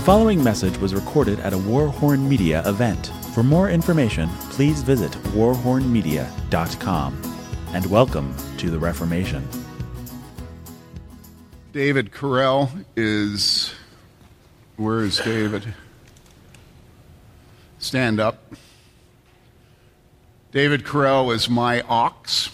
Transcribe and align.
The 0.00 0.06
following 0.06 0.42
message 0.42 0.78
was 0.78 0.94
recorded 0.94 1.40
at 1.40 1.52
a 1.52 1.58
Warhorn 1.58 2.26
Media 2.26 2.66
event. 2.66 3.08
For 3.34 3.42
more 3.42 3.68
information, 3.68 4.30
please 4.48 4.80
visit 4.80 5.12
warhornmedia.com. 5.34 7.36
And 7.74 7.84
welcome 7.84 8.34
to 8.56 8.70
the 8.70 8.78
Reformation. 8.78 9.46
David 11.74 12.12
Curell 12.12 12.70
is. 12.96 13.74
Where 14.78 15.00
is 15.00 15.18
David? 15.18 15.74
Stand 17.78 18.20
up. 18.20 18.54
David 20.50 20.84
Curell 20.84 21.34
is 21.34 21.50
my 21.50 21.82
ox. 21.82 22.48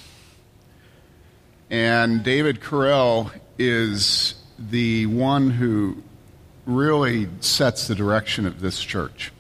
And 1.71 2.25
David 2.25 2.61
Curell 2.61 3.31
is 3.57 4.35
the 4.59 5.07
one 5.07 5.51
who 5.51 6.03
really 6.67 7.29
sets 7.41 7.87
the 7.87 7.95
direction 7.95 8.45
of 8.45 8.61
this 8.61 8.81
church. 8.81 9.33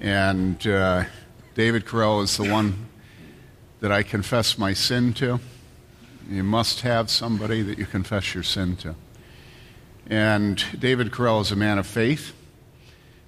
And 0.00 0.66
uh, 0.66 1.04
David 1.54 1.86
Curell 1.86 2.22
is 2.22 2.36
the 2.36 2.50
one 2.50 2.88
that 3.80 3.92
I 3.92 4.02
confess 4.02 4.58
my 4.58 4.72
sin 4.72 5.14
to. 5.14 5.38
You 6.28 6.42
must 6.42 6.80
have 6.80 7.08
somebody 7.08 7.62
that 7.62 7.78
you 7.78 7.86
confess 7.86 8.34
your 8.34 8.42
sin 8.42 8.76
to. 8.78 8.96
And 10.06 10.62
David 10.78 11.12
Curell 11.12 11.40
is 11.40 11.52
a 11.52 11.56
man 11.56 11.78
of 11.78 11.86
faith. 11.86 12.32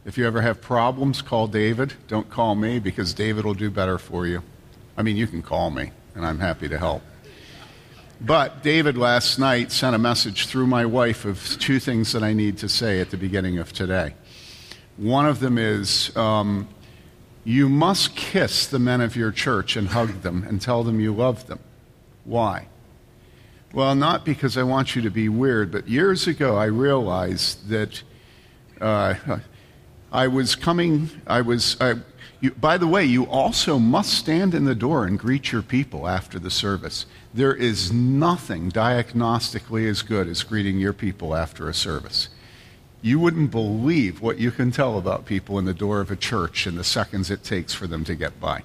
If 0.05 0.19
you 0.19 0.27
ever 0.27 0.41
have 0.41 0.61
problems, 0.61 1.23
call 1.23 1.47
David. 1.47 1.95
Don't 2.09 2.29
call 2.29 2.55
me 2.55 2.79
because 2.79 3.15
David 3.15 3.45
will 3.45 3.55
do 3.55 3.71
better 3.71 3.99
for 3.99 4.27
you. 4.27 4.43
I 4.97 5.03
mean, 5.03 5.17
you 5.17 5.27
can 5.27 5.43
call 5.43 5.71
me, 5.71 5.93
and 6.15 6.27
I'm 6.27 6.39
happy 6.39 6.69
to 6.69 6.79
help. 6.79 7.03
But 8.21 8.63
David 8.63 8.97
last 8.97 9.39
night 9.39 9.71
sent 9.71 9.95
a 9.95 9.99
message 9.99 10.47
through 10.47 10.67
my 10.67 10.87
wife 10.87 11.27
of 11.27 11.59
two 11.61 11.79
things 11.79 12.13
that 12.13 12.23
I 12.23 12.33
need 12.33 12.57
to 12.59 12.69
say 12.69 13.01
at 13.01 13.11
the 13.11 13.19
beginning 13.19 13.59
of 13.59 13.75
today. 13.75 14.15
One 14.97 15.27
of 15.27 15.41
them 15.41 15.59
is 15.59 16.17
um, 16.17 16.67
you 17.45 17.69
must 17.69 18.17
kiss 18.17 18.67
the 18.67 18.79
men 18.79 19.03
of 19.03 19.17
your 19.17 19.33
church 19.33 19.77
and 19.77 19.89
hug 19.89 20.23
them 20.23 20.45
and 20.49 20.63
tell 20.63 20.83
them 20.83 20.99
you 20.99 21.15
love 21.15 21.47
them. 21.47 21.59
Why? 22.25 22.69
Well, 23.75 23.95
not 23.95 24.25
because 24.25 24.57
I 24.57 24.63
want 24.63 24.97
you 24.97 25.03
to 25.03 25.11
be 25.11 25.29
weird, 25.29 25.71
but 25.71 25.87
years 25.87 26.27
ago 26.27 26.57
I 26.57 26.65
realized 26.65 27.69
that 27.69 28.03
uh, 28.81 29.15
I 30.13 30.29
was 30.29 30.57
coming, 30.57 31.11
I 31.27 31.43
was. 31.43 31.77
I, 31.81 31.97
you, 32.41 32.51
by 32.53 32.79
the 32.79 32.87
way, 32.87 33.05
you 33.05 33.27
also 33.27 33.79
must 33.79 34.15
stand 34.15 34.55
in 34.55 34.65
the 34.65 34.75
door 34.75 35.05
and 35.05 35.19
greet 35.19 35.53
your 35.53 35.63
people 35.63 36.07
after 36.07 36.39
the 36.39 36.51
service. 36.51 37.07
There 37.37 37.55
is 37.55 37.93
nothing 37.93 38.73
diagnostically 38.73 39.87
as 39.91 40.01
good 40.01 40.27
as 40.27 40.43
greeting 40.43 40.79
your 40.79 40.95
people 40.95 41.37
after 41.37 41.69
a 41.69 41.75
service. 41.75 42.31
You 43.03 43.19
wouldn't 43.21 43.51
believe 43.51 44.23
what 44.23 44.39
you 44.39 44.51
can 44.51 44.71
tell 44.71 44.97
about 44.97 45.27
people 45.27 45.59
in 45.59 45.67
the 45.67 45.75
door 45.75 46.01
of 46.01 46.11
a 46.11 46.17
church 46.17 46.67
in 46.67 46.77
the 46.77 46.83
seconds 46.83 47.31
it 47.31 47.45
takes 47.45 47.75
for 47.75 47.87
them 47.87 48.05
to 48.05 48.15
get 48.15 48.41
by. 48.41 48.63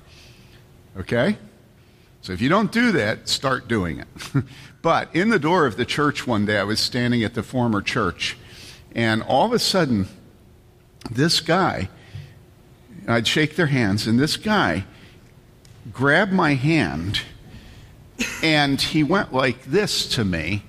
Okay? 0.98 1.36
So 2.22 2.32
if 2.32 2.40
you 2.40 2.48
don't 2.48 2.72
do 2.72 2.94
that, 2.94 3.28
start 3.28 3.68
doing 3.68 4.00
it. 4.00 4.08
but 4.82 5.14
in 5.14 5.32
the 5.32 5.40
door 5.40 5.66
of 5.66 5.76
the 5.76 5.84
church 5.84 6.26
one 6.26 6.46
day, 6.46 6.58
I 6.58 6.64
was 6.64 6.80
standing 6.80 7.26
at 7.26 7.34
the 7.34 7.44
former 7.44 7.82
church, 7.82 8.38
and 8.96 9.22
all 9.22 9.46
of 9.46 9.52
a 9.52 9.60
sudden, 9.60 10.08
this 11.10 11.42
guy, 11.42 11.90
I'd 13.06 13.28
shake 13.28 13.58
their 13.58 13.68
hands, 13.68 14.08
and 14.08 14.18
this 14.18 14.38
guy 14.38 14.86
grabbed 15.92 16.32
my 16.32 16.54
hand 16.54 17.20
and 18.44 18.82
he 18.82 19.04
went 19.04 19.34
like 19.34 19.64
this 19.66 20.08
to 20.16 20.26
me. 20.26 20.64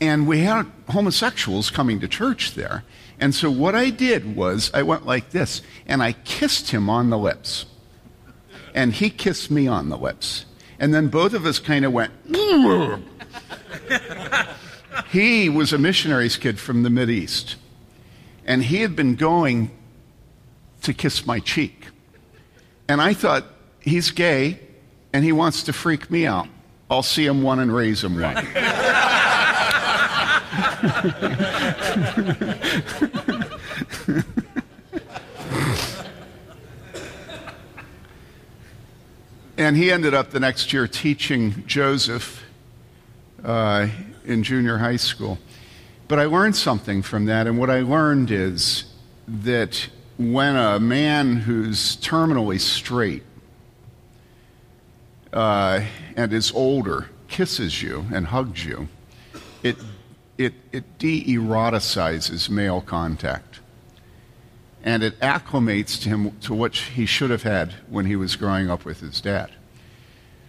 And 0.00 0.26
we 0.26 0.40
had 0.40 0.66
homosexuals 0.88 1.70
coming 1.70 2.00
to 2.00 2.08
church 2.08 2.54
there. 2.54 2.84
And 3.18 3.34
so 3.34 3.50
what 3.50 3.74
I 3.74 3.90
did 3.90 4.34
was 4.34 4.70
I 4.72 4.82
went 4.82 5.04
like 5.04 5.30
this 5.30 5.60
and 5.86 6.02
I 6.02 6.12
kissed 6.12 6.70
him 6.70 6.88
on 6.88 7.10
the 7.10 7.18
lips. 7.18 7.66
And 8.74 8.94
he 8.94 9.10
kissed 9.10 9.50
me 9.50 9.66
on 9.66 9.90
the 9.90 9.98
lips. 9.98 10.46
And 10.78 10.94
then 10.94 11.08
both 11.08 11.34
of 11.34 11.44
us 11.44 11.58
kind 11.58 11.84
of 11.84 11.92
went. 11.92 12.12
he 15.10 15.48
was 15.50 15.72
a 15.72 15.78
missionary's 15.78 16.36
kid 16.38 16.58
from 16.58 16.82
the 16.82 17.10
East, 17.10 17.56
And 18.46 18.64
he 18.64 18.80
had 18.80 18.96
been 18.96 19.16
going 19.16 19.70
to 20.82 20.94
kiss 20.94 21.26
my 21.26 21.40
cheek. 21.40 21.88
And 22.88 23.02
I 23.02 23.12
thought, 23.12 23.44
he's 23.80 24.10
gay 24.10 24.60
and 25.12 25.24
he 25.24 25.32
wants 25.32 25.64
to 25.64 25.72
freak 25.72 26.10
me 26.10 26.26
out. 26.26 26.48
I'll 26.90 27.02
see 27.02 27.26
him 27.26 27.42
one 27.42 27.58
and 27.60 27.74
raise 27.74 28.02
him 28.02 28.20
one. 28.20 28.36
and 39.56 39.76
he 39.76 39.92
ended 39.92 40.14
up 40.14 40.30
the 40.30 40.40
next 40.40 40.72
year 40.72 40.88
teaching 40.88 41.64
Joseph 41.66 42.42
uh, 43.44 43.88
in 44.24 44.42
junior 44.42 44.78
high 44.78 44.96
school. 44.96 45.38
But 46.08 46.18
I 46.18 46.24
learned 46.24 46.56
something 46.56 47.02
from 47.02 47.26
that, 47.26 47.46
and 47.46 47.58
what 47.58 47.70
I 47.70 47.82
learned 47.82 48.32
is 48.32 48.84
that 49.28 49.88
when 50.18 50.56
a 50.56 50.80
man 50.80 51.36
who's 51.36 51.96
terminally 51.98 52.58
straight 52.58 53.22
uh, 55.32 55.82
and 56.16 56.32
is 56.32 56.52
older 56.52 57.08
kisses 57.30 57.82
you 57.82 58.06
and 58.12 58.26
hugs 58.26 58.64
you, 58.64 58.88
it, 59.62 59.76
it, 60.36 60.52
it 60.72 60.98
de 60.98 61.24
eroticizes 61.24 62.50
male 62.50 62.80
contact. 62.80 63.60
And 64.82 65.02
it 65.02 65.18
acclimates 65.20 66.00
to 66.02 66.08
him 66.08 66.38
to 66.40 66.54
what 66.54 66.74
he 66.74 67.06
should 67.06 67.30
have 67.30 67.42
had 67.42 67.72
when 67.88 68.06
he 68.06 68.16
was 68.16 68.36
growing 68.36 68.70
up 68.70 68.84
with 68.84 69.00
his 69.00 69.20
dad. 69.20 69.50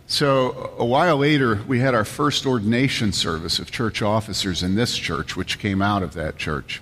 So, 0.08 0.74
a 0.78 0.86
while 0.86 1.18
later, 1.18 1.62
we 1.68 1.80
had 1.80 1.96
our 1.96 2.04
first 2.04 2.46
ordination 2.46 3.14
service 3.14 3.60
of 3.60 3.72
church 3.72 4.02
officers 4.02 4.62
in 4.62 4.76
this 4.76 4.98
church, 4.98 5.38
which 5.38 5.60
came 5.60 5.82
out 5.82 6.04
of 6.04 6.14
that 6.16 6.38
church. 6.38 6.82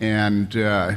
And 0.00 0.56
uh, 0.56 0.96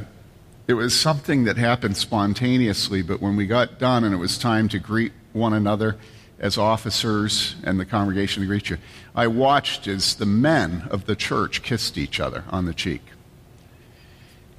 it 0.67 0.73
was 0.73 0.99
something 0.99 1.45
that 1.45 1.57
happened 1.57 1.97
spontaneously, 1.97 3.01
but 3.01 3.21
when 3.21 3.35
we 3.35 3.47
got 3.47 3.79
done 3.79 4.03
and 4.03 4.13
it 4.13 4.17
was 4.17 4.37
time 4.37 4.67
to 4.69 4.79
greet 4.79 5.13
one 5.33 5.53
another 5.53 5.97
as 6.39 6.57
officers 6.57 7.55
and 7.63 7.79
the 7.79 7.85
congregation 7.85 8.41
to 8.41 8.47
greet 8.47 8.69
you, 8.69 8.77
I 9.15 9.27
watched 9.27 9.87
as 9.87 10.15
the 10.15 10.25
men 10.25 10.87
of 10.91 11.05
the 11.05 11.15
church 11.15 11.63
kissed 11.63 11.97
each 11.97 12.19
other 12.19 12.43
on 12.49 12.65
the 12.65 12.73
cheek. 12.73 13.01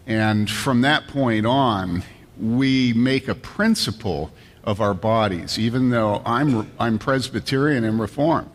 And 0.07 0.51
from 0.51 0.81
that 0.81 1.07
point 1.07 1.47
on, 1.47 2.03
we 2.41 2.93
make 2.93 3.29
a 3.29 3.35
principle 3.35 4.31
of 4.65 4.81
our 4.81 4.95
bodies, 4.95 5.59
even 5.59 5.91
though 5.91 6.23
I'm, 6.25 6.71
I'm 6.79 6.99
Presbyterian 6.99 7.85
and 7.85 8.01
Reformed. 8.01 8.51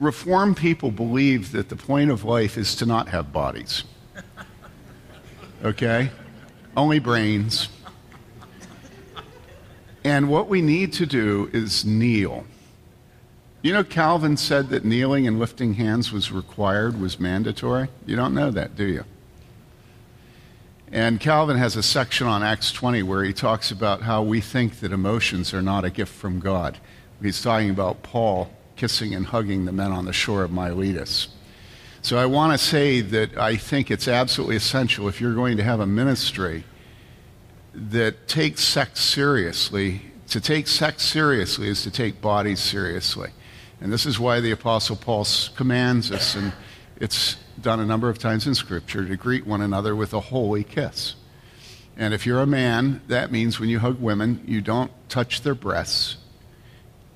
Reformed 0.00 0.56
people 0.56 0.90
believe 0.90 1.52
that 1.52 1.68
the 1.68 1.76
point 1.76 2.10
of 2.10 2.24
life 2.24 2.58
is 2.58 2.74
to 2.76 2.86
not 2.86 3.08
have 3.08 3.32
bodies. 3.32 3.84
Okay? 5.64 6.10
only 6.76 6.98
brains. 6.98 7.68
And 10.02 10.28
what 10.28 10.48
we 10.48 10.60
need 10.60 10.92
to 10.94 11.06
do 11.06 11.50
is 11.52 11.84
kneel. 11.84 12.44
You 13.64 13.72
know, 13.72 13.82
Calvin 13.82 14.36
said 14.36 14.68
that 14.68 14.84
kneeling 14.84 15.26
and 15.26 15.38
lifting 15.38 15.72
hands 15.72 16.12
was 16.12 16.30
required, 16.30 17.00
was 17.00 17.18
mandatory. 17.18 17.88
You 18.04 18.14
don't 18.14 18.34
know 18.34 18.50
that, 18.50 18.76
do 18.76 18.84
you? 18.84 19.04
And 20.92 21.18
Calvin 21.18 21.56
has 21.56 21.74
a 21.74 21.82
section 21.82 22.26
on 22.26 22.42
Acts 22.42 22.70
20 22.72 23.02
where 23.04 23.24
he 23.24 23.32
talks 23.32 23.70
about 23.70 24.02
how 24.02 24.22
we 24.22 24.42
think 24.42 24.80
that 24.80 24.92
emotions 24.92 25.54
are 25.54 25.62
not 25.62 25.82
a 25.82 25.88
gift 25.88 26.12
from 26.12 26.40
God. 26.40 26.76
He's 27.22 27.40
talking 27.40 27.70
about 27.70 28.02
Paul 28.02 28.50
kissing 28.76 29.14
and 29.14 29.24
hugging 29.24 29.64
the 29.64 29.72
men 29.72 29.92
on 29.92 30.04
the 30.04 30.12
shore 30.12 30.44
of 30.44 30.50
Miletus. 30.50 31.28
So 32.02 32.18
I 32.18 32.26
want 32.26 32.52
to 32.52 32.58
say 32.58 33.00
that 33.00 33.38
I 33.38 33.56
think 33.56 33.90
it's 33.90 34.08
absolutely 34.08 34.56
essential 34.56 35.08
if 35.08 35.22
you're 35.22 35.34
going 35.34 35.56
to 35.56 35.64
have 35.64 35.80
a 35.80 35.86
ministry 35.86 36.64
that 37.72 38.28
takes 38.28 38.62
sex 38.62 39.00
seriously. 39.00 40.02
To 40.28 40.38
take 40.38 40.68
sex 40.68 41.02
seriously 41.02 41.68
is 41.68 41.82
to 41.84 41.90
take 41.90 42.20
bodies 42.20 42.60
seriously. 42.60 43.30
And 43.84 43.92
this 43.92 44.06
is 44.06 44.18
why 44.18 44.40
the 44.40 44.50
Apostle 44.50 44.96
Paul 44.96 45.26
commands 45.54 46.10
us, 46.10 46.34
and 46.34 46.52
it's 46.96 47.36
done 47.60 47.78
a 47.78 47.86
number 47.86 48.08
of 48.08 48.18
times 48.18 48.46
in 48.46 48.56
Scripture, 48.56 49.06
to 49.06 49.16
greet 49.16 49.46
one 49.46 49.60
another 49.60 49.94
with 49.94 50.12
a 50.12 50.20
holy 50.20 50.64
kiss. 50.64 51.14
And 51.96 52.12
if 52.12 52.26
you're 52.26 52.40
a 52.40 52.46
man, 52.46 53.02
that 53.06 53.30
means 53.30 53.60
when 53.60 53.68
you 53.68 53.78
hug 53.78 54.00
women, 54.00 54.42
you 54.46 54.60
don't 54.60 54.90
touch 55.08 55.42
their 55.42 55.54
breasts, 55.54 56.16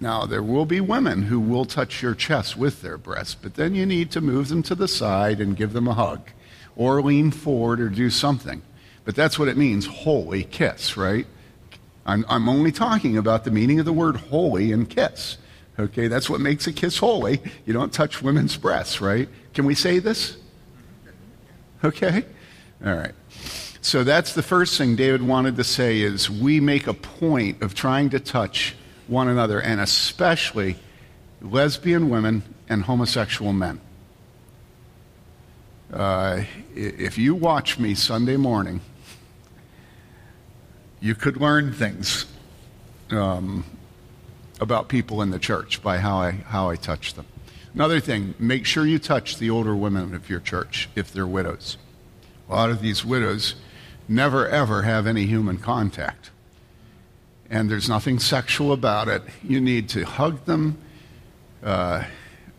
now, 0.00 0.26
there 0.26 0.42
will 0.42 0.64
be 0.64 0.80
women 0.80 1.22
who 1.22 1.40
will 1.40 1.64
touch 1.64 2.02
your 2.02 2.14
chest 2.14 2.56
with 2.56 2.82
their 2.82 2.96
breasts, 2.96 3.34
but 3.34 3.54
then 3.54 3.74
you 3.74 3.84
need 3.84 4.12
to 4.12 4.20
move 4.20 4.48
them 4.48 4.62
to 4.64 4.76
the 4.76 4.86
side 4.86 5.40
and 5.40 5.56
give 5.56 5.72
them 5.72 5.88
a 5.88 5.94
hug 5.94 6.30
or 6.76 7.02
lean 7.02 7.32
forward 7.32 7.80
or 7.80 7.88
do 7.88 8.08
something. 8.08 8.62
But 9.04 9.16
that's 9.16 9.38
what 9.38 9.48
it 9.48 9.56
means 9.56 9.86
holy 9.86 10.44
kiss, 10.44 10.96
right? 10.96 11.26
I'm, 12.06 12.24
I'm 12.28 12.48
only 12.48 12.70
talking 12.70 13.16
about 13.16 13.42
the 13.42 13.50
meaning 13.50 13.80
of 13.80 13.86
the 13.86 13.92
word 13.92 14.16
holy 14.16 14.70
and 14.70 14.88
kiss. 14.88 15.36
Okay, 15.78 16.08
that's 16.08 16.28
what 16.28 16.40
makes 16.40 16.66
a 16.66 16.72
kiss 16.72 16.98
holy. 16.98 17.40
You 17.64 17.72
don't 17.72 17.92
touch 17.92 18.20
women's 18.20 18.56
breasts, 18.56 19.00
right? 19.00 19.28
Can 19.54 19.64
we 19.64 19.74
say 19.74 20.00
this? 20.00 20.36
Okay? 21.84 22.24
All 22.84 22.94
right. 22.94 23.14
So 23.80 24.02
that's 24.02 24.34
the 24.34 24.42
first 24.42 24.76
thing 24.76 24.96
David 24.96 25.22
wanted 25.22 25.56
to 25.56 25.64
say 25.64 26.00
is 26.00 26.28
we 26.28 26.58
make 26.58 26.88
a 26.88 26.94
point 26.94 27.62
of 27.62 27.74
trying 27.74 28.10
to 28.10 28.18
touch 28.18 28.74
one 29.06 29.28
another 29.28 29.60
and 29.60 29.80
especially 29.80 30.76
lesbian 31.40 32.10
women 32.10 32.42
and 32.68 32.82
homosexual 32.82 33.52
men. 33.52 33.80
Uh, 35.92 36.42
if 36.74 37.16
you 37.16 37.34
watch 37.34 37.78
me 37.78 37.94
Sunday 37.94 38.36
morning, 38.36 38.80
you 41.00 41.14
could 41.14 41.36
learn 41.36 41.72
things 41.72 42.26
um, 43.10 43.64
about 44.60 44.88
people 44.88 45.22
in 45.22 45.30
the 45.30 45.38
church 45.38 45.82
by 45.82 45.98
how 45.98 46.18
I, 46.18 46.32
how 46.32 46.70
I 46.70 46.76
touch 46.76 47.14
them. 47.14 47.26
Another 47.74 48.00
thing, 48.00 48.34
make 48.38 48.66
sure 48.66 48.86
you 48.86 48.98
touch 48.98 49.38
the 49.38 49.50
older 49.50 49.76
women 49.76 50.14
of 50.14 50.28
your 50.28 50.40
church 50.40 50.88
if 50.96 51.12
they're 51.12 51.26
widows. 51.26 51.76
A 52.48 52.54
lot 52.54 52.70
of 52.70 52.80
these 52.80 53.04
widows 53.04 53.54
never 54.08 54.48
ever 54.48 54.82
have 54.82 55.06
any 55.06 55.26
human 55.26 55.58
contact. 55.58 56.30
And 57.50 57.70
there's 57.70 57.88
nothing 57.88 58.18
sexual 58.18 58.72
about 58.72 59.08
it. 59.08 59.22
You 59.42 59.60
need 59.60 59.88
to 59.90 60.04
hug 60.04 60.44
them. 60.44 60.78
Uh, 61.62 62.04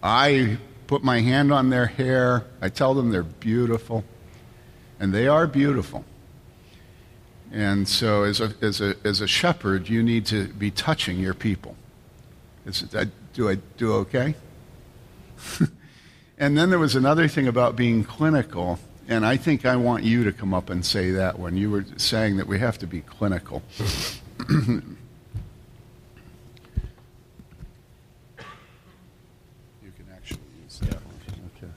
I 0.01 0.57
put 0.87 1.03
my 1.03 1.21
hand 1.21 1.51
on 1.51 1.69
their 1.69 1.85
hair. 1.85 2.45
I 2.61 2.69
tell 2.69 2.93
them 2.93 3.11
they're 3.11 3.23
beautiful. 3.23 4.03
And 4.99 5.13
they 5.13 5.27
are 5.27 5.47
beautiful. 5.47 6.05
And 7.51 7.87
so, 7.87 8.23
as 8.23 8.41
a, 8.41 8.53
as 8.61 8.79
a, 8.79 8.95
as 9.03 9.21
a 9.21 9.27
shepherd, 9.27 9.89
you 9.89 10.03
need 10.03 10.25
to 10.27 10.47
be 10.47 10.69
touching 10.69 11.19
your 11.19 11.33
people. 11.33 11.75
Is, 12.69 12.81
do 13.33 13.49
I 13.49 13.55
do 13.77 13.93
okay? 13.93 14.35
and 16.37 16.55
then 16.55 16.69
there 16.69 16.77
was 16.77 16.95
another 16.95 17.27
thing 17.27 17.47
about 17.47 17.75
being 17.75 18.03
clinical, 18.03 18.77
and 19.07 19.25
I 19.25 19.37
think 19.37 19.65
I 19.65 19.75
want 19.75 20.03
you 20.03 20.23
to 20.23 20.31
come 20.31 20.53
up 20.53 20.69
and 20.69 20.85
say 20.85 21.09
that 21.11 21.39
when 21.39 21.57
you 21.57 21.71
were 21.71 21.83
saying 21.97 22.37
that 22.37 22.45
we 22.45 22.59
have 22.59 22.77
to 22.79 22.87
be 22.87 23.01
clinical. 23.01 23.63
you 24.47 24.47
can 24.47 24.85
actually 30.13 30.41
use 30.63 30.79
that 30.81 30.93
one. 30.93 31.15
Okay. 31.57 31.73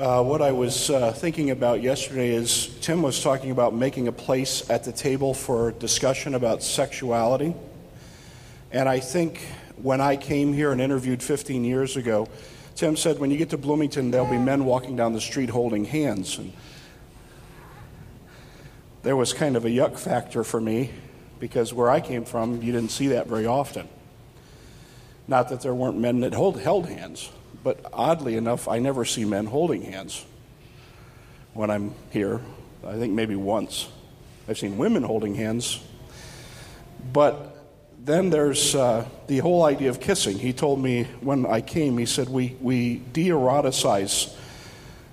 Uh, 0.00 0.22
what 0.22 0.40
I 0.40 0.50
was 0.50 0.88
uh, 0.88 1.12
thinking 1.12 1.50
about 1.50 1.82
yesterday 1.82 2.30
is 2.30 2.74
Tim 2.80 3.02
was 3.02 3.22
talking 3.22 3.50
about 3.50 3.74
making 3.74 4.08
a 4.08 4.12
place 4.12 4.70
at 4.70 4.82
the 4.82 4.92
table 4.92 5.34
for 5.34 5.72
discussion 5.72 6.34
about 6.34 6.62
sexuality. 6.62 7.54
And 8.72 8.88
I 8.88 8.98
think 8.98 9.42
when 9.76 10.00
I 10.00 10.16
came 10.16 10.54
here 10.54 10.72
and 10.72 10.80
interviewed 10.80 11.22
15 11.22 11.64
years 11.64 11.98
ago, 11.98 12.28
Tim 12.76 12.96
said, 12.96 13.18
when 13.18 13.30
you 13.30 13.36
get 13.36 13.50
to 13.50 13.58
Bloomington, 13.58 14.10
there'll 14.10 14.26
be 14.26 14.38
men 14.38 14.64
walking 14.64 14.96
down 14.96 15.12
the 15.12 15.20
street 15.20 15.50
holding 15.50 15.84
hands. 15.84 16.38
And 16.38 16.54
there 19.02 19.16
was 19.16 19.34
kind 19.34 19.54
of 19.54 19.66
a 19.66 19.68
yuck 19.68 19.98
factor 19.98 20.44
for 20.44 20.62
me 20.62 20.92
because 21.38 21.74
where 21.74 21.90
I 21.90 22.00
came 22.00 22.24
from, 22.24 22.62
you 22.62 22.72
didn't 22.72 22.90
see 22.90 23.08
that 23.08 23.26
very 23.26 23.44
often. 23.44 23.86
Not 25.28 25.50
that 25.50 25.60
there 25.60 25.74
weren't 25.74 25.98
men 25.98 26.20
that 26.20 26.32
hold, 26.32 26.58
held 26.58 26.86
hands, 26.86 27.30
but 27.62 27.80
oddly 27.92 28.36
enough, 28.36 28.68
I 28.68 28.78
never 28.78 29.04
see 29.04 29.24
men 29.24 29.46
holding 29.46 29.82
hands 29.82 30.24
when 31.52 31.70
I'm 31.70 31.94
here. 32.10 32.40
I 32.86 32.94
think 32.94 33.12
maybe 33.12 33.36
once. 33.36 33.88
I've 34.48 34.58
seen 34.58 34.78
women 34.78 35.02
holding 35.02 35.34
hands. 35.34 35.80
But 37.12 37.56
then 38.04 38.30
there's 38.30 38.74
uh, 38.74 39.06
the 39.26 39.38
whole 39.38 39.64
idea 39.64 39.90
of 39.90 40.00
kissing. 40.00 40.38
He 40.38 40.52
told 40.52 40.80
me 40.80 41.04
when 41.20 41.46
I 41.46 41.60
came, 41.60 41.98
he 41.98 42.06
said, 42.06 42.28
We, 42.28 42.56
we 42.60 42.96
de 43.12 43.28
eroticize 43.28 44.34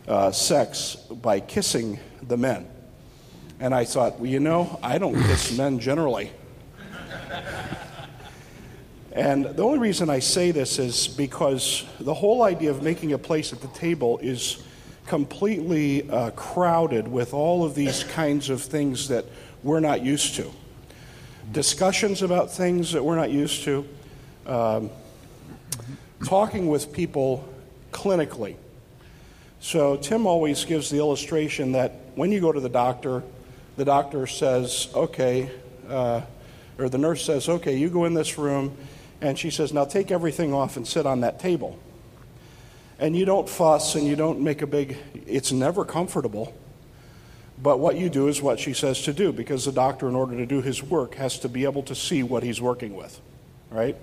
uh, 0.07 0.31
sex 0.31 0.95
by 0.95 1.39
kissing 1.39 1.99
the 2.21 2.37
men. 2.37 2.67
And 3.59 3.73
I 3.73 3.85
thought, 3.85 4.19
well, 4.19 4.29
you 4.29 4.39
know, 4.39 4.79
I 4.83 4.97
don't 4.97 5.15
kiss 5.15 5.57
men 5.57 5.79
generally. 5.79 6.31
And 9.17 9.45
the 9.45 9.63
only 9.63 9.79
reason 9.79 10.09
I 10.09 10.19
say 10.19 10.51
this 10.51 10.79
is 10.79 11.07
because 11.07 11.85
the 11.99 12.13
whole 12.13 12.43
idea 12.43 12.71
of 12.71 12.83
making 12.83 13.13
a 13.13 13.17
place 13.17 13.51
at 13.51 13.61
the 13.61 13.67
table 13.69 14.19
is 14.19 14.63
completely 15.05 16.09
uh, 16.09 16.31
crowded 16.31 17.07
with 17.07 17.33
all 17.33 17.65
of 17.65 17.75
these 17.75 18.03
kinds 18.03 18.49
of 18.49 18.61
things 18.61 19.07
that 19.07 19.25
we're 19.63 19.79
not 19.79 20.01
used 20.01 20.35
to 20.35 20.51
discussions 21.51 22.21
about 22.21 22.51
things 22.51 22.91
that 22.91 23.03
we're 23.03 23.15
not 23.15 23.31
used 23.31 23.63
to, 23.63 23.87
um, 24.45 24.89
talking 26.25 26.67
with 26.67 26.91
people 26.91 27.47
clinically. 27.91 28.55
So, 29.59 29.97
Tim 29.97 30.27
always 30.27 30.65
gives 30.65 30.89
the 30.89 30.97
illustration 30.97 31.71
that 31.71 31.93
when 32.15 32.31
you 32.31 32.39
go 32.41 32.51
to 32.51 32.59
the 32.59 32.69
doctor, 32.69 33.23
the 33.75 33.85
doctor 33.85 34.27
says, 34.27 34.89
okay, 34.93 35.49
uh, 35.89 36.21
or 36.77 36.89
the 36.89 36.97
nurse 36.97 37.25
says, 37.25 37.49
okay, 37.49 37.75
you 37.77 37.89
go 37.89 38.05
in 38.05 38.13
this 38.13 38.37
room, 38.37 38.77
and 39.21 39.37
she 39.37 39.49
says, 39.49 39.73
now 39.73 39.85
take 39.85 40.11
everything 40.11 40.53
off 40.53 40.77
and 40.77 40.87
sit 40.87 41.05
on 41.05 41.21
that 41.21 41.39
table. 41.39 41.77
And 42.99 43.15
you 43.15 43.25
don't 43.25 43.47
fuss 43.47 43.95
and 43.95 44.05
you 44.05 44.15
don't 44.15 44.41
make 44.41 44.61
a 44.61 44.67
big, 44.67 44.97
it's 45.25 45.51
never 45.51 45.85
comfortable. 45.85 46.55
But 47.61 47.79
what 47.79 47.97
you 47.97 48.09
do 48.09 48.27
is 48.27 48.41
what 48.41 48.59
she 48.59 48.73
says 48.73 49.01
to 49.03 49.13
do 49.13 49.31
because 49.31 49.65
the 49.65 49.71
doctor, 49.71 50.07
in 50.07 50.15
order 50.15 50.35
to 50.37 50.45
do 50.45 50.61
his 50.61 50.83
work, 50.83 51.15
has 51.15 51.39
to 51.39 51.49
be 51.49 51.63
able 51.63 51.83
to 51.83 51.95
see 51.95 52.21
what 52.21 52.43
he's 52.43 52.61
working 52.61 52.95
with, 52.95 53.19
right? 53.71 53.95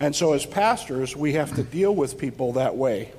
And 0.00 0.14
so, 0.14 0.32
as 0.32 0.44
pastors, 0.44 1.16
we 1.16 1.34
have 1.34 1.54
to 1.56 1.62
deal 1.62 1.94
with 1.94 2.18
people 2.18 2.54
that 2.54 2.76
way. 2.76 3.12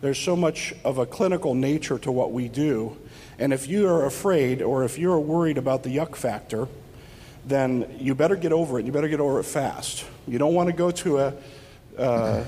There's 0.00 0.18
so 0.18 0.36
much 0.36 0.74
of 0.84 0.98
a 0.98 1.06
clinical 1.06 1.54
nature 1.54 1.98
to 1.98 2.12
what 2.12 2.32
we 2.32 2.48
do. 2.48 2.96
And 3.38 3.52
if 3.52 3.68
you 3.68 3.88
are 3.88 4.04
afraid 4.04 4.62
or 4.62 4.84
if 4.84 4.98
you're 4.98 5.18
worried 5.18 5.58
about 5.58 5.82
the 5.82 5.96
yuck 5.96 6.16
factor, 6.16 6.68
then 7.48 7.96
you 7.98 8.14
better 8.14 8.36
get 8.36 8.52
over 8.52 8.78
it. 8.78 8.86
You 8.86 8.92
better 8.92 9.08
get 9.08 9.20
over 9.20 9.40
it 9.40 9.44
fast. 9.44 10.04
You 10.26 10.38
don't 10.38 10.54
want 10.54 10.68
to 10.68 10.72
go 10.74 10.90
to 10.90 11.18
a, 11.18 11.34
uh, 11.96 12.44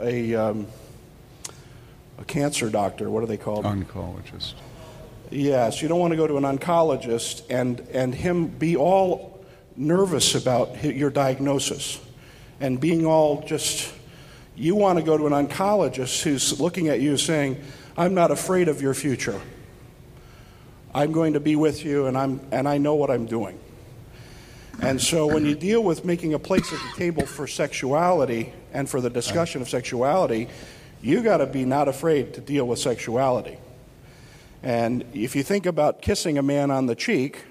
a, 0.00 0.34
um, 0.34 0.66
a 2.18 2.24
cancer 2.24 2.70
doctor. 2.70 3.10
What 3.10 3.22
are 3.22 3.26
they 3.26 3.36
called? 3.36 3.64
Oncologist. 3.64 4.54
Yes, 5.30 5.82
you 5.82 5.88
don't 5.88 6.00
want 6.00 6.12
to 6.12 6.16
go 6.16 6.26
to 6.26 6.38
an 6.38 6.44
oncologist 6.44 7.42
and, 7.50 7.80
and 7.92 8.14
him 8.14 8.46
be 8.46 8.76
all 8.76 9.44
nervous 9.76 10.34
about 10.34 10.82
your 10.82 11.10
diagnosis 11.10 12.00
and 12.60 12.80
being 12.80 13.04
all 13.04 13.42
just, 13.42 13.92
you 14.56 14.74
want 14.74 14.98
to 14.98 15.04
go 15.04 15.18
to 15.18 15.26
an 15.26 15.46
oncologist 15.46 16.22
who's 16.22 16.58
looking 16.58 16.88
at 16.88 17.00
you 17.00 17.16
saying, 17.18 17.62
I'm 17.96 18.14
not 18.14 18.30
afraid 18.30 18.68
of 18.68 18.80
your 18.80 18.94
future. 18.94 19.40
I'm 20.94 21.12
going 21.12 21.34
to 21.34 21.40
be 21.40 21.56
with 21.56 21.84
you 21.84 22.06
and, 22.06 22.16
I'm, 22.16 22.40
and 22.50 22.66
I 22.66 22.78
know 22.78 22.94
what 22.94 23.10
I'm 23.10 23.26
doing. 23.26 23.58
And 24.80 25.00
so 25.00 25.26
when 25.26 25.44
you 25.44 25.54
deal 25.54 25.82
with 25.82 26.04
making 26.04 26.34
a 26.34 26.38
place 26.38 26.72
at 26.72 26.78
the 26.78 26.96
table 26.96 27.26
for 27.26 27.46
sexuality 27.46 28.52
and 28.72 28.88
for 28.88 29.00
the 29.00 29.10
discussion 29.10 29.60
of 29.60 29.68
sexuality, 29.68 30.48
you 31.02 31.22
got 31.22 31.38
to 31.38 31.46
be 31.46 31.64
not 31.64 31.88
afraid 31.88 32.34
to 32.34 32.40
deal 32.40 32.66
with 32.66 32.78
sexuality. 32.78 33.58
And 34.62 35.04
if 35.14 35.34
you 35.34 35.42
think 35.42 35.66
about 35.66 36.00
kissing 36.00 36.38
a 36.38 36.42
man 36.42 36.70
on 36.70 36.86
the 36.86 36.94
cheek, 36.94 37.44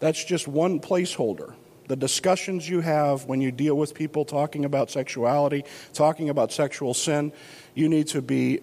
that's 0.00 0.24
just 0.24 0.48
one 0.48 0.80
placeholder. 0.80 1.54
The 1.86 1.96
discussions 1.96 2.68
you 2.68 2.80
have 2.80 3.24
when 3.24 3.40
you 3.40 3.50
deal 3.50 3.76
with 3.76 3.94
people 3.94 4.24
talking 4.24 4.64
about 4.64 4.90
sexuality, 4.90 5.64
talking 5.94 6.28
about 6.28 6.52
sexual 6.52 6.92
sin, 6.92 7.32
you 7.74 7.88
need 7.88 8.08
to 8.08 8.20
be, 8.20 8.60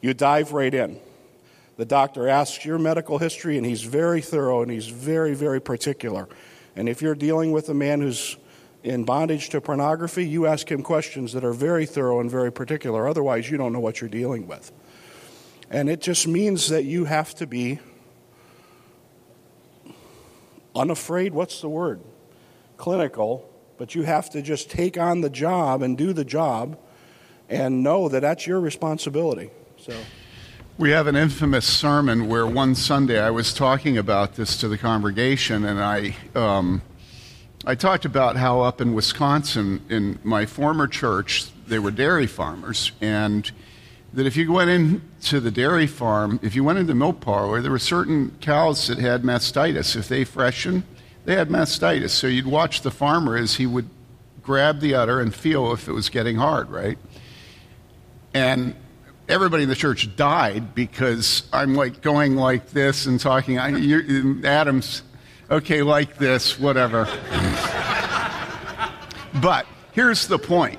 you 0.00 0.12
dive 0.12 0.52
right 0.52 0.72
in. 0.72 0.98
The 1.76 1.84
doctor 1.84 2.26
asks 2.26 2.64
your 2.64 2.78
medical 2.78 3.18
history, 3.18 3.58
and 3.58 3.66
he's 3.66 3.82
very 3.82 4.22
thorough 4.22 4.62
and 4.62 4.70
he's 4.70 4.88
very, 4.88 5.34
very 5.34 5.60
particular. 5.60 6.26
And 6.76 6.88
if 6.88 7.00
you're 7.00 7.14
dealing 7.14 7.52
with 7.52 7.68
a 7.70 7.74
man 7.74 8.02
who's 8.02 8.36
in 8.82 9.04
bondage 9.04 9.48
to 9.48 9.60
pornography, 9.60 10.26
you 10.26 10.46
ask 10.46 10.70
him 10.70 10.82
questions 10.82 11.32
that 11.32 11.44
are 11.44 11.52
very 11.52 11.86
thorough 11.86 12.20
and 12.20 12.30
very 12.30 12.52
particular. 12.52 13.08
Otherwise, 13.08 13.50
you 13.50 13.56
don't 13.56 13.72
know 13.72 13.80
what 13.80 14.00
you're 14.00 14.10
dealing 14.10 14.46
with. 14.46 14.70
And 15.70 15.88
it 15.88 16.00
just 16.00 16.28
means 16.28 16.68
that 16.68 16.84
you 16.84 17.06
have 17.06 17.34
to 17.36 17.46
be 17.46 17.80
unafraid. 20.76 21.32
What's 21.32 21.60
the 21.60 21.68
word? 21.68 22.02
Clinical. 22.76 23.50
But 23.78 23.94
you 23.94 24.02
have 24.02 24.30
to 24.30 24.42
just 24.42 24.70
take 24.70 24.96
on 24.96 25.22
the 25.22 25.30
job 25.30 25.82
and 25.82 25.98
do 25.98 26.12
the 26.12 26.24
job 26.24 26.78
and 27.48 27.82
know 27.82 28.08
that 28.08 28.20
that's 28.20 28.46
your 28.46 28.60
responsibility. 28.60 29.50
So. 29.78 29.94
We 30.78 30.90
have 30.90 31.06
an 31.06 31.16
infamous 31.16 31.64
sermon 31.64 32.28
where 32.28 32.46
one 32.46 32.74
Sunday 32.74 33.18
I 33.18 33.30
was 33.30 33.54
talking 33.54 33.96
about 33.96 34.34
this 34.34 34.58
to 34.58 34.68
the 34.68 34.76
congregation, 34.76 35.64
and 35.64 35.82
I, 35.82 36.14
um, 36.34 36.82
I 37.64 37.74
talked 37.74 38.04
about 38.04 38.36
how 38.36 38.60
up 38.60 38.82
in 38.82 38.92
Wisconsin, 38.92 39.80
in 39.88 40.18
my 40.22 40.44
former 40.44 40.86
church, 40.86 41.46
they 41.66 41.78
were 41.78 41.90
dairy 41.90 42.26
farmers, 42.26 42.92
and 43.00 43.50
that 44.12 44.26
if 44.26 44.36
you 44.36 44.52
went 44.52 44.68
into 44.68 45.40
the 45.40 45.50
dairy 45.50 45.86
farm, 45.86 46.38
if 46.42 46.54
you 46.54 46.62
went 46.62 46.78
into 46.78 46.92
the 46.92 46.98
milk 46.98 47.20
parlor, 47.20 47.62
there 47.62 47.70
were 47.70 47.78
certain 47.78 48.36
cows 48.42 48.88
that 48.88 48.98
had 48.98 49.22
mastitis. 49.22 49.96
If 49.96 50.08
they 50.08 50.24
freshened, 50.24 50.82
they 51.24 51.36
had 51.36 51.48
mastitis. 51.48 52.10
So 52.10 52.26
you'd 52.26 52.46
watch 52.46 52.82
the 52.82 52.90
farmer 52.90 53.34
as 53.38 53.54
he 53.54 53.64
would 53.64 53.88
grab 54.42 54.80
the 54.80 54.94
udder 54.94 55.22
and 55.22 55.34
feel 55.34 55.72
if 55.72 55.88
it 55.88 55.92
was 55.92 56.10
getting 56.10 56.36
hard, 56.36 56.68
right? 56.68 56.98
And 58.34 58.74
everybody 59.28 59.62
in 59.64 59.68
the 59.68 59.74
church 59.74 60.14
died 60.16 60.74
because 60.74 61.44
I'm 61.52 61.74
like 61.74 62.00
going 62.00 62.36
like 62.36 62.70
this 62.70 63.06
and 63.06 63.18
talking. 63.18 63.58
I, 63.58 63.70
Adam's 64.44 65.02
okay, 65.50 65.82
like 65.82 66.16
this, 66.16 66.58
whatever. 66.58 67.04
but 69.40 69.66
here's 69.92 70.26
the 70.26 70.38
point 70.38 70.78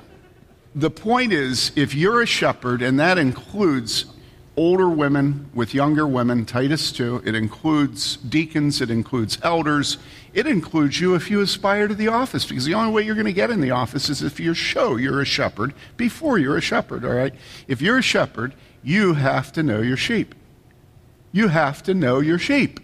the 0.74 0.90
point 0.90 1.32
is 1.32 1.72
if 1.76 1.94
you're 1.94 2.22
a 2.22 2.26
shepherd, 2.26 2.82
and 2.82 3.00
that 3.00 3.18
includes 3.18 4.06
older 4.58 4.88
women 4.88 5.48
with 5.54 5.72
younger 5.72 6.04
women, 6.04 6.44
Titus 6.44 6.90
2, 6.90 7.22
it 7.24 7.36
includes 7.36 8.16
deacons, 8.16 8.80
it 8.80 8.90
includes 8.90 9.38
elders, 9.44 9.98
it 10.34 10.48
includes 10.48 11.00
you 11.00 11.14
if 11.14 11.30
you 11.30 11.40
aspire 11.40 11.86
to 11.86 11.94
the 11.94 12.08
office, 12.08 12.44
because 12.44 12.64
the 12.64 12.74
only 12.74 12.90
way 12.90 13.02
you're 13.02 13.14
going 13.14 13.24
to 13.24 13.32
get 13.32 13.50
in 13.50 13.60
the 13.60 13.70
office 13.70 14.10
is 14.10 14.20
if 14.20 14.40
you 14.40 14.54
show 14.54 14.96
you're 14.96 15.20
a 15.20 15.24
shepherd 15.24 15.74
before 15.96 16.38
you're 16.38 16.56
a 16.56 16.60
shepherd, 16.60 17.04
all 17.04 17.12
right? 17.12 17.32
If 17.68 17.80
you're 17.80 17.98
a 17.98 18.02
shepherd, 18.02 18.52
you 18.82 19.14
have 19.14 19.52
to 19.52 19.62
know 19.62 19.80
your 19.80 19.96
sheep. 19.96 20.34
You 21.30 21.48
have 21.48 21.84
to 21.84 21.94
know 21.94 22.18
your 22.18 22.40
sheep. 22.40 22.80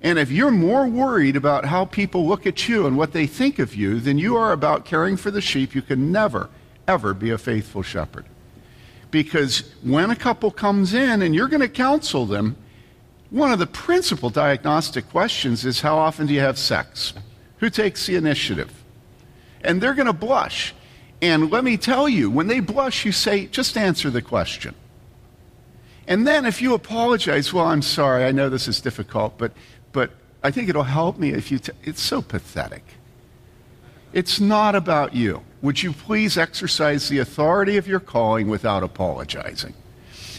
And 0.00 0.18
if 0.18 0.30
you're 0.30 0.50
more 0.50 0.86
worried 0.86 1.36
about 1.36 1.66
how 1.66 1.84
people 1.84 2.26
look 2.26 2.46
at 2.46 2.70
you 2.70 2.86
and 2.86 2.96
what 2.96 3.12
they 3.12 3.26
think 3.26 3.58
of 3.58 3.74
you 3.74 4.00
than 4.00 4.16
you 4.16 4.38
are 4.38 4.52
about 4.52 4.86
caring 4.86 5.18
for 5.18 5.30
the 5.30 5.42
sheep, 5.42 5.74
you 5.74 5.82
can 5.82 6.10
never, 6.10 6.48
ever 6.88 7.12
be 7.12 7.28
a 7.28 7.36
faithful 7.36 7.82
shepherd. 7.82 8.24
Because 9.14 9.60
when 9.84 10.10
a 10.10 10.16
couple 10.16 10.50
comes 10.50 10.92
in 10.92 11.22
and 11.22 11.36
you're 11.36 11.46
going 11.46 11.60
to 11.60 11.68
counsel 11.68 12.26
them, 12.26 12.56
one 13.30 13.52
of 13.52 13.60
the 13.60 13.66
principal 13.68 14.28
diagnostic 14.28 15.08
questions 15.08 15.64
is 15.64 15.80
how 15.80 15.96
often 15.96 16.26
do 16.26 16.34
you 16.34 16.40
have 16.40 16.58
sex? 16.58 17.14
Who 17.58 17.70
takes 17.70 18.08
the 18.08 18.16
initiative? 18.16 18.72
And 19.60 19.80
they're 19.80 19.94
going 19.94 20.08
to 20.08 20.12
blush. 20.12 20.74
And 21.22 21.48
let 21.52 21.62
me 21.62 21.76
tell 21.76 22.08
you, 22.08 22.28
when 22.28 22.48
they 22.48 22.58
blush, 22.58 23.04
you 23.04 23.12
say, 23.12 23.46
just 23.46 23.76
answer 23.76 24.10
the 24.10 24.20
question. 24.20 24.74
And 26.08 26.26
then 26.26 26.44
if 26.44 26.60
you 26.60 26.74
apologize, 26.74 27.52
well, 27.52 27.66
I'm 27.66 27.82
sorry, 27.82 28.24
I 28.24 28.32
know 28.32 28.48
this 28.48 28.66
is 28.66 28.80
difficult, 28.80 29.38
but, 29.38 29.52
but 29.92 30.10
I 30.42 30.50
think 30.50 30.68
it'll 30.68 30.82
help 30.82 31.20
me 31.20 31.30
if 31.30 31.52
you. 31.52 31.60
T-. 31.60 31.70
It's 31.84 32.02
so 32.02 32.20
pathetic. 32.20 32.82
It's 34.12 34.40
not 34.40 34.74
about 34.74 35.14
you. 35.14 35.44
Would 35.64 35.82
you 35.82 35.94
please 35.94 36.36
exercise 36.36 37.08
the 37.08 37.20
authority 37.20 37.78
of 37.78 37.88
your 37.88 37.98
calling 37.98 38.48
without 38.48 38.82
apologizing? 38.82 39.72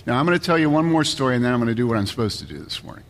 Now, 0.05 0.19
I'm 0.19 0.25
going 0.27 0.37
to 0.37 0.45
tell 0.45 0.59
you 0.59 0.69
one 0.69 0.85
more 0.85 1.03
story, 1.03 1.35
and 1.35 1.43
then 1.43 1.51
I'm 1.51 1.59
going 1.59 1.67
to 1.67 1.73
do 1.73 1.87
what 1.87 1.97
I'm 1.97 2.05
supposed 2.05 2.37
to 2.41 2.45
do 2.45 2.59
this 2.59 2.83
morning. 2.83 3.03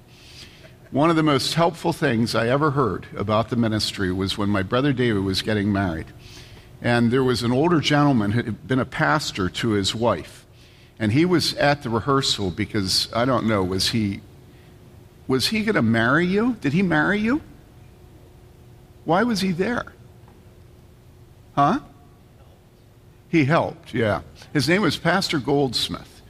One 0.92 1.10
of 1.10 1.18
the 1.18 1.24
most 1.24 1.56
helpful 1.56 1.92
things 1.92 2.34
I 2.34 2.48
ever 2.48 2.72
heard 2.72 3.06
about 3.18 3.50
the 3.50 3.58
ministry 3.58 4.14
was 4.14 4.38
when 4.38 4.48
my 4.48 4.64
brother 4.64 4.94
David 4.94 5.24
was 5.24 5.42
getting 5.42 5.74
married. 5.74 6.06
And 6.82 7.12
there 7.12 7.22
was 7.22 7.44
an 7.44 7.52
older 7.52 7.82
gentleman 7.82 8.32
who 8.32 8.44
had 8.44 8.66
been 8.66 8.80
a 8.80 8.86
pastor 8.86 9.50
to 9.50 9.72
his 9.72 9.94
wife. 9.94 10.46
And 10.98 11.12
he 11.12 11.26
was 11.26 11.54
at 11.56 11.84
the 11.84 11.90
rehearsal 11.90 12.50
because, 12.50 13.12
I 13.12 13.26
don't 13.26 13.46
know, 13.46 13.62
was 13.62 13.90
he, 13.90 14.22
was 15.28 15.48
he 15.48 15.66
going 15.66 15.76
to 15.76 15.82
marry 15.82 16.26
you? 16.26 16.56
Did 16.62 16.72
he 16.72 16.82
marry 16.82 17.20
you? 17.20 17.42
Why 19.04 19.24
was 19.24 19.42
he 19.42 19.52
there? 19.52 19.92
Huh? 21.56 21.82
He 23.36 23.44
helped, 23.44 23.94
yeah. 23.94 24.22
His 24.54 24.70
name 24.70 24.82
was 24.82 24.96
Pastor 24.96 25.40
Goldsmith. 25.40 26.22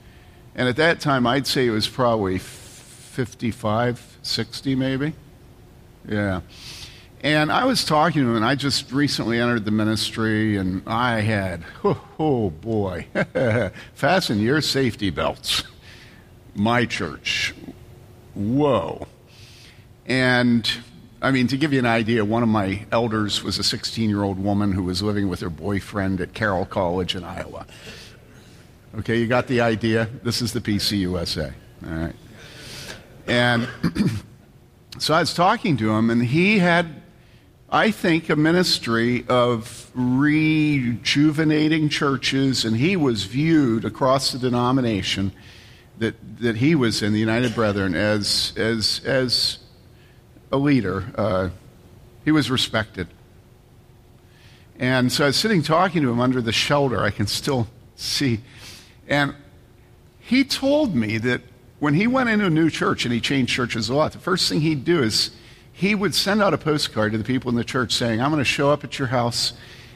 And 0.55 0.67
at 0.67 0.75
that 0.77 0.99
time, 0.99 1.27
I'd 1.27 1.45
say 1.45 1.65
he 1.65 1.69
was 1.69 1.87
probably 1.87 2.39
55, 2.39 4.17
60 4.23 4.73
maybe. 4.73 5.13
Yeah. 6.09 6.41
And 7.21 7.51
I 7.51 7.65
was 7.65 7.85
talking 7.85 8.23
to 8.23 8.29
him, 8.29 8.37
and 8.37 8.43
I 8.43 8.55
just 8.55 8.91
recently 8.91 9.39
entered 9.39 9.65
the 9.65 9.71
ministry, 9.71 10.57
and 10.57 10.81
I 10.87 11.19
had, 11.19 11.63
oh, 11.83 12.01
oh 12.19 12.49
boy, 12.49 13.05
fasten 13.93 14.39
your 14.39 14.61
safety 14.61 15.11
belts. 15.11 15.61
My 16.55 16.87
church. 16.87 17.53
Whoa. 18.33 19.05
And 20.07 20.67
I 21.25 21.31
mean, 21.31 21.47
to 21.47 21.57
give 21.57 21.73
you 21.73 21.79
an 21.79 21.87
idea, 21.87 22.23
one 22.23 22.43
of 22.43 22.49
my 22.49 22.85
elders 22.91 23.41
was 23.41 23.57
a 23.57 23.63
16 23.63 24.11
year 24.11 24.21
old 24.21 24.37
woman 24.37 24.71
who 24.71 24.83
was 24.83 25.01
living 25.01 25.27
with 25.27 25.39
her 25.39 25.49
boyfriend 25.49 26.21
at 26.21 26.35
Carroll 26.35 26.67
College 26.67 27.15
in 27.15 27.23
Iowa. 27.23 27.65
Okay, 28.99 29.17
you 29.17 29.25
got 29.25 29.47
the 29.47 29.59
idea? 29.59 30.07
This 30.21 30.43
is 30.43 30.53
the 30.53 30.61
PCUSA. 30.61 31.51
All 31.83 31.91
right. 31.91 32.15
And 33.25 33.67
so 34.99 35.15
I 35.15 35.21
was 35.21 35.33
talking 35.33 35.77
to 35.77 35.89
him, 35.89 36.11
and 36.11 36.23
he 36.23 36.59
had, 36.59 37.01
I 37.71 37.89
think, 37.89 38.29
a 38.29 38.35
ministry 38.35 39.25
of 39.27 39.89
rejuvenating 39.95 41.89
churches, 41.89 42.65
and 42.65 42.77
he 42.77 42.95
was 42.95 43.23
viewed 43.23 43.83
across 43.83 44.31
the 44.31 44.37
denomination 44.37 45.31
that, 45.97 46.13
that 46.39 46.57
he 46.57 46.75
was 46.75 47.01
in, 47.01 47.13
the 47.13 47.19
United 47.19 47.55
Brethren, 47.55 47.95
as, 47.95 48.53
as, 48.55 49.01
as 49.05 49.57
a 50.51 50.57
leader. 50.57 51.05
Uh, 51.15 51.49
he 52.23 52.31
was 52.31 52.49
respected. 52.49 53.07
And 54.77 55.11
so 55.11 55.23
I 55.23 55.27
was 55.27 55.37
sitting 55.37 55.63
talking 55.63 56.01
to 56.01 56.11
him 56.11 56.19
under 56.19 56.41
the 56.41 56.51
shelter. 56.51 57.01
I 57.01 57.11
can 57.11 57.27
still 57.27 57.67
see 57.95 58.41
and 59.07 59.35
he 60.19 60.43
told 60.43 60.95
me 60.95 61.17
that 61.19 61.41
when 61.79 61.93
he 61.93 62.07
went 62.07 62.29
into 62.29 62.45
a 62.45 62.49
new 62.49 62.69
church 62.69 63.05
and 63.05 63.13
he 63.13 63.21
changed 63.21 63.53
churches 63.53 63.89
a 63.89 63.93
lot, 63.93 64.11
the 64.11 64.19
first 64.19 64.49
thing 64.49 64.61
he'd 64.61 64.83
do 64.83 65.03
is 65.03 65.31
he 65.71 65.93
would 65.93 66.15
send 66.15 66.41
out 66.41 66.53
a 66.53 66.57
postcard 66.57 67.11
to 67.11 67.17
the 67.17 67.23
people 67.23 67.49
in 67.49 67.55
the 67.55 67.63
church 67.63 67.93
saying, 67.93 68.21
I'm 68.21 68.31
going 68.31 68.41
to 68.41 68.45
show 68.45 68.71
up 68.71 68.83
at 68.83 68.97
your 68.97 69.09
house. 69.09 69.53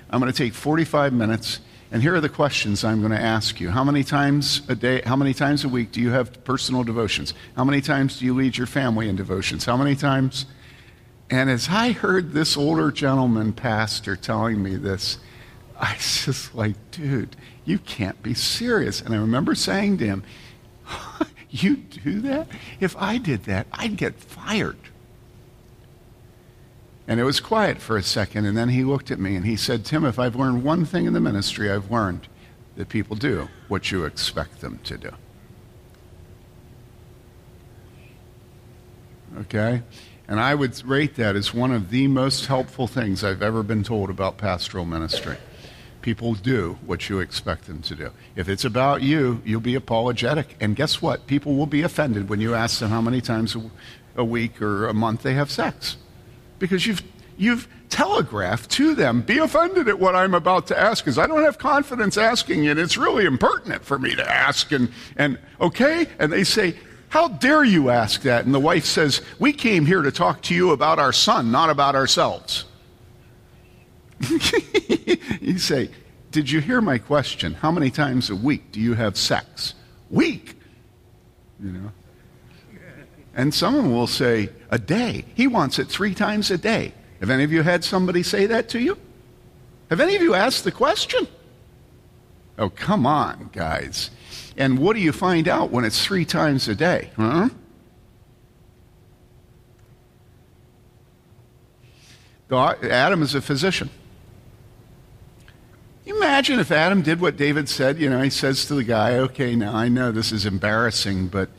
I'm 0.10 0.20
going 0.20 0.32
to 0.32 0.38
take 0.38 0.54
45 0.54 1.14
minutes. 1.14 1.60
And 1.92 2.02
here 2.04 2.14
are 2.14 2.22
the 2.22 2.30
questions 2.30 2.84
I'm 2.84 3.00
going 3.00 3.12
to 3.12 3.22
ask 3.22 3.60
you. 3.60 3.70
How 3.70 3.84
many 3.84 4.04
times 4.04 4.62
a 4.70 4.76
day, 4.76 5.02
how 5.02 5.16
many 5.16 5.34
times 5.34 5.64
a 5.64 5.70
week 5.70 5.92
do 5.92 6.02
you 6.02 6.12
have 6.12 6.44
personal 6.44 6.84
devotions? 6.84 7.34
How 7.56 7.64
many 7.64 7.82
times 7.82 8.20
do 8.20 8.26
you 8.26 8.36
lead 8.36 8.58
your 8.58 8.68
family 8.68 9.10
in 9.10 9.16
devotions? 9.16 9.66
How 9.66 9.76
many 9.76 9.96
times? 9.96 10.46
And 11.32 11.50
as 11.50 11.68
I 11.70 11.92
heard 11.92 12.34
this 12.34 12.56
older 12.56 12.92
gentleman 12.92 13.54
pastor 13.54 14.16
telling 14.16 14.62
me 14.62 14.76
this, 14.76 15.18
I 15.80 15.94
was 15.96 16.26
just 16.26 16.54
like, 16.54 16.76
dude, 16.92 17.36
you 17.66 17.80
can't 17.80 18.22
be 18.22 18.34
serious. 18.34 19.02
And 19.02 19.14
I 19.14 19.18
remember 19.18 19.56
saying 19.56 19.98
to 20.00 20.06
him, 20.06 20.24
You 21.50 21.78
do 21.78 22.22
that? 22.22 22.48
If 22.80 22.96
I 22.98 23.18
did 23.18 23.46
that, 23.46 23.68
I'd 23.74 23.98
get 23.98 24.16
fired. 24.16 24.78
And 27.10 27.20
it 27.20 27.24
was 27.24 27.40
quiet 27.40 27.80
for 27.80 27.98
a 27.98 28.04
second, 28.04 28.46
and 28.46 28.56
then 28.56 28.70
he 28.70 28.84
looked 28.84 29.10
at 29.10 29.20
me 29.20 29.36
and 29.36 29.44
he 29.44 29.56
said, 29.56 29.84
Tim, 29.84 30.06
if 30.06 30.20
I've 30.20 30.36
learned 30.36 30.64
one 30.64 30.86
thing 30.86 31.06
in 31.06 31.14
the 31.14 31.20
ministry, 31.20 31.72
I've 31.72 31.90
learned 31.90 32.28
that 32.76 32.88
people 32.88 33.16
do 33.16 33.50
what 33.68 33.92
you 33.92 34.06
expect 34.06 34.62
them 34.62 34.80
to 34.84 34.96
do. 34.96 35.10
Okay? 39.40 39.82
And 40.28 40.40
I 40.40 40.54
would 40.54 40.86
rate 40.86 41.16
that 41.16 41.36
as 41.36 41.52
one 41.52 41.72
of 41.72 41.90
the 41.90 42.08
most 42.08 42.46
helpful 42.46 42.86
things 42.86 43.24
I've 43.24 43.42
ever 43.42 43.64
been 43.64 43.84
told 43.84 44.12
about 44.12 44.38
pastoral 44.38 44.86
ministry 44.86 45.38
people 46.02 46.34
do 46.34 46.78
what 46.86 47.10
you 47.10 47.20
expect 47.20 47.66
them 47.66 47.82
to 47.82 47.96
do. 47.96 48.12
If 48.36 48.48
it's 48.48 48.64
about 48.64 49.02
you, 49.02 49.42
you'll 49.44 49.60
be 49.60 49.76
apologetic. 49.76 50.56
And 50.62 50.76
guess 50.76 51.02
what? 51.02 51.28
People 51.28 51.56
will 51.56 51.66
be 51.66 51.82
offended 51.82 52.30
when 52.30 52.40
you 52.40 52.56
ask 52.56 52.80
them 52.80 52.90
how 52.90 53.02
many 53.02 53.20
times 53.20 53.58
a, 54.16 54.24
week 54.24 54.62
or 54.62 54.88
a 54.88 54.94
month 54.94 55.24
they 55.24 55.34
have 55.34 55.52
sex. 55.52 55.98
Because 56.60 56.86
you've, 56.86 57.02
you've 57.38 57.68
telegraphed 57.90 58.70
to 58.72 58.94
them, 58.94 59.22
be 59.22 59.40
offended 59.40 59.88
at 59.88 60.00
what 60.00 60.16
I'm 60.16 60.34
about 60.34 60.68
to 60.68 60.80
ask, 60.80 61.04
because 61.04 61.18
I 61.18 61.26
don't 61.26 61.44
have 61.44 61.58
confidence 61.58 62.18
asking 62.18 62.66
it. 62.66 62.78
It's 62.78 62.98
really 62.98 63.26
impertinent 63.26 63.84
for 63.84 63.98
me 63.98 64.16
to 64.16 64.32
ask. 64.32 64.72
And, 64.72 64.92
and 65.16 65.40
okay? 65.60 66.08
And 66.20 66.32
they 66.32 66.44
say, 66.44 66.76
how 67.10 67.28
dare 67.28 67.64
you 67.64 67.90
ask 67.90 68.22
that? 68.22 68.46
And 68.46 68.54
the 68.54 68.60
wife 68.60 68.86
says, 68.86 69.22
We 69.40 69.52
came 69.52 69.86
here 69.86 70.04
to 70.04 70.12
talk 70.12 70.42
to 70.44 70.56
you 70.56 70.72
about 70.72 71.00
our 71.00 71.12
son, 71.12 71.52
not 71.52 71.70
about 71.70 71.96
ourselves. 71.96 72.66
you 75.42 75.58
say, 75.58 75.90
Did 76.32 76.52
you 76.52 76.62
hear 76.62 76.82
my 76.82 77.00
question? 77.00 77.56
How 77.56 77.72
many 77.72 77.90
times 77.90 78.30
a 78.30 78.36
week 78.36 78.72
do 78.72 78.80
you 78.80 78.94
have 78.94 79.18
sex? 79.18 79.74
Week. 80.12 80.56
You 81.62 81.72
know? 81.72 81.92
And 83.40 83.54
someone 83.54 83.94
will 83.94 84.06
say, 84.06 84.50
A 84.70 84.78
day. 84.78 85.24
He 85.34 85.48
wants 85.48 85.80
it 85.80 85.88
three 85.88 86.14
times 86.14 86.52
a 86.52 86.58
day. 86.58 86.94
Have 87.22 87.30
any 87.30 87.46
of 87.46 87.54
you 87.54 87.62
had 87.62 87.86
somebody 87.86 88.22
say 88.22 88.46
that 88.48 88.68
to 88.70 88.82
you? 88.82 88.98
Have 89.90 90.02
any 90.02 90.18
of 90.18 90.22
you 90.22 90.34
asked 90.34 90.66
the 90.66 90.74
question? 90.74 91.26
Oh, 92.58 92.70
come 92.70 93.06
on, 93.06 93.50
guys. 93.54 94.10
And 94.58 94.78
what 94.78 94.98
do 94.98 95.02
you 95.02 95.14
find 95.14 95.48
out 95.48 95.72
when 95.72 95.86
it's 95.86 96.04
three 96.04 96.26
times 96.26 96.68
a 96.68 96.76
day? 96.76 97.12
Huh? 97.16 97.48
Adam 102.52 103.22
is 103.22 103.36
a 103.36 103.42
physician 103.42 103.90
imagine 106.20 106.60
if 106.60 106.72
Adam 106.72 107.02
did 107.02 107.22
what 107.22 107.38
David 107.38 107.70
said? 107.70 108.00
You 108.00 108.10
know, 108.10 108.22
he 108.22 108.30
says 108.30 108.66
to 108.66 108.76
the 108.76 108.84
guy, 108.84 109.18
okay, 109.20 109.56
now 109.56 109.76
I 109.76 109.90
know 109.90 110.12
this 110.12 110.32
is 110.32 110.46
embarrassing, 110.46 111.28
but 111.28 111.50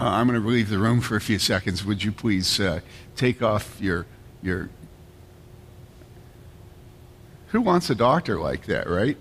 uh, 0.00 0.04
I'm 0.04 0.26
going 0.26 0.40
to 0.40 0.48
leave 0.48 0.70
the 0.70 0.78
room 0.78 1.02
for 1.02 1.16
a 1.16 1.20
few 1.20 1.38
seconds. 1.38 1.84
Would 1.84 2.02
you 2.02 2.10
please 2.10 2.58
uh, 2.58 2.80
take 3.16 3.42
off 3.42 3.78
your, 3.80 4.06
your. 4.42 4.70
Who 7.48 7.60
wants 7.60 7.90
a 7.90 7.94
doctor 7.94 8.38
like 8.38 8.64
that, 8.64 8.88
right? 8.88 9.18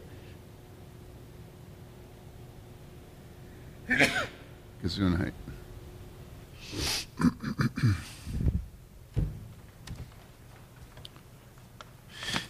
Gesundheit. 4.81 5.33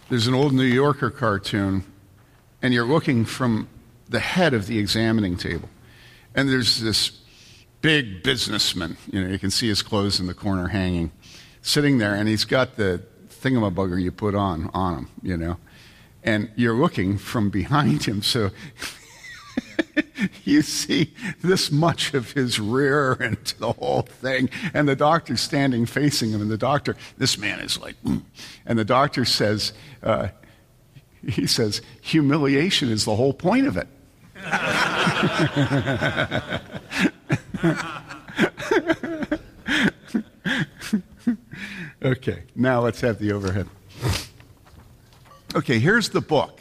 There's 0.08 0.28
an 0.28 0.34
old 0.34 0.52
New 0.52 0.62
Yorker 0.62 1.10
cartoon, 1.10 1.82
and 2.62 2.72
you're 2.72 2.86
looking 2.86 3.24
from 3.24 3.68
the 4.08 4.20
head 4.20 4.54
of 4.54 4.68
the 4.68 4.78
examining 4.78 5.36
table. 5.36 5.68
And 6.32 6.48
there's 6.48 6.80
this 6.80 7.19
big 7.80 8.22
businessman, 8.22 8.96
you 9.10 9.22
know, 9.22 9.28
you 9.28 9.38
can 9.38 9.50
see 9.50 9.68
his 9.68 9.82
clothes 9.82 10.20
in 10.20 10.26
the 10.26 10.34
corner 10.34 10.68
hanging, 10.68 11.10
sitting 11.62 11.98
there, 11.98 12.14
and 12.14 12.28
he's 12.28 12.44
got 12.44 12.76
the 12.76 13.02
thingamabugger 13.28 14.00
you 14.00 14.12
put 14.12 14.34
on 14.34 14.70
on 14.74 14.98
him, 14.98 15.08
you 15.22 15.36
know. 15.36 15.56
And 16.22 16.50
you're 16.56 16.74
looking 16.74 17.16
from 17.16 17.48
behind 17.48 18.04
him, 18.04 18.22
so 18.22 18.50
you 20.44 20.60
see 20.60 21.14
this 21.40 21.72
much 21.72 22.12
of 22.12 22.32
his 22.32 22.60
rear 22.60 23.14
and 23.14 23.38
the 23.58 23.72
whole 23.72 24.02
thing. 24.02 24.50
And 24.74 24.86
the 24.86 24.96
doctor's 24.96 25.40
standing 25.40 25.86
facing 25.86 26.30
him, 26.30 26.42
and 26.42 26.50
the 26.50 26.58
doctor, 26.58 26.96
this 27.16 27.38
man 27.38 27.60
is 27.60 27.78
like, 27.78 27.96
mm. 28.02 28.22
and 28.66 28.78
the 28.78 28.84
doctor 28.84 29.24
says, 29.24 29.72
uh, 30.02 30.28
he 31.26 31.46
says, 31.46 31.80
humiliation 32.02 32.90
is 32.90 33.06
the 33.06 33.16
whole 33.16 33.32
point 33.32 33.66
of 33.66 33.78
it. 33.78 33.88
okay, 42.02 42.44
now 42.54 42.80
let's 42.80 43.02
have 43.02 43.18
the 43.18 43.32
overhead. 43.32 43.68
Okay, 45.54 45.78
here's 45.78 46.08
the 46.10 46.20
book. 46.20 46.60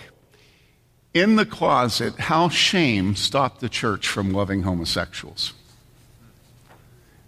In 1.13 1.35
the 1.37 1.45
Closet 1.45 2.19
How 2.19 2.49
Shame 2.49 3.15
Stopped 3.15 3.61
the 3.61 3.69
Church 3.69 4.07
from 4.07 4.31
Loving 4.31 4.63
Homosexuals. 4.63 5.53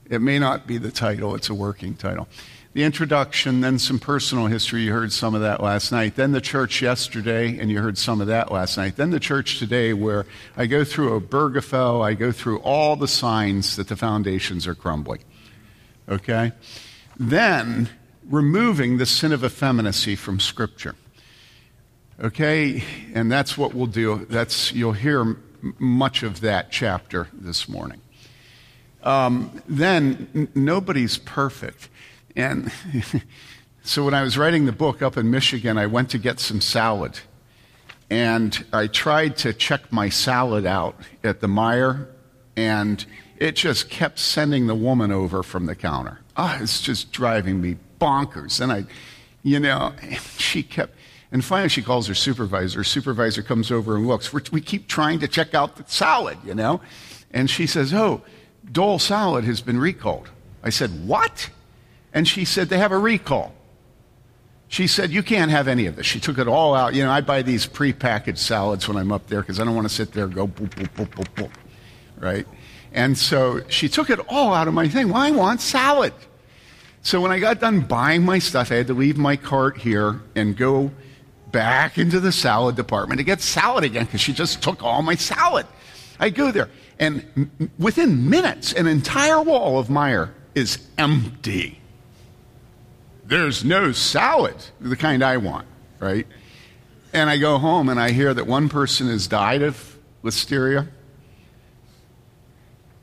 It 0.10 0.22
may 0.22 0.40
not 0.40 0.68
be 0.68 0.78
the 0.78 0.92
title, 0.92 1.36
it's 1.36 1.50
a 1.50 1.54
working 1.54 1.96
title. 1.96 2.28
The 2.74 2.84
introduction, 2.84 3.60
then 3.60 3.80
some 3.80 4.00
personal 4.00 4.48
history. 4.48 4.84
You 4.84 4.94
heard 4.94 5.12
some 5.12 5.36
of 5.36 5.42
that 5.42 5.62
last 5.62 5.92
night. 5.92 6.16
Then 6.16 6.32
the 6.32 6.40
church 6.40 6.82
yesterday, 6.82 7.60
and 7.60 7.70
you 7.70 7.82
heard 7.82 7.98
some 7.98 8.22
of 8.22 8.28
that 8.28 8.50
last 8.50 8.78
night. 8.78 8.96
Then 8.96 9.10
the 9.10 9.20
church 9.20 9.60
today, 9.60 9.92
where 9.92 10.26
I 10.56 10.68
go 10.68 10.86
through 10.86 11.16
a 11.16 11.20
Obergefell, 11.20 12.02
I 12.02 12.14
go 12.14 12.32
through 12.32 12.60
all 12.60 12.96
the 12.96 13.10
signs 13.10 13.76
that 13.76 13.90
the 13.90 13.98
foundations 13.98 14.68
are 14.68 14.76
crumbling. 14.76 15.20
Okay? 16.08 16.54
Then 17.20 17.90
removing 18.30 18.98
the 18.98 19.06
sin 19.06 19.34
of 19.34 19.44
effeminacy 19.44 20.16
from 20.16 20.40
Scripture. 20.40 20.96
Okay, 22.24 22.84
and 23.14 23.32
that's 23.32 23.58
what 23.58 23.74
we'll 23.74 23.88
do. 23.88 24.26
That's 24.30 24.72
you'll 24.72 24.94
hear 24.94 25.22
m- 25.22 25.44
much 25.80 26.22
of 26.22 26.42
that 26.42 26.72
chapter 26.72 27.28
this 27.34 27.68
morning. 27.68 28.00
Um, 29.04 29.62
then 29.68 30.30
n- 30.36 30.48
nobody's 30.54 31.18
perfect, 31.18 31.90
and 32.36 32.72
so 33.84 34.06
when 34.06 34.14
I 34.14 34.22
was 34.22 34.38
writing 34.38 34.66
the 34.66 34.72
book 34.72 35.02
up 35.02 35.18
in 35.18 35.30
Michigan, 35.30 35.78
I 35.78 35.86
went 35.86 36.10
to 36.12 36.18
get 36.18 36.40
some 36.40 36.62
salad, 36.62 37.20
and 38.10 38.66
I 38.74 38.88
tried 38.88 39.38
to 39.38 39.54
check 39.54 39.92
my 39.92 40.10
salad 40.10 40.66
out 40.66 40.96
at 41.24 41.42
the 41.42 41.48
Meijer, 41.48 42.08
and 42.56 43.06
it 43.38 43.56
just 43.56 43.90
kept 43.90 44.20
sending 44.20 44.68
the 44.68 44.76
woman 44.76 45.12
over 45.12 45.44
from 45.44 45.66
the 45.66 45.76
counter. 45.76 46.20
Ah, 46.38 46.58
oh, 46.60 46.64
it's 46.64 46.82
just 46.82 47.12
driving 47.12 47.62
me 47.62 47.78
bonkers. 48.00 48.62
And 48.62 48.72
I, 48.72 48.86
you 49.44 49.60
know, 49.60 49.94
she 50.38 50.64
kept 50.64 50.96
and 51.32 51.44
finally, 51.44 51.70
she 51.70 51.82
calls 51.82 52.08
her 52.08 52.14
supervisor. 52.14 52.84
Supervisor 52.84 53.42
comes 53.42 53.72
over 53.72 53.96
and 53.96 54.06
looks. 54.06 54.34
We're, 54.34 54.42
we 54.52 54.60
keep 54.60 54.88
trying 54.88 55.20
to 55.20 55.28
check 55.28 55.54
out 55.54 55.78
the 55.78 55.86
salad, 55.88 56.38
you 56.46 56.54
know? 56.54 56.82
And 57.32 57.50
she 57.50 57.68
says, 57.68 57.94
Oh, 57.94 58.22
Dole 58.70 59.00
salad 59.00 59.46
has 59.46 59.62
been 59.62 59.80
recalled. 59.80 60.30
I 60.62 60.70
said, 60.70 61.08
What? 61.08 61.50
And 62.14 62.28
she 62.28 62.46
said, 62.46 62.70
They 62.70 62.78
have 62.78 62.92
a 62.92 62.98
recall. 62.98 63.54
She 64.68 64.88
said, 64.88 65.12
You 65.12 65.24
can't 65.24 65.52
have 65.52 65.68
any 65.68 65.86
of 65.86 65.96
this. 65.96 66.06
She 66.06 66.20
took 66.20 66.38
it 66.38 66.48
all 66.48 66.74
out. 66.74 66.94
You 66.94 67.04
know, 67.04 67.12
I 67.12 67.22
buy 67.22 67.42
these 67.42 67.68
prepackaged 67.68 68.38
salads 68.38 68.88
when 68.88 68.98
I'm 68.98 69.12
up 69.12 69.28
there 69.28 69.42
because 69.42 69.60
I 69.60 69.66
don't 69.66 69.76
want 69.76 69.88
to 69.88 69.94
sit 69.94 70.14
there 70.14 70.26
and 70.26 70.34
go 70.34 70.48
boop, 70.48 70.70
boop, 70.70 70.90
boop, 70.96 71.10
boop, 71.10 71.34
boop. 71.36 71.52
Right? 72.18 72.48
And 72.94 73.18
so 73.18 73.62
she 73.68 73.90
took 73.90 74.10
it 74.10 74.20
all 74.28 74.54
out 74.54 74.68
of 74.68 74.74
my 74.74 74.88
thing. 74.88 75.10
Well, 75.10 75.22
I 75.22 75.32
want 75.32 75.62
salad. 75.62 76.14
So 77.04 77.20
when 77.20 77.32
I 77.32 77.40
got 77.40 77.60
done 77.60 77.82
buying 77.82 78.24
my 78.24 78.40
stuff, 78.40 78.72
I 78.72 78.76
had 78.76 78.88
to 78.88 78.94
leave 78.94 79.18
my 79.18 79.36
cart 79.36 79.78
here 79.78 80.22
and 80.36 80.56
go 80.56 80.92
back 81.52 81.98
into 81.98 82.20
the 82.20 82.32
salad 82.32 82.76
department 82.76 83.18
to 83.20 83.24
get 83.24 83.42
salad 83.42 83.84
again 83.84 84.06
because 84.06 84.22
she 84.22 84.34
just 84.34 84.62
took 84.62 84.84
all 84.84 85.02
my 85.02 85.16
salad. 85.16 85.66
I 86.20 86.30
go 86.30 86.52
there, 86.52 86.70
and 87.00 87.50
within 87.80 88.30
minutes, 88.30 88.74
an 88.74 88.86
entire 88.86 89.42
wall 89.42 89.80
of 89.80 89.88
Meijer 89.88 90.30
is 90.54 90.78
empty. 90.98 91.81
There's 93.32 93.64
no 93.64 93.94
salad, 93.94 94.58
the 94.82 94.98
kind 94.98 95.24
I 95.24 95.38
want, 95.38 95.66
right? 96.00 96.28
And 97.14 97.30
I 97.30 97.38
go 97.38 97.60
home 97.60 97.88
and 97.88 97.98
I 97.98 98.12
hear 98.12 98.34
that 98.34 98.46
one 98.46 98.68
person 98.68 99.08
has 99.08 99.26
died 99.26 99.62
of 99.62 99.98
listeria, 100.22 100.90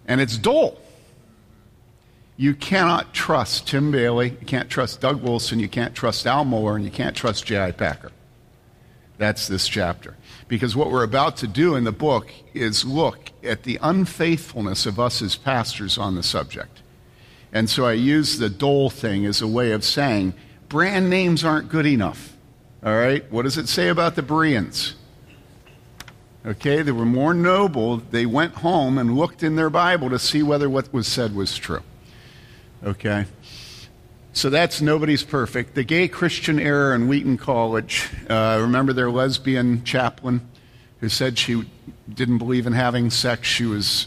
and 0.07 0.21
it's 0.21 0.37
Dole. 0.37 0.79
You 2.37 2.55
cannot 2.55 3.15
trust 3.15 3.69
Tim 3.69 3.91
Bayly, 3.91 4.37
you 4.39 4.47
can't 4.47 4.69
trust 4.69 5.01
Doug 5.01 5.23
Wilson, 5.23 5.61
you 5.61 5.69
can't 5.69 5.95
trust 5.95 6.27
Al 6.27 6.45
Mohler, 6.45 6.77
and 6.77 6.85
you 6.85 6.91
can't 6.91 7.17
trust 7.17 7.47
J.I. 7.47 7.71
Packer. 7.73 8.13
That's 9.17 9.49
this 9.49 9.67
chapter. 9.67 10.15
Because 10.47 10.77
what 10.77 10.91
we're 10.91 11.05
about 11.05 11.39
to 11.39 11.47
do 11.47 11.75
in 11.75 11.85
the 11.85 11.91
book 11.91 12.31
is 12.53 12.85
look 12.85 13.31
at 13.43 13.63
the 13.63 13.79
unfaithfulness 13.81 14.85
of 14.85 15.01
us 15.01 15.23
as 15.23 15.37
pastors 15.37 15.97
on 15.97 16.17
the 16.17 16.23
subject. 16.23 16.83
And 17.53 17.69
so 17.69 17.87
I 17.87 17.93
use 17.93 18.39
the 18.39 18.51
Dole 18.51 18.91
thing 18.91 19.25
as 19.25 19.41
a 19.41 19.49
way 19.49 19.73
of 19.73 19.85
saying 19.85 20.35
brand 20.69 21.09
names 21.09 21.45
aren't 21.45 21.69
good 21.69 21.87
enough. 21.87 22.37
All 22.85 22.95
right? 22.95 23.31
What 23.33 23.43
does 23.43 23.57
it 23.57 23.69
say 23.69 23.89
about 23.89 24.15
the 24.15 24.23
Bereans? 24.23 24.95
Okay, 26.47 26.83
they 26.83 26.93
were 26.93 27.05
more 27.05 27.35
noble. 27.35 27.99
They 27.99 28.25
went 28.25 28.55
home 28.55 28.97
and 28.97 29.17
looked 29.17 29.43
in 29.43 29.57
their 29.57 29.71
Bible 29.71 30.09
to 30.11 30.19
see 30.19 30.43
whether 30.43 30.71
what 30.71 30.93
was 30.93 31.07
said 31.09 31.35
was 31.35 31.57
true. 31.57 31.83
Okay? 32.85 33.27
So 34.33 34.49
that's 34.51 34.81
Nobody's 34.81 35.25
Perfect. 35.25 35.75
The 35.75 35.83
Gay 35.83 36.07
Christian 36.07 36.61
Era 36.61 36.95
in 36.95 37.09
Wheaton 37.09 37.39
College. 37.39 38.09
Uh, 38.31 38.59
remember 38.61 38.93
their 38.93 39.11
lesbian 39.11 39.83
chaplain 39.83 40.49
who 41.01 41.09
said 41.09 41.39
she 41.39 41.65
didn't 42.09 42.39
believe 42.39 42.67
in 42.67 42.73
having 42.73 43.11
sex? 43.11 43.49
She 43.49 43.65
was 43.65 44.07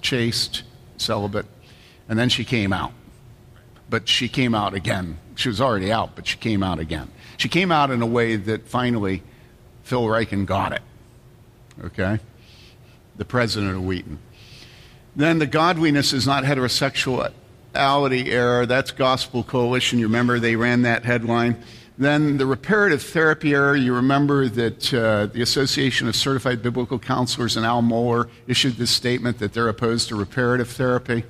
chaste, 0.00 0.64
celibate, 0.96 1.46
and 2.08 2.18
then 2.18 2.28
she 2.28 2.44
came 2.44 2.72
out. 2.72 2.92
But 3.90 4.08
she 4.08 4.28
came 4.28 4.54
out 4.54 4.74
again. 4.74 5.18
She 5.34 5.48
was 5.48 5.60
already 5.60 5.92
out, 5.92 6.14
but 6.14 6.26
she 6.26 6.38
came 6.38 6.62
out 6.62 6.78
again. 6.78 7.10
She 7.36 7.48
came 7.48 7.72
out 7.72 7.90
in 7.90 8.02
a 8.02 8.06
way 8.06 8.36
that 8.36 8.68
finally 8.68 9.22
Phil 9.82 10.04
Ryken 10.04 10.46
got 10.46 10.72
it. 10.72 10.82
Okay? 11.84 12.20
The 13.16 13.24
president 13.24 13.76
of 13.76 13.84
Wheaton. 13.84 14.18
Then 15.14 15.38
the 15.38 15.46
godliness 15.46 16.12
is 16.12 16.26
not 16.26 16.44
heterosexual 16.44 17.32
Ality 17.74 18.26
error, 18.28 18.66
that's 18.66 18.90
Gospel 18.90 19.42
Coalition. 19.42 19.98
You 19.98 20.06
remember 20.06 20.38
they 20.38 20.56
ran 20.56 20.82
that 20.82 21.04
headline. 21.04 21.62
Then 21.96 22.36
the 22.36 22.46
reparative 22.46 23.02
therapy 23.02 23.54
error, 23.54 23.76
you 23.76 23.94
remember 23.94 24.48
that 24.48 24.92
uh, 24.92 25.26
the 25.26 25.42
Association 25.42 26.08
of 26.08 26.16
Certified 26.16 26.62
Biblical 26.62 26.98
Counselors 26.98 27.56
and 27.56 27.64
Al 27.64 27.82
Mohler 27.82 28.28
issued 28.46 28.76
this 28.76 28.90
statement 28.90 29.38
that 29.38 29.52
they're 29.52 29.68
opposed 29.68 30.08
to 30.08 30.16
reparative 30.16 30.68
therapy, 30.68 31.24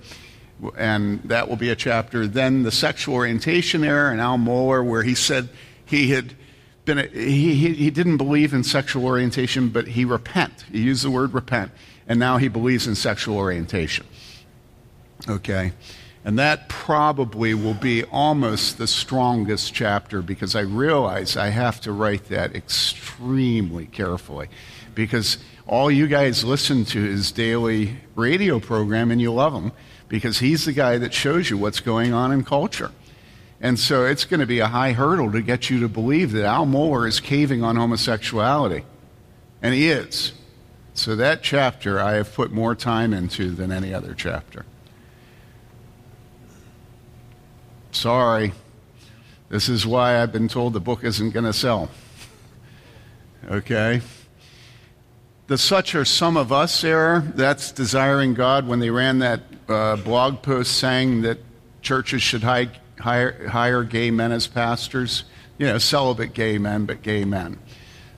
and 0.77 1.23
that 1.25 1.49
will 1.49 1.57
be 1.57 1.71
a 1.71 1.77
chapter. 1.77 2.27
Then 2.27 2.63
the 2.63 2.71
sexual 2.71 3.15
orientation 3.15 3.85
error 3.85 4.11
and 4.11 4.21
Al 4.21 4.39
Mohler, 4.39 4.85
where 4.85 5.03
he 5.03 5.15
said 5.15 5.49
he 5.85 6.11
had 6.11 6.35
been 6.85 6.99
a, 6.99 7.07
he, 7.07 7.55
he, 7.55 7.75
he 7.75 7.91
didn't 7.91 8.17
believe 8.17 8.55
in 8.55 8.65
sexual 8.65 9.05
orientation, 9.05 9.69
but 9.69 9.89
he 9.89 10.05
repent. 10.05 10.65
He 10.71 10.83
used 10.83 11.05
the 11.05 11.11
word 11.11 11.35
repent, 11.35 11.73
and 12.07 12.19
now 12.19 12.39
he 12.39 12.49
believes 12.49 12.87
in 12.87 12.95
sexual 12.95 13.37
orientation. 13.37 14.07
Okay. 15.29 15.73
And 16.25 16.39
that 16.39 16.69
probably 16.69 17.53
will 17.53 17.75
be 17.75 18.05
almost 18.05 18.79
the 18.79 18.87
strongest 18.87 19.75
chapter 19.75 20.23
because 20.23 20.55
I 20.55 20.61
realize 20.61 21.37
I 21.37 21.49
have 21.49 21.81
to 21.81 21.93
write 21.93 22.27
that 22.29 22.55
extremely 22.55 23.87
carefully. 23.87 24.49
Because 24.95 25.39
all 25.67 25.91
you 25.91 26.07
guys 26.07 26.45
listen 26.45 26.85
to 26.87 27.03
his 27.03 27.33
daily 27.33 27.97
radio 28.15 28.61
program 28.61 29.11
and 29.11 29.21
you 29.21 29.33
love 29.33 29.53
him 29.53 29.73
because 30.13 30.41
he's 30.41 30.67
the 30.67 30.75
guy 30.75 30.99
that 30.99 31.15
shows 31.15 31.49
you 31.49 31.57
what's 31.57 31.81
going 31.81 32.13
on 32.13 32.33
in 32.33 32.45
culture. 32.45 32.91
And 33.63 33.79
so 33.79 34.05
it's 34.05 34.27
going 34.27 34.41
to 34.41 34.47
be 34.47 34.59
a 34.59 34.67
high 34.67 34.93
hurdle 34.93 35.33
to 35.33 35.41
get 35.41 35.71
you 35.71 35.81
to 35.81 35.89
believe 35.89 36.33
that 36.33 36.45
Al 36.45 36.67
Mohler 36.67 37.09
is 37.09 37.19
caving 37.19 37.65
on 37.65 37.77
homosexuality. 37.77 38.85
And 39.63 39.73
he 39.73 39.89
is. 39.89 40.35
So 40.93 41.17
that 41.17 41.43
chapter 41.43 41.99
I 41.99 42.13
have 42.17 42.35
put 42.35 42.53
more 42.53 42.75
time 42.75 43.15
into 43.15 43.53
than 43.53 43.73
any 43.73 43.95
other 43.95 44.13
chapter. 44.13 44.67
Sorry. 47.93 48.53
This 49.49 49.71
is 49.71 49.87
why 49.87 50.21
I've 50.21 50.31
been 50.31 50.49
told 50.49 50.75
the 50.75 50.81
book 50.81 51.05
isn't 51.05 51.31
going 51.31 51.47
to 51.47 51.55
sell. 51.55 51.89
Okay? 53.51 54.03
The 55.49 55.59
such 55.59 55.95
are 55.95 56.05
some 56.05 56.37
of 56.37 56.53
us 56.53 56.85
era, 56.85 57.23
that's 57.35 57.73
desiring 57.73 58.35
God 58.35 58.67
when 58.67 58.79
they 58.79 58.91
ran 58.91 59.19
that 59.19 59.41
uh, 59.69 59.97
blog 59.97 60.43
post 60.43 60.79
saying 60.79 61.23
that 61.23 61.39
churches 61.83 62.23
should 62.23 62.43
hire, 62.43 62.71
hire, 63.01 63.49
hire 63.49 63.83
gay 63.83 64.11
men 64.11 64.31
as 64.31 64.47
pastors. 64.47 65.25
You 65.59 65.67
know, 65.67 65.79
celibate 65.79 66.33
gay 66.33 66.59
men, 66.59 66.87
but 66.87 67.03
gay 67.03 67.25
men. 67.25 67.59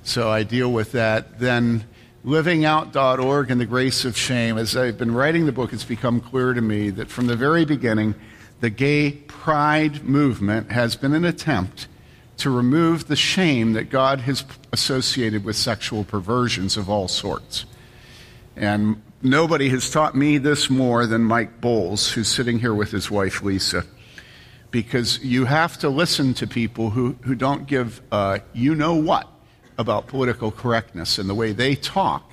So 0.02 0.30
I 0.30 0.42
deal 0.42 0.70
with 0.70 0.92
that. 0.92 1.40
Then 1.40 1.84
livingout.org 2.24 3.50
and 3.50 3.60
the 3.60 3.66
grace 3.66 4.04
of 4.04 4.16
shame. 4.16 4.58
As 4.58 4.76
I've 4.76 4.98
been 4.98 5.14
writing 5.14 5.46
the 5.46 5.52
book, 5.52 5.72
it's 5.72 5.84
become 5.84 6.20
clear 6.20 6.52
to 6.52 6.60
me 6.60 6.90
that 6.90 7.10
from 7.10 7.26
the 7.26 7.37
very 7.37 7.64
beginning, 7.64 8.14
the 8.60 8.70
gay 8.70 9.12
pride 9.12 10.04
movement 10.04 10.72
has 10.72 10.94
been 10.94 11.14
an 11.14 11.24
attempt 11.24 11.88
to 12.38 12.50
remove 12.50 13.06
the 13.06 13.16
shame 13.16 13.74
that 13.74 13.90
God 13.90 14.20
has 14.22 14.44
associated 14.72 15.44
with 15.44 15.56
sexual 15.56 16.04
perversions 16.04 16.76
of 16.76 16.90
all 16.90 17.08
sorts. 17.08 17.64
And 18.56 19.02
nobody 19.22 19.68
has 19.70 19.90
taught 19.90 20.14
me 20.14 20.38
this 20.38 20.68
more 20.68 21.06
than 21.06 21.24
Mike 21.24 21.60
Bowles, 21.60 22.10
who's 22.12 22.28
sitting 22.28 22.58
here 22.58 22.74
with 22.74 22.90
his 22.90 23.10
wife 23.10 23.42
Lisa. 23.42 23.84
Because 24.70 25.24
you 25.24 25.44
have 25.44 25.78
to 25.78 25.88
listen 25.88 26.34
to 26.34 26.46
people 26.46 26.90
who, 26.90 27.16
who 27.22 27.34
don't 27.34 27.66
give 27.66 28.00
uh, 28.10 28.38
you 28.52 28.74
know 28.74 28.94
what 28.94 29.28
about 29.78 30.06
political 30.08 30.50
correctness 30.50 31.18
and 31.18 31.28
the 31.28 31.34
way 31.34 31.52
they 31.52 31.74
talk 31.74 32.30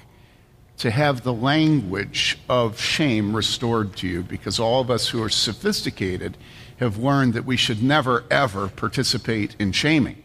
to 0.78 0.90
have 0.90 1.22
the 1.22 1.34
language 1.34 2.40
of 2.50 2.80
shame 2.80 3.36
restored 3.36 3.96
to 3.96 4.08
you 4.08 4.24
because 4.24 4.60
all 4.60 4.82
of 4.82 4.90
us 4.90 5.08
who 5.08 5.22
are 5.22 5.30
sophisticated 5.30 6.36
have 6.82 6.98
learned 6.98 7.36
that 7.36 7.46
we 7.46 7.56
should 7.56 7.82
never, 7.82 8.26
ever 8.32 8.68
participate 8.68 9.56
in 9.60 9.72
shaming. 9.72 10.18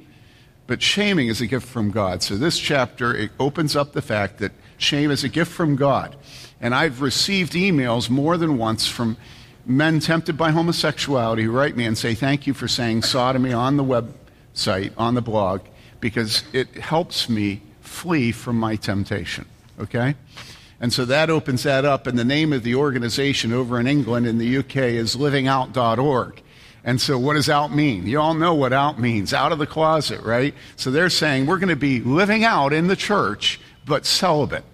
But 0.67 0.83
shaming 0.83 1.29
is 1.29 1.41
a 1.41 1.47
gift 1.47 1.69
from 1.69 1.91
God. 1.91 2.23
So 2.23 2.37
this 2.37 2.59
chapter 2.59 3.15
it 3.15 3.31
opens 3.39 3.77
up 3.77 3.93
the 3.93 4.03
fact 4.03 4.39
that 4.39 4.53
shame 4.79 5.11
is 5.11 5.23
a 5.23 5.29
gift 5.29 5.53
from 5.53 5.77
God. 5.77 6.17
And 6.61 6.75
I've 6.75 7.03
received 7.03 7.53
emails 7.53 8.09
more 8.09 8.39
than 8.39 8.57
once 8.57 8.89
from 8.89 9.19
men 9.67 10.01
tempted 10.01 10.39
by 10.39 10.51
homosexuality 10.51 11.45
who 11.45 11.53
write 11.53 11.77
me 11.77 11.85
and 11.85 11.97
say, 11.97 12.15
Thank 12.15 12.47
you 12.47 12.55
for 12.55 12.67
saying 12.67 13.03
sodomy 13.03 13.53
on 13.53 13.77
the 13.77 13.85
website, 13.85 14.93
on 14.97 15.15
the 15.15 15.23
blog, 15.23 15.61
because 16.01 16.43
it 16.55 16.75
helps 16.77 17.29
me 17.29 17.61
flee 17.83 18.33
from 18.33 18.59
my 18.59 18.77
temptation. 18.77 19.45
Okay? 19.79 20.15
And 20.81 20.93
so 20.93 21.05
that 21.05 21.29
opens 21.29 21.63
that 21.65 21.85
up. 21.85 22.07
And 22.07 22.19
the 22.19 22.25
name 22.25 22.53
of 22.53 22.63
the 22.63 22.75
organization 22.75 23.53
over 23.53 23.79
in 23.79 23.87
England 23.87 24.27
in 24.27 24.39
the 24.39 24.59
UK 24.59 24.77
is 24.77 25.17
livingout.org. 25.17 26.43
And 26.87 27.01
so 27.01 27.19
what 27.19 27.35
does 27.35 27.51
out 27.51 27.75
mean? 27.75 28.07
You 28.07 28.21
all 28.21 28.33
know 28.33 28.55
what 28.55 28.73
out 28.73 29.01
means 29.01 29.35
out 29.35 29.51
of 29.51 29.59
the 29.59 29.67
closet, 29.67 30.21
right? 30.23 30.55
So 30.77 30.93
they're 30.93 31.11
saying 31.11 31.47
we're 31.47 31.59
going 31.59 31.69
to 31.69 31.77
be 31.77 32.01
living 32.01 32.45
out 32.45 32.73
in 32.73 32.87
the 32.87 32.95
church, 32.95 33.61
but 33.85 34.07
celibate. 34.07 34.65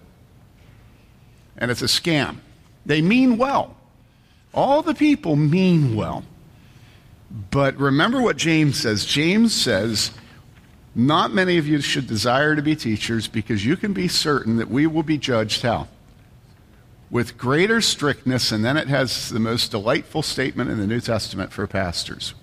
And 1.57 1.71
it's 1.71 1.81
a 1.81 1.85
scam. 1.85 2.37
They 2.85 3.01
mean 3.01 3.39
well. 3.39 3.75
All 4.53 4.83
the 4.83 4.93
people 4.93 5.35
mean 5.35 5.95
well. 5.95 6.23
But 7.49 7.75
remember 7.77 8.21
what 8.21 8.37
James 8.37 8.79
says. 8.79 9.05
James 9.05 9.51
says, 9.51 10.11
not 10.93 11.33
many 11.33 11.57
of 11.57 11.65
you 11.67 11.81
should 11.81 12.05
desire 12.05 12.55
to 12.55 12.61
be 12.61 12.75
teachers 12.75 13.27
because 13.27 13.65
you 13.65 13.75
can 13.75 13.91
be 13.93 14.07
certain 14.07 14.57
that 14.57 14.69
we 14.69 14.85
will 14.85 15.01
be 15.01 15.17
judged 15.17 15.63
how? 15.63 15.87
With 17.13 17.37
greater 17.37 17.79
strictness, 17.79 18.51
and 18.51 18.65
then 18.65 18.75
it 18.75 18.87
has 18.87 19.29
the 19.29 19.39
most 19.39 19.69
delightful 19.69 20.23
statement 20.23 20.71
in 20.71 20.79
the 20.79 20.87
New 20.87 20.99
Testament 20.99 21.53
for 21.53 21.67
pastors. 21.67 22.33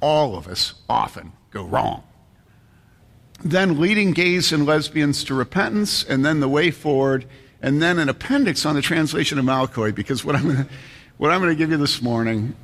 All 0.00 0.36
of 0.36 0.46
us 0.46 0.74
often 0.88 1.32
go 1.50 1.64
wrong. 1.64 2.04
Then 3.44 3.80
leading 3.80 4.12
gays 4.12 4.52
and 4.52 4.64
lesbians 4.64 5.24
to 5.24 5.34
repentance, 5.34 6.04
and 6.04 6.24
then 6.24 6.38
the 6.38 6.48
way 6.48 6.70
forward, 6.70 7.24
and 7.60 7.82
then 7.82 7.98
an 7.98 8.08
appendix 8.08 8.64
on 8.64 8.76
the 8.76 8.82
translation 8.82 9.36
of 9.36 9.44
malakoi, 9.44 9.92
because 9.92 10.24
what 10.24 10.36
I'm 10.36 10.44
going 10.44 10.56
to, 10.58 10.68
what 11.16 11.32
I'm 11.32 11.40
going 11.40 11.50
to 11.50 11.58
give 11.58 11.72
you 11.72 11.76
this 11.76 12.00
morning, 12.00 12.54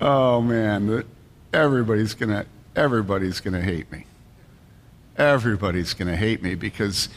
oh 0.00 0.40
man, 0.40 1.04
everybody's 1.52 2.14
going 2.14 2.30
to 2.30 2.46
everybody's 2.74 3.38
going 3.38 3.52
to 3.52 3.60
hate 3.60 3.92
me. 3.92 4.06
Everybody's 5.18 5.92
going 5.92 6.08
to 6.08 6.16
hate 6.16 6.42
me 6.42 6.54
because 6.54 7.10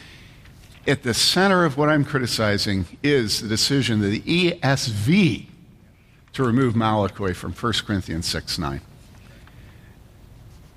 at 0.88 1.04
the 1.04 1.14
center 1.14 1.66
of 1.66 1.78
what 1.78 1.90
I'm 1.90 2.06
criticizing 2.06 2.86
is 3.02 3.42
the 3.42 3.48
decision 3.48 4.04
of 4.04 4.12
the 4.12 4.22
ESV 4.22 5.48
to 6.34 6.44
remove 6.44 6.74
malakoi 6.74 7.36
from 7.36 7.54
1 7.54 7.74
Corinthians 7.86 8.28
6 8.28 8.60
9. 8.60 8.82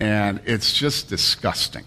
And 0.01 0.40
it's 0.44 0.73
just 0.73 1.09
disgusting. 1.09 1.85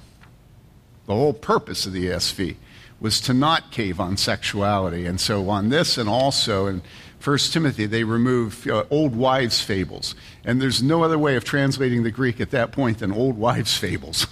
The 1.07 1.15
whole 1.15 1.34
purpose 1.34 1.86
of 1.86 1.93
the 1.93 2.07
ESV 2.07 2.57
was 2.99 3.19
to 3.21 3.34
not 3.34 3.71
cave 3.71 3.99
on 3.99 4.17
sexuality. 4.17 5.05
And 5.05 5.19
so, 5.19 5.49
on 5.49 5.69
this, 5.69 5.97
and 5.97 6.07
also 6.07 6.67
in 6.67 6.81
1 7.23 7.38
Timothy, 7.38 7.86
they 7.86 8.03
remove 8.03 8.67
uh, 8.67 8.84
old 8.89 9.15
wives' 9.15 9.62
fables. 9.62 10.15
And 10.43 10.62
there's 10.62 10.81
no 10.81 11.03
other 11.03 11.19
way 11.19 11.36
of 11.36 11.43
translating 11.43 12.03
the 12.03 12.12
Greek 12.12 12.41
at 12.41 12.51
that 12.51 12.71
point 12.71 12.99
than 12.99 13.12
old 13.12 13.38
wives' 13.38 13.77
fables. 13.77 14.25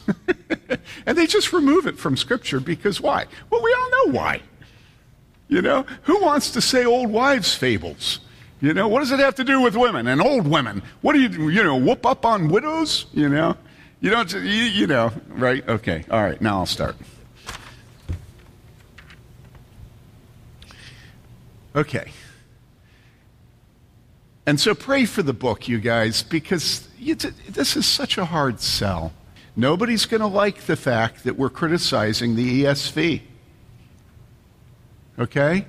and 1.05 1.17
they 1.17 1.27
just 1.27 1.53
remove 1.53 1.85
it 1.85 1.99
from 1.99 2.17
Scripture 2.17 2.59
because 2.59 2.99
why? 2.99 3.25
Well, 3.49 3.61
we 3.61 3.73
all 3.73 3.89
know 3.91 4.13
why. 4.13 4.41
You 5.47 5.61
know, 5.61 5.85
who 6.03 6.21
wants 6.21 6.51
to 6.51 6.61
say 6.61 6.85
old 6.85 7.09
wives' 7.09 7.53
fables? 7.53 8.19
You 8.61 8.73
know, 8.73 8.87
what 8.87 8.99
does 8.99 9.11
it 9.11 9.19
have 9.19 9.35
to 9.35 9.43
do 9.43 9.61
with 9.61 9.75
women 9.75 10.07
and 10.07 10.21
old 10.21 10.47
women? 10.47 10.81
What 11.01 11.13
do 11.13 11.21
you, 11.21 11.49
you 11.49 11.63
know, 11.63 11.77
whoop 11.77 12.05
up 12.05 12.25
on 12.25 12.49
widows? 12.49 13.05
You 13.13 13.29
know, 13.29 13.55
you 14.01 14.09
don't, 14.09 14.31
you, 14.33 14.39
you 14.41 14.87
know, 14.87 15.11
right? 15.29 15.67
Okay, 15.67 16.05
all 16.09 16.21
right, 16.21 16.39
now 16.41 16.59
I'll 16.59 16.65
start. 16.65 16.95
Okay. 21.75 22.11
And 24.49 24.59
so 24.59 24.73
pray 24.73 25.05
for 25.05 25.21
the 25.21 25.31
book, 25.31 25.67
you 25.67 25.77
guys, 25.77 26.23
because 26.23 26.87
this 26.97 27.77
is 27.77 27.85
such 27.85 28.17
a 28.17 28.25
hard 28.25 28.59
sell. 28.59 29.13
Nobody's 29.55 30.07
going 30.07 30.21
to 30.21 30.27
like 30.27 30.61
the 30.61 30.75
fact 30.75 31.23
that 31.25 31.37
we're 31.37 31.51
criticizing 31.51 32.35
the 32.35 32.63
ESV. 32.63 33.21
Okay? 35.19 35.67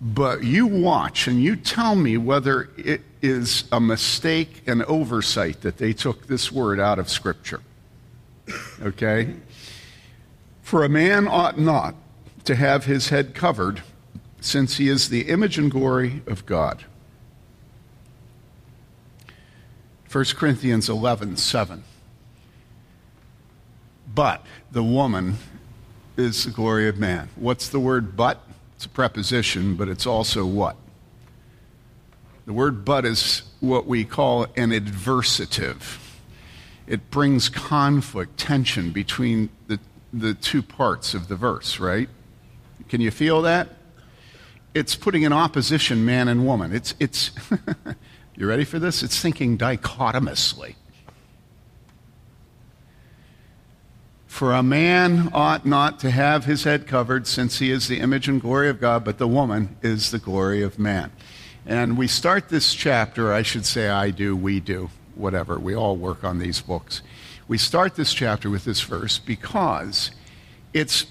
But 0.00 0.44
you 0.44 0.66
watch 0.66 1.28
and 1.28 1.42
you 1.42 1.56
tell 1.56 1.94
me 1.94 2.16
whether 2.16 2.70
it 2.78 3.02
is 3.20 3.64
a 3.70 3.80
mistake, 3.80 4.62
an 4.66 4.82
oversight 4.84 5.60
that 5.60 5.76
they 5.76 5.92
took 5.92 6.26
this 6.26 6.50
word 6.50 6.80
out 6.80 6.98
of 6.98 7.10
Scripture. 7.10 7.60
Okay? 8.80 9.34
For 10.62 10.84
a 10.84 10.88
man 10.88 11.28
ought 11.28 11.58
not 11.58 11.96
to 12.46 12.54
have 12.54 12.86
his 12.86 13.10
head 13.10 13.34
covered, 13.34 13.82
since 14.40 14.78
he 14.78 14.88
is 14.88 15.10
the 15.10 15.28
image 15.28 15.58
and 15.58 15.70
glory 15.70 16.22
of 16.26 16.46
God. 16.46 16.86
1 20.10 20.24
Corinthians 20.36 20.88
11, 20.88 21.36
7. 21.36 21.84
But 24.14 24.44
the 24.70 24.82
woman 24.82 25.36
is 26.16 26.44
the 26.44 26.50
glory 26.50 26.88
of 26.88 26.96
man. 26.96 27.28
What's 27.36 27.68
the 27.68 27.78
word 27.78 28.16
but? 28.16 28.40
It's 28.74 28.86
a 28.86 28.88
preposition, 28.88 29.76
but 29.76 29.88
it's 29.88 30.06
also 30.06 30.46
what? 30.46 30.76
The 32.46 32.54
word 32.54 32.84
but 32.84 33.04
is 33.04 33.42
what 33.60 33.86
we 33.86 34.04
call 34.04 34.44
an 34.56 34.70
adversative. 34.70 35.98
It 36.86 37.10
brings 37.10 37.50
conflict, 37.50 38.38
tension 38.38 38.90
between 38.92 39.50
the, 39.66 39.78
the 40.10 40.32
two 40.32 40.62
parts 40.62 41.12
of 41.12 41.28
the 41.28 41.36
verse, 41.36 41.78
right? 41.78 42.08
Can 42.88 43.02
you 43.02 43.10
feel 43.10 43.42
that? 43.42 43.68
It's 44.72 44.94
putting 44.94 45.22
in 45.22 45.34
opposition 45.34 46.06
man 46.06 46.28
and 46.28 46.46
woman. 46.46 46.72
It's, 46.72 46.94
it's 46.98 47.30
You 48.38 48.46
ready 48.46 48.62
for 48.62 48.78
this? 48.78 49.02
It's 49.02 49.20
thinking 49.20 49.56
dichotomously. 49.56 50.76
For 54.28 54.52
a 54.52 54.62
man 54.62 55.28
ought 55.32 55.66
not 55.66 55.98
to 56.00 56.10
have 56.12 56.44
his 56.44 56.62
head 56.62 56.86
covered, 56.86 57.26
since 57.26 57.58
he 57.58 57.72
is 57.72 57.88
the 57.88 57.98
image 57.98 58.28
and 58.28 58.40
glory 58.40 58.68
of 58.68 58.80
God, 58.80 59.02
but 59.04 59.18
the 59.18 59.26
woman 59.26 59.76
is 59.82 60.12
the 60.12 60.20
glory 60.20 60.62
of 60.62 60.78
man. 60.78 61.10
And 61.66 61.98
we 61.98 62.06
start 62.06 62.48
this 62.48 62.74
chapter, 62.74 63.32
I 63.32 63.42
should 63.42 63.66
say 63.66 63.88
I 63.88 64.10
do, 64.10 64.36
we 64.36 64.60
do, 64.60 64.90
whatever. 65.16 65.58
We 65.58 65.74
all 65.74 65.96
work 65.96 66.22
on 66.22 66.38
these 66.38 66.60
books. 66.60 67.02
We 67.48 67.58
start 67.58 67.96
this 67.96 68.14
chapter 68.14 68.48
with 68.48 68.64
this 68.64 68.82
verse 68.82 69.18
because 69.18 70.12
it's, 70.72 71.06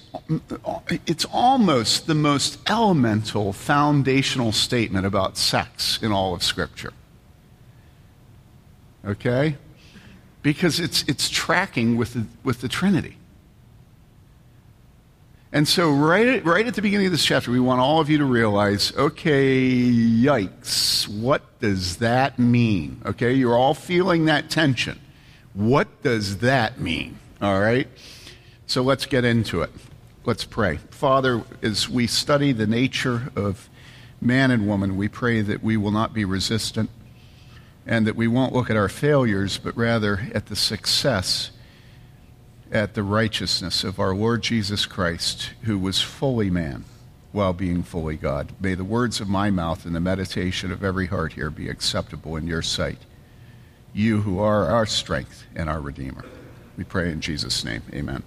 it's 1.05 1.25
almost 1.25 2.07
the 2.07 2.15
most 2.15 2.57
elemental 2.69 3.51
foundational 3.51 4.53
statement 4.53 5.05
about 5.05 5.35
sex 5.35 6.01
in 6.01 6.13
all 6.13 6.33
of 6.33 6.41
Scripture 6.41 6.93
okay? 9.07 9.55
Because 10.41 10.79
it's, 10.79 11.03
it's 11.03 11.29
tracking 11.29 11.97
with 11.97 12.13
the, 12.13 12.25
with 12.43 12.61
the 12.61 12.67
Trinity. 12.67 13.17
And 15.51 15.67
so, 15.67 15.91
right 15.91 16.27
at, 16.27 16.45
right 16.45 16.67
at 16.67 16.75
the 16.75 16.81
beginning 16.81 17.05
of 17.05 17.13
this 17.13 17.23
chapter, 17.23 17.51
we 17.51 17.59
want 17.59 17.79
all 17.79 18.01
of 18.01 18.09
you 18.09 18.17
to 18.17 18.25
realize 18.25 18.93
okay, 18.95 19.71
yikes, 19.71 21.07
what 21.07 21.41
does 21.61 21.97
that 21.97 22.37
mean? 22.37 23.01
Okay, 23.05 23.33
you're 23.33 23.55
all 23.55 23.73
feeling 23.73 24.25
that 24.25 24.49
tension. 24.49 24.99
What 25.53 26.03
does 26.03 26.39
that 26.39 26.79
mean? 26.79 27.17
All 27.41 27.59
right? 27.59 27.87
So 28.67 28.81
let's 28.81 29.05
get 29.05 29.23
into 29.23 29.61
it. 29.61 29.71
Let's 30.25 30.43
pray. 30.43 30.77
Father, 30.91 31.41
as 31.61 31.87
we 31.87 32.05
study 32.05 32.51
the 32.51 32.67
nature 32.67 33.31
of 33.35 33.69
man 34.19 34.51
and 34.51 34.67
woman, 34.67 34.97
we 34.97 35.07
pray 35.07 35.41
that 35.41 35.63
we 35.63 35.77
will 35.77 35.91
not 35.91 36.13
be 36.13 36.25
resistant 36.25 36.89
and 37.87 38.05
that 38.05 38.17
we 38.17 38.27
won't 38.27 38.53
look 38.53 38.69
at 38.69 38.75
our 38.75 38.89
failures, 38.89 39.57
but 39.57 39.75
rather 39.75 40.27
at 40.35 40.47
the 40.47 40.55
success, 40.55 41.51
at 42.69 42.93
the 42.93 43.03
righteousness 43.03 43.85
of 43.85 43.97
our 43.97 44.13
Lord 44.13 44.43
Jesus 44.43 44.85
Christ, 44.85 45.51
who 45.63 45.79
was 45.79 46.01
fully 46.01 46.49
man 46.49 46.83
while 47.31 47.53
being 47.53 47.83
fully 47.83 48.17
God. 48.17 48.51
May 48.59 48.75
the 48.75 48.83
words 48.83 49.21
of 49.21 49.29
my 49.29 49.49
mouth 49.49 49.85
and 49.85 49.95
the 49.95 50.01
meditation 50.01 50.71
of 50.71 50.83
every 50.83 51.05
heart 51.05 51.33
here 51.33 51.49
be 51.49 51.69
acceptable 51.69 52.35
in 52.35 52.45
your 52.45 52.61
sight. 52.61 52.99
You 53.93 54.21
who 54.21 54.39
are 54.39 54.65
our 54.65 54.85
strength 54.85 55.45
and 55.55 55.69
our 55.69 55.79
Redeemer. 55.79 56.25
We 56.75 56.83
pray 56.83 57.11
in 57.11 57.21
Jesus' 57.21 57.63
name. 57.63 57.83
Amen. 57.93 58.23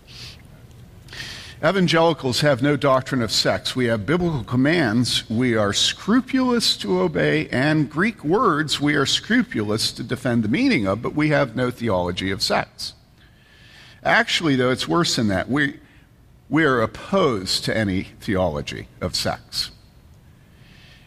Evangelicals 1.62 2.40
have 2.40 2.62
no 2.62 2.74
doctrine 2.74 3.20
of 3.20 3.30
sex. 3.30 3.76
We 3.76 3.84
have 3.84 4.06
biblical 4.06 4.44
commands 4.44 5.28
we 5.28 5.56
are 5.56 5.74
scrupulous 5.74 6.74
to 6.78 7.02
obey, 7.02 7.48
and 7.48 7.90
Greek 7.90 8.24
words 8.24 8.80
we 8.80 8.94
are 8.94 9.04
scrupulous 9.04 9.92
to 9.92 10.02
defend 10.02 10.42
the 10.42 10.48
meaning 10.48 10.86
of, 10.86 11.02
but 11.02 11.14
we 11.14 11.28
have 11.28 11.54
no 11.54 11.70
theology 11.70 12.30
of 12.30 12.40
sex. 12.40 12.94
Actually, 14.02 14.56
though, 14.56 14.70
it's 14.70 14.88
worse 14.88 15.16
than 15.16 15.28
that. 15.28 15.50
We, 15.50 15.78
we 16.48 16.64
are 16.64 16.80
opposed 16.80 17.66
to 17.66 17.76
any 17.76 18.04
theology 18.20 18.88
of 19.02 19.14
sex. 19.14 19.70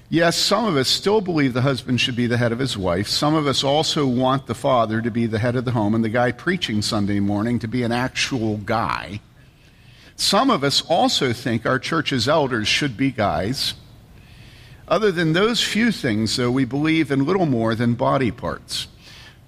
Yes, 0.08 0.38
some 0.38 0.66
of 0.66 0.78
us 0.78 0.88
still 0.88 1.22
believe 1.22 1.54
the 1.54 1.62
husband 1.62 2.00
should 2.00 2.16
be 2.16 2.28
the 2.28 2.38
head 2.38 2.52
of 2.52 2.60
his 2.60 2.78
wife. 2.78 3.08
Some 3.08 3.34
of 3.34 3.48
us 3.48 3.63
also 3.63 4.06
want 4.06 4.46
the 4.46 4.54
father 4.54 5.02
to 5.02 5.10
be 5.10 5.26
the 5.26 5.39
head 5.39 5.56
of 5.56 5.66
the 5.66 5.72
home 5.72 5.96
and 5.96 6.04
the 6.04 6.10
guy 6.10 6.32
preaching 6.32 6.84
Sunday 6.84 7.20
morning 7.20 7.58
to 7.58 7.68
be 7.68 7.82
an 7.82 7.92
actual 7.92 8.58
guy 8.58 9.20
some 10.15 10.49
of 10.49 10.63
us 10.63 10.82
also 10.88 11.34
think 11.34 11.65
our 11.65 11.80
church's 11.80 12.28
elders 12.28 12.67
should 12.67 12.95
be 12.95 13.12
guys. 13.12 13.73
Other 14.88 15.12
than 15.12 15.34
those 15.34 15.63
few 15.63 15.91
things, 15.91 16.36
though, 16.36 16.52
we 16.52 16.65
believe 16.65 17.12
in 17.12 17.26
little 17.26 17.45
more 17.45 17.73
than 17.73 17.93
body 17.93 18.32
parts. 18.32 18.88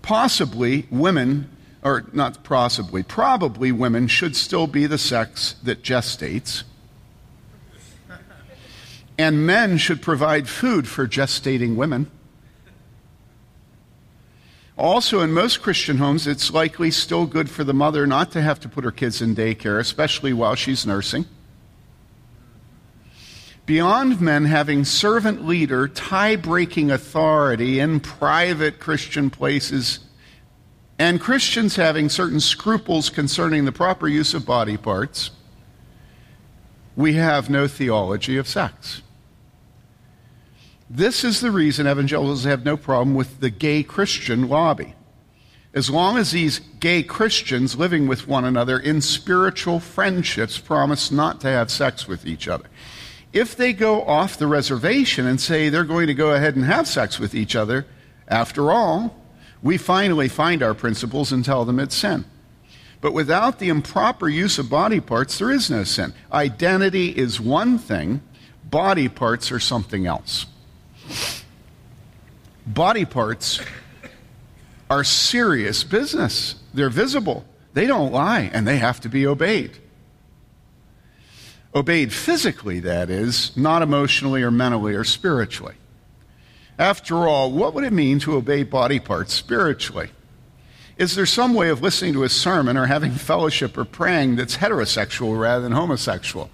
Possibly 0.01 0.87
women, 0.89 1.49
or 1.83 2.05
not 2.13 2.43
possibly, 2.43 3.03
probably 3.03 3.71
women 3.71 4.07
should 4.07 4.35
still 4.35 4.67
be 4.67 4.85
the 4.85 4.97
sex 4.97 5.55
that 5.63 5.83
gestates. 5.83 6.63
And 9.17 9.45
men 9.45 9.77
should 9.77 10.01
provide 10.01 10.49
food 10.49 10.87
for 10.87 11.07
gestating 11.07 11.75
women. 11.75 12.09
Also, 14.77 15.21
in 15.21 15.31
most 15.31 15.61
Christian 15.61 15.97
homes, 15.97 16.27
it's 16.27 16.51
likely 16.51 16.91
still 16.91 17.25
good 17.25 17.49
for 17.49 17.63
the 17.63 17.73
mother 17.73 18.05
not 18.05 18.31
to 18.31 18.41
have 18.41 18.59
to 18.59 18.69
put 18.69 18.83
her 18.83 18.91
kids 18.91 19.21
in 19.21 19.33
daycare, 19.33 19.79
especially 19.79 20.33
while 20.33 20.55
she's 20.55 20.85
nursing. 20.85 21.25
Beyond 23.65 24.19
men 24.21 24.45
having 24.45 24.83
servant 24.83 25.45
leader, 25.45 25.87
tie 25.87 26.35
breaking 26.35 26.91
authority 26.91 27.79
in 27.79 27.99
private 28.01 28.79
Christian 28.79 29.29
places, 29.29 29.99
and 30.99 31.21
Christians 31.21 31.77
having 31.77 32.09
certain 32.09 32.39
scruples 32.41 33.09
concerning 33.09 33.65
the 33.65 33.71
proper 33.71 34.07
use 34.07 34.33
of 34.33 34.45
body 34.45 34.77
parts, 34.77 35.31
we 36.95 37.13
have 37.13 37.49
no 37.49 37.67
theology 37.67 38.37
of 38.37 38.47
sex. 38.47 39.01
This 40.95 41.25
is 41.25 41.41
the 41.41 41.51
reason 41.51 41.87
evangelicals 41.87 42.45
have 42.45 42.63
no 42.63 42.77
problem 42.77 43.15
with 43.15 43.41
the 43.41 43.49
gay 43.49 43.83
Christian 43.83 44.47
lobby. 44.47 44.95
As 45.73 45.89
long 45.89 46.17
as 46.17 46.31
these 46.31 46.59
gay 46.79 47.03
Christians 47.03 47.75
living 47.75 48.07
with 48.07 48.29
one 48.29 48.45
another 48.45 48.79
in 48.79 49.01
spiritual 49.01 49.81
friendships 49.81 50.57
promise 50.57 51.11
not 51.11 51.41
to 51.41 51.47
have 51.49 51.69
sex 51.69 52.07
with 52.07 52.25
each 52.25 52.47
other. 52.47 52.67
If 53.33 53.57
they 53.57 53.73
go 53.73 54.03
off 54.03 54.37
the 54.37 54.47
reservation 54.47 55.25
and 55.25 55.41
say 55.41 55.67
they're 55.67 55.83
going 55.83 56.07
to 56.07 56.13
go 56.13 56.31
ahead 56.31 56.55
and 56.55 56.63
have 56.63 56.87
sex 56.87 57.19
with 57.19 57.35
each 57.35 57.57
other, 57.57 57.85
after 58.29 58.71
all, 58.71 59.21
we 59.61 59.77
finally 59.77 60.29
find 60.29 60.63
our 60.63 60.73
principles 60.73 61.33
and 61.33 61.43
tell 61.43 61.65
them 61.65 61.77
it's 61.77 61.95
sin. 61.95 62.23
But 63.01 63.11
without 63.11 63.59
the 63.59 63.67
improper 63.67 64.29
use 64.29 64.57
of 64.59 64.69
body 64.69 65.01
parts, 65.01 65.39
there 65.39 65.51
is 65.51 65.69
no 65.69 65.83
sin. 65.83 66.13
Identity 66.31 67.09
is 67.09 67.41
one 67.41 67.79
thing, 67.79 68.21
body 68.63 69.09
parts 69.09 69.51
are 69.51 69.59
something 69.59 70.07
else. 70.07 70.45
Body 72.65 73.05
parts 73.05 73.61
are 74.89 75.03
serious 75.03 75.83
business. 75.83 76.55
They're 76.73 76.89
visible. 76.89 77.45
They 77.73 77.87
don't 77.87 78.11
lie, 78.11 78.49
and 78.53 78.67
they 78.67 78.77
have 78.77 79.01
to 79.01 79.09
be 79.09 79.27
obeyed. 79.27 79.77
Obeyed 81.73 82.13
physically, 82.13 82.79
that 82.79 83.09
is, 83.09 83.55
not 83.57 83.81
emotionally 83.81 84.41
or 84.41 84.51
mentally 84.51 84.95
or 84.95 85.03
spiritually. 85.03 85.75
After 86.79 87.27
all, 87.27 87.51
what 87.51 87.73
would 87.73 87.83
it 87.83 87.93
mean 87.93 88.19
to 88.19 88.35
obey 88.35 88.63
body 88.63 88.99
parts 88.99 89.33
spiritually? 89.33 90.09
Is 90.97 91.15
there 91.15 91.25
some 91.25 91.53
way 91.53 91.69
of 91.69 91.81
listening 91.81 92.13
to 92.13 92.23
a 92.23 92.29
sermon 92.29 92.77
or 92.77 92.85
having 92.85 93.11
fellowship 93.11 93.77
or 93.77 93.83
praying 93.83 94.37
that's 94.37 94.57
heterosexual 94.57 95.37
rather 95.39 95.61
than 95.63 95.73
homosexual? 95.73 96.49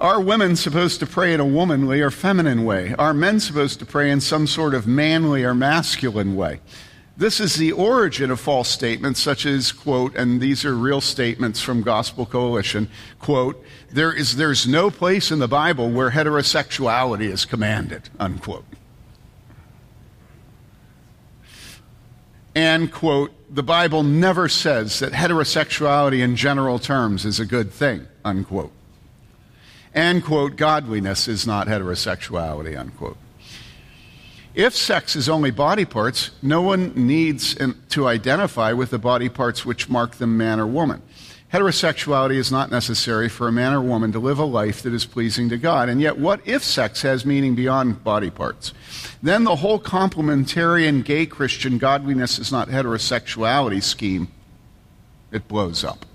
Are 0.00 0.20
women 0.20 0.56
supposed 0.56 1.00
to 1.00 1.06
pray 1.06 1.32
in 1.32 1.40
a 1.40 1.44
womanly 1.44 2.00
or 2.00 2.10
feminine 2.10 2.64
way? 2.64 2.94
Are 2.98 3.14
men 3.14 3.40
supposed 3.40 3.78
to 3.80 3.86
pray 3.86 4.10
in 4.10 4.20
some 4.20 4.46
sort 4.46 4.74
of 4.74 4.86
manly 4.86 5.44
or 5.44 5.54
masculine 5.54 6.34
way? 6.34 6.60
This 7.16 7.40
is 7.40 7.56
the 7.56 7.72
origin 7.72 8.30
of 8.30 8.40
false 8.40 8.68
statements 8.68 9.20
such 9.20 9.44
as, 9.44 9.70
quote, 9.70 10.16
and 10.16 10.40
these 10.40 10.64
are 10.64 10.74
real 10.74 11.02
statements 11.02 11.60
from 11.60 11.82
Gospel 11.82 12.24
Coalition, 12.24 12.88
quote, 13.18 13.62
there 13.90 14.12
is, 14.12 14.36
there's 14.36 14.66
no 14.66 14.90
place 14.90 15.30
in 15.30 15.38
the 15.38 15.46
Bible 15.46 15.90
where 15.90 16.10
heterosexuality 16.10 17.30
is 17.30 17.44
commanded, 17.44 18.08
unquote. 18.18 18.64
And, 22.54 22.90
quote, 22.90 23.32
the 23.54 23.62
Bible 23.62 24.02
never 24.02 24.48
says 24.48 24.98
that 25.00 25.12
heterosexuality 25.12 26.20
in 26.20 26.34
general 26.34 26.78
terms 26.78 27.26
is 27.26 27.38
a 27.38 27.46
good 27.46 27.72
thing, 27.72 28.06
unquote 28.24 28.72
and, 29.94 30.24
quote, 30.24 30.56
godliness 30.56 31.28
is 31.28 31.46
not 31.46 31.66
heterosexuality, 31.66 32.78
unquote. 32.78 33.18
If 34.54 34.74
sex 34.74 35.16
is 35.16 35.28
only 35.28 35.50
body 35.50 35.84
parts, 35.84 36.30
no 36.42 36.60
one 36.60 36.92
needs 36.94 37.56
to 37.90 38.06
identify 38.06 38.72
with 38.72 38.90
the 38.90 38.98
body 38.98 39.28
parts 39.28 39.64
which 39.64 39.88
mark 39.88 40.16
them 40.16 40.36
man 40.36 40.60
or 40.60 40.66
woman. 40.66 41.02
Heterosexuality 41.52 42.36
is 42.36 42.50
not 42.50 42.70
necessary 42.70 43.28
for 43.28 43.46
a 43.46 43.52
man 43.52 43.74
or 43.74 43.80
woman 43.80 44.12
to 44.12 44.18
live 44.18 44.38
a 44.38 44.44
life 44.44 44.82
that 44.82 44.94
is 44.94 45.04
pleasing 45.04 45.50
to 45.50 45.58
God. 45.58 45.90
And 45.90 46.00
yet, 46.00 46.18
what 46.18 46.40
if 46.46 46.64
sex 46.64 47.02
has 47.02 47.26
meaning 47.26 47.54
beyond 47.54 48.02
body 48.04 48.30
parts? 48.30 48.72
Then 49.22 49.44
the 49.44 49.56
whole 49.56 49.78
complementarian 49.78 51.04
gay 51.04 51.26
Christian 51.26 51.76
godliness 51.76 52.38
is 52.38 52.50
not 52.50 52.68
heterosexuality 52.68 53.82
scheme, 53.82 54.28
it 55.30 55.46
blows 55.48 55.84
up 55.84 56.06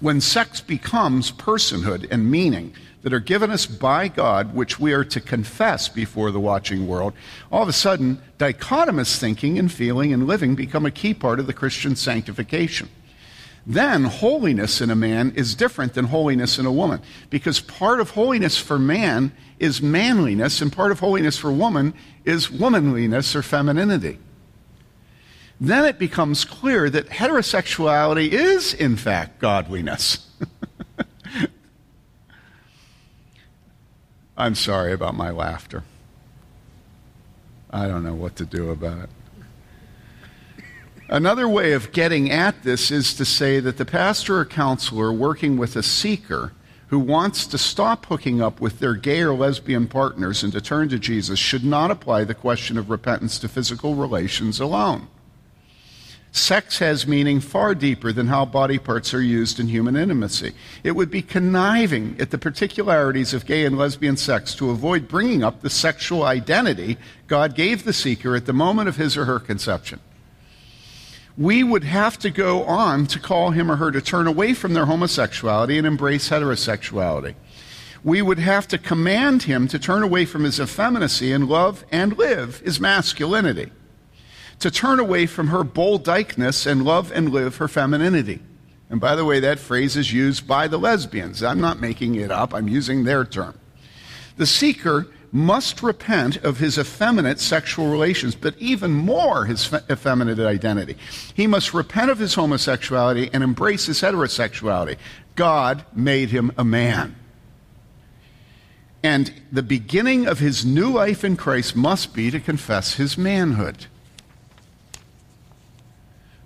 when 0.00 0.20
sex 0.20 0.60
becomes 0.60 1.30
personhood 1.30 2.10
and 2.10 2.30
meaning 2.30 2.72
that 3.02 3.12
are 3.12 3.20
given 3.20 3.50
us 3.50 3.66
by 3.66 4.08
God, 4.08 4.54
which 4.54 4.78
we 4.78 4.92
are 4.92 5.04
to 5.04 5.20
confess 5.20 5.88
before 5.88 6.30
the 6.30 6.40
watching 6.40 6.86
world, 6.86 7.14
all 7.50 7.62
of 7.62 7.68
a 7.68 7.72
sudden, 7.72 8.20
dichotomous 8.38 9.18
thinking 9.18 9.58
and 9.58 9.70
feeling 9.70 10.12
and 10.12 10.26
living 10.26 10.54
become 10.54 10.84
a 10.84 10.90
key 10.90 11.14
part 11.14 11.38
of 11.38 11.46
the 11.46 11.52
Christian 11.52 11.96
sanctification. 11.96 12.88
Then, 13.66 14.04
holiness 14.04 14.80
in 14.80 14.90
a 14.90 14.96
man 14.96 15.32
is 15.36 15.54
different 15.54 15.94
than 15.94 16.06
holiness 16.06 16.58
in 16.58 16.66
a 16.66 16.72
woman, 16.72 17.00
because 17.28 17.60
part 17.60 18.00
of 18.00 18.10
holiness 18.10 18.58
for 18.58 18.78
man 18.78 19.32
is 19.58 19.82
manliness, 19.82 20.62
and 20.62 20.72
part 20.72 20.92
of 20.92 21.00
holiness 21.00 21.36
for 21.38 21.52
woman 21.52 21.92
is 22.24 22.50
womanliness 22.50 23.36
or 23.36 23.42
femininity 23.42 24.18
then 25.60 25.84
it 25.84 25.98
becomes 25.98 26.44
clear 26.46 26.88
that 26.88 27.10
heterosexuality 27.10 28.30
is, 28.32 28.72
in 28.72 28.96
fact, 28.96 29.38
godliness. 29.40 30.26
I'm 34.38 34.54
sorry 34.54 34.94
about 34.94 35.14
my 35.14 35.30
laughter. 35.30 35.84
I 37.70 37.86
don't 37.86 38.02
know 38.02 38.14
what 38.14 38.36
to 38.36 38.46
do 38.46 38.70
about 38.70 39.00
it. 39.00 39.10
Another 41.10 41.46
way 41.48 41.72
of 41.72 41.92
getting 41.92 42.30
at 42.30 42.62
this 42.62 42.90
is 42.90 43.12
to 43.14 43.24
say 43.24 43.60
that 43.60 43.76
the 43.76 43.84
pastor 43.84 44.38
or 44.38 44.44
counselor 44.46 45.12
working 45.12 45.58
with 45.58 45.76
a 45.76 45.82
seeker 45.82 46.52
who 46.86 46.98
wants 46.98 47.46
to 47.48 47.58
stop 47.58 48.06
hooking 48.06 48.40
up 48.40 48.60
with 48.60 48.78
their 48.78 48.94
gay 48.94 49.20
or 49.20 49.34
lesbian 49.34 49.86
partners 49.86 50.42
and 50.42 50.52
to 50.52 50.60
turn 50.60 50.88
to 50.88 50.98
Jesus 50.98 51.38
should 51.38 51.64
not 51.64 51.90
apply 51.90 52.24
the 52.24 52.34
question 52.34 52.78
of 52.78 52.90
repentance 52.90 53.38
to 53.40 53.48
physical 53.48 53.94
relations 53.94 54.58
alone. 54.58 55.08
Sex 56.32 56.78
has 56.78 57.08
meaning 57.08 57.40
far 57.40 57.74
deeper 57.74 58.12
than 58.12 58.28
how 58.28 58.44
body 58.44 58.78
parts 58.78 59.12
are 59.12 59.20
used 59.20 59.58
in 59.58 59.66
human 59.66 59.96
intimacy. 59.96 60.52
It 60.84 60.92
would 60.92 61.10
be 61.10 61.22
conniving 61.22 62.16
at 62.20 62.30
the 62.30 62.38
particularities 62.38 63.34
of 63.34 63.46
gay 63.46 63.64
and 63.64 63.76
lesbian 63.76 64.16
sex 64.16 64.54
to 64.54 64.70
avoid 64.70 65.08
bringing 65.08 65.42
up 65.42 65.60
the 65.60 65.70
sexual 65.70 66.22
identity 66.22 66.98
God 67.26 67.56
gave 67.56 67.82
the 67.82 67.92
seeker 67.92 68.36
at 68.36 68.46
the 68.46 68.52
moment 68.52 68.88
of 68.88 68.96
his 68.96 69.16
or 69.16 69.24
her 69.24 69.40
conception. 69.40 69.98
we 71.36 71.64
would 71.64 71.84
have 71.84 72.18
to 72.18 72.30
go 72.30 72.64
on 72.64 73.06
to 73.06 73.18
call 73.18 73.50
him 73.50 73.70
or 73.70 73.76
her 73.76 73.90
to 73.90 74.00
turn 74.00 74.26
away 74.26 74.52
from 74.52 74.74
their 74.74 74.86
homosexuality 74.86 75.78
and 75.78 75.86
embrace 75.86 76.28
heterosexuality. 76.28 77.34
We 78.04 78.22
would 78.22 78.38
have 78.38 78.68
to 78.68 78.78
command 78.78 79.44
him 79.44 79.66
to 79.68 79.78
turn 79.78 80.02
away 80.02 80.26
from 80.26 80.44
his 80.44 80.60
effeminacy 80.60 81.32
and 81.32 81.48
love 81.48 81.84
and 81.90 82.16
live 82.18 82.60
his 82.60 82.78
masculinity, 82.80 83.72
to 84.60 84.70
turn 84.70 85.00
away 85.00 85.26
from 85.26 85.48
her 85.48 85.64
bold 85.64 86.04
dykeness 86.04 86.66
and 86.66 86.84
love 86.84 87.10
and 87.12 87.30
live 87.30 87.56
her 87.56 87.68
femininity. 87.68 88.40
And 88.88 89.00
by 89.00 89.14
the 89.16 89.24
way, 89.24 89.40
that 89.40 89.58
phrase 89.58 89.96
is 89.96 90.12
used 90.12 90.46
by 90.46 90.68
the 90.68 90.78
lesbians. 90.78 91.42
I'm 91.42 91.60
not 91.60 91.80
making 91.80 92.16
it 92.16 92.30
up, 92.30 92.54
I'm 92.54 92.68
using 92.68 93.04
their 93.04 93.24
term. 93.24 93.58
The 94.36 94.46
seeker 94.46 95.06
must 95.32 95.82
repent 95.82 96.38
of 96.38 96.58
his 96.58 96.76
effeminate 96.76 97.38
sexual 97.38 97.88
relations, 97.88 98.34
but 98.34 98.54
even 98.58 98.90
more 98.90 99.44
his 99.44 99.72
effeminate 99.88 100.40
identity. 100.40 100.96
He 101.34 101.46
must 101.46 101.72
repent 101.72 102.10
of 102.10 102.18
his 102.18 102.34
homosexuality 102.34 103.30
and 103.32 103.44
embrace 103.44 103.86
his 103.86 104.00
heterosexuality. 104.00 104.96
God 105.36 105.84
made 105.94 106.30
him 106.30 106.50
a 106.58 106.64
man. 106.64 107.14
And 109.02 109.32
the 109.50 109.62
beginning 109.62 110.26
of 110.26 110.40
his 110.40 110.64
new 110.64 110.90
life 110.90 111.24
in 111.24 111.36
Christ 111.36 111.76
must 111.76 112.12
be 112.12 112.30
to 112.30 112.40
confess 112.40 112.94
his 112.94 113.16
manhood. 113.16 113.86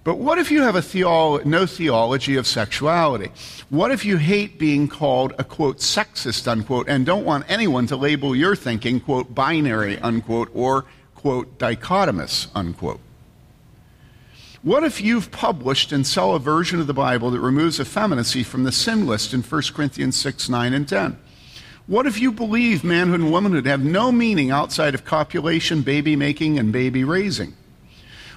But 0.04 0.18
what 0.18 0.38
if 0.38 0.50
you 0.50 0.60
have 0.62 0.76
a 0.76 0.82
theolo- 0.82 1.42
no 1.46 1.64
theology 1.64 2.36
of 2.36 2.46
sexuality? 2.46 3.32
What 3.70 3.90
if 3.90 4.04
you 4.04 4.18
hate 4.18 4.58
being 4.58 4.86
called 4.86 5.32
a 5.38 5.44
quote 5.44 5.78
sexist 5.78 6.46
unquote 6.46 6.88
and 6.88 7.06
don't 7.06 7.24
want 7.24 7.46
anyone 7.48 7.86
to 7.86 7.96
label 7.96 8.36
your 8.36 8.54
thinking 8.54 9.00
quote 9.00 9.34
binary 9.34 9.98
unquote 9.98 10.50
or 10.52 10.84
quote 11.14 11.58
dichotomous 11.58 12.48
unquote? 12.54 13.00
What 14.62 14.84
if 14.84 15.00
you've 15.00 15.30
published 15.30 15.90
and 15.90 16.06
sell 16.06 16.34
a 16.34 16.38
version 16.38 16.80
of 16.80 16.86
the 16.86 16.94
Bible 16.94 17.30
that 17.30 17.40
removes 17.40 17.80
effeminacy 17.80 18.42
from 18.42 18.64
the 18.64 18.72
sin 18.72 19.06
list 19.06 19.32
in 19.34 19.42
1 19.42 19.62
Corinthians 19.74 20.16
6, 20.16 20.48
9, 20.48 20.72
and 20.72 20.88
10? 20.88 21.18
What 21.86 22.06
if 22.06 22.18
you 22.18 22.32
believe 22.32 22.82
manhood 22.82 23.20
and 23.20 23.30
womanhood 23.30 23.66
have 23.66 23.84
no 23.84 24.10
meaning 24.10 24.50
outside 24.50 24.94
of 24.94 25.04
copulation, 25.04 25.82
baby 25.82 26.16
making, 26.16 26.58
and 26.58 26.72
baby 26.72 27.04
raising? 27.04 27.54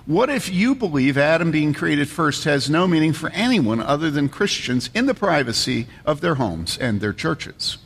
What 0.07 0.29
if 0.29 0.49
you 0.49 0.73
believe 0.73 1.17
Adam 1.17 1.51
being 1.51 1.73
created 1.73 2.07
first 2.07 2.45
has 2.45 2.69
no 2.69 2.87
meaning 2.87 3.11
for 3.11 3.29
anyone 3.31 3.81
other 3.81 4.09
than 4.09 4.29
Christians 4.29 4.89
in 4.93 5.05
the 5.05 5.13
privacy 5.13 5.85
of 6.05 6.21
their 6.21 6.35
homes 6.35 6.77
and 6.77 7.01
their 7.01 7.11
churches? 7.11 7.77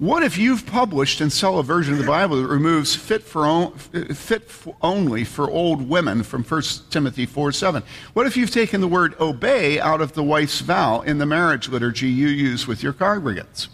What 0.00 0.24
if 0.24 0.36
you've 0.36 0.66
published 0.66 1.20
and 1.20 1.32
sell 1.32 1.60
a 1.60 1.62
version 1.62 1.92
of 1.92 2.00
the 2.00 2.06
Bible 2.06 2.42
that 2.42 2.48
removes 2.48 2.96
fit, 2.96 3.22
for 3.22 3.70
fit 3.70 4.50
for 4.50 4.74
only 4.82 5.22
for 5.22 5.48
old 5.48 5.88
women 5.88 6.24
from 6.24 6.42
1 6.42 6.62
Timothy 6.90 7.24
4 7.24 7.52
7? 7.52 7.84
What 8.12 8.26
if 8.26 8.36
you've 8.36 8.50
taken 8.50 8.80
the 8.80 8.88
word 8.88 9.14
obey 9.20 9.78
out 9.78 10.00
of 10.00 10.14
the 10.14 10.24
wife's 10.24 10.60
vow 10.60 11.02
in 11.02 11.18
the 11.18 11.26
marriage 11.26 11.68
liturgy 11.68 12.08
you 12.08 12.26
use 12.26 12.66
with 12.66 12.82
your 12.82 12.92
congregants? 12.92 13.68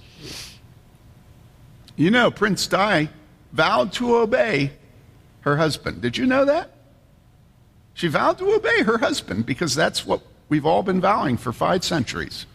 You 1.96 2.10
know, 2.10 2.30
Prince 2.30 2.66
Di 2.66 3.08
vowed 3.54 3.94
to 3.94 4.16
obey 4.16 4.72
her 5.48 5.56
husband. 5.56 6.00
Did 6.00 6.16
you 6.16 6.26
know 6.26 6.44
that? 6.44 6.70
She 7.94 8.08
vowed 8.08 8.38
to 8.38 8.54
obey 8.54 8.82
her 8.84 8.98
husband 8.98 9.44
because 9.44 9.74
that's 9.74 10.06
what 10.06 10.22
we've 10.48 10.66
all 10.66 10.82
been 10.82 11.00
vowing 11.00 11.36
for 11.36 11.52
five 11.52 11.84
centuries. 11.84 12.46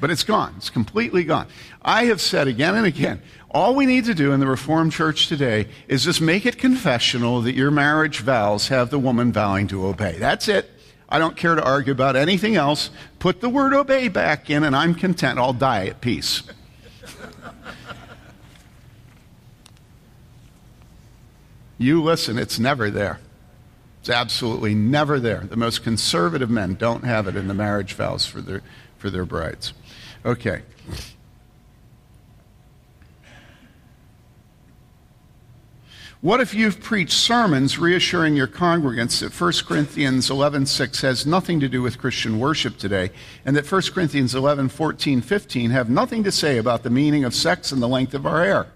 But 0.00 0.10
it's 0.10 0.22
gone. 0.22 0.54
It's 0.58 0.70
completely 0.70 1.24
gone. 1.24 1.48
I 1.82 2.04
have 2.04 2.20
said 2.20 2.46
again 2.46 2.74
and 2.76 2.86
again 2.86 3.20
all 3.50 3.74
we 3.74 3.86
need 3.86 4.04
to 4.04 4.14
do 4.14 4.32
in 4.32 4.40
the 4.40 4.46
Reformed 4.46 4.92
Church 4.92 5.26
today 5.26 5.68
is 5.88 6.04
just 6.04 6.20
make 6.20 6.44
it 6.44 6.58
confessional 6.58 7.40
that 7.42 7.54
your 7.54 7.70
marriage 7.70 8.20
vows 8.20 8.68
have 8.68 8.90
the 8.90 8.98
woman 8.98 9.32
vowing 9.32 9.66
to 9.68 9.86
obey. 9.86 10.16
That's 10.18 10.48
it. 10.48 10.70
I 11.08 11.18
don't 11.18 11.36
care 11.36 11.54
to 11.54 11.64
argue 11.64 11.92
about 11.92 12.14
anything 12.14 12.56
else. 12.56 12.90
Put 13.18 13.40
the 13.40 13.48
word 13.48 13.72
obey 13.72 14.08
back 14.08 14.50
in, 14.50 14.64
and 14.64 14.76
I'm 14.76 14.94
content. 14.94 15.38
I'll 15.38 15.54
die 15.54 15.86
at 15.86 16.02
peace. 16.02 16.42
You 21.78 22.02
listen, 22.02 22.38
it's 22.38 22.58
never 22.58 22.90
there. 22.90 23.20
It's 24.00 24.10
absolutely 24.10 24.74
never 24.74 25.20
there. 25.20 25.40
The 25.40 25.56
most 25.56 25.82
conservative 25.84 26.50
men 26.50 26.74
don't 26.74 27.04
have 27.04 27.28
it 27.28 27.36
in 27.36 27.48
the 27.48 27.54
marriage 27.54 27.94
vows 27.94 28.26
for 28.26 28.40
their, 28.40 28.62
for 28.96 29.10
their 29.10 29.24
brides. 29.24 29.72
Okay. 30.24 30.62
What 36.20 36.40
if 36.40 36.52
you've 36.52 36.80
preached 36.80 37.12
sermons 37.12 37.78
reassuring 37.78 38.34
your 38.34 38.48
congregants 38.48 39.20
that 39.20 39.32
1 39.32 39.52
Corinthians 39.68 40.28
11:6 40.28 41.00
has 41.02 41.24
nothing 41.24 41.60
to 41.60 41.68
do 41.68 41.80
with 41.80 41.98
Christian 41.98 42.40
worship 42.40 42.76
today 42.76 43.12
and 43.44 43.54
that 43.54 43.70
1 43.70 43.92
Corinthians 43.92 44.34
11:14, 44.34 45.22
15 45.22 45.70
have 45.70 45.88
nothing 45.88 46.24
to 46.24 46.32
say 46.32 46.58
about 46.58 46.82
the 46.82 46.90
meaning 46.90 47.22
of 47.22 47.36
sex 47.36 47.70
and 47.70 47.80
the 47.80 47.86
length 47.86 48.14
of 48.14 48.26
our 48.26 48.42
hair? 48.42 48.66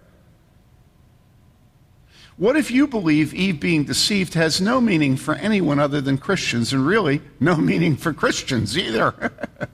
What 2.36 2.56
if 2.56 2.70
you 2.70 2.86
believe 2.86 3.34
Eve 3.34 3.60
being 3.60 3.84
deceived 3.84 4.34
has 4.34 4.60
no 4.60 4.80
meaning 4.80 5.16
for 5.16 5.34
anyone 5.34 5.78
other 5.78 6.00
than 6.00 6.18
Christians 6.18 6.72
and 6.72 6.86
really 6.86 7.20
no 7.38 7.56
meaning 7.56 7.96
for 7.96 8.12
Christians 8.12 8.76
either? 8.76 9.32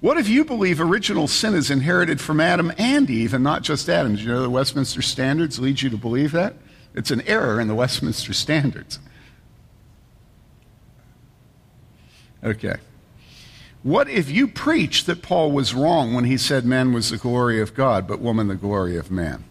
what 0.00 0.18
if 0.18 0.28
you 0.28 0.44
believe 0.44 0.80
original 0.80 1.28
sin 1.28 1.54
is 1.54 1.70
inherited 1.70 2.20
from 2.20 2.40
Adam 2.40 2.72
and 2.76 3.08
Eve 3.08 3.32
and 3.32 3.44
not 3.44 3.62
just 3.62 3.88
Adam? 3.88 4.16
Do 4.16 4.22
you 4.22 4.28
know 4.28 4.42
the 4.42 4.50
Westminster 4.50 5.02
Standards 5.02 5.60
lead 5.60 5.80
you 5.80 5.90
to 5.90 5.96
believe 5.96 6.32
that? 6.32 6.54
It's 6.94 7.12
an 7.12 7.20
error 7.22 7.60
in 7.60 7.68
the 7.68 7.76
Westminster 7.76 8.32
Standards. 8.32 8.98
Okay. 12.42 12.76
What 13.82 14.08
if 14.08 14.30
you 14.30 14.48
preach 14.48 15.04
that 15.04 15.22
Paul 15.22 15.52
was 15.52 15.74
wrong 15.74 16.12
when 16.14 16.24
he 16.24 16.36
said 16.36 16.64
man 16.64 16.92
was 16.92 17.10
the 17.10 17.16
glory 17.16 17.60
of 17.60 17.74
God, 17.74 18.08
but 18.08 18.20
woman 18.20 18.48
the 18.48 18.56
glory 18.56 18.96
of 18.96 19.10
man? 19.10 19.44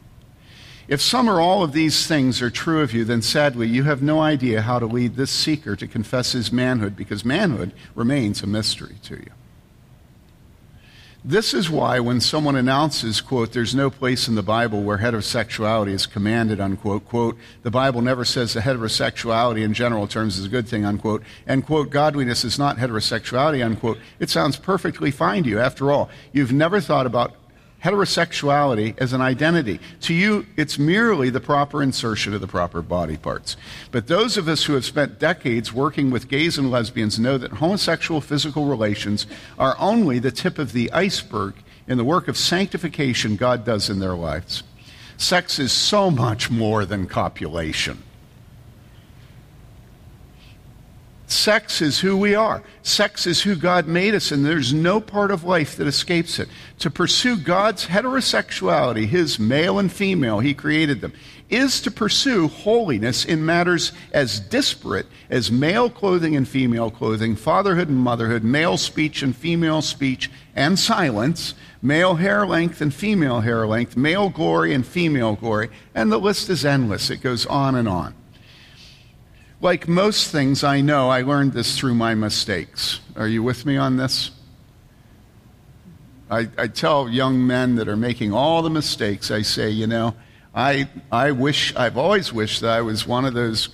If 0.87 1.01
some 1.01 1.29
or 1.29 1.41
all 1.41 1.63
of 1.63 1.73
these 1.73 2.07
things 2.07 2.41
are 2.41 2.49
true 2.49 2.81
of 2.81 2.93
you, 2.93 3.03
then 3.03 3.21
sadly 3.21 3.67
you 3.67 3.83
have 3.83 4.01
no 4.01 4.21
idea 4.21 4.61
how 4.61 4.79
to 4.79 4.85
lead 4.85 5.15
this 5.15 5.31
seeker 5.31 5.75
to 5.75 5.87
confess 5.87 6.31
his 6.31 6.51
manhood 6.51 6.95
because 6.95 7.25
manhood 7.25 7.73
remains 7.93 8.41
a 8.41 8.47
mystery 8.47 8.95
to 9.03 9.15
you. 9.15 9.31
This 11.27 11.53
is 11.53 11.69
why 11.69 11.99
when 11.99 12.21
someone 12.21 12.55
announces, 12.55 13.19
quote, 13.19 13.51
there's 13.51 13.75
no 13.75 13.89
place 13.89 14.29
in 14.29 14.35
the 14.35 14.41
Bible 14.41 14.81
where 14.81 14.99
heterosexuality 14.99 15.89
is 15.89 16.05
commanded, 16.05 16.61
unquote, 16.61 17.03
quote, 17.03 17.37
the 17.63 17.69
Bible 17.69 18.01
never 18.01 18.23
says 18.23 18.53
that 18.53 18.63
heterosexuality 18.63 19.61
in 19.61 19.73
general 19.73 20.07
terms 20.07 20.37
is 20.37 20.45
a 20.45 20.49
good 20.49 20.69
thing, 20.69 20.85
unquote, 20.85 21.21
and, 21.45 21.65
quote, 21.65 21.89
godliness 21.89 22.45
is 22.45 22.57
not 22.57 22.77
heterosexuality, 22.77 23.61
unquote, 23.61 23.97
it 24.19 24.29
sounds 24.29 24.55
perfectly 24.55 25.11
fine 25.11 25.43
to 25.43 25.49
you. 25.49 25.59
After 25.59 25.91
all, 25.91 26.09
you've 26.31 26.53
never 26.53 26.79
thought 26.79 27.05
about 27.05 27.33
heterosexuality 27.83 28.97
as 28.97 29.13
an 29.13 29.21
identity. 29.21 29.79
To 30.01 30.13
you, 30.13 30.45
it's 30.55 30.79
merely 30.79 31.29
the 31.29 31.39
proper 31.39 31.83
insertion 31.83 32.33
of 32.33 32.41
the 32.41 32.47
proper 32.47 32.81
body 32.81 33.17
parts. 33.17 33.55
But 33.91 34.07
those 34.07 34.37
of 34.37 34.47
us 34.47 34.63
who 34.63 34.73
have 34.73 34.85
spent 34.85 35.19
decades 35.19 35.71
working 35.71 36.09
with 36.09 36.27
gays 36.27 36.57
and 36.57 36.71
lesbians 36.71 37.19
know 37.19 37.37
that 37.37 37.53
homosexual 37.53 38.21
physical 38.21 38.65
relations 38.65 39.27
are 39.59 39.75
only 39.79 40.19
the 40.19 40.31
tip 40.31 40.57
of 40.57 40.73
the 40.73 40.91
iceberg 40.91 41.53
in 41.87 41.97
the 41.97 42.03
work 42.03 42.27
of 42.27 42.37
sanctification 42.37 43.35
God 43.35 43.63
does 43.63 43.89
in 43.89 43.99
their 43.99 44.15
lives. 44.15 44.63
Sex 45.17 45.57
is 45.57 45.71
so 45.71 46.11
much 46.11 46.51
more 46.51 46.85
than 46.85 47.07
copulation. 47.07 48.03
Sex 51.29 51.81
is 51.81 51.99
who 51.99 52.15
we 52.15 52.35
are. 52.35 52.63
Sex 52.83 53.27
is 53.27 53.41
who 53.41 53.57
God 53.57 53.85
made 53.85 54.15
us, 54.15 54.31
and 54.31 54.45
there's 54.45 54.73
no 54.73 55.01
part 55.01 55.29
of 55.29 55.43
life 55.43 55.75
that 55.75 55.85
escapes 55.85 56.39
it. 56.39 56.47
To 56.79 56.89
pursue 56.89 57.35
God's 57.35 57.87
heterosexuality, 57.87 59.05
His 59.05 59.37
male 59.37 59.77
and 59.77 59.91
female, 59.91 60.39
He 60.39 60.53
created 60.53 61.01
them, 61.01 61.11
is 61.49 61.81
to 61.81 61.91
pursue 61.91 62.47
holiness 62.47 63.25
in 63.25 63.45
matters 63.45 63.91
as 64.13 64.39
disparate 64.39 65.07
as 65.29 65.51
male 65.51 65.89
clothing 65.89 66.33
and 66.37 66.47
female 66.47 66.89
clothing, 66.89 67.35
fatherhood 67.35 67.89
and 67.89 67.97
motherhood, 67.97 68.45
male 68.45 68.77
speech 68.77 69.21
and 69.21 69.35
female 69.35 69.81
speech 69.81 70.31
and 70.55 70.79
silence, 70.79 71.53
male 71.81 72.15
hair 72.15 72.47
length 72.47 72.79
and 72.79 72.93
female 72.93 73.41
hair 73.41 73.67
length, 73.67 73.97
male 73.97 74.29
glory 74.29 74.73
and 74.73 74.87
female 74.87 75.35
glory, 75.35 75.69
and 75.93 76.09
the 76.09 76.19
list 76.19 76.49
is 76.49 76.63
endless. 76.63 77.09
It 77.09 77.17
goes 77.17 77.45
on 77.47 77.75
and 77.75 77.89
on. 77.89 78.13
Like 79.59 79.87
most 79.87 80.31
things 80.31 80.63
I 80.63 80.81
know, 80.81 81.09
I 81.09 81.21
learned 81.21 81.53
this 81.53 81.77
through 81.77 81.95
my 81.95 82.13
mistakes. 82.13 82.99
Are 83.15 83.27
you 83.27 83.41
with 83.41 83.65
me 83.65 83.75
on 83.75 83.97
this? 83.97 84.31
I, 86.29 86.47
I, 86.57 86.67
tell 86.67 87.07
young 87.07 87.47
men 87.47 87.75
that 87.75 87.87
are 87.87 87.95
making 87.95 88.33
all 88.33 88.61
the 88.61 88.69
mistakes, 88.69 89.31
I 89.31 89.41
say, 89.43 89.69
you 89.69 89.87
know, 89.87 90.13
I, 90.53 90.89
I 91.11 91.31
wish, 91.31 91.73
I've 91.75 91.97
always 91.97 92.33
wished 92.33 92.61
that 92.61 92.71
I 92.71 92.81
was 92.81 93.07
one 93.07 93.23
of 93.23 93.33
those 93.33 93.69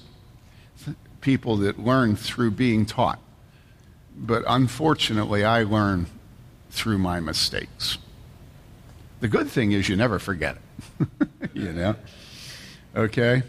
people 1.19 1.57
that 1.57 1.79
learn 1.79 2.15
through 2.15 2.51
being 2.51 2.85
taught. 2.85 3.19
But 4.15 4.43
unfortunately, 4.47 5.43
I 5.43 5.63
learn 5.63 6.05
through 6.69 6.99
my 6.99 7.19
mistakes. 7.19 7.97
The 9.19 9.27
good 9.27 9.49
thing 9.49 9.71
is 9.71 9.89
you 9.89 9.95
never 9.95 10.19
forget 10.19 10.57
it, 10.99 11.09
you 11.53 11.73
know? 11.73 11.95
Okay? 12.95 13.43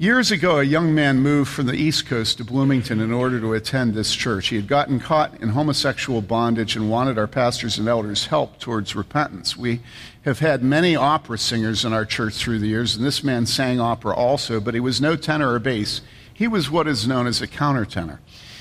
Years 0.00 0.30
ago, 0.30 0.60
a 0.60 0.62
young 0.62 0.94
man 0.94 1.18
moved 1.18 1.50
from 1.50 1.66
the 1.66 1.74
East 1.74 2.06
Coast 2.06 2.38
to 2.38 2.44
Bloomington 2.44 3.00
in 3.00 3.10
order 3.10 3.40
to 3.40 3.54
attend 3.54 3.94
this 3.94 4.14
church. 4.14 4.46
He 4.46 4.54
had 4.54 4.68
gotten 4.68 5.00
caught 5.00 5.40
in 5.40 5.48
homosexual 5.48 6.22
bondage 6.22 6.76
and 6.76 6.88
wanted 6.88 7.18
our 7.18 7.26
pastors 7.26 7.78
and 7.78 7.88
elders' 7.88 8.26
help 8.26 8.60
towards 8.60 8.94
repentance. 8.94 9.56
We 9.56 9.80
have 10.22 10.38
had 10.38 10.62
many 10.62 10.94
opera 10.94 11.36
singers 11.36 11.84
in 11.84 11.92
our 11.92 12.04
church 12.04 12.34
through 12.34 12.60
the 12.60 12.68
years, 12.68 12.94
and 12.94 13.04
this 13.04 13.24
man 13.24 13.44
sang 13.44 13.80
opera 13.80 14.14
also, 14.14 14.60
but 14.60 14.74
he 14.74 14.78
was 14.78 15.00
no 15.00 15.16
tenor 15.16 15.54
or 15.54 15.58
bass. 15.58 16.00
He 16.32 16.46
was 16.46 16.70
what 16.70 16.86
is 16.86 17.08
known 17.08 17.26
as 17.26 17.42
a 17.42 17.48
countertenor. 17.48 18.20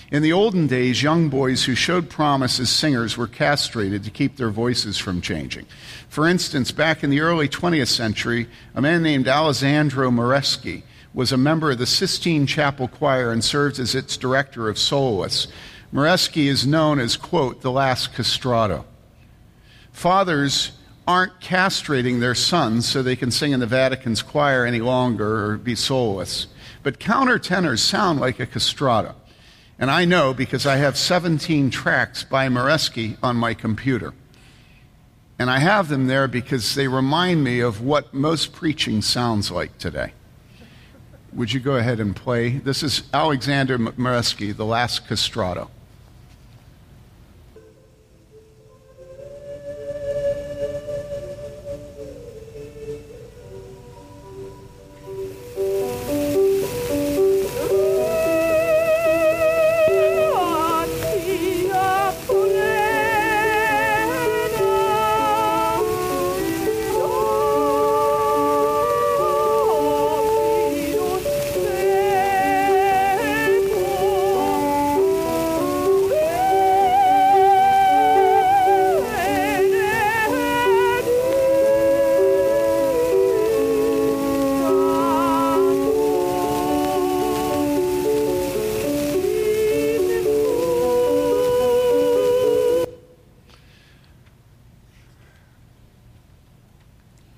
In 0.10 0.24
the 0.24 0.34
olden 0.34 0.66
days, 0.66 1.04
young 1.04 1.30
boys 1.30 1.66
who 1.66 1.76
showed 1.76 2.10
promise 2.10 2.60
as 2.60 2.72
singers 2.72 3.16
were 3.16 3.28
castrated 3.28 4.04
to 4.06 4.10
keep 4.10 4.38
their 4.38 4.50
voices 4.50 4.98
from 4.98 5.22
changing. 5.22 5.68
For 6.10 6.28
instance, 6.28 6.72
back 6.72 7.04
in 7.04 7.12
the 7.12 7.20
early 7.20 7.48
20th 7.48 7.90
century, 7.90 8.48
a 8.74 8.82
man 8.82 9.04
named 9.04 9.28
Alessandro 9.28 10.10
Moreschi 10.10 10.82
was 11.18 11.32
a 11.32 11.38
member 11.38 11.72
of 11.72 11.80
the 11.80 11.88
Sistine 11.88 12.46
Chapel 12.46 12.88
Choir 12.88 13.32
and 13.32 13.44
served 13.44 13.80
as 13.80 13.96
its 13.96 14.18
director 14.18 14.70
of 14.70 14.78
soloists. 14.78 15.48
Moreschi 15.92 16.48
is 16.48 16.68
known 16.68 17.00
as, 17.00 17.18
quote, 17.18 17.62
the 17.62 17.72
last 17.72 18.14
castrato. 18.14 18.86
Fathers 19.92 20.74
aren't 21.08 21.40
castrating 21.40 22.20
their 22.20 22.36
sons 22.36 22.88
so 22.88 23.02
they 23.02 23.16
can 23.16 23.32
sing 23.32 23.52
in 23.52 23.60
the 23.60 23.66
Vatican's 23.66 24.22
choir 24.22 24.64
any 24.64 24.80
longer 24.80 25.44
or 25.44 25.58
be 25.58 25.74
soloists. 25.74 26.46
But 26.84 27.00
countertenors 27.00 27.80
sound 27.80 28.20
like 28.20 28.40
a 28.40 28.46
castrato. 28.46 29.16
And 29.80 29.90
I 29.90 30.06
know 30.06 30.36
because 30.36 30.68
I 30.68 30.76
have 30.76 31.00
17 31.00 31.72
tracks 31.72 32.24
by 32.24 32.48
Moreschi 32.48 33.18
on 33.24 33.38
my 33.38 33.56
computer. 33.56 34.14
And 35.40 35.50
I 35.50 35.58
have 35.58 35.88
them 35.88 36.06
there 36.06 36.28
because 36.28 36.76
they 36.76 36.88
remind 36.88 37.44
me 37.44 37.60
of 37.60 37.82
what 37.82 38.14
most 38.14 38.54
preaching 38.54 39.02
sounds 39.02 39.50
like 39.50 39.80
today. 39.80 40.14
Would 41.38 41.54
you 41.54 41.60
go 41.60 41.76
ahead 41.76 42.00
and 42.00 42.16
play? 42.16 42.58
This 42.58 42.82
is 42.82 43.04
Alexander 43.14 43.78
Moreschi, 43.78 44.58
The 44.58 44.66
Last 44.66 45.08
Castrato. 45.08 45.70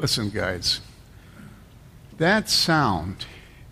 Listen, 0.09 0.31
guys, 0.31 0.81
that 2.17 2.49
sound 2.49 3.27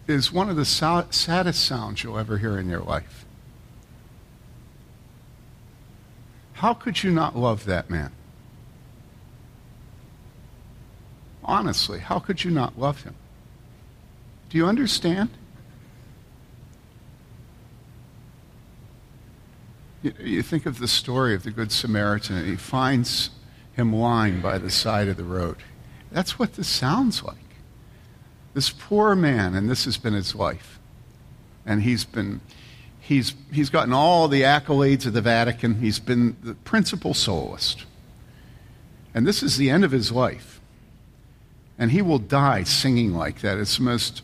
is 0.07 0.31
one 0.31 0.51
of 0.51 0.55
the 0.55 0.65
saddest 0.65 1.65
sounds 1.65 2.03
you'll 2.03 2.19
ever 2.19 2.37
hear 2.37 2.59
in 2.59 2.69
your 2.69 2.81
life. 2.81 3.25
How 6.53 6.75
could 6.75 7.01
you 7.01 7.09
not 7.09 7.35
love 7.35 7.65
that 7.65 7.89
man? 7.89 8.11
Honestly, 11.43 11.97
how 11.97 12.19
could 12.19 12.43
you 12.43 12.51
not 12.51 12.77
love 12.77 13.01
him? 13.01 13.15
Do 14.51 14.59
you 14.59 14.67
understand? 14.67 15.29
You, 20.03 20.13
you 20.19 20.43
think 20.43 20.67
of 20.67 20.77
the 20.77 20.87
story 20.87 21.33
of 21.33 21.41
the 21.41 21.49
Good 21.49 21.71
Samaritan, 21.71 22.37
and 22.37 22.47
he 22.47 22.57
finds 22.57 23.31
him 23.73 23.91
lying 23.91 24.39
by 24.39 24.59
the 24.59 24.69
side 24.69 25.07
of 25.07 25.17
the 25.17 25.23
road. 25.23 25.57
That's 26.11 26.39
what 26.39 26.53
this 26.53 26.67
sounds 26.67 27.23
like. 27.23 27.35
This 28.53 28.69
poor 28.69 29.15
man, 29.15 29.53
and 29.53 29.69
this 29.69 29.85
has 29.85 29.97
been 29.97 30.13
his 30.13 30.33
life. 30.33 30.79
And 31.65 31.83
he's 31.83 32.05
been, 32.05 32.41
he's, 32.99 33.35
he's 33.51 33.69
gotten 33.69 33.93
all 33.93 34.27
the 34.27 34.41
accolades 34.41 35.05
of 35.05 35.13
the 35.13 35.21
Vatican. 35.21 35.75
He's 35.75 35.99
been 35.99 36.37
the 36.41 36.53
principal 36.55 37.13
soloist. 37.13 37.85
And 39.13 39.27
this 39.27 39.43
is 39.43 39.57
the 39.57 39.69
end 39.69 39.83
of 39.83 39.91
his 39.91 40.11
life. 40.11 40.61
And 41.77 41.91
he 41.91 42.01
will 42.01 42.19
die 42.19 42.63
singing 42.63 43.13
like 43.13 43.41
that. 43.41 43.57
It's 43.57 43.77
the 43.77 43.83
most 43.83 44.23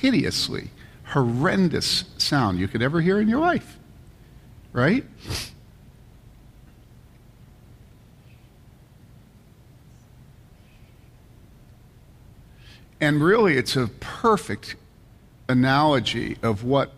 hideously 0.00 0.70
horrendous 1.04 2.04
sound 2.16 2.58
you 2.58 2.68
could 2.68 2.82
ever 2.82 3.00
hear 3.00 3.20
in 3.20 3.28
your 3.28 3.40
life. 3.40 3.78
Right? 4.72 5.04
And 13.00 13.22
really, 13.22 13.56
it's 13.56 13.76
a 13.76 13.88
perfect 14.00 14.76
analogy 15.48 16.36
of 16.42 16.64
what 16.64 16.92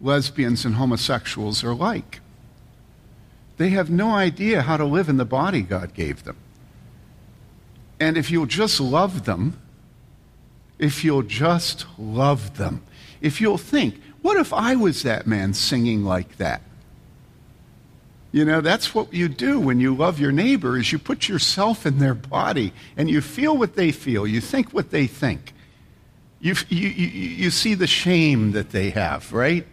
lesbians 0.00 0.64
and 0.64 0.76
homosexuals 0.76 1.62
are 1.62 1.74
like. 1.74 2.20
They 3.56 3.70
have 3.70 3.90
no 3.90 4.10
idea 4.10 4.62
how 4.62 4.76
to 4.76 4.84
live 4.84 5.08
in 5.08 5.16
the 5.16 5.24
body 5.24 5.62
God 5.62 5.94
gave 5.94 6.24
them. 6.24 6.36
And 8.00 8.16
if 8.16 8.30
you'll 8.30 8.46
just 8.46 8.80
love 8.80 9.24
them, 9.24 9.60
if 10.78 11.04
you'll 11.04 11.22
just 11.22 11.86
love 11.98 12.56
them, 12.56 12.82
if 13.20 13.40
you'll 13.40 13.58
think, 13.58 14.00
what 14.22 14.36
if 14.36 14.52
I 14.52 14.74
was 14.74 15.02
that 15.04 15.26
man 15.26 15.54
singing 15.54 16.04
like 16.04 16.36
that? 16.38 16.62
You 18.34 18.44
know, 18.44 18.60
that's 18.60 18.96
what 18.96 19.14
you 19.14 19.28
do 19.28 19.60
when 19.60 19.78
you 19.78 19.94
love 19.94 20.18
your 20.18 20.32
neighbor 20.32 20.76
is 20.76 20.90
you 20.90 20.98
put 20.98 21.28
yourself 21.28 21.86
in 21.86 22.00
their 22.00 22.14
body 22.14 22.72
and 22.96 23.08
you 23.08 23.20
feel 23.20 23.56
what 23.56 23.76
they 23.76 23.92
feel. 23.92 24.26
You 24.26 24.40
think 24.40 24.74
what 24.74 24.90
they 24.90 25.06
think. 25.06 25.54
You, 26.40 26.56
you, 26.68 26.88
you, 26.88 27.50
see 27.50 27.74
the 27.74 27.86
shame 27.86 28.50
that 28.50 28.70
they 28.70 28.90
have, 28.90 29.32
right? 29.32 29.64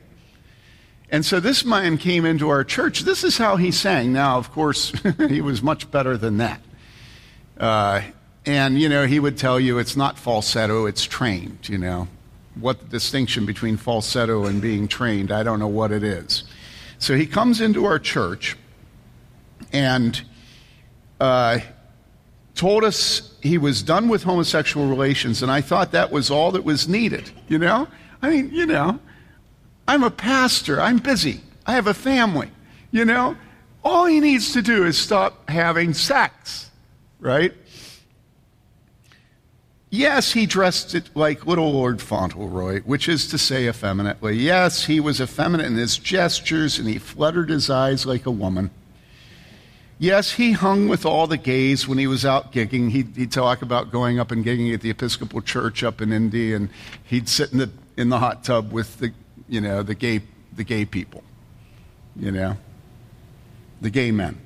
And 1.10 1.26
so 1.26 1.40
this 1.40 1.66
man 1.66 1.98
came 1.98 2.24
into 2.24 2.50
our 2.50 2.64
church. 2.64 3.00
This 3.00 3.24
is 3.24 3.36
how 3.36 3.56
he 3.56 3.72
sang. 3.72 4.14
Now, 4.14 4.38
of 4.38 4.52
course, 4.52 4.94
he 5.28 5.42
was 5.42 5.64
much 5.64 5.90
better 5.90 6.16
than 6.16 6.38
that. 6.38 6.62
Uh, 7.58 8.02
and, 8.46 8.80
you 8.80 8.90
know, 8.90 9.08
he 9.08 9.20
would 9.20 9.40
tell 9.40 9.60
you 9.60 9.80
it's 9.80 9.98
not 9.98 10.20
falsetto, 10.20 10.86
it's 10.86 11.04
trained, 11.04 11.68
you 11.68 11.80
know. 11.80 12.08
What 12.54 12.80
the 12.80 12.86
distinction 12.86 13.48
between 13.48 13.78
falsetto 13.78 14.46
and 14.46 14.62
being 14.62 14.88
trained, 14.88 15.32
I 15.32 15.42
don't 15.42 15.58
know 15.58 15.68
what 15.68 15.92
it 15.92 16.04
is. 16.04 16.44
So 17.02 17.16
he 17.16 17.26
comes 17.26 17.62
into 17.62 17.86
our 17.86 17.98
church 17.98 18.56
and 19.74 20.22
uh, 21.20 21.58
told 22.54 22.84
us 22.84 23.34
he 23.42 23.58
was 23.58 23.82
done 23.82 24.08
with 24.08 24.22
homosexual 24.22 24.88
relations, 24.88 25.42
and 25.42 25.52
I 25.52 25.62
thought 25.62 25.94
that 25.94 26.12
was 26.12 26.30
all 26.30 26.52
that 26.52 26.64
was 26.64 26.88
needed. 26.88 27.32
You 27.48 27.58
know? 27.58 27.88
I 28.22 28.30
mean, 28.30 28.52
you 28.54 28.68
know, 28.68 29.00
I'm 29.88 30.04
a 30.04 30.12
pastor, 30.12 30.80
I'm 30.80 31.00
busy, 31.00 31.42
I 31.66 31.74
have 31.74 31.88
a 31.88 31.94
family. 31.96 32.52
You 32.92 33.06
know? 33.06 33.36
All 33.84 34.06
he 34.06 34.20
needs 34.20 34.54
to 34.54 34.62
do 34.62 34.86
is 34.86 34.96
stop 34.96 35.50
having 35.50 35.96
sex, 35.96 36.70
right? 37.20 37.52
Yes, 39.94 40.32
he 40.32 40.46
dressed 40.46 40.96
it 40.96 41.10
like 41.16 41.46
little 41.46 41.74
Lord 41.74 42.02
Fauntleroy, 42.02 42.80
which 42.84 43.10
is 43.10 43.28
to 43.28 43.38
say, 43.38 43.68
effeminately. 43.68 44.38
Yes, 44.38 44.86
he 44.86 45.02
was 45.02 45.20
effeminate 45.20 45.66
in 45.66 45.76
his 45.76 45.98
gestures 45.98 46.80
and 46.80 46.88
he 46.88 46.98
fluttered 46.98 47.50
his 47.50 47.70
eyes 47.70 48.06
like 48.06 48.26
a 48.26 48.32
woman. 48.32 48.72
Yes, 50.00 50.32
he 50.32 50.54
hung 50.54 50.88
with 50.88 51.06
all 51.06 51.28
the 51.28 51.38
gays 51.38 51.90
when 51.90 51.98
he 51.98 52.08
was 52.08 52.26
out 52.26 52.54
gigging. 52.54 52.90
He'd, 52.90 53.18
he'd, 53.18 53.34
talk 53.34 53.62
about 53.62 53.92
going 53.92 54.18
up 54.18 54.32
and 54.32 54.46
gigging 54.46 54.74
at 54.74 54.80
the 54.80 54.90
Episcopal 54.90 55.42
Church 55.42 55.84
up 55.84 56.02
in 56.02 56.14
Indy, 56.14 56.54
and 56.54 56.70
he'd 57.04 57.28
sit 57.28 57.52
in 57.52 57.60
the, 57.60 57.70
in 57.98 58.08
the 58.08 58.18
hot 58.18 58.46
tub 58.46 58.72
with 58.72 58.98
the, 59.00 59.12
you 59.50 59.60
know, 59.60 59.84
the 59.84 59.94
gay, 59.94 60.22
the 60.56 60.64
gay 60.64 60.86
people, 60.86 61.22
you 62.16 62.32
know, 62.32 62.56
the 63.82 63.90
gay 63.90 64.12
men. 64.12 64.40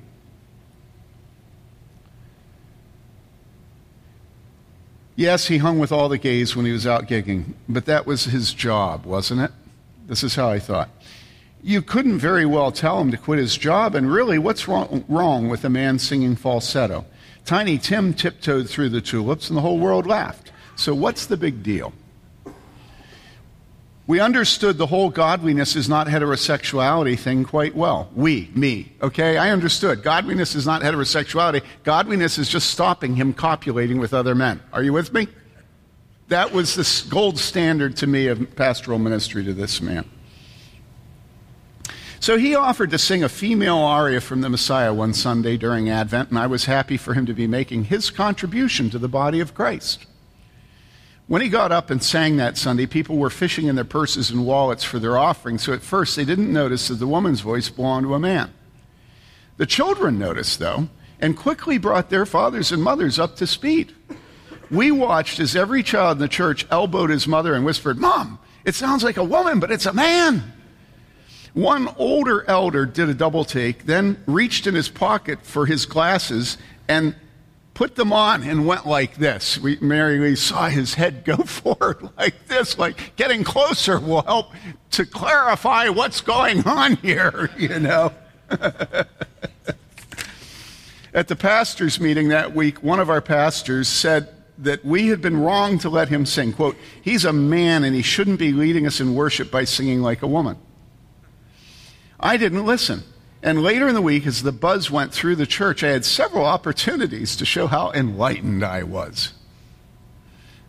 Yes, 5.18 5.46
he 5.46 5.56
hung 5.56 5.78
with 5.78 5.92
all 5.92 6.10
the 6.10 6.18
gays 6.18 6.54
when 6.54 6.66
he 6.66 6.72
was 6.72 6.86
out 6.86 7.08
gigging, 7.08 7.54
but 7.70 7.86
that 7.86 8.06
was 8.06 8.24
his 8.24 8.52
job, 8.52 9.06
wasn't 9.06 9.40
it? 9.40 9.50
This 10.06 10.22
is 10.22 10.34
how 10.34 10.50
I 10.50 10.58
thought. 10.58 10.90
You 11.62 11.80
couldn't 11.80 12.18
very 12.18 12.44
well 12.44 12.70
tell 12.70 13.00
him 13.00 13.10
to 13.10 13.16
quit 13.16 13.38
his 13.38 13.56
job, 13.56 13.94
and 13.94 14.12
really, 14.12 14.38
what's 14.38 14.68
wrong, 14.68 15.06
wrong 15.08 15.48
with 15.48 15.64
a 15.64 15.70
man 15.70 15.98
singing 15.98 16.36
falsetto? 16.36 17.06
Tiny 17.46 17.78
Tim 17.78 18.12
tiptoed 18.12 18.68
through 18.68 18.90
the 18.90 19.00
tulips, 19.00 19.48
and 19.48 19.56
the 19.56 19.62
whole 19.62 19.78
world 19.78 20.06
laughed. 20.06 20.52
So, 20.76 20.94
what's 20.94 21.24
the 21.24 21.38
big 21.38 21.62
deal? 21.62 21.94
We 24.06 24.20
understood 24.20 24.78
the 24.78 24.86
whole 24.86 25.10
godliness 25.10 25.74
is 25.74 25.88
not 25.88 26.06
heterosexuality 26.06 27.18
thing 27.18 27.42
quite 27.42 27.74
well. 27.74 28.08
We, 28.14 28.50
me, 28.54 28.92
okay? 29.02 29.36
I 29.36 29.50
understood. 29.50 30.04
Godliness 30.04 30.54
is 30.54 30.64
not 30.64 30.82
heterosexuality. 30.82 31.64
Godliness 31.82 32.38
is 32.38 32.48
just 32.48 32.70
stopping 32.70 33.16
him 33.16 33.32
copulating 33.32 33.98
with 33.98 34.14
other 34.14 34.36
men. 34.36 34.62
Are 34.72 34.82
you 34.82 34.92
with 34.92 35.12
me? 35.12 35.26
That 36.28 36.52
was 36.52 36.74
the 36.74 37.10
gold 37.10 37.38
standard 37.38 37.96
to 37.96 38.06
me 38.06 38.28
of 38.28 38.54
pastoral 38.54 39.00
ministry 39.00 39.44
to 39.44 39.52
this 39.52 39.80
man. 39.80 40.08
So 42.20 42.38
he 42.38 42.54
offered 42.54 42.90
to 42.90 42.98
sing 42.98 43.22
a 43.24 43.28
female 43.28 43.78
aria 43.78 44.20
from 44.20 44.40
the 44.40 44.48
Messiah 44.48 44.94
one 44.94 45.14
Sunday 45.14 45.56
during 45.56 45.90
Advent, 45.90 46.30
and 46.30 46.38
I 46.38 46.46
was 46.46 46.64
happy 46.64 46.96
for 46.96 47.14
him 47.14 47.26
to 47.26 47.34
be 47.34 47.46
making 47.46 47.84
his 47.84 48.10
contribution 48.10 48.88
to 48.90 48.98
the 48.98 49.08
body 49.08 49.40
of 49.40 49.54
Christ. 49.54 50.06
When 51.28 51.42
he 51.42 51.48
got 51.48 51.72
up 51.72 51.90
and 51.90 52.00
sang 52.00 52.36
that 52.36 52.56
Sunday, 52.56 52.86
people 52.86 53.16
were 53.16 53.30
fishing 53.30 53.66
in 53.66 53.74
their 53.74 53.84
purses 53.84 54.30
and 54.30 54.46
wallets 54.46 54.84
for 54.84 55.00
their 55.00 55.18
offering, 55.18 55.58
so 55.58 55.72
at 55.72 55.82
first 55.82 56.14
they 56.14 56.24
didn't 56.24 56.52
notice 56.52 56.86
that 56.86 56.94
the 56.94 57.06
woman's 57.06 57.40
voice 57.40 57.68
belonged 57.68 58.06
to 58.06 58.14
a 58.14 58.20
man. 58.20 58.52
The 59.56 59.66
children 59.66 60.18
noticed, 60.20 60.60
though, 60.60 60.88
and 61.20 61.36
quickly 61.36 61.78
brought 61.78 62.10
their 62.10 62.26
fathers 62.26 62.70
and 62.70 62.80
mothers 62.80 63.18
up 63.18 63.36
to 63.36 63.46
speed. 63.46 63.92
We 64.70 64.92
watched 64.92 65.40
as 65.40 65.56
every 65.56 65.82
child 65.82 66.18
in 66.18 66.20
the 66.20 66.28
church 66.28 66.64
elbowed 66.70 67.10
his 67.10 67.26
mother 67.26 67.54
and 67.54 67.64
whispered, 67.64 67.98
Mom, 67.98 68.38
it 68.64 68.76
sounds 68.76 69.02
like 69.02 69.16
a 69.16 69.24
woman, 69.24 69.58
but 69.58 69.72
it's 69.72 69.86
a 69.86 69.92
man. 69.92 70.52
One 71.54 71.88
older 71.96 72.44
elder 72.48 72.86
did 72.86 73.08
a 73.08 73.14
double 73.14 73.44
take, 73.44 73.86
then 73.86 74.22
reached 74.26 74.66
in 74.66 74.74
his 74.74 74.88
pocket 74.88 75.40
for 75.42 75.66
his 75.66 75.86
glasses 75.86 76.58
and 76.86 77.16
put 77.76 77.94
them 77.94 78.10
on 78.10 78.42
and 78.42 78.66
went 78.66 78.86
like 78.86 79.16
this. 79.16 79.58
We, 79.58 79.76
Mary 79.82 80.18
Lee 80.18 80.34
saw 80.34 80.68
his 80.68 80.94
head 80.94 81.26
go 81.26 81.36
forward 81.44 82.08
like 82.16 82.48
this, 82.48 82.78
like 82.78 83.14
getting 83.16 83.44
closer 83.44 84.00
will 84.00 84.22
help 84.22 84.52
to 84.92 85.04
clarify 85.04 85.90
what's 85.90 86.22
going 86.22 86.66
on 86.66 86.96
here, 86.96 87.50
you 87.58 87.78
know. 87.78 88.14
At 91.12 91.28
the 91.28 91.36
pastors' 91.36 92.00
meeting 92.00 92.28
that 92.28 92.54
week, 92.54 92.82
one 92.82 92.98
of 92.98 93.10
our 93.10 93.20
pastors 93.20 93.88
said 93.88 94.30
that 94.56 94.82
we 94.82 95.08
had 95.08 95.20
been 95.20 95.36
wrong 95.36 95.78
to 95.80 95.90
let 95.90 96.08
him 96.08 96.24
sing. 96.24 96.54
Quote, 96.54 96.76
he's 97.02 97.26
a 97.26 97.32
man 97.32 97.84
and 97.84 97.94
he 97.94 98.00
shouldn't 98.00 98.38
be 98.38 98.52
leading 98.52 98.86
us 98.86 99.00
in 99.00 99.14
worship 99.14 99.50
by 99.50 99.64
singing 99.64 100.00
like 100.00 100.22
a 100.22 100.26
woman. 100.26 100.56
I 102.18 102.38
didn't 102.38 102.64
listen. 102.64 103.02
And 103.46 103.62
later 103.62 103.86
in 103.86 103.94
the 103.94 104.02
week, 104.02 104.26
as 104.26 104.42
the 104.42 104.50
buzz 104.50 104.90
went 104.90 105.12
through 105.12 105.36
the 105.36 105.46
church, 105.46 105.84
I 105.84 105.90
had 105.90 106.04
several 106.04 106.44
opportunities 106.44 107.36
to 107.36 107.44
show 107.44 107.68
how 107.68 107.92
enlightened 107.92 108.64
I 108.64 108.82
was. 108.82 109.34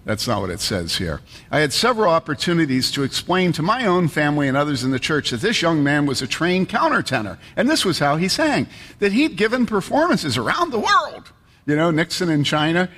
That's 0.05 0.27
not 0.27 0.41
what 0.41 0.51
it 0.51 0.59
says 0.59 0.95
here. 0.97 1.21
I 1.49 1.59
had 1.59 1.73
several 1.73 2.11
opportunities 2.11 2.91
to 2.91 3.01
explain 3.01 3.51
to 3.53 3.63
my 3.63 3.87
own 3.87 4.07
family 4.07 4.47
and 4.47 4.55
others 4.55 4.83
in 4.83 4.91
the 4.91 4.99
church 4.99 5.31
that 5.31 5.41
this 5.41 5.59
young 5.59 5.83
man 5.83 6.05
was 6.05 6.21
a 6.21 6.27
trained 6.27 6.69
countertenor. 6.69 7.39
And 7.55 7.67
this 7.67 7.83
was 7.83 7.97
how 7.97 8.17
he 8.17 8.27
sang 8.27 8.67
that 8.99 9.11
he'd 9.11 9.37
given 9.37 9.65
performances 9.65 10.37
around 10.37 10.69
the 10.69 10.79
world. 10.79 11.31
You 11.65 11.75
know, 11.75 11.89
Nixon 11.89 12.29
in 12.29 12.43
China, 12.43 12.89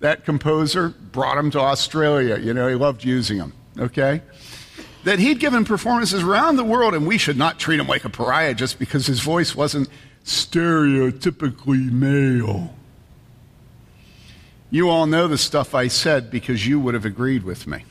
that 0.00 0.26
composer 0.26 0.90
brought 0.90 1.38
him 1.38 1.50
to 1.52 1.58
Australia. 1.58 2.36
You 2.36 2.52
know, 2.52 2.68
he 2.68 2.74
loved 2.74 3.02
using 3.02 3.38
him, 3.38 3.54
Okay? 3.78 4.20
That 5.06 5.20
he'd 5.20 5.38
given 5.38 5.64
performances 5.64 6.24
around 6.24 6.56
the 6.56 6.64
world, 6.64 6.92
and 6.92 7.06
we 7.06 7.16
should 7.16 7.36
not 7.36 7.60
treat 7.60 7.78
him 7.78 7.86
like 7.86 8.04
a 8.04 8.08
pariah 8.08 8.52
just 8.52 8.76
because 8.76 9.06
his 9.06 9.20
voice 9.20 9.54
wasn't 9.54 9.88
stereotypically 10.24 11.92
male. 11.92 12.74
You 14.68 14.90
all 14.90 15.06
know 15.06 15.28
the 15.28 15.38
stuff 15.38 15.76
I 15.76 15.86
said 15.86 16.28
because 16.28 16.66
you 16.66 16.80
would 16.80 16.94
have 16.94 17.04
agreed 17.04 17.44
with 17.44 17.68
me. 17.68 17.84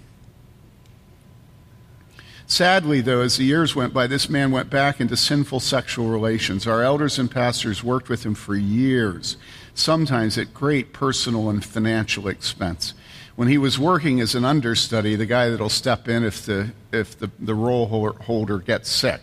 Sadly, 2.47 2.99
though, 2.99 3.21
as 3.21 3.37
the 3.37 3.45
years 3.45 3.77
went 3.77 3.93
by, 3.93 4.07
this 4.07 4.29
man 4.29 4.51
went 4.51 4.69
back 4.69 4.99
into 4.99 5.15
sinful 5.15 5.61
sexual 5.61 6.09
relations. 6.09 6.67
Our 6.67 6.83
elders 6.83 7.17
and 7.17 7.31
pastors 7.31 7.81
worked 7.81 8.09
with 8.09 8.25
him 8.25 8.35
for 8.35 8.57
years, 8.57 9.37
sometimes 9.73 10.37
at 10.37 10.53
great 10.53 10.91
personal 10.91 11.49
and 11.49 11.63
financial 11.63 12.27
expense 12.27 12.93
when 13.35 13.47
he 13.49 13.57
was 13.57 13.77
working 13.77 14.21
as 14.21 14.33
an 14.33 14.45
understudy, 14.45 15.15
the 15.15 15.25
guy 15.25 15.49
that'll 15.49 15.69
step 15.69 16.07
in 16.07 16.23
if 16.23 16.45
the, 16.45 16.71
if 16.91 17.17
the, 17.17 17.29
the 17.39 17.53
role 17.53 17.85
holder 17.85 18.59
gets 18.59 18.89
sick, 18.89 19.21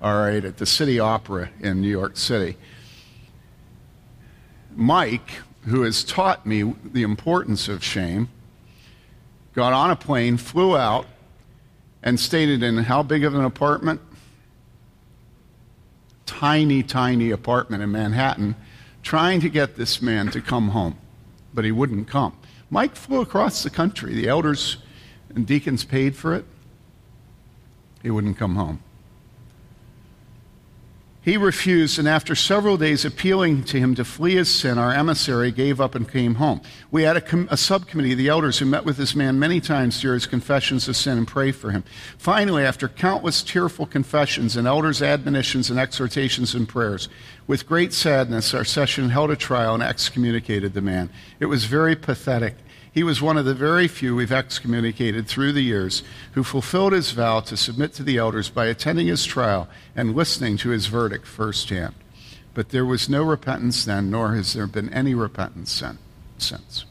all 0.00 0.14
right, 0.14 0.44
at 0.44 0.58
the 0.58 0.66
City 0.66 1.00
Opera 1.00 1.50
in 1.60 1.80
New 1.80 1.88
York 1.88 2.16
City. 2.16 2.56
Mike, 4.74 5.30
who 5.64 5.82
has 5.82 6.04
taught 6.04 6.44
me 6.44 6.74
the 6.84 7.02
importance 7.02 7.66
of 7.66 7.82
shame, 7.82 8.28
got 9.54 9.72
on 9.72 9.90
a 9.90 9.96
plane, 9.96 10.36
flew 10.36 10.76
out, 10.76 11.06
and 12.02 12.20
stayed 12.20 12.62
in 12.62 12.76
how 12.76 13.02
big 13.02 13.24
of 13.24 13.34
an 13.34 13.44
apartment? 13.44 14.02
Tiny, 16.26 16.82
tiny 16.82 17.30
apartment 17.30 17.82
in 17.82 17.90
Manhattan, 17.90 18.54
trying 19.02 19.40
to 19.40 19.48
get 19.48 19.76
this 19.76 20.02
man 20.02 20.28
to 20.32 20.42
come 20.42 20.68
home, 20.68 20.98
but 21.54 21.64
he 21.64 21.72
wouldn't 21.72 22.06
come. 22.06 22.36
Mike 22.70 22.96
flew 22.96 23.20
across 23.20 23.62
the 23.62 23.70
country. 23.70 24.14
The 24.14 24.28
elders 24.28 24.78
and 25.34 25.46
deacons 25.46 25.84
paid 25.84 26.16
for 26.16 26.34
it. 26.34 26.44
He 28.02 28.10
wouldn't 28.10 28.38
come 28.38 28.56
home. 28.56 28.82
He 31.26 31.36
refused, 31.36 31.98
and 31.98 32.06
after 32.06 32.36
several 32.36 32.76
days 32.76 33.04
appealing 33.04 33.64
to 33.64 33.80
him 33.80 33.96
to 33.96 34.04
flee 34.04 34.36
his 34.36 34.48
sin, 34.48 34.78
our 34.78 34.92
emissary 34.92 35.50
gave 35.50 35.80
up 35.80 35.96
and 35.96 36.08
came 36.08 36.36
home. 36.36 36.60
We 36.92 37.02
had 37.02 37.16
a, 37.16 37.20
com- 37.20 37.48
a, 37.50 37.56
subcommittee 37.56 38.12
of 38.12 38.18
the 38.18 38.28
elders 38.28 38.60
who 38.60 38.64
met 38.64 38.84
with 38.84 38.96
this 38.96 39.16
man 39.16 39.36
many 39.36 39.60
times 39.60 40.00
during 40.00 40.20
his 40.20 40.26
confessions 40.26 40.86
of 40.86 40.96
sin 40.96 41.18
and 41.18 41.26
prayed 41.26 41.56
for 41.56 41.72
him. 41.72 41.82
Finally, 42.16 42.64
after 42.64 42.88
countless 42.88 43.42
tearful 43.42 43.86
confessions 43.86 44.56
and 44.56 44.68
elders' 44.68 45.02
admonitions 45.02 45.68
and 45.68 45.80
exhortations 45.80 46.54
and 46.54 46.68
prayers, 46.68 47.08
with 47.46 47.66
great 47.66 47.92
sadness, 47.92 48.54
our 48.54 48.64
session 48.64 49.10
held 49.10 49.30
a 49.30 49.36
trial 49.36 49.74
and 49.74 49.82
excommunicated 49.82 50.74
the 50.74 50.80
man. 50.80 51.10
It 51.38 51.46
was 51.46 51.64
very 51.64 51.94
pathetic. 51.94 52.56
He 52.90 53.02
was 53.02 53.20
one 53.20 53.36
of 53.36 53.44
the 53.44 53.54
very 53.54 53.88
few 53.88 54.16
we've 54.16 54.32
excommunicated 54.32 55.26
through 55.28 55.52
the 55.52 55.62
years 55.62 56.02
who 56.32 56.42
fulfilled 56.42 56.92
his 56.92 57.12
vow 57.12 57.40
to 57.40 57.56
submit 57.56 57.92
to 57.94 58.02
the 58.02 58.16
elders 58.16 58.48
by 58.48 58.66
attending 58.66 59.06
his 59.06 59.24
trial 59.24 59.68
and 59.94 60.16
listening 60.16 60.56
to 60.58 60.70
his 60.70 60.86
verdict 60.86 61.26
firsthand. 61.26 61.94
But 62.54 62.70
there 62.70 62.86
was 62.86 63.08
no 63.08 63.22
repentance 63.22 63.84
then, 63.84 64.10
nor 64.10 64.34
has 64.34 64.54
there 64.54 64.66
been 64.66 64.92
any 64.94 65.14
repentance 65.14 65.82
since. 66.38 66.84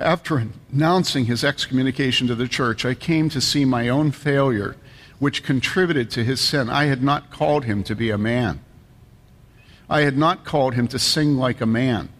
After 0.00 0.48
announcing 0.72 1.26
his 1.26 1.44
excommunication 1.44 2.26
to 2.26 2.34
the 2.34 2.48
church, 2.48 2.84
I 2.84 2.94
came 2.94 3.28
to 3.28 3.40
see 3.40 3.64
my 3.64 3.88
own 3.88 4.10
failure, 4.10 4.74
which 5.20 5.44
contributed 5.44 6.10
to 6.10 6.24
his 6.24 6.40
sin. 6.40 6.68
I 6.68 6.86
had 6.86 7.02
not 7.02 7.30
called 7.30 7.66
him 7.66 7.84
to 7.84 7.94
be 7.94 8.10
a 8.10 8.18
man. 8.18 8.60
I 9.90 10.02
had 10.02 10.16
not 10.16 10.44
called 10.44 10.74
him 10.74 10.86
to 10.88 10.98
sing 11.00 11.36
like 11.36 11.60
a 11.60 11.66
man. 11.66 12.10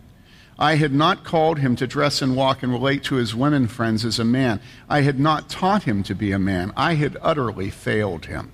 I 0.58 0.74
had 0.74 0.92
not 0.92 1.24
called 1.24 1.60
him 1.60 1.76
to 1.76 1.86
dress 1.86 2.20
and 2.20 2.36
walk 2.36 2.62
and 2.62 2.72
relate 2.72 3.04
to 3.04 3.14
his 3.14 3.34
women 3.34 3.68
friends 3.68 4.04
as 4.04 4.18
a 4.18 4.24
man. 4.24 4.60
I 4.88 5.02
had 5.02 5.18
not 5.18 5.48
taught 5.48 5.84
him 5.84 6.02
to 6.02 6.14
be 6.14 6.32
a 6.32 6.38
man. 6.38 6.72
I 6.76 6.94
had 6.94 7.16
utterly 7.22 7.70
failed 7.70 8.26
him. 8.26 8.52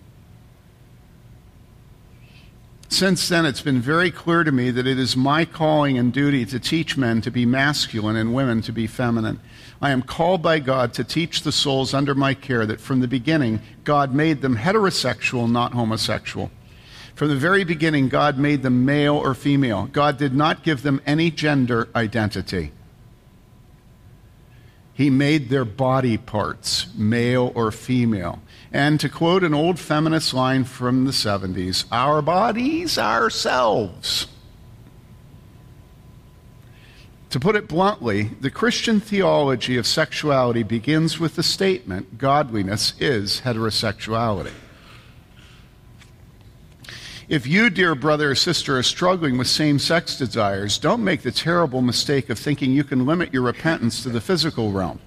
Since 2.89 3.29
then, 3.29 3.45
it's 3.45 3.63
been 3.63 3.81
very 3.81 4.13
clear 4.13 4.45
to 4.45 4.53
me 4.53 4.71
that 4.71 4.87
it 4.87 4.99
is 4.99 5.17
my 5.17 5.45
calling 5.45 5.99
and 5.99 6.13
duty 6.13 6.47
to 6.47 6.61
teach 6.61 6.97
men 6.97 7.21
to 7.23 7.31
be 7.33 7.45
masculine 7.45 8.15
and 8.15 8.33
women 8.33 8.63
to 8.63 8.73
be 8.73 8.87
feminine. 8.87 9.41
I 9.83 9.91
am 9.91 10.03
called 10.03 10.43
by 10.43 10.61
God 10.61 10.95
to 10.95 11.05
teach 11.05 11.43
the 11.43 11.51
souls 11.51 11.93
under 11.93 12.15
my 12.15 12.35
care 12.35 12.65
that 12.67 12.81
from 12.81 13.01
the 13.01 13.09
beginning, 13.09 13.61
God 13.83 14.15
made 14.15 14.43
them 14.43 14.57
heterosexual, 14.57 15.51
not 15.51 15.73
homosexual. 15.73 16.53
From 17.17 17.29
the 17.29 17.37
very 17.37 17.65
beginning, 17.65 18.11
God 18.11 18.37
made 18.37 18.63
them 18.63 18.85
male 18.85 19.17
or 19.17 19.35
female. 19.35 19.87
God 19.87 20.19
did 20.19 20.35
not 20.35 20.63
give 20.63 20.83
them 20.83 21.01
any 21.07 21.31
gender 21.31 21.89
identity. 21.97 22.73
He 24.93 25.09
made 25.09 25.49
their 25.49 25.65
body 25.65 26.19
parts, 26.19 26.95
male 26.95 27.53
or 27.55 27.73
female. 27.73 28.43
And 28.71 29.01
to 29.01 29.09
quote 29.09 29.45
an 29.45 29.55
old 29.55 29.79
feminist 29.79 30.35
line 30.35 30.65
from 30.65 31.07
the 31.07 31.11
70s, 31.11 31.87
our 31.91 32.21
bodies, 32.21 32.99
ourselves. 32.99 34.27
To 37.31 37.41
put 37.41 37.57
it 37.57 37.67
bluntly, 37.67 38.25
the 38.43 38.51
Christian 38.51 39.01
theology 39.01 39.79
of 39.79 39.87
sexuality 39.87 40.63
begins 40.63 41.19
with 41.19 41.37
the 41.37 41.43
statement 41.43 42.19
godliness 42.19 42.93
is 43.01 43.41
heterosexuality. 43.41 44.53
If 47.29 47.45
you, 47.45 47.71
dear 47.71 47.97
brother 47.97 48.31
or 48.31 48.35
sister, 48.37 48.79
are 48.79 48.85
struggling 48.85 49.37
with 49.37 49.49
same 49.49 49.81
sex 49.81 50.17
desires, 50.17 50.79
don't 50.79 51.03
make 51.03 51.23
the 51.23 51.33
terrible 51.33 51.83
mistake 51.83 52.31
of 52.31 52.39
thinking 52.39 52.71
you 52.71 52.85
can 52.85 53.05
limit 53.05 53.33
your 53.33 53.43
repentance 53.43 54.05
to 54.05 54.11
the 54.11 54.21
physical 54.21 54.71
realm. 54.71 55.01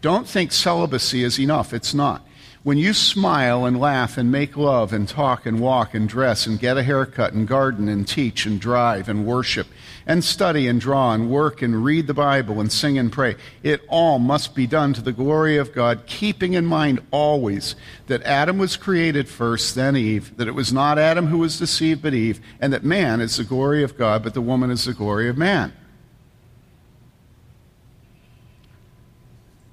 Don't 0.00 0.28
think 0.28 0.52
celibacy 0.52 1.24
is 1.24 1.40
enough. 1.40 1.74
It's 1.74 1.92
not. 1.92 2.24
When 2.66 2.78
you 2.78 2.94
smile 2.94 3.64
and 3.64 3.78
laugh 3.78 4.18
and 4.18 4.32
make 4.32 4.56
love 4.56 4.92
and 4.92 5.08
talk 5.08 5.46
and 5.46 5.60
walk 5.60 5.94
and 5.94 6.08
dress 6.08 6.48
and 6.48 6.58
get 6.58 6.76
a 6.76 6.82
haircut 6.82 7.32
and 7.32 7.46
garden 7.46 7.88
and 7.88 8.08
teach 8.08 8.44
and 8.44 8.60
drive 8.60 9.08
and 9.08 9.24
worship 9.24 9.68
and 10.04 10.24
study 10.24 10.66
and 10.66 10.80
draw 10.80 11.12
and 11.12 11.30
work 11.30 11.62
and 11.62 11.84
read 11.84 12.08
the 12.08 12.12
Bible 12.12 12.58
and 12.58 12.72
sing 12.72 12.98
and 12.98 13.12
pray, 13.12 13.36
it 13.62 13.82
all 13.86 14.18
must 14.18 14.56
be 14.56 14.66
done 14.66 14.92
to 14.94 15.00
the 15.00 15.12
glory 15.12 15.56
of 15.58 15.72
God, 15.72 16.06
keeping 16.06 16.54
in 16.54 16.66
mind 16.66 16.98
always 17.12 17.76
that 18.08 18.24
Adam 18.24 18.58
was 18.58 18.76
created 18.76 19.28
first, 19.28 19.76
then 19.76 19.94
Eve, 19.94 20.36
that 20.36 20.48
it 20.48 20.54
was 20.56 20.72
not 20.72 20.98
Adam 20.98 21.28
who 21.28 21.38
was 21.38 21.60
deceived 21.60 22.02
but 22.02 22.14
Eve, 22.14 22.40
and 22.60 22.72
that 22.72 22.82
man 22.82 23.20
is 23.20 23.36
the 23.36 23.44
glory 23.44 23.84
of 23.84 23.96
God, 23.96 24.24
but 24.24 24.34
the 24.34 24.40
woman 24.40 24.72
is 24.72 24.86
the 24.86 24.92
glory 24.92 25.28
of 25.28 25.38
man. 25.38 25.72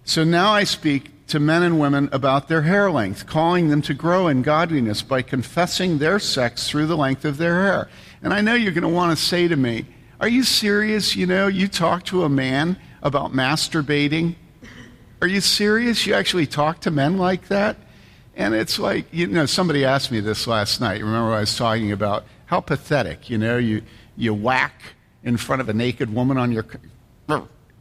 So 0.04 0.24
now 0.24 0.52
I 0.52 0.64
speak 0.64 1.13
to 1.34 1.40
men 1.40 1.64
and 1.64 1.80
women 1.80 2.08
about 2.12 2.48
their 2.48 2.62
hair 2.62 2.92
length, 2.92 3.26
calling 3.26 3.70
them 3.70 3.82
to 3.82 3.92
grow 3.92 4.28
in 4.28 4.44
godliness 4.44 5.02
by 5.02 5.24
confessing 5.24 5.98
their 5.98 6.20
sex 6.20 6.70
through 6.70 6.86
the 6.86 6.96
length 6.96 7.26
of 7.26 7.38
their 7.38 7.64
hair. 7.64 7.90
And 8.22 8.32
I 8.32 8.42
know 8.42 8.54
you're 8.54 8.72
going 8.72 8.84
to 8.84 8.88
want 8.88 9.18
to 9.18 9.26
say 9.26 9.48
to 9.48 9.56
me, 9.56 9.88
Are 10.20 10.28
you 10.28 10.44
serious? 10.44 11.16
You 11.16 11.26
know, 11.26 11.48
you 11.48 11.68
talk 11.68 12.04
to 12.06 12.24
a 12.24 12.30
man 12.30 12.78
about 13.02 13.32
masturbating? 13.32 14.36
Are 15.22 15.28
you 15.28 15.42
serious? 15.42 16.06
You 16.06 16.14
actually 16.14 16.46
talk 16.46 16.82
to 16.82 16.92
men 16.92 17.18
like 17.18 17.48
that? 17.48 17.78
And 18.36 18.54
it's 18.54 18.78
like, 18.78 19.08
you 19.12 19.26
know, 19.26 19.48
somebody 19.48 19.86
asked 19.86 20.12
me 20.12 20.20
this 20.20 20.46
last 20.46 20.82
night. 20.82 21.02
Remember, 21.02 21.34
I 21.34 21.40
was 21.40 21.58
talking 21.58 21.92
about 21.92 22.26
how 22.46 22.60
pathetic, 22.60 23.28
you 23.28 23.40
know, 23.40 23.58
you, 23.58 23.82
you 24.16 24.36
whack 24.36 24.80
in 25.24 25.38
front 25.38 25.64
of 25.64 25.68
a 25.68 25.74
naked 25.74 26.14
woman 26.14 26.38
on 26.38 26.52
your. 26.52 26.68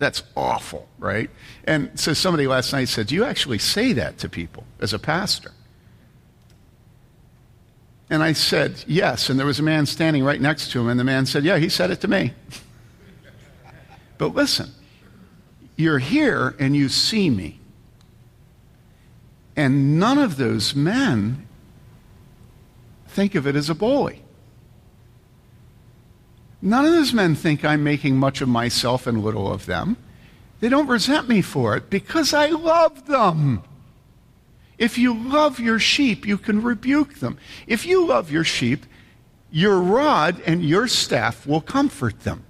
That's 0.02 0.24
awful, 0.34 0.88
right? 0.98 1.30
And 1.62 1.88
so 1.94 2.12
somebody 2.12 2.48
last 2.48 2.72
night 2.72 2.88
said, 2.88 3.06
Do 3.06 3.14
you 3.14 3.24
actually 3.24 3.58
say 3.58 3.92
that 3.92 4.18
to 4.18 4.28
people 4.28 4.64
as 4.80 4.92
a 4.92 4.98
pastor? 4.98 5.52
And 8.10 8.20
I 8.20 8.32
said, 8.32 8.82
Yes. 8.88 9.30
And 9.30 9.38
there 9.38 9.46
was 9.46 9.60
a 9.60 9.62
man 9.62 9.86
standing 9.86 10.24
right 10.24 10.40
next 10.40 10.72
to 10.72 10.80
him, 10.80 10.88
and 10.88 10.98
the 10.98 11.04
man 11.04 11.24
said, 11.24 11.44
Yeah, 11.44 11.58
he 11.58 11.68
said 11.68 11.92
it 11.92 12.00
to 12.00 12.08
me. 12.08 12.32
but 14.18 14.34
listen, 14.34 14.72
you're 15.76 16.00
here 16.00 16.56
and 16.58 16.74
you 16.74 16.88
see 16.88 17.30
me. 17.30 17.60
And 19.54 20.00
none 20.00 20.18
of 20.18 20.36
those 20.36 20.74
men 20.74 21.46
think 23.06 23.36
of 23.36 23.46
it 23.46 23.54
as 23.54 23.70
a 23.70 23.74
bully. 23.76 24.21
None 26.62 26.86
of 26.86 26.92
those 26.92 27.12
men 27.12 27.34
think 27.34 27.64
I'm 27.64 27.82
making 27.82 28.16
much 28.16 28.40
of 28.40 28.48
myself 28.48 29.08
and 29.08 29.22
little 29.22 29.52
of 29.52 29.66
them. 29.66 29.96
They 30.60 30.68
don't 30.68 30.86
resent 30.86 31.28
me 31.28 31.42
for 31.42 31.76
it 31.76 31.90
because 31.90 32.32
I 32.32 32.46
love 32.50 33.06
them. 33.06 33.64
If 34.78 34.96
you 34.96 35.12
love 35.12 35.58
your 35.58 35.80
sheep, 35.80 36.24
you 36.24 36.38
can 36.38 36.62
rebuke 36.62 37.16
them. 37.16 37.36
If 37.66 37.84
you 37.84 38.06
love 38.06 38.30
your 38.30 38.44
sheep, 38.44 38.86
your 39.50 39.80
rod 39.80 40.40
and 40.46 40.64
your 40.64 40.86
staff 40.86 41.46
will 41.46 41.60
comfort 41.60 42.20
them. 42.20 42.44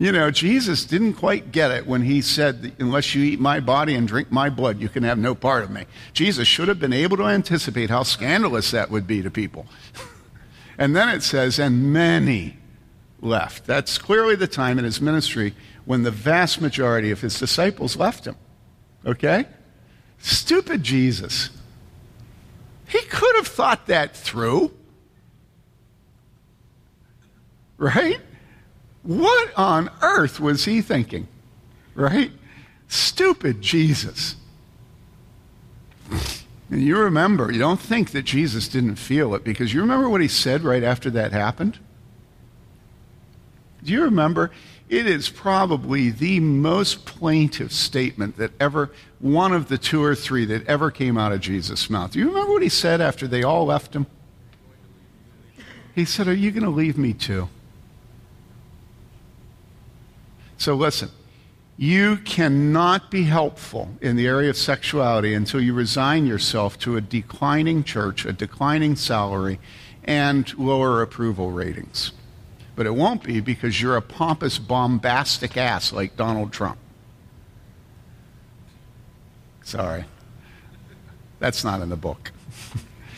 You 0.00 0.12
know, 0.12 0.30
Jesus 0.30 0.84
didn't 0.84 1.14
quite 1.14 1.50
get 1.50 1.70
it 1.70 1.86
when 1.86 2.02
he 2.02 2.22
said, 2.22 2.76
Unless 2.78 3.14
you 3.14 3.24
eat 3.24 3.40
my 3.40 3.58
body 3.60 3.94
and 3.94 4.06
drink 4.06 4.30
my 4.30 4.48
blood, 4.48 4.80
you 4.80 4.88
can 4.88 5.02
have 5.02 5.18
no 5.18 5.34
part 5.34 5.64
of 5.64 5.70
me. 5.70 5.86
Jesus 6.12 6.46
should 6.46 6.68
have 6.68 6.78
been 6.78 6.92
able 6.92 7.16
to 7.16 7.24
anticipate 7.24 7.90
how 7.90 8.04
scandalous 8.04 8.70
that 8.72 8.90
would 8.90 9.06
be 9.06 9.22
to 9.22 9.30
people. 9.30 9.66
and 10.78 10.94
then 10.94 11.08
it 11.08 11.22
says, 11.22 11.58
And 11.58 11.92
many 11.92 12.58
left. 13.20 13.66
That's 13.66 13.98
clearly 13.98 14.36
the 14.36 14.46
time 14.46 14.78
in 14.78 14.84
his 14.84 15.00
ministry 15.00 15.54
when 15.84 16.02
the 16.02 16.10
vast 16.10 16.60
majority 16.60 17.10
of 17.10 17.20
his 17.20 17.38
disciples 17.38 17.96
left 17.96 18.26
him. 18.26 18.36
Okay? 19.04 19.46
Stupid 20.18 20.82
Jesus. 20.82 21.50
He 22.88 23.00
could 23.02 23.36
have 23.36 23.46
thought 23.46 23.86
that 23.86 24.16
through. 24.16 24.72
Right? 27.76 28.20
What 29.02 29.56
on 29.56 29.90
earth 30.02 30.40
was 30.40 30.64
he 30.64 30.82
thinking? 30.82 31.28
Right? 31.94 32.32
Stupid 32.88 33.60
Jesus. 33.60 34.36
And 36.70 36.82
you 36.82 36.98
remember, 36.98 37.50
you 37.50 37.58
don't 37.58 37.80
think 37.80 38.10
that 38.10 38.22
Jesus 38.22 38.68
didn't 38.68 38.96
feel 38.96 39.34
it 39.34 39.44
because 39.44 39.72
you 39.72 39.80
remember 39.80 40.08
what 40.08 40.20
he 40.20 40.28
said 40.28 40.62
right 40.62 40.82
after 40.82 41.08
that 41.10 41.32
happened? 41.32 41.78
Do 43.88 43.94
you 43.94 44.02
remember? 44.02 44.50
It 44.90 45.06
is 45.06 45.30
probably 45.30 46.10
the 46.10 46.40
most 46.40 47.06
plaintive 47.06 47.72
statement 47.72 48.36
that 48.36 48.50
ever, 48.60 48.90
one 49.18 49.54
of 49.54 49.68
the 49.68 49.78
two 49.78 50.04
or 50.04 50.14
three 50.14 50.44
that 50.44 50.66
ever 50.66 50.90
came 50.90 51.16
out 51.16 51.32
of 51.32 51.40
Jesus' 51.40 51.88
mouth. 51.88 52.12
Do 52.12 52.18
you 52.18 52.28
remember 52.28 52.52
what 52.52 52.62
he 52.62 52.68
said 52.68 53.00
after 53.00 53.26
they 53.26 53.42
all 53.42 53.64
left 53.64 53.96
him? 53.96 54.06
He 55.94 56.04
said, 56.04 56.28
Are 56.28 56.34
you 56.34 56.50
going 56.50 56.64
to 56.64 56.68
leave 56.68 56.98
me 56.98 57.14
too? 57.14 57.48
So 60.58 60.74
listen, 60.74 61.08
you 61.78 62.18
cannot 62.18 63.10
be 63.10 63.22
helpful 63.22 63.88
in 64.02 64.16
the 64.16 64.26
area 64.26 64.50
of 64.50 64.58
sexuality 64.58 65.32
until 65.32 65.62
you 65.62 65.72
resign 65.72 66.26
yourself 66.26 66.78
to 66.80 66.98
a 66.98 67.00
declining 67.00 67.84
church, 67.84 68.26
a 68.26 68.34
declining 68.34 68.96
salary, 68.96 69.58
and 70.04 70.52
lower 70.58 71.00
approval 71.00 71.52
ratings. 71.52 72.12
But 72.78 72.86
it 72.86 72.94
won't 72.94 73.24
be 73.24 73.40
because 73.40 73.82
you're 73.82 73.96
a 73.96 74.00
pompous, 74.00 74.56
bombastic 74.56 75.56
ass 75.56 75.92
like 75.92 76.16
Donald 76.16 76.52
Trump. 76.52 76.78
Sorry. 79.64 80.04
That's 81.40 81.64
not 81.64 81.80
in 81.80 81.88
the 81.88 81.96
book. 81.96 82.30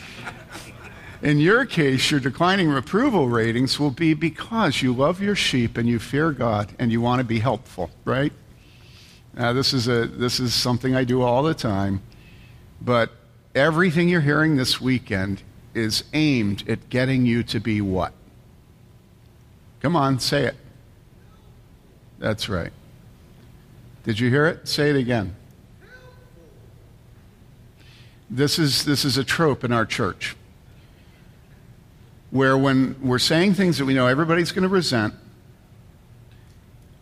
in 1.21 1.37
your 1.37 1.67
case, 1.67 2.09
your 2.09 2.19
declining 2.19 2.75
approval 2.75 3.29
ratings 3.29 3.79
will 3.79 3.91
be 3.91 4.15
because 4.15 4.81
you 4.81 4.93
love 4.93 5.21
your 5.21 5.35
sheep 5.35 5.77
and 5.77 5.87
you 5.87 5.99
fear 5.99 6.31
God 6.31 6.73
and 6.79 6.91
you 6.91 6.99
want 6.99 7.19
to 7.19 7.23
be 7.23 7.37
helpful, 7.37 7.91
right? 8.03 8.33
Now, 9.35 9.53
this 9.53 9.73
is, 9.73 9.87
a, 9.87 10.07
this 10.07 10.39
is 10.39 10.55
something 10.55 10.95
I 10.95 11.03
do 11.03 11.21
all 11.21 11.43
the 11.43 11.53
time, 11.53 12.01
but 12.81 13.11
everything 13.53 14.09
you're 14.09 14.21
hearing 14.21 14.55
this 14.55 14.81
weekend 14.81 15.43
is 15.75 16.03
aimed 16.13 16.67
at 16.67 16.89
getting 16.89 17.27
you 17.27 17.43
to 17.43 17.59
be 17.59 17.79
what? 17.79 18.13
Come 19.81 19.95
on, 19.95 20.19
say 20.19 20.45
it. 20.45 20.55
That's 22.19 22.47
right. 22.47 22.71
Did 24.03 24.19
you 24.19 24.29
hear 24.29 24.45
it? 24.45 24.67
Say 24.67 24.89
it 24.89 24.95
again. 24.95 25.35
This 28.29 28.57
is, 28.57 28.85
this 28.85 29.03
is 29.03 29.17
a 29.17 29.23
trope 29.23 29.63
in 29.63 29.71
our 29.71 29.85
church 29.85 30.35
where 32.29 32.57
when 32.57 32.95
we're 33.01 33.19
saying 33.19 33.55
things 33.55 33.77
that 33.77 33.85
we 33.85 33.93
know 33.93 34.07
everybody's 34.07 34.51
going 34.51 34.63
to 34.63 34.69
resent, 34.69 35.13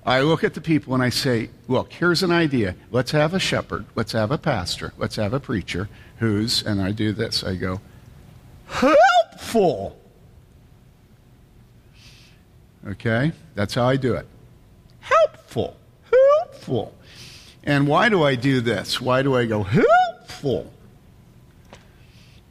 I 0.05 0.21
look 0.21 0.43
at 0.43 0.55
the 0.55 0.61
people 0.61 0.95
and 0.95 1.03
I 1.03 1.09
say, 1.09 1.49
look, 1.67 1.93
here's 1.93 2.23
an 2.23 2.31
idea. 2.31 2.75
Let's 2.89 3.11
have 3.11 3.33
a 3.33 3.39
shepherd. 3.39 3.85
Let's 3.93 4.13
have 4.13 4.31
a 4.31 4.39
pastor. 4.39 4.93
Let's 4.97 5.17
have 5.17 5.33
a 5.33 5.39
preacher 5.39 5.87
who's, 6.17 6.63
and 6.63 6.81
I 6.81 6.91
do 6.91 7.11
this, 7.11 7.43
I 7.43 7.55
go, 7.55 7.79
helpful. 8.67 9.99
Okay? 12.87 13.31
That's 13.55 13.73
how 13.73 13.87
I 13.87 13.97
do 13.97 14.15
it. 14.15 14.27
Helpful. 14.99 15.77
Helpful. 16.11 16.93
And 17.63 17.87
why 17.87 18.09
do 18.09 18.23
I 18.23 18.35
do 18.35 18.61
this? 18.61 19.01
Why 19.01 19.21
do 19.21 19.35
I 19.35 19.45
go 19.45 19.63
helpful? 19.63 20.71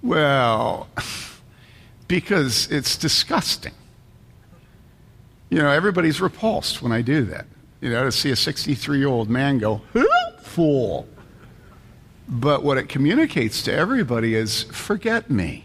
Well, 0.03 0.89
because 2.09 2.71
it's 2.71 2.97
disgusting. 2.97 3.73
You 5.51 5.59
know, 5.59 5.71
everybody's 5.71 6.21
repulsed 6.21 6.83
when 6.83 6.93
I 6.93 7.03
do 7.03 7.25
that. 7.25 7.47
You 7.81 7.91
know, 7.91 8.05
to 8.05 8.13
see 8.13 8.31
a 8.31 8.37
63 8.37 8.99
year 8.99 9.09
old 9.09 9.31
man 9.31 9.59
go 9.59 9.81
helpful. 9.93 11.09
But 12.29 12.63
what 12.63 12.77
it 12.77 12.89
communicates 12.89 13.63
to 13.63 13.73
everybody 13.73 14.35
is 14.35 14.65
forget 14.65 15.31
me. 15.31 15.65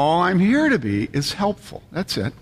All 0.00 0.22
I'm 0.22 0.38
here 0.38 0.70
to 0.70 0.78
be 0.78 1.10
is 1.12 1.34
helpful. 1.34 1.82
That's 1.92 2.16
it. 2.16 2.32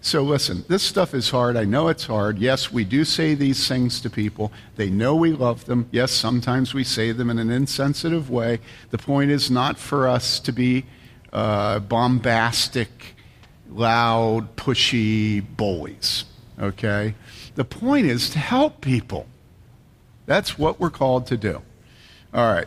So 0.00 0.22
listen, 0.22 0.64
this 0.66 0.82
stuff 0.82 1.14
is 1.14 1.30
hard. 1.30 1.56
I 1.56 1.62
know 1.62 1.86
it's 1.86 2.06
hard. 2.06 2.40
Yes, 2.40 2.72
we 2.72 2.84
do 2.84 3.04
say 3.04 3.34
these 3.34 3.68
things 3.68 4.00
to 4.00 4.10
people. 4.10 4.50
They 4.74 4.90
know 4.90 5.14
we 5.14 5.30
love 5.30 5.66
them. 5.66 5.88
Yes, 5.92 6.10
sometimes 6.10 6.74
we 6.74 6.82
say 6.82 7.12
them 7.12 7.30
in 7.30 7.38
an 7.38 7.52
insensitive 7.52 8.30
way. 8.30 8.58
The 8.90 8.98
point 8.98 9.30
is 9.30 9.48
not 9.48 9.78
for 9.78 10.08
us 10.08 10.40
to 10.40 10.50
be 10.50 10.86
uh, 11.32 11.78
bombastic, 11.78 13.14
loud, 13.70 14.56
pushy 14.56 15.44
bullies. 15.56 16.24
Okay? 16.60 17.14
The 17.54 17.64
point 17.64 18.06
is 18.06 18.28
to 18.30 18.40
help 18.40 18.80
people. 18.80 19.28
That's 20.26 20.58
what 20.58 20.80
we're 20.80 20.90
called 20.90 21.28
to 21.28 21.36
do. 21.36 21.62
All 22.34 22.52
right. 22.52 22.66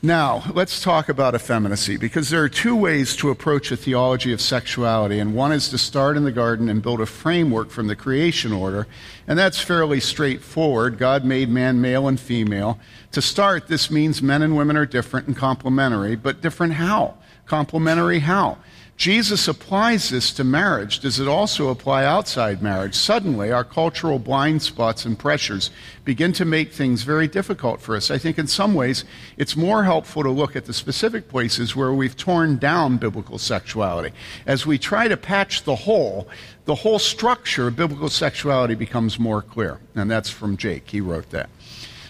Now, 0.00 0.44
let's 0.54 0.80
talk 0.80 1.08
about 1.08 1.34
effeminacy 1.34 1.96
because 1.96 2.30
there 2.30 2.44
are 2.44 2.48
two 2.48 2.76
ways 2.76 3.16
to 3.16 3.30
approach 3.30 3.72
a 3.72 3.76
theology 3.76 4.32
of 4.32 4.40
sexuality, 4.40 5.18
and 5.18 5.34
one 5.34 5.50
is 5.50 5.68
to 5.70 5.78
start 5.78 6.16
in 6.16 6.22
the 6.22 6.30
garden 6.30 6.68
and 6.68 6.80
build 6.80 7.00
a 7.00 7.06
framework 7.06 7.70
from 7.70 7.88
the 7.88 7.96
creation 7.96 8.52
order, 8.52 8.86
and 9.26 9.36
that's 9.36 9.60
fairly 9.60 9.98
straightforward. 9.98 10.98
God 10.98 11.24
made 11.24 11.48
man 11.48 11.80
male 11.80 12.06
and 12.06 12.20
female. 12.20 12.78
To 13.10 13.20
start, 13.20 13.66
this 13.66 13.90
means 13.90 14.22
men 14.22 14.42
and 14.42 14.56
women 14.56 14.76
are 14.76 14.86
different 14.86 15.26
and 15.26 15.36
complementary, 15.36 16.14
but 16.14 16.40
different 16.40 16.74
how? 16.74 17.16
Complementary 17.46 18.20
how? 18.20 18.58
Jesus 18.98 19.46
applies 19.46 20.10
this 20.10 20.32
to 20.32 20.42
marriage. 20.42 20.98
Does 20.98 21.20
it 21.20 21.28
also 21.28 21.68
apply 21.68 22.04
outside 22.04 22.60
marriage? 22.60 22.96
Suddenly, 22.96 23.52
our 23.52 23.62
cultural 23.62 24.18
blind 24.18 24.60
spots 24.60 25.04
and 25.04 25.16
pressures 25.16 25.70
begin 26.04 26.32
to 26.32 26.44
make 26.44 26.72
things 26.72 27.04
very 27.04 27.28
difficult 27.28 27.80
for 27.80 27.94
us. 27.94 28.10
I 28.10 28.18
think 28.18 28.40
in 28.40 28.48
some 28.48 28.74
ways, 28.74 29.04
it's 29.36 29.56
more 29.56 29.84
helpful 29.84 30.24
to 30.24 30.30
look 30.30 30.56
at 30.56 30.64
the 30.64 30.72
specific 30.72 31.28
places 31.28 31.76
where 31.76 31.92
we've 31.92 32.16
torn 32.16 32.56
down 32.56 32.96
biblical 32.96 33.38
sexuality. 33.38 34.12
As 34.46 34.66
we 34.66 34.78
try 34.78 35.06
to 35.06 35.16
patch 35.16 35.62
the 35.62 35.76
whole, 35.76 36.26
the 36.64 36.74
whole 36.74 36.98
structure 36.98 37.68
of 37.68 37.76
biblical 37.76 38.08
sexuality 38.08 38.74
becomes 38.74 39.16
more 39.16 39.42
clear. 39.42 39.78
And 39.94 40.10
that's 40.10 40.28
from 40.28 40.56
Jake. 40.56 40.90
He 40.90 41.00
wrote 41.00 41.30
that. 41.30 41.50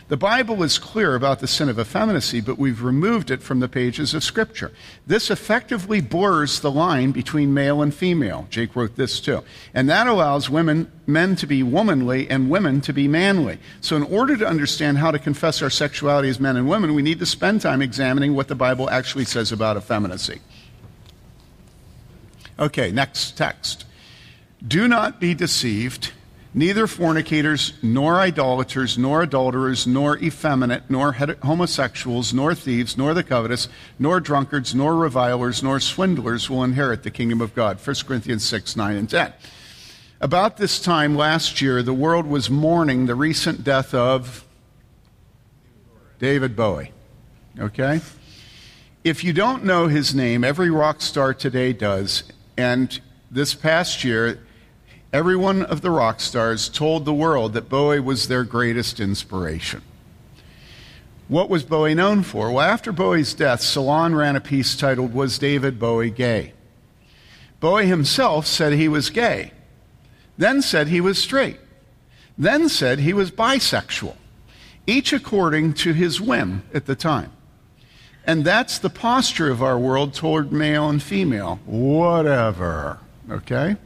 The 0.09 0.17
Bible 0.17 0.63
is 0.63 0.79
clear 0.79 1.15
about 1.15 1.41
the 1.41 1.47
sin 1.47 1.69
of 1.69 1.79
effeminacy, 1.79 2.41
but 2.41 2.59
we've 2.59 2.83
removed 2.83 3.31
it 3.31 3.43
from 3.43 3.61
the 3.61 3.69
pages 3.69 4.15
of 4.15 4.25
Scripture. 4.25 4.73
This 5.07 5.31
effectively 5.31 6.01
blurs 6.01 6.61
the 6.61 6.71
line 6.71 7.13
between 7.13 7.53
male 7.53 7.83
and 7.83 7.95
female. 7.95 8.47
Jake 8.49 8.75
wrote 8.75 8.97
this 8.97 9.21
too. 9.21 9.45
And 9.75 9.87
that 9.91 10.07
allows 10.07 10.49
women, 10.49 10.91
men 11.07 11.37
to 11.37 11.47
be 11.47 11.63
womanly 11.63 12.29
and 12.31 12.49
women 12.49 12.81
to 12.83 12.95
be 12.95 13.07
manly. 13.07 13.59
So, 13.83 13.97
in 13.97 14.03
order 14.03 14.35
to 14.39 14.49
understand 14.49 14.97
how 14.97 15.11
to 15.11 15.19
confess 15.19 15.61
our 15.61 15.69
sexuality 15.69 16.31
as 16.31 16.41
men 16.41 16.57
and 16.57 16.71
women, 16.71 16.95
we 16.95 17.03
need 17.03 17.19
to 17.19 17.27
spend 17.27 17.61
time 17.61 17.83
examining 17.83 18.35
what 18.35 18.49
the 18.49 18.55
Bible 18.55 18.89
actually 18.89 19.27
says 19.27 19.53
about 19.53 19.77
effeminacy. 19.77 20.41
Okay, 22.59 22.91
next 22.91 23.37
text. 23.37 23.85
Do 24.67 24.89
not 24.89 25.21
be 25.21 25.35
deceived 25.35 26.13
neither 26.55 26.87
fornicators, 26.87 27.73
nor 27.83 28.21
idolaters, 28.21 28.97
nor 28.99 29.23
adulterers, 29.23 29.87
nor 29.87 30.19
effeminate, 30.19 30.85
nor 30.89 31.13
homosexuals, 31.43 32.33
nor 32.33 32.55
thieves, 32.55 32.97
nor 32.97 33.15
the 33.15 33.23
covetous, 33.23 33.69
nor 33.99 34.21
drunkards, 34.21 34.75
nor 34.75 34.97
revilers, 34.97 35.63
nor 35.63 35.81
swindlers 35.81 36.49
will 36.49 36.65
inherit 36.65 37.03
the 37.03 37.11
kingdom 37.11 37.41
of 37.41 37.55
God. 37.55 37.79
1 37.79 37.97
Corinthians 38.07 38.45
6, 38.45 38.77
9, 38.77 38.97
and 38.97 39.11
10. 39.11 39.33
About 40.21 40.57
this 40.57 40.81
time 40.81 41.15
last 41.15 41.61
year, 41.61 41.83
the 41.83 41.95
world 41.95 42.27
was 42.27 42.51
mourning 42.51 43.07
the 43.07 43.15
recent 43.15 43.63
death 43.63 43.95
of 43.95 44.45
David 46.19 46.57
Bowie. 46.57 46.93
Okay? 47.59 48.01
If 49.05 49.23
you 49.23 49.33
don't 49.33 49.65
know 49.65 49.87
his 49.87 50.15
name, 50.15 50.43
every 50.43 50.71
rock 50.71 51.01
star 51.01 51.33
today 51.35 51.73
does. 51.73 52.25
And 52.57 53.01
this 53.31 53.55
past 53.55 54.03
year, 54.03 54.41
Every 55.13 55.37
one 55.37 55.63
of 55.63 55.81
the 55.81 55.91
rock 55.91 56.21
stars 56.21 56.69
told 56.69 57.05
the 57.05 57.15
world 57.15 57.55
that 57.55 57.69
Bowie 57.69 58.01
was 58.01 58.29
their 58.29 58.45
greatest 58.45 59.01
inspiration. 59.01 59.83
What 61.29 61.49
was 61.49 61.63
Bowie 61.63 61.95
known 61.95 62.23
for? 62.23 62.51
Well, 62.51 62.65
after 62.65 62.93
Bowie's 62.93 63.33
death, 63.35 63.61
Salon 63.61 64.15
ran 64.15 64.37
a 64.37 64.41
piece 64.41 64.77
titled 64.77 65.15
Was 65.15 65.39
David 65.39 65.79
Bowie 65.79 66.11
Gay? 66.11 66.53
Bowie 67.61 67.87
himself 67.87 68.47
said 68.47 68.73
he 68.73 68.89
was 68.89 69.11
gay, 69.11 69.53
then 70.37 70.63
said 70.63 70.89
he 70.89 71.01
was 71.01 71.19
straight, 71.19 71.59
then 72.37 72.69
said 72.69 73.01
he 73.01 73.13
was 73.13 73.31
bisexual, 73.31 74.17
each 74.87 75.13
according 75.13 75.73
to 75.75 75.93
his 75.93 76.21
whim 76.21 76.63
at 76.73 76.87
the 76.87 76.95
time. 76.95 77.33
And 78.25 78.45
that's 78.45 78.79
the 78.79 78.91
posture 78.91 79.51
of 79.51 79.63
our 79.63 79.79
world 79.79 80.15
toward 80.15 80.53
male 80.53 80.89
and 80.89 81.03
female. 81.03 81.61
Whatever. 81.67 83.01
Okay? 83.31 83.77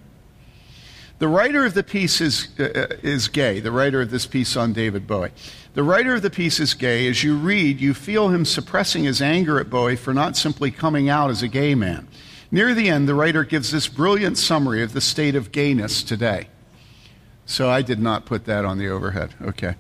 The 1.23 1.29
writer 1.29 1.65
of 1.65 1.75
the 1.75 1.85
piece 1.85 2.21
is, 2.21 2.49
uh, 2.59 2.65
uh, 2.65 2.87
is 3.05 3.29
gay, 3.29 3.61
the 3.61 3.71
writer 3.71 4.01
of 4.01 4.11
this 4.11 4.27
piece 4.27 4.57
on 4.57 4.73
David 4.73 5.07
Bowie. 5.07 5.31
The 5.75 5.85
writer 5.85 6.17
of 6.17 6.23
the 6.23 6.31
piece 6.31 6.59
is 6.59 6.75
gay. 6.75 7.07
As 7.07 7.23
you 7.23 7.37
read, 7.37 7.81
you 7.81 7.95
feel 7.95 8.31
him 8.31 8.45
suppressing 8.45 9.05
his 9.05 9.23
anger 9.23 9.61
at 9.61 9.71
Bowie 9.71 9.95
for 9.95 10.13
not 10.13 10.37
simply 10.37 10.73
coming 10.73 11.09
out 11.09 11.31
as 11.31 11.41
a 11.41 11.47
gay 11.47 11.77
man. 11.77 12.09
Near 12.51 12.75
the 12.75 12.89
end, 12.89 13.07
the 13.07 13.15
writer 13.15 13.45
gives 13.45 13.71
this 13.71 13.87
brilliant 13.87 14.37
summary 14.37 14.83
of 14.83 14.95
the 14.95 15.01
state 15.01 15.37
of 15.37 15.53
gayness 15.53 16.03
today. 16.03 16.49
So 17.47 17.71
I 17.71 17.83
did 17.83 18.01
not 18.01 18.27
put 18.27 18.47
that 18.47 18.65
on 18.65 18.79
the 18.79 18.89
overhead. 18.89 19.33
Okay. 19.43 19.77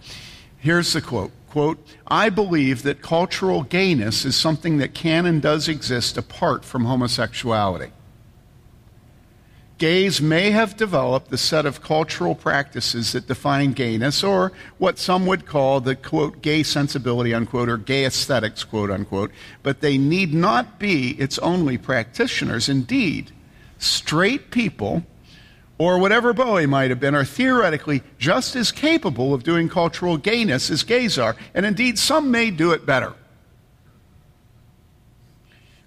Here's 0.58 0.92
the 0.92 1.02
quote. 1.02 1.32
Quote, 1.50 1.84
I 2.06 2.28
believe 2.28 2.84
that 2.84 3.02
cultural 3.02 3.64
gayness 3.64 4.24
is 4.24 4.36
something 4.36 4.78
that 4.78 4.94
can 4.94 5.26
and 5.26 5.42
does 5.42 5.66
exist 5.66 6.16
apart 6.16 6.64
from 6.64 6.84
homosexuality 6.84 7.90
gays 9.82 10.22
may 10.22 10.52
have 10.52 10.76
developed 10.76 11.28
the 11.28 11.36
set 11.36 11.66
of 11.66 11.82
cultural 11.82 12.36
practices 12.36 13.10
that 13.10 13.26
define 13.26 13.72
gayness, 13.72 14.22
or 14.22 14.52
what 14.78 14.96
some 14.96 15.26
would 15.26 15.44
call 15.44 15.80
the 15.80 15.96
quote 15.96 16.40
gay 16.40 16.62
sensibility 16.62 17.34
unquote 17.34 17.68
or 17.68 17.76
gay 17.76 18.04
aesthetics 18.04 18.62
quote 18.62 18.92
unquote, 18.92 19.32
but 19.64 19.80
they 19.80 19.98
need 19.98 20.32
not 20.32 20.78
be 20.78 21.20
its 21.20 21.36
only 21.40 21.76
practitioners. 21.76 22.68
Indeed, 22.68 23.32
straight 23.76 24.52
people 24.52 25.02
or 25.78 25.98
whatever 25.98 26.32
Bowie 26.32 26.66
might 26.66 26.90
have 26.90 27.00
been, 27.00 27.16
are 27.16 27.24
theoretically 27.24 28.04
just 28.20 28.54
as 28.54 28.70
capable 28.70 29.34
of 29.34 29.42
doing 29.42 29.68
cultural 29.68 30.16
gayness 30.16 30.70
as 30.70 30.84
gays 30.84 31.18
are, 31.18 31.34
and 31.54 31.66
indeed 31.66 31.98
some 31.98 32.30
may 32.30 32.52
do 32.52 32.70
it 32.70 32.86
better. 32.86 33.14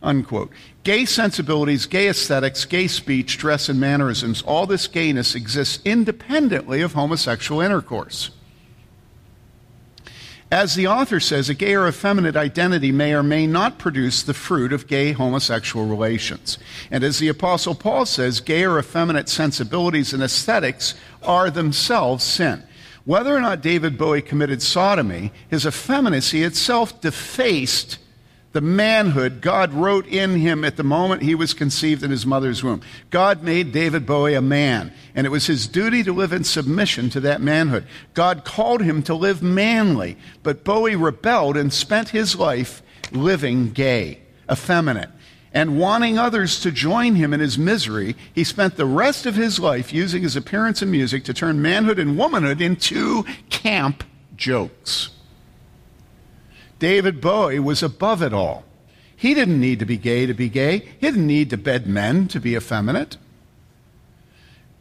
Unquote. 0.03 0.51
Gay 0.85 1.05
sensibilities, 1.05 1.87
gay 1.87 2.07
aesthetics, 2.09 2.63
gay 2.63 2.85
speech, 2.87 3.39
dress, 3.39 3.69
and 3.69 3.79
mannerisms, 3.79 4.43
all 4.43 4.67
this 4.67 4.85
gayness 4.85 5.33
exists 5.33 5.79
independently 5.83 6.81
of 6.81 6.93
homosexual 6.93 7.59
intercourse. 7.59 8.29
As 10.51 10.75
the 10.75 10.85
author 10.85 11.19
says, 11.19 11.49
a 11.49 11.55
gay 11.55 11.73
or 11.73 11.87
effeminate 11.87 12.37
identity 12.37 12.91
may 12.91 13.15
or 13.15 13.23
may 13.23 13.47
not 13.47 13.79
produce 13.79 14.21
the 14.21 14.35
fruit 14.35 14.71
of 14.71 14.85
gay 14.85 15.11
homosexual 15.11 15.87
relations. 15.87 16.59
And 16.91 17.03
as 17.03 17.17
the 17.17 17.29
Apostle 17.29 17.73
Paul 17.73 18.05
says, 18.05 18.39
gay 18.39 18.63
or 18.63 18.77
effeminate 18.77 19.27
sensibilities 19.27 20.13
and 20.13 20.21
aesthetics 20.21 20.93
are 21.23 21.49
themselves 21.49 22.23
sin. 22.23 22.61
Whether 23.05 23.35
or 23.35 23.41
not 23.41 23.61
David 23.61 23.97
Bowie 23.97 24.21
committed 24.21 24.61
sodomy, 24.61 25.31
his 25.49 25.65
effeminacy 25.65 26.43
itself 26.43 27.01
defaced 27.01 27.97
the 28.55 28.61
manhood 28.61 29.41
God 29.41 29.73
wrote 29.73 30.07
in 30.07 30.37
him 30.39 30.63
at 30.63 30.77
the 30.77 30.83
moment 30.83 31.21
he 31.21 31.35
was 31.35 31.53
conceived 31.53 32.03
in 32.03 32.09
his 32.09 32.25
mother's 32.25 32.63
womb. 32.63 32.79
God 33.09 33.43
made 33.43 33.73
David 33.73 34.05
Bowie 34.05 34.33
a 34.33 34.41
man, 34.41 34.93
and 35.13 35.27
it 35.27 35.29
was 35.29 35.45
his 35.45 35.67
duty 35.67 36.03
to 36.03 36.13
live 36.13 36.31
in 36.31 36.45
submission 36.45 37.09
to 37.09 37.19
that 37.19 37.41
manhood. 37.41 37.85
God 38.13 38.45
called 38.45 38.81
him 38.81 39.03
to 39.03 39.13
live 39.13 39.43
manly, 39.43 40.15
but 40.41 40.63
Bowie 40.63 40.95
rebelled 40.95 41.57
and 41.57 41.73
spent 41.73 42.07
his 42.07 42.37
life 42.37 42.81
living 43.11 43.71
gay, 43.71 44.21
effeminate. 44.49 45.09
And 45.51 45.77
wanting 45.77 46.17
others 46.17 46.61
to 46.61 46.71
join 46.71 47.15
him 47.15 47.33
in 47.33 47.41
his 47.41 47.57
misery, 47.57 48.15
he 48.33 48.45
spent 48.45 48.77
the 48.77 48.85
rest 48.85 49.25
of 49.25 49.35
his 49.35 49.59
life 49.59 49.91
using 49.91 50.23
his 50.23 50.37
appearance 50.37 50.81
and 50.81 50.89
music 50.89 51.25
to 51.25 51.33
turn 51.33 51.61
manhood 51.61 51.99
and 51.99 52.17
womanhood 52.17 52.61
into 52.61 53.23
camp 53.49 54.05
jokes. 54.37 55.09
David 56.85 57.19
Bowie 57.19 57.57
was 57.57 57.81
above 57.81 58.21
it 58.21 58.31
all. 58.31 58.63
He 59.15 59.33
didn't 59.33 59.59
need 59.59 59.79
to 59.79 59.87
be 59.87 59.97
gay 59.97 60.27
to 60.27 60.35
be 60.35 60.49
gay. 60.49 60.77
He 60.99 61.07
didn't 61.07 61.25
need 61.25 61.49
to 61.49 61.57
bed 61.57 61.87
men 61.87 62.27
to 62.27 62.39
be 62.39 62.55
effeminate. 62.55 63.17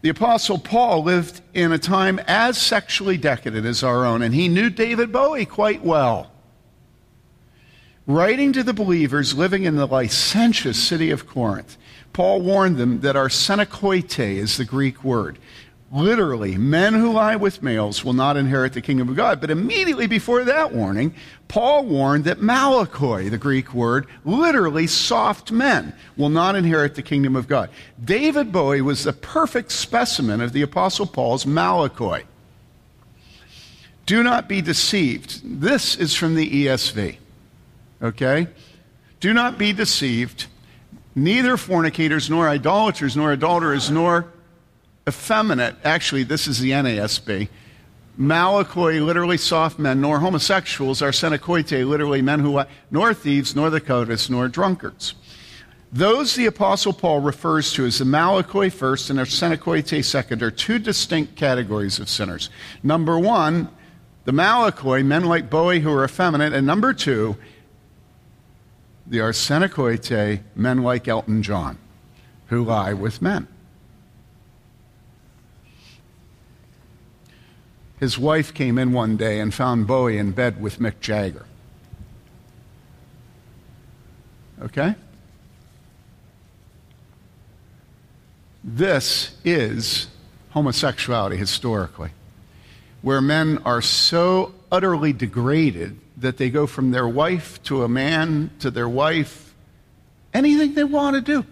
The 0.03 0.11
Apostle 0.11 0.59
Paul 0.59 1.03
lived 1.03 1.41
in 1.55 1.73
a 1.73 1.79
time 1.79 2.21
as 2.27 2.61
sexually 2.61 3.17
decadent 3.17 3.65
as 3.65 3.83
our 3.83 4.05
own, 4.05 4.21
and 4.21 4.35
he 4.35 4.49
knew 4.49 4.69
David 4.69 5.13
Bowie 5.13 5.47
quite 5.47 5.83
well. 5.83 6.31
Writing 8.07 8.53
to 8.53 8.63
the 8.63 8.75
believers 8.75 9.33
living 9.33 9.65
in 9.65 9.77
the 9.77 9.87
licentious 9.87 10.77
city 10.77 11.11
of 11.11 11.27
Corinth, 11.27 11.79
Paul 12.13 12.43
warned 12.43 12.77
them 12.77 13.01
that 13.01 13.17
our 13.17 13.29
arsenokoitai 13.29 14.37
is 14.37 14.59
the 14.59 14.67
Greek 14.67 15.03
word. 15.03 15.39
Literally, 15.95 16.59
men 16.59 16.93
who 16.93 17.13
lie 17.13 17.37
with 17.37 17.63
males 17.63 18.05
will 18.05 18.15
not 18.15 18.37
inherit 18.37 18.73
the 18.73 18.81
kingdom 18.81 19.09
of 19.09 19.15
God. 19.15 19.41
But 19.41 19.53
immediately 19.53 20.09
before 20.09 20.43
that 20.43 20.73
warning, 20.73 21.15
Paul 21.47 21.85
warned 21.85 22.25
that 22.25 22.41
malakoi, 22.41 23.31
the 23.31 23.39
Greek 23.39 23.73
word, 23.73 24.09
literally 24.25 24.89
soft 24.89 25.53
men, 25.53 25.95
will 26.17 26.31
not 26.31 26.57
inherit 26.57 26.97
the 26.97 27.03
kingdom 27.03 27.37
of 27.37 27.47
God. 27.47 27.71
David 28.05 28.51
Bowie 28.51 28.81
was 28.81 29.05
the 29.05 29.13
perfect 29.13 29.71
specimen 29.71 30.41
of 30.41 30.53
the 30.53 30.63
Apostle 30.63 31.07
Paul's 31.07 31.45
malakoi. 31.45 32.25
Do 34.05 34.25
not 34.25 34.49
be 34.49 34.61
deceived. 34.61 35.61
This 35.61 35.95
is 35.95 36.13
from 36.13 36.35
the 36.35 36.67
ESV. 36.67 37.19
Okay? 38.03 38.49
Do 39.21 39.33
not 39.33 39.59
be 39.59 39.73
deceived. 39.73 40.47
Neither 41.15 41.57
fornicators, 41.57 42.29
nor 42.29 42.49
idolaters, 42.49 43.17
nor 43.17 43.31
adulterers, 43.31 43.93
nor 43.93 44.34
effeminate, 45.09 45.77
actually, 45.85 46.23
this 46.23 46.47
is 46.47 46.61
the 46.61 46.71
NASB, 46.71 47.49
Malakoi, 48.19 49.05
literally 49.05 49.37
soft 49.37 49.79
men, 49.79 50.01
nor 50.01 50.21
homosexuals, 50.21 51.01
arsenokoitai, 51.01 51.87
literally 51.87 52.23
men 52.23 52.41
who 52.41 52.63
nor 52.91 53.13
thieves, 53.13 53.57
nor 53.57 53.71
the 53.71 53.81
covetous, 53.81 54.31
nor 54.31 54.49
drunkards. 54.49 55.15
Those 55.93 56.35
the 56.35 56.47
Apostle 56.47 56.93
Paul 56.93 57.21
refers 57.21 57.73
to 57.73 57.87
as 57.87 57.99
the 57.99 58.05
Malakoi 58.05 58.73
first 58.73 59.11
and 59.11 59.19
arsenokoitai 59.19 60.05
second 60.05 60.43
are 60.43 60.51
two 60.51 60.79
distinct 60.79 61.37
categories 61.37 61.99
of 61.99 62.09
sinners. 62.09 62.51
Number 62.83 63.19
one, 63.19 63.69
the 64.25 64.33
Malakoi, 64.33 65.05
men 65.05 65.25
like 65.25 65.51
Bowie 65.51 65.81
who 65.81 65.93
are 65.93 66.05
effeminate, 66.05 66.53
and 66.53 66.67
number 66.67 66.93
two, 66.93 67.37
the 69.07 69.19
arsenokoitai, 69.19 70.41
men 70.57 70.83
like 70.83 71.09
Elton 71.09 71.43
John, 71.43 71.79
who 72.47 72.65
lie 72.65 72.93
with 72.93 73.21
men. 73.21 73.47
His 78.01 78.19
wife 78.19 78.53
came 78.53 78.79
in 78.79 78.93
one 78.93 79.17
day 79.17 79.41
and 79.41 79.55
found 79.55 79.87
Bowie 79.87 80.19
in 80.19 80.33
bed 80.33 80.61
with 80.61 80.79
Mick 80.79 81.01
Jagger. 81.01 81.47
Okay? 84.63 84.95
This 88.63 89.37
is 89.45 90.09
homosexuality 90.51 91.37
historically, 91.37 92.11
where 93.03 93.21
men 93.21 93.59
are 93.65 93.83
so 93.83 94.55
utterly 94.73 95.13
degraded 95.13 95.99
that 96.17 96.39
they 96.39 96.49
go 96.49 96.67
from 96.67 96.91
their 96.91 97.07
wife 97.07 97.63
to 97.65 97.83
a 97.83 97.89
man 97.89 98.51
to 98.61 98.71
their 98.71 98.89
wife, 98.89 99.55
anything 100.33 100.75
they 100.75 100.85
want 100.85 101.15
to 101.15 101.21
do. 101.21 101.47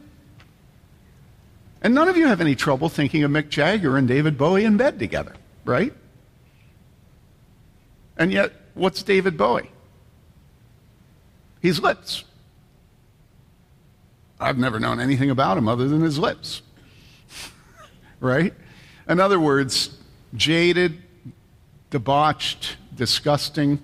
And 1.82 1.94
none 1.94 2.08
of 2.08 2.16
you 2.16 2.28
have 2.28 2.40
any 2.40 2.54
trouble 2.54 2.88
thinking 2.88 3.24
of 3.24 3.30
Mick 3.30 3.48
Jagger 3.48 3.96
and 3.96 4.06
David 4.06 4.38
Bowie 4.38 4.64
in 4.64 4.76
bed 4.76 4.98
together, 4.98 5.34
right? 5.64 5.92
And 8.22 8.32
yet, 8.32 8.52
what's 8.74 9.02
David 9.02 9.36
Bowie? 9.36 9.68
He's 11.60 11.80
lips. 11.80 12.22
I've 14.38 14.58
never 14.58 14.78
known 14.78 15.00
anything 15.00 15.28
about 15.28 15.58
him 15.58 15.66
other 15.66 15.88
than 15.88 16.02
his 16.02 16.20
lips. 16.20 16.62
right? 18.20 18.54
In 19.08 19.18
other 19.18 19.40
words, 19.40 19.98
jaded, 20.36 21.02
debauched, 21.90 22.76
disgusting, 22.94 23.82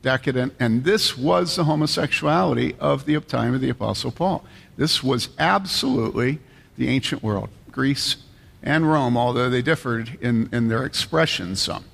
decadent, 0.00 0.54
and 0.58 0.82
this 0.84 1.18
was 1.18 1.56
the 1.56 1.64
homosexuality 1.64 2.74
of 2.80 3.04
the 3.04 3.20
time 3.20 3.52
of 3.52 3.60
the 3.60 3.68
Apostle 3.68 4.12
Paul. 4.12 4.46
This 4.78 5.04
was 5.04 5.28
absolutely 5.38 6.38
the 6.78 6.88
ancient 6.88 7.22
world, 7.22 7.50
Greece 7.70 8.16
and 8.62 8.90
Rome, 8.90 9.18
although 9.18 9.50
they 9.50 9.60
differed 9.60 10.16
in, 10.22 10.48
in 10.52 10.68
their 10.68 10.86
expression 10.86 11.54
some. 11.54 11.84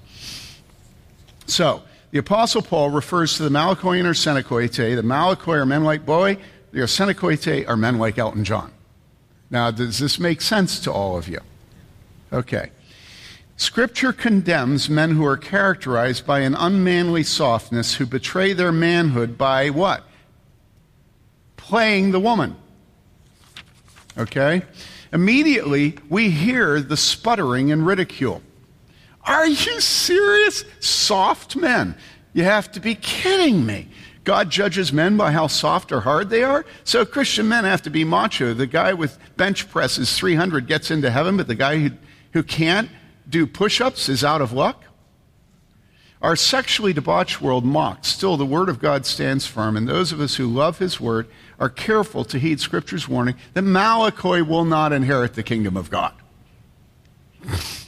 So, 1.51 1.83
the 2.13 2.19
Apostle 2.19 2.63
Paul 2.63 2.91
refers 2.91 3.37
to 3.37 3.43
the 3.43 3.49
Malachian 3.49 4.05
arsenokoitai. 4.05 4.97
The 4.97 5.03
Malakoi 5.03 5.57
are 5.57 5.67
men 5.67 5.85
like 5.85 6.07
Bowie, 6.07 6.39
the 6.73 6.81
arsenokoitai 6.81 7.69
are 7.69 7.77
men 7.77 7.99
like 7.99 8.19
Elton 8.19 8.45
John. 8.45 8.73
Now, 9.51 9.71
does 9.71 9.99
this 9.99 10.21
make 10.21 10.41
sense 10.41 10.81
to 10.81 10.93
all 10.93 11.17
of 11.19 11.29
you? 11.29 11.41
Okay. 12.33 12.71
Scripture 13.57 14.13
condemns 14.13 14.89
men 14.89 15.11
who 15.11 15.25
are 15.27 15.37
characterized 15.37 16.25
by 16.25 16.41
an 16.41 16.55
unmanly 16.55 17.23
softness 17.23 17.95
who 17.95 18.07
betray 18.07 18.53
their 18.53 18.73
manhood 18.73 19.37
by 19.37 19.71
what? 19.71 20.05
Playing 21.57 22.13
the 22.13 22.21
woman. 22.21 22.57
Okay? 24.17 24.63
Immediately, 25.13 25.99
we 26.09 26.31
hear 26.31 26.81
the 26.81 26.97
sputtering 26.97 27.71
and 27.73 27.85
ridicule. 27.85 28.41
Are 29.25 29.47
you 29.47 29.81
serious? 29.81 30.65
Soft 30.81 31.57
men. 31.57 31.97
You 32.33 32.45
have 32.45 32.71
to 32.73 32.81
be 32.81 32.95
kidding 32.95 33.67
me. 33.67 33.89
God 34.25 34.51
judges 34.51 34.93
men 34.93 35.17
by 35.17 35.33
how 35.33 35.47
soft 35.47 35.93
or 35.93 36.01
hard 36.01 36.31
they 36.31 36.43
are. 36.43 36.65
So 36.85 37.05
Christian 37.05 37.49
men 37.49 37.65
have 37.65 37.83
to 37.83 37.91
be 37.91 38.05
macho. 38.05 38.55
The 38.55 38.67
guy 38.67 38.93
with 38.93 39.19
bench 39.37 39.69
presses 39.71 40.17
300 40.17 40.67
gets 40.67 40.91
into 40.91 41.11
heaven, 41.11 41.37
but 41.37 41.49
the 41.49 41.55
guy 41.55 41.79
who, 41.79 41.91
who 42.33 42.43
can't 42.43 42.91
do 43.29 43.47
push 43.47 43.81
ups 43.81 44.09
is 44.09 44.23
out 44.23 44.41
of 44.41 44.53
luck. 44.53 44.85
Our 46.23 46.37
sexually 46.37 46.93
debauched 46.93 47.41
world 47.41 47.65
mocks. 47.65 48.09
Still, 48.09 48.37
the 48.37 48.45
Word 48.45 48.69
of 48.69 48.79
God 48.79 49.07
stands 49.07 49.47
firm, 49.47 49.75
and 49.75 49.89
those 49.89 50.13
of 50.13 50.21
us 50.21 50.35
who 50.37 50.47
love 50.47 50.79
His 50.79 51.01
Word 51.01 51.27
are 51.59 51.71
careful 51.71 52.25
to 52.25 52.39
heed 52.39 52.61
Scripture's 52.61 53.09
warning 53.09 53.37
that 53.55 53.65
Malakoi 53.65 54.47
will 54.47 54.67
not 54.67 54.93
inherit 54.93 55.33
the 55.33 55.43
kingdom 55.43 55.79
of 55.79 55.91
God. 55.91 56.13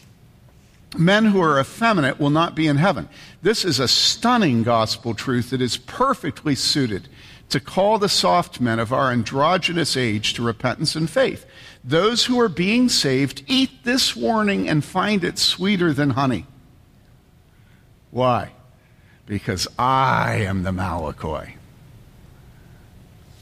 Men 0.96 1.26
who 1.26 1.40
are 1.40 1.58
effeminate 1.58 2.20
will 2.20 2.30
not 2.30 2.54
be 2.54 2.66
in 2.66 2.76
heaven. 2.76 3.08
This 3.40 3.64
is 3.64 3.80
a 3.80 3.88
stunning 3.88 4.62
gospel 4.62 5.14
truth 5.14 5.50
that 5.50 5.62
is 5.62 5.76
perfectly 5.76 6.54
suited 6.54 7.08
to 7.48 7.60
call 7.60 7.98
the 7.98 8.08
soft 8.08 8.60
men 8.60 8.78
of 8.78 8.92
our 8.92 9.10
androgynous 9.10 9.96
age 9.96 10.34
to 10.34 10.42
repentance 10.42 10.94
and 10.94 11.08
faith. 11.08 11.44
Those 11.84 12.24
who 12.24 12.40
are 12.40 12.48
being 12.48 12.88
saved 12.88 13.44
eat 13.46 13.84
this 13.84 14.16
warning 14.16 14.68
and 14.68 14.84
find 14.84 15.24
it 15.24 15.38
sweeter 15.38 15.92
than 15.92 16.10
honey. 16.10 16.46
Why? 18.10 18.52
Because 19.26 19.66
I 19.78 20.36
am 20.36 20.62
the 20.62 20.70
Malakoi. 20.70 21.54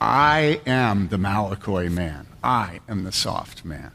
I 0.00 0.60
am 0.66 1.08
the 1.08 1.16
Malakoi 1.16 1.90
man. 1.90 2.26
I 2.42 2.80
am 2.88 3.04
the 3.04 3.12
soft 3.12 3.64
man. 3.64 3.92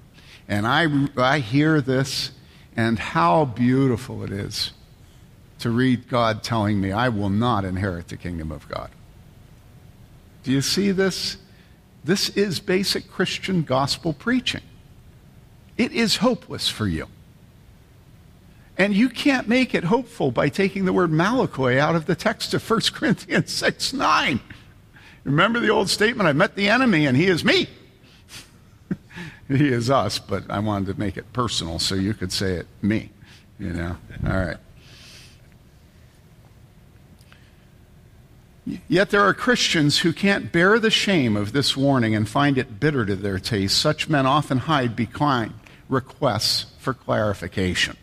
And 0.47 0.67
I, 0.67 1.07
I 1.17 1.39
hear 1.39 1.81
this, 1.81 2.31
and 2.75 2.99
how 2.99 3.45
beautiful 3.45 4.23
it 4.23 4.31
is 4.31 4.73
to 5.59 5.69
read 5.69 6.09
God 6.09 6.43
telling 6.43 6.79
me, 6.81 6.91
I 6.91 7.09
will 7.09 7.29
not 7.29 7.65
inherit 7.65 8.09
the 8.09 8.17
kingdom 8.17 8.51
of 8.51 8.67
God. 8.67 8.89
Do 10.43 10.51
you 10.51 10.61
see 10.61 10.91
this? 10.91 11.37
This 12.03 12.29
is 12.29 12.59
basic 12.59 13.09
Christian 13.09 13.63
gospel 13.63 14.13
preaching. 14.13 14.61
It 15.77 15.91
is 15.91 16.17
hopeless 16.17 16.69
for 16.69 16.87
you. 16.87 17.07
And 18.77 18.93
you 18.93 19.09
can't 19.09 19.47
make 19.47 19.73
it 19.73 19.85
hopeful 19.85 20.31
by 20.31 20.49
taking 20.49 20.85
the 20.85 20.93
word 20.93 21.09
Malakoi 21.09 21.79
out 21.79 21.95
of 21.95 22.05
the 22.05 22.15
text 22.15 22.53
of 22.53 22.69
1 22.69 22.81
Corinthians 22.93 23.51
6 23.51 23.93
9. 23.93 24.39
Remember 25.23 25.59
the 25.59 25.69
old 25.69 25.89
statement, 25.89 26.27
I 26.29 26.33
met 26.33 26.55
the 26.55 26.69
enemy 26.69 27.07
and 27.07 27.17
he 27.17 27.25
is 27.27 27.43
me. 27.43 27.67
he 29.57 29.69
is 29.69 29.89
us, 29.89 30.19
but 30.19 30.49
I 30.49 30.59
wanted 30.59 30.93
to 30.93 30.99
make 30.99 31.17
it 31.17 31.31
personal 31.33 31.79
so 31.79 31.95
you 31.95 32.13
could 32.13 32.31
say 32.31 32.53
it 32.53 32.67
me. 32.81 33.11
You 33.59 33.73
know? 33.73 33.97
All 34.25 34.45
right. 34.45 34.57
Yet 38.87 39.11
there 39.11 39.21
are 39.21 39.33
Christians 39.33 39.99
who 39.99 40.11
can't 40.11 40.51
bear 40.51 40.79
the 40.79 40.89
shame 40.89 41.37
of 41.37 41.53
this 41.53 41.77
warning 41.77 42.15
and 42.15 42.27
find 42.27 42.57
it 42.57 42.79
bitter 42.79 43.05
to 43.05 43.15
their 43.15 43.37
taste. 43.37 43.77
Such 43.77 44.09
men 44.09 44.25
often 44.25 44.57
hide 44.57 44.95
behind 44.95 45.53
requests 45.87 46.73
for 46.79 46.95
clarification. 46.95 47.95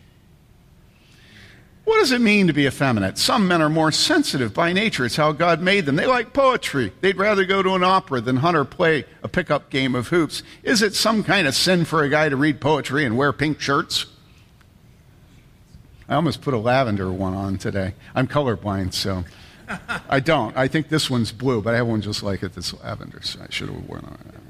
What 1.85 1.99
does 1.99 2.13
it 2.13 2.21
mean 2.21 2.47
to 2.47 2.53
be 2.53 2.65
effeminate? 2.65 3.17
Some 3.17 3.47
men 3.47 3.61
are 3.61 3.69
more 3.69 3.91
sensitive 3.91 4.53
by 4.53 4.71
nature. 4.71 5.05
It's 5.05 5.17
how 5.17 5.33
God 5.33 5.61
made 5.61 5.85
them. 5.85 5.97
They 5.97 6.05
like 6.05 6.31
poetry. 6.31 6.93
They'd 7.01 7.17
rather 7.17 7.43
go 7.43 7.61
to 7.61 7.75
an 7.75 7.83
opera 7.83 8.21
than 8.21 8.37
hunt 8.37 8.55
or 8.55 8.63
play 8.63 9.03
a 9.21 9.27
pickup 9.27 9.69
game 9.69 9.93
of 9.93 10.07
hoops. 10.07 10.43
Is 10.63 10.81
it 10.81 10.95
some 10.95 11.23
kind 11.23 11.45
of 11.45 11.55
sin 11.55 11.83
for 11.83 12.03
a 12.03 12.09
guy 12.09 12.29
to 12.29 12.37
read 12.37 12.61
poetry 12.61 13.03
and 13.03 13.17
wear 13.17 13.33
pink 13.33 13.59
shirts? 13.59 14.05
I 16.07 16.15
almost 16.15 16.41
put 16.41 16.53
a 16.53 16.57
lavender 16.57 17.11
one 17.11 17.33
on 17.33 17.57
today. 17.57 17.95
I'm 18.15 18.27
colorblind, 18.27 18.93
so 18.93 19.25
I 20.09 20.21
don't. 20.21 20.55
I 20.55 20.69
think 20.69 20.87
this 20.87 21.09
one's 21.09 21.31
blue, 21.33 21.61
but 21.61 21.73
I 21.73 21.77
have 21.77 21.87
one 21.87 22.01
just 22.01 22.23
like 22.23 22.43
it 22.43 22.53
that's 22.53 22.73
lavender, 22.81 23.21
so 23.21 23.41
I 23.41 23.47
should 23.49 23.69
have 23.69 23.89
worn 23.89 24.17
it. 24.29 24.42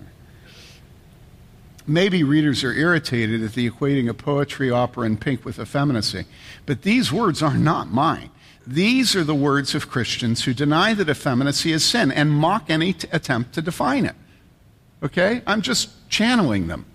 Maybe 1.86 2.24
readers 2.24 2.64
are 2.64 2.74
irritated 2.74 3.44
at 3.44 3.54
the 3.54 3.70
equating 3.70 4.10
of 4.10 4.18
poetry, 4.18 4.72
opera, 4.72 5.06
and 5.06 5.20
pink 5.20 5.44
with 5.44 5.60
effeminacy, 5.60 6.26
but 6.66 6.84
these 6.84 7.12
words 7.12 7.44
are 7.44 7.58
not 7.58 7.92
mine. 7.92 8.30
These 8.66 9.16
are 9.16 9.26
the 9.26 9.36
words 9.36 9.76
of 9.76 9.90
Christians 9.90 10.46
who 10.46 10.54
deny 10.54 10.94
that 10.94 11.10
effeminacy 11.10 11.74
is 11.74 11.84
sin 11.84 12.12
and 12.12 12.32
mock 12.32 12.70
any 12.70 12.94
t- 12.94 13.08
attempt 13.12 13.54
to 13.54 13.62
define 13.62 14.06
it. 14.06 14.16
Okay? 15.04 15.42
I'm 15.46 15.62
just 15.62 16.10
channeling 16.10 16.68
them. 16.68 16.86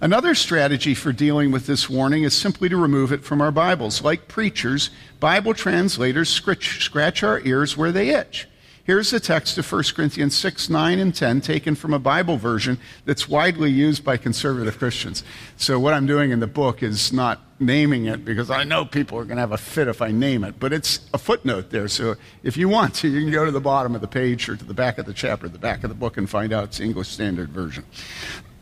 Another 0.00 0.34
strategy 0.34 0.94
for 0.94 1.12
dealing 1.12 1.52
with 1.52 1.66
this 1.66 1.88
warning 1.88 2.24
is 2.24 2.34
simply 2.34 2.68
to 2.68 2.76
remove 2.76 3.12
it 3.12 3.22
from 3.22 3.40
our 3.40 3.52
Bibles. 3.52 4.02
Like 4.02 4.26
preachers, 4.26 4.90
Bible 5.20 5.54
translators 5.54 6.28
scratch, 6.28 6.84
scratch 6.84 7.22
our 7.22 7.38
ears 7.42 7.76
where 7.76 7.92
they 7.92 8.08
itch. 8.08 8.48
Here's 8.84 9.12
the 9.12 9.20
text 9.20 9.58
of 9.58 9.70
1 9.70 9.84
Corinthians 9.94 10.36
6, 10.36 10.68
9, 10.68 10.98
and 10.98 11.14
10, 11.14 11.40
taken 11.40 11.76
from 11.76 11.94
a 11.94 12.00
Bible 12.00 12.36
version 12.36 12.78
that's 13.04 13.28
widely 13.28 13.70
used 13.70 14.04
by 14.04 14.16
conservative 14.16 14.76
Christians. 14.76 15.22
So, 15.56 15.78
what 15.78 15.94
I'm 15.94 16.04
doing 16.04 16.32
in 16.32 16.40
the 16.40 16.48
book 16.48 16.82
is 16.82 17.12
not 17.12 17.40
naming 17.60 18.06
it 18.06 18.24
because 18.24 18.50
I 18.50 18.64
know 18.64 18.84
people 18.84 19.18
are 19.18 19.24
going 19.24 19.36
to 19.36 19.40
have 19.42 19.52
a 19.52 19.56
fit 19.56 19.86
if 19.86 20.02
I 20.02 20.10
name 20.10 20.42
it, 20.42 20.58
but 20.58 20.72
it's 20.72 20.98
a 21.14 21.18
footnote 21.18 21.70
there. 21.70 21.86
So, 21.86 22.16
if 22.42 22.56
you 22.56 22.68
want 22.68 22.96
to, 22.96 23.08
you 23.08 23.20
can 23.20 23.30
go 23.30 23.44
to 23.44 23.52
the 23.52 23.60
bottom 23.60 23.94
of 23.94 24.00
the 24.00 24.08
page 24.08 24.48
or 24.48 24.56
to 24.56 24.64
the 24.64 24.74
back 24.74 24.98
of 24.98 25.06
the 25.06 25.14
chapter, 25.14 25.48
the 25.48 25.60
back 25.60 25.84
of 25.84 25.88
the 25.88 25.94
book, 25.94 26.16
and 26.16 26.28
find 26.28 26.52
out 26.52 26.64
it's 26.64 26.80
English 26.80 27.06
Standard 27.06 27.50
Version. 27.50 27.84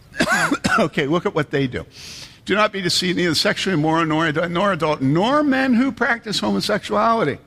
okay, 0.79 1.07
look 1.07 1.25
at 1.25 1.35
what 1.35 1.51
they 1.51 1.67
do. 1.67 1.87
Do 2.45 2.55
not 2.55 2.73
be 2.73 2.83
deceived, 2.83 3.17
neither 3.17 3.35
sexually 3.35 3.73
immoral, 3.73 4.05
nor, 4.05 4.31
nor 4.49 4.73
adult, 4.73 5.01
nor 5.01 5.43
men 5.43 5.73
who 5.73 5.91
practice 5.91 6.41
homosexuality. 6.41 7.39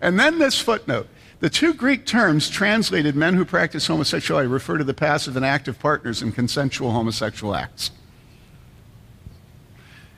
And 0.00 0.20
then 0.20 0.38
this 0.38 0.60
footnote. 0.60 1.08
The 1.40 1.50
two 1.50 1.74
Greek 1.74 2.06
terms 2.06 2.48
translated 2.48 3.16
men 3.16 3.34
who 3.34 3.44
practice 3.44 3.86
homosexuality 3.86 4.48
refer 4.48 4.78
to 4.78 4.84
the 4.84 4.94
passive 4.94 5.36
and 5.36 5.44
active 5.44 5.78
partners 5.78 6.22
in 6.22 6.32
consensual 6.32 6.92
homosexual 6.92 7.54
acts. 7.54 7.90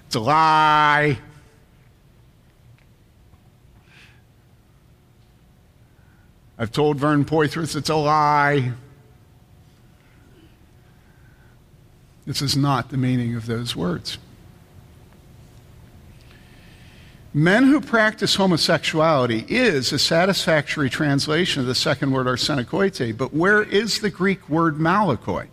It's 0.06 0.14
a 0.14 0.20
lie. 0.20 1.18
I've 6.58 6.72
told 6.72 6.98
Vern 6.98 7.24
Poythress 7.24 7.76
it's 7.76 7.90
a 7.90 7.96
lie. 7.96 8.72
This 12.24 12.40
is 12.40 12.56
not 12.56 12.90
the 12.90 12.96
meaning 12.96 13.34
of 13.34 13.46
those 13.46 13.76
words. 13.76 14.18
Men 17.38 17.64
who 17.64 17.82
practice 17.82 18.34
homosexuality 18.36 19.44
is 19.46 19.92
a 19.92 19.98
satisfactory 19.98 20.88
translation 20.88 21.60
of 21.60 21.66
the 21.66 21.74
second 21.74 22.10
word 22.12 22.26
arsenokoitai, 22.26 23.14
but 23.14 23.34
where 23.34 23.62
is 23.62 23.98
the 23.98 24.08
Greek 24.08 24.48
word 24.48 24.78
malakoi? 24.78 25.48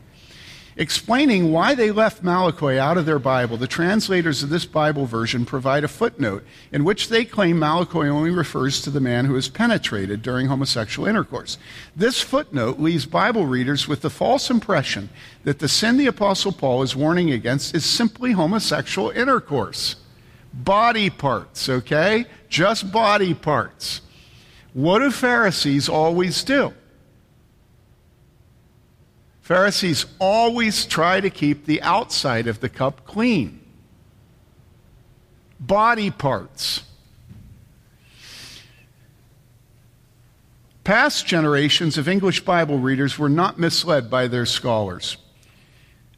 Explaining 0.77 1.51
why 1.51 1.75
they 1.75 1.91
left 1.91 2.23
Malakoi 2.23 2.77
out 2.77 2.97
of 2.97 3.05
their 3.05 3.19
Bible, 3.19 3.57
the 3.57 3.67
translators 3.67 4.41
of 4.41 4.49
this 4.49 4.63
Bible 4.63 5.05
version 5.05 5.45
provide 5.45 5.83
a 5.83 5.89
footnote 5.89 6.45
in 6.71 6.85
which 6.85 7.09
they 7.09 7.25
claim 7.25 7.59
Malakoi 7.59 8.07
only 8.07 8.31
refers 8.31 8.81
to 8.81 8.89
the 8.89 9.01
man 9.01 9.25
who 9.25 9.35
is 9.35 9.49
penetrated 9.49 10.21
during 10.21 10.47
homosexual 10.47 11.05
intercourse. 11.05 11.57
This 11.97 12.21
footnote 12.21 12.79
leaves 12.79 13.05
Bible 13.05 13.45
readers 13.45 13.89
with 13.89 14.01
the 14.01 14.09
false 14.09 14.49
impression 14.49 15.09
that 15.43 15.59
the 15.59 15.67
sin 15.67 15.97
the 15.97 16.07
Apostle 16.07 16.53
Paul 16.53 16.81
is 16.81 16.95
warning 16.95 17.31
against 17.31 17.75
is 17.75 17.85
simply 17.85 18.31
homosexual 18.31 19.09
intercourse. 19.09 19.97
Body 20.53 21.09
parts, 21.09 21.67
okay? 21.67 22.25
Just 22.47 22.91
body 22.91 23.33
parts. 23.33 24.01
What 24.73 24.99
do 24.99 25.09
Pharisees 25.09 25.89
always 25.89 26.43
do? 26.43 26.73
Pharisees 29.41 30.05
always 30.19 30.85
try 30.85 31.19
to 31.19 31.29
keep 31.29 31.65
the 31.65 31.81
outside 31.81 32.47
of 32.47 32.59
the 32.59 32.69
cup 32.69 33.05
clean. 33.05 33.59
Body 35.59 36.11
parts. 36.11 36.83
Past 40.83 41.25
generations 41.25 41.97
of 41.97 42.07
English 42.07 42.41
Bible 42.41 42.77
readers 42.77 43.17
were 43.17 43.29
not 43.29 43.57
misled 43.57 44.09
by 44.09 44.27
their 44.27 44.45
scholars. 44.45 45.17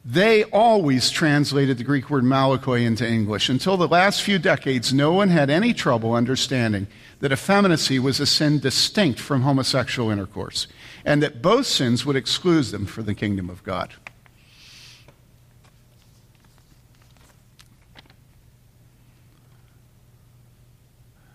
They 0.08 0.44
always 0.44 1.10
translated 1.10 1.78
the 1.78 1.84
Greek 1.84 2.10
word 2.10 2.22
malakoi 2.22 2.86
into 2.86 3.04
English. 3.04 3.48
Until 3.48 3.76
the 3.76 3.88
last 3.88 4.22
few 4.22 4.38
decades, 4.38 4.94
no 4.94 5.12
one 5.12 5.30
had 5.30 5.50
any 5.50 5.74
trouble 5.74 6.14
understanding 6.14 6.86
that 7.18 7.32
effeminacy 7.32 7.98
was 7.98 8.20
a 8.20 8.26
sin 8.26 8.60
distinct 8.60 9.18
from 9.18 9.42
homosexual 9.42 10.10
intercourse 10.10 10.68
and 11.04 11.20
that 11.24 11.42
both 11.42 11.66
sins 11.66 12.06
would 12.06 12.14
exclude 12.14 12.66
them 12.66 12.86
from 12.86 13.06
the 13.06 13.16
kingdom 13.16 13.50
of 13.50 13.64
God. 13.64 13.94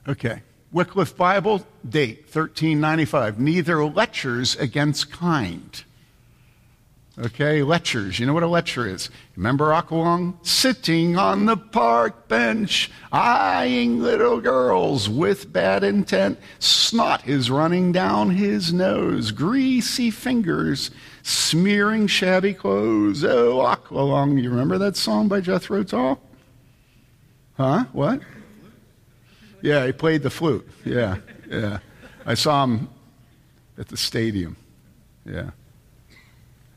Okay. 0.07 0.43
Wycliffe 0.71 1.17
Bible, 1.17 1.67
date 1.87 2.19
1395. 2.33 3.37
Neither 3.37 3.83
lectures 3.83 4.55
against 4.55 5.11
kind. 5.11 5.83
Okay, 7.19 7.61
lectures. 7.61 8.19
You 8.19 8.25
know 8.25 8.33
what 8.33 8.43
a 8.43 8.47
lecture 8.47 8.87
is? 8.87 9.09
Remember 9.35 9.71
Aqualung? 9.71 10.33
Sitting 10.45 11.17
on 11.17 11.45
the 11.45 11.57
park 11.57 12.29
bench, 12.29 12.89
eyeing 13.11 14.01
little 14.01 14.39
girls 14.39 15.09
with 15.09 15.51
bad 15.51 15.83
intent. 15.83 16.39
Snot 16.59 17.27
is 17.27 17.51
running 17.51 17.91
down 17.91 18.29
his 18.29 18.71
nose, 18.71 19.31
greasy 19.31 20.09
fingers 20.09 20.89
smearing 21.21 22.07
shabby 22.07 22.53
clothes. 22.53 23.25
Oh, 23.25 23.57
Aqualung. 23.57 24.41
You 24.41 24.49
remember 24.49 24.77
that 24.77 24.95
song 24.95 25.27
by 25.27 25.41
Jethro 25.41 25.83
Tull? 25.83 26.19
Huh? 27.57 27.85
What? 27.91 28.21
Yeah, 29.61 29.85
he 29.85 29.91
played 29.91 30.23
the 30.23 30.29
flute. 30.29 30.67
Yeah, 30.85 31.17
yeah. 31.49 31.79
I 32.25 32.35
saw 32.35 32.63
him 32.63 32.89
at 33.77 33.89
the 33.89 33.97
stadium. 33.97 34.55
Yeah. 35.25 35.51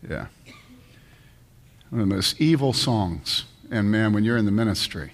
Yeah. 0.09 0.27
One 1.91 2.01
of 2.01 2.09
the 2.09 2.15
most 2.15 2.41
evil 2.41 2.73
songs. 2.73 3.45
And 3.71 3.91
man, 3.91 4.13
when 4.13 4.25
you're 4.25 4.37
in 4.37 4.45
the 4.45 4.53
ministry, 4.53 5.13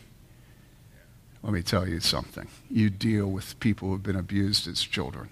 let 1.43 1.53
me 1.53 1.62
tell 1.62 1.88
you 1.88 2.01
something. 2.01 2.49
You 2.70 2.91
deal 2.91 3.26
with 3.26 3.59
people 3.61 3.88
who 3.88 3.95
have 3.95 4.03
been 4.03 4.16
abused 4.16 4.68
as 4.68 4.80
children. 4.82 5.30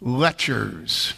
Lectures. 0.00 1.14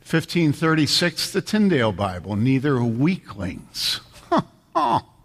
1536, 0.00 1.32
the 1.32 1.42
Tyndale 1.42 1.92
Bible, 1.92 2.36
neither 2.36 2.82
weaklings. 2.82 4.00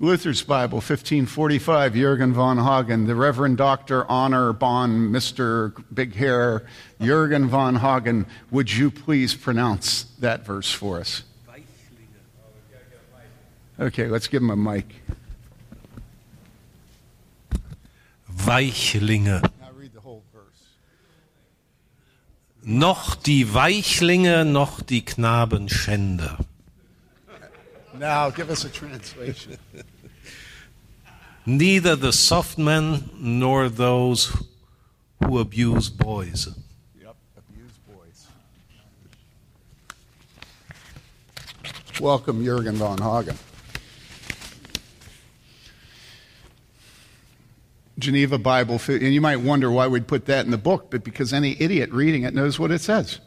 Luther's 0.00 0.42
Bible, 0.42 0.78
1545, 0.78 1.96
Jurgen 1.96 2.32
von 2.32 2.58
Hagen, 2.58 3.06
the 3.08 3.16
Reverend 3.16 3.56
Dr. 3.56 4.08
Honor 4.08 4.52
Bon, 4.52 5.10
Mr. 5.10 5.72
Big 5.92 6.14
Hair, 6.14 6.62
Jurgen 7.00 7.50
von 7.50 7.76
Hagen, 7.76 8.24
would 8.52 8.72
you 8.72 8.92
please 8.92 9.34
pronounce 9.34 10.04
that 10.20 10.46
verse 10.46 10.70
for 10.70 11.00
us? 11.00 11.24
Okay, 13.80 14.06
let's 14.06 14.26
give 14.28 14.42
him 14.42 14.50
a 14.50 14.56
mic. 14.56 14.86
Weichlinge. 18.32 19.42
Now 19.42 19.70
read 19.76 19.92
the 19.94 20.00
whole 20.00 20.22
verse. 20.32 20.44
Noch 22.62 23.16
die 23.16 23.44
Weichlinge, 23.52 24.44
noch 24.44 24.80
die 24.80 25.02
Knaben 25.02 25.68
Schände. 25.68 26.38
Now 27.98 28.30
give 28.30 28.48
us 28.48 28.64
a 28.64 28.68
translation. 28.68 29.58
Neither 31.46 31.96
the 31.96 32.12
soft 32.12 32.56
men 32.56 33.10
nor 33.14 33.68
those 33.68 34.36
who 35.24 35.40
abuse 35.40 35.88
boys. 35.88 36.48
Yep, 37.00 37.16
abuse 37.36 37.72
boys. 37.88 38.26
Welcome, 42.00 42.44
Jurgen 42.44 42.76
von 42.76 42.98
Hagen. 42.98 43.36
Geneva 47.98 48.38
Bible, 48.38 48.80
and 48.86 49.12
you 49.12 49.20
might 49.20 49.38
wonder 49.40 49.72
why 49.72 49.88
we'd 49.88 50.06
put 50.06 50.26
that 50.26 50.44
in 50.44 50.52
the 50.52 50.58
book, 50.58 50.88
but 50.88 51.02
because 51.02 51.32
any 51.32 51.56
idiot 51.60 51.90
reading 51.90 52.22
it 52.22 52.32
knows 52.32 52.60
what 52.60 52.70
it 52.70 52.80
says. 52.80 53.18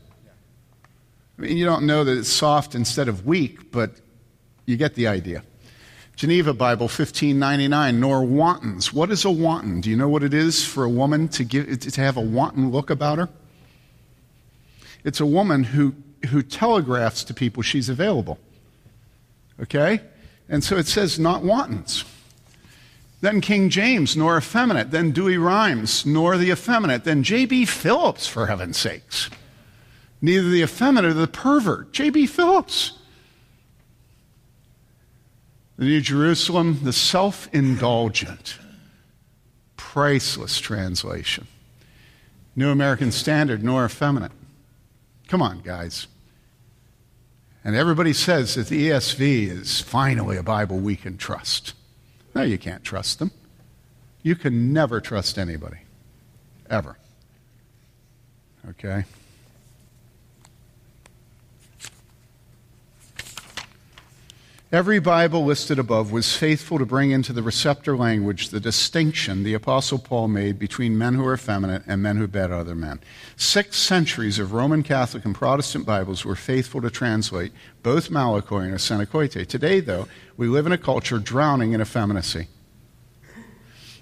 I 1.37 1.41
mean, 1.41 1.57
you 1.57 1.65
don't 1.65 1.85
know 1.85 2.05
that 2.05 2.17
it's 2.17 2.29
soft 2.29 2.73
instead 2.73 3.09
of 3.09 3.25
weak, 3.25 3.69
but 3.71 3.99
you 4.65 4.77
get 4.77 4.95
the 4.95 5.07
idea. 5.07 5.43
Geneva 6.15 6.53
Bible 6.53 6.85
1599, 6.85 7.99
nor 7.99 8.23
wantons. 8.23 8.93
What 8.93 9.09
is 9.09 9.25
a 9.25 9.31
wanton? 9.31 9.81
Do 9.81 9.89
you 9.89 9.95
know 9.95 10.09
what 10.09 10.23
it 10.23 10.33
is 10.33 10.63
for 10.63 10.83
a 10.83 10.89
woman 10.89 11.27
to, 11.29 11.43
give, 11.43 11.79
to 11.79 12.01
have 12.01 12.17
a 12.17 12.21
wanton 12.21 12.69
look 12.71 12.89
about 12.89 13.17
her? 13.17 13.29
It's 15.03 15.19
a 15.19 15.25
woman 15.25 15.63
who, 15.63 15.95
who 16.29 16.43
telegraphs 16.43 17.23
to 17.23 17.33
people 17.33 17.63
she's 17.63 17.89
available. 17.89 18.37
Okay? 19.59 20.01
And 20.47 20.63
so 20.63 20.77
it 20.77 20.85
says 20.85 21.17
not 21.17 21.43
wantons. 21.43 22.05
Then 23.21 23.39
King 23.39 23.69
James, 23.69 24.17
nor 24.17 24.37
effeminate. 24.37 24.91
Then 24.91 25.11
Douay-Rheims, 25.11 26.05
nor 26.05 26.37
the 26.37 26.51
effeminate. 26.51 27.03
Then 27.03 27.23
J.B. 27.23 27.65
Phillips, 27.65 28.27
for 28.27 28.47
heaven's 28.47 28.77
sakes. 28.77 29.29
Neither 30.21 30.49
the 30.49 30.63
effeminate 30.63 31.15
nor 31.15 31.21
the 31.21 31.27
pervert. 31.27 31.93
J.B. 31.93 32.27
Phillips. 32.27 32.93
The 35.81 35.87
New 35.87 36.01
Jerusalem, 36.01 36.81
the 36.83 36.93
self 36.93 37.49
indulgent, 37.51 38.59
priceless 39.77 40.59
translation. 40.59 41.47
New 42.55 42.69
American 42.69 43.11
Standard, 43.11 43.63
nor 43.63 43.85
effeminate. 43.85 44.31
Come 45.27 45.41
on, 45.41 45.61
guys. 45.61 46.05
And 47.63 47.75
everybody 47.75 48.13
says 48.13 48.53
that 48.53 48.67
the 48.67 48.89
ESV 48.89 49.47
is 49.47 49.81
finally 49.81 50.37
a 50.37 50.43
Bible 50.43 50.77
we 50.77 50.95
can 50.95 51.17
trust. 51.17 51.73
No, 52.35 52.43
you 52.43 52.59
can't 52.59 52.83
trust 52.83 53.17
them. 53.17 53.31
You 54.21 54.35
can 54.35 54.73
never 54.73 55.01
trust 55.01 55.39
anybody. 55.39 55.79
Ever. 56.69 56.95
Okay? 58.69 59.05
Every 64.71 64.99
Bible 64.99 65.43
listed 65.43 65.79
above 65.79 66.13
was 66.13 66.37
faithful 66.37 66.79
to 66.79 66.85
bring 66.85 67.11
into 67.11 67.33
the 67.33 67.43
receptor 67.43 67.97
language 67.97 68.49
the 68.49 68.59
distinction 68.61 69.43
the 69.43 69.53
Apostle 69.53 69.99
Paul 69.99 70.29
made 70.29 70.57
between 70.57 70.97
men 70.97 71.15
who 71.15 71.25
are 71.25 71.33
effeminate 71.33 71.83
and 71.87 72.01
men 72.01 72.15
who 72.15 72.25
bet 72.25 72.51
other 72.51 72.73
men. 72.73 73.01
Six 73.35 73.75
centuries 73.75 74.39
of 74.39 74.53
Roman 74.53 74.81
Catholic 74.81 75.25
and 75.25 75.35
Protestant 75.35 75.85
Bibles 75.85 76.23
were 76.23 76.37
faithful 76.37 76.79
to 76.83 76.89
translate 76.89 77.51
both 77.83 78.09
Malakoi 78.09 78.63
and 78.63 78.73
Arsenokoitai. 78.73 79.45
Today, 79.45 79.81
though, 79.81 80.07
we 80.37 80.47
live 80.47 80.65
in 80.65 80.71
a 80.71 80.77
culture 80.77 81.19
drowning 81.19 81.73
in 81.73 81.81
effeminacy. 81.81 82.47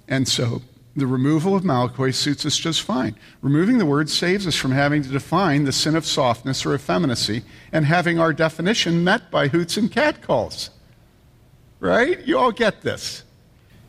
And 0.08 0.28
so 0.28 0.62
the 1.00 1.08
removal 1.08 1.56
of 1.56 1.64
Malakoi 1.64 2.14
suits 2.14 2.46
us 2.46 2.58
just 2.58 2.82
fine. 2.82 3.16
Removing 3.42 3.78
the 3.78 3.86
word 3.86 4.10
saves 4.10 4.46
us 4.46 4.56
from 4.56 4.72
having 4.72 5.02
to 5.02 5.10
define 5.10 5.64
the 5.64 5.72
sin 5.72 5.96
of 5.96 6.06
softness 6.06 6.66
or 6.66 6.76
effeminacy 6.76 7.44
and 7.72 7.86
having 7.86 8.20
our 8.20 8.34
definition 8.34 9.04
met 9.04 9.32
by 9.32 9.48
hoots 9.48 9.78
and 9.78 9.92
catcalls. 9.92 10.70
Right? 11.80 12.26
You 12.26 12.38
all 12.38 12.52
get 12.52 12.82
this. 12.82 13.24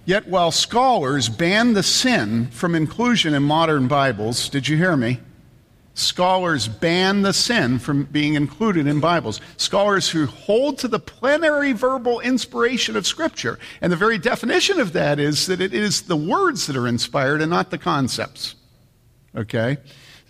Yet 0.05 0.27
while 0.27 0.51
scholars 0.51 1.29
ban 1.29 1.75
the 1.75 1.83
sin 1.83 2.49
from 2.49 2.75
inclusion 2.75 3.35
in 3.35 3.43
modern 3.43 3.89
Bibles, 3.89 4.49
did 4.49 4.67
you 4.67 4.77
hear 4.77 4.97
me? 4.97 5.21
Scholars 5.95 6.69
ban 6.69 7.23
the 7.23 7.33
sin 7.33 7.79
from 7.79 8.05
being 8.05 8.35
included 8.35 8.87
in 8.87 9.01
Bibles. 9.01 9.41
Scholars 9.57 10.09
who 10.09 10.27
hold 10.27 10.79
to 10.79 10.89
the 10.89 11.01
plenary 11.01 11.73
verbal 11.73 12.21
inspiration 12.21 12.97
of 12.97 13.07
Scripture. 13.07 13.59
And 13.81 13.93
the 13.93 13.97
very 13.97 14.17
definition 14.17 14.81
of 14.81 14.93
that 14.93 15.19
is 15.19 15.47
that 15.47 15.61
it 15.61 15.75
is 15.75 16.03
the 16.03 16.17
words 16.17 16.67
that 16.67 16.77
are 16.77 16.87
inspired 16.87 17.43
and 17.43 17.51
not 17.51 17.71
the 17.71 17.79
concepts. 17.79 18.55
Okay? 19.35 19.79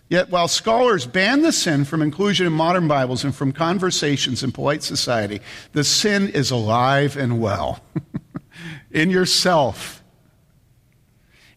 Yet 0.09 0.31
while 0.31 0.49
scholars 0.49 1.07
ban 1.07 1.43
the 1.43 1.53
sin 1.53 1.85
from 1.85 2.03
inclusion 2.03 2.47
in 2.47 2.53
modern 2.53 2.89
Bibles 2.89 3.23
and 3.23 3.33
from 3.35 3.53
conversations 3.53 4.43
in 4.43 4.51
polite 4.51 4.83
society, 4.83 5.41
the 5.73 5.85
sin 5.85 6.29
is 6.29 6.51
alive 6.51 7.17
and 7.17 7.41
well 7.41 7.81
in 8.91 9.09
yourself 9.11 10.00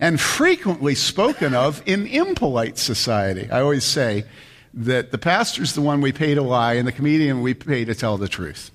and 0.03 0.19
frequently 0.19 0.93
spoken 0.95 1.53
of 1.53 1.81
in 1.85 2.05
impolite 2.07 2.77
society. 2.77 3.49
I 3.49 3.61
always 3.61 3.85
say 3.85 4.25
that 4.73 5.13
the 5.13 5.17
pastor's 5.17 5.75
the 5.75 5.81
one 5.81 6.01
we 6.01 6.11
pay 6.11 6.35
to 6.35 6.41
lie, 6.41 6.73
and 6.73 6.85
the 6.85 6.91
comedian 6.91 7.41
we 7.41 7.53
pay 7.53 7.85
to 7.85 7.95
tell 7.95 8.17
the 8.17 8.27
truth. 8.27 8.69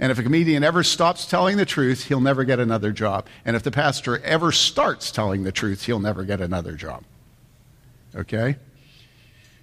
And 0.00 0.10
if 0.10 0.18
a 0.18 0.22
comedian 0.22 0.64
ever 0.64 0.82
stops 0.82 1.26
telling 1.26 1.58
the 1.58 1.66
truth, 1.66 2.04
he'll 2.04 2.22
never 2.22 2.42
get 2.42 2.58
another 2.58 2.90
job. 2.90 3.26
And 3.44 3.54
if 3.54 3.62
the 3.62 3.70
pastor 3.70 4.18
ever 4.20 4.50
starts 4.50 5.10
telling 5.10 5.42
the 5.42 5.52
truth, 5.52 5.84
he'll 5.84 6.00
never 6.00 6.24
get 6.24 6.40
another 6.40 6.72
job. 6.72 7.04
Okay? 8.16 8.56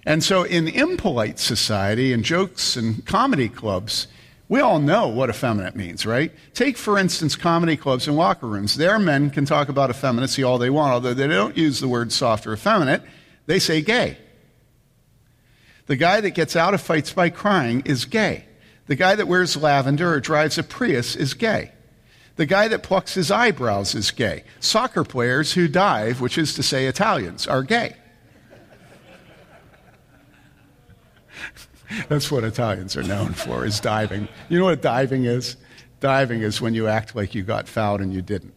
And 0.06 0.22
so 0.22 0.44
in 0.44 0.68
impolite 0.68 1.40
society, 1.40 2.12
in 2.12 2.22
jokes 2.22 2.76
and 2.76 3.04
comedy 3.04 3.48
clubs, 3.48 4.06
we 4.50 4.60
all 4.60 4.80
know 4.80 5.06
what 5.06 5.30
effeminate 5.30 5.76
means, 5.76 6.04
right? 6.04 6.32
Take, 6.54 6.76
for 6.76 6.98
instance, 6.98 7.36
comedy 7.36 7.76
clubs 7.76 8.08
and 8.08 8.16
locker 8.16 8.48
rooms. 8.48 8.76
There, 8.76 8.98
men 8.98 9.30
can 9.30 9.44
talk 9.44 9.68
about 9.68 9.90
effeminacy 9.90 10.42
all 10.42 10.58
they 10.58 10.70
want, 10.70 10.92
although 10.92 11.14
they 11.14 11.28
don't 11.28 11.56
use 11.56 11.78
the 11.78 11.86
word 11.86 12.10
soft 12.10 12.48
or 12.48 12.52
effeminate, 12.52 13.00
they 13.46 13.60
say 13.60 13.80
gay. 13.80 14.18
The 15.86 15.94
guy 15.94 16.20
that 16.20 16.30
gets 16.30 16.56
out 16.56 16.74
of 16.74 16.80
fights 16.80 17.12
by 17.12 17.30
crying 17.30 17.82
is 17.84 18.04
gay. 18.04 18.44
The 18.88 18.96
guy 18.96 19.14
that 19.14 19.28
wears 19.28 19.56
lavender 19.56 20.14
or 20.14 20.18
drives 20.18 20.58
a 20.58 20.64
Prius 20.64 21.14
is 21.14 21.32
gay. 21.32 21.70
The 22.34 22.44
guy 22.44 22.66
that 22.66 22.82
plucks 22.82 23.14
his 23.14 23.30
eyebrows 23.30 23.94
is 23.94 24.10
gay. 24.10 24.42
Soccer 24.58 25.04
players 25.04 25.52
who 25.52 25.68
dive, 25.68 26.20
which 26.20 26.36
is 26.36 26.54
to 26.54 26.64
say 26.64 26.86
Italians, 26.86 27.46
are 27.46 27.62
gay. 27.62 27.94
That's 32.08 32.30
what 32.30 32.44
Italians 32.44 32.96
are 32.96 33.02
known 33.02 33.32
for, 33.32 33.64
is 33.64 33.80
diving. 33.80 34.28
You 34.48 34.58
know 34.58 34.66
what 34.66 34.82
diving 34.82 35.24
is? 35.24 35.56
Diving 36.00 36.42
is 36.42 36.60
when 36.60 36.74
you 36.74 36.86
act 36.88 37.14
like 37.14 37.34
you 37.34 37.42
got 37.42 37.68
fouled 37.68 38.00
and 38.00 38.12
you 38.12 38.22
didn't. 38.22 38.54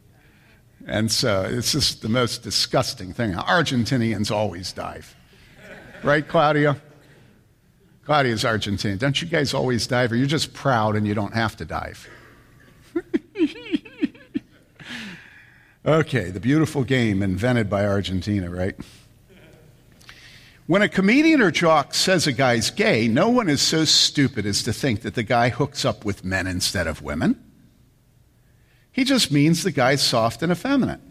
And 0.86 1.12
so 1.12 1.44
it's 1.50 1.72
just 1.72 2.02
the 2.02 2.10
most 2.10 2.44
disgusting 2.44 3.14
thing. 3.14 3.34
Argentinians 3.34 4.32
always 4.32 4.74
dive. 4.74 5.16
Right, 6.04 6.28
Claudia? 6.28 6.82
Claudia's 8.06 8.44
Argentinian. 8.44 9.00
Don't 9.00 9.22
you 9.22 9.28
guys 9.28 9.54
always 9.54 9.88
dive, 9.88 10.12
or 10.12 10.18
you're 10.18 10.28
just 10.28 10.54
proud 10.54 10.98
and 10.98 11.08
you 11.08 11.14
don't 11.14 11.34
have 11.34 11.56
to 11.58 11.66
dive? 11.66 12.10
okay, 15.86 16.30
the 16.30 16.40
beautiful 16.42 16.84
game 16.84 17.24
invented 17.24 17.70
by 17.70 17.86
Argentina, 17.86 18.50
right? 18.50 18.76
When 20.66 20.82
a 20.82 20.88
comedian 20.88 21.42
or 21.42 21.52
jock 21.52 21.94
says 21.94 22.26
a 22.26 22.32
guy's 22.32 22.72
gay, 22.72 23.08
no 23.08 23.30
one 23.30 23.50
is 23.50 23.62
so 23.62 23.84
stupid 23.84 24.46
as 24.46 24.64
to 24.64 24.72
think 24.72 25.02
that 25.02 25.16
the 25.16 25.24
guy 25.24 25.50
hooks 25.50 25.84
up 25.84 26.06
with 26.06 26.24
men 26.24 26.48
instead 26.48 26.88
of 26.88 27.02
women. 27.02 27.42
He 28.92 29.04
just 29.04 29.32
means 29.32 29.64
the 29.64 29.72
guy's 29.72 30.02
soft 30.02 30.42
and 30.42 30.52
effeminate. 30.52 31.02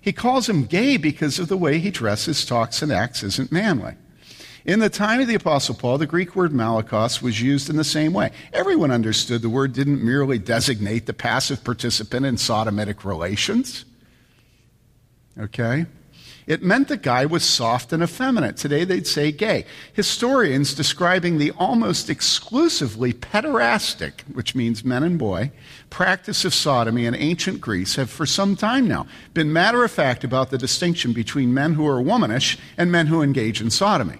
He 0.00 0.12
calls 0.12 0.48
him 0.48 0.64
gay 0.64 0.96
because 0.96 1.38
of 1.38 1.48
the 1.48 1.56
way 1.56 1.78
he 1.78 1.90
dresses, 1.90 2.46
talks, 2.46 2.80
and 2.80 2.90
acts 2.90 3.22
isn't 3.22 3.52
manly. 3.52 3.94
In 4.64 4.78
the 4.78 4.88
time 4.88 5.20
of 5.20 5.28
the 5.28 5.34
Apostle 5.34 5.74
Paul, 5.74 5.98
the 5.98 6.06
Greek 6.06 6.34
word 6.34 6.52
malakos 6.52 7.20
was 7.20 7.42
used 7.42 7.68
in 7.68 7.76
the 7.76 7.84
same 7.84 8.12
way. 8.12 8.30
Everyone 8.52 8.92
understood 8.92 9.42
the 9.42 9.48
word 9.48 9.72
didn't 9.72 10.04
merely 10.04 10.38
designate 10.38 11.06
the 11.06 11.12
passive 11.12 11.64
participant 11.64 12.24
in 12.24 12.36
sodomitic 12.36 13.04
relations. 13.04 13.84
Okay? 15.38 15.86
It 16.46 16.62
meant 16.62 16.88
the 16.88 16.96
guy 16.96 17.24
was 17.24 17.44
soft 17.44 17.92
and 17.92 18.02
effeminate. 18.02 18.56
Today 18.56 18.84
they'd 18.84 19.06
say 19.06 19.30
gay. 19.30 19.64
Historians 19.92 20.74
describing 20.74 21.38
the 21.38 21.52
almost 21.52 22.10
exclusively 22.10 23.12
pederastic, 23.12 24.22
which 24.32 24.54
means 24.54 24.84
men 24.84 25.04
and 25.04 25.18
boy, 25.18 25.52
practice 25.88 26.44
of 26.44 26.52
sodomy 26.52 27.06
in 27.06 27.14
ancient 27.14 27.60
Greece 27.60 27.94
have 27.94 28.10
for 28.10 28.26
some 28.26 28.56
time 28.56 28.88
now 28.88 29.06
been 29.34 29.52
matter 29.52 29.84
of 29.84 29.92
fact 29.92 30.24
about 30.24 30.50
the 30.50 30.58
distinction 30.58 31.12
between 31.12 31.54
men 31.54 31.74
who 31.74 31.86
are 31.86 32.02
womanish 32.02 32.58
and 32.76 32.90
men 32.90 33.06
who 33.06 33.22
engage 33.22 33.60
in 33.60 33.70
sodomy. 33.70 34.18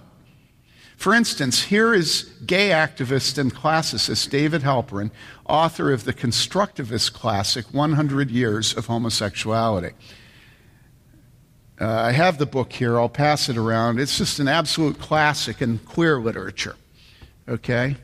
For 0.95 1.13
instance, 1.13 1.63
here 1.63 1.93
is 1.93 2.31
gay 2.45 2.69
activist 2.69 3.37
and 3.37 3.53
classicist 3.53 4.29
David 4.29 4.61
Halperin, 4.61 5.11
author 5.45 5.91
of 5.91 6.05
the 6.05 6.13
constructivist 6.13 7.11
classic 7.11 7.65
100 7.73 8.31
Years 8.31 8.73
of 8.73 8.85
Homosexuality. 8.85 9.93
Uh, 11.79 11.89
I 11.89 12.11
have 12.11 12.37
the 12.37 12.45
book 12.45 12.71
here. 12.71 12.99
I'll 12.99 13.09
pass 13.09 13.49
it 13.49 13.57
around. 13.57 13.99
It's 13.99 14.17
just 14.17 14.39
an 14.39 14.47
absolute 14.47 14.99
classic 14.99 15.61
in 15.61 15.79
queer 15.79 16.19
literature. 16.19 16.75
Okay? 17.49 17.95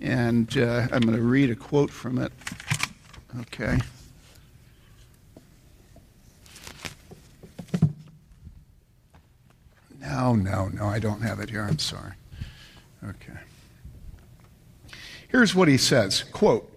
And 0.00 0.56
uh, 0.58 0.88
I'm 0.90 1.02
going 1.02 1.16
to 1.16 1.22
read 1.22 1.50
a 1.50 1.56
quote 1.56 1.90
from 1.90 2.18
it. 2.18 2.32
Okay. 3.40 3.78
No, 10.00 10.34
no, 10.34 10.68
no, 10.68 10.86
I 10.86 10.98
don't 10.98 11.20
have 11.22 11.40
it 11.40 11.50
here. 11.50 11.62
I'm 11.62 11.78
sorry. 11.78 12.14
Okay. 13.04 13.38
Here's 15.28 15.54
what 15.54 15.68
he 15.68 15.76
says 15.76 16.24
quote 16.32 16.69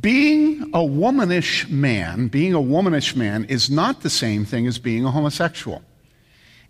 being 0.00 0.70
a 0.72 0.82
womanish 0.82 1.68
man, 1.68 2.28
being 2.28 2.54
a 2.54 2.60
womanish 2.60 3.14
man 3.14 3.44
is 3.44 3.70
not 3.70 4.02
the 4.02 4.10
same 4.10 4.44
thing 4.44 4.66
as 4.66 4.78
being 4.78 5.04
a 5.04 5.10
homosexual. 5.10 5.82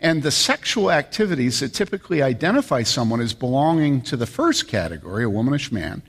And 0.01 0.23
the 0.23 0.31
sexual 0.31 0.91
activities 0.91 1.61
that 1.61 1.73
typically 1.73 2.23
identify 2.23 2.83
someone 2.83 3.21
as 3.21 3.33
belonging 3.33 4.03
to 4.03 4.17
the 4.17 4.27
first 4.27 4.69
category, 4.69 5.25
a 5.25 5.31
womanish 5.31 5.73
man, 5.73 6.03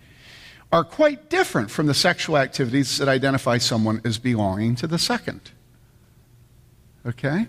are 0.72 0.84
quite 0.84 1.30
different 1.30 1.72
from 1.72 1.86
the 1.86 1.94
sexual 1.94 2.38
activities 2.38 2.98
that 2.98 3.08
identify 3.08 3.58
someone 3.58 4.02
as 4.04 4.18
belonging 4.18 4.76
to 4.76 4.88
the 4.88 5.00
second. 5.00 5.52
Okay? 7.06 7.48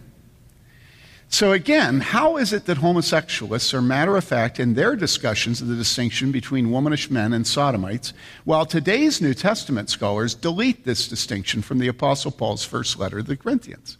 So, 1.28 1.52
again, 1.52 2.00
how 2.00 2.36
is 2.36 2.52
it 2.52 2.66
that 2.66 2.78
homosexualists 2.78 3.74
are 3.74 3.82
matter 3.82 4.16
of 4.16 4.24
fact 4.24 4.60
in 4.60 4.74
their 4.74 4.94
discussions 4.96 5.60
of 5.60 5.66
the 5.68 5.74
distinction 5.74 6.32
between 6.32 6.70
womanish 6.70 7.10
men 7.10 7.32
and 7.32 7.46
sodomites, 7.46 8.12
while 8.44 8.64
today's 8.64 9.20
New 9.20 9.34
Testament 9.34 9.90
scholars 9.90 10.34
delete 10.34 10.84
this 10.84 11.08
distinction 11.08 11.62
from 11.62 11.78
the 11.78 11.88
Apostle 11.88 12.30
Paul's 12.30 12.64
first 12.64 12.98
letter 12.98 13.18
to 13.18 13.22
the 13.22 13.36
Corinthians? 13.36 13.98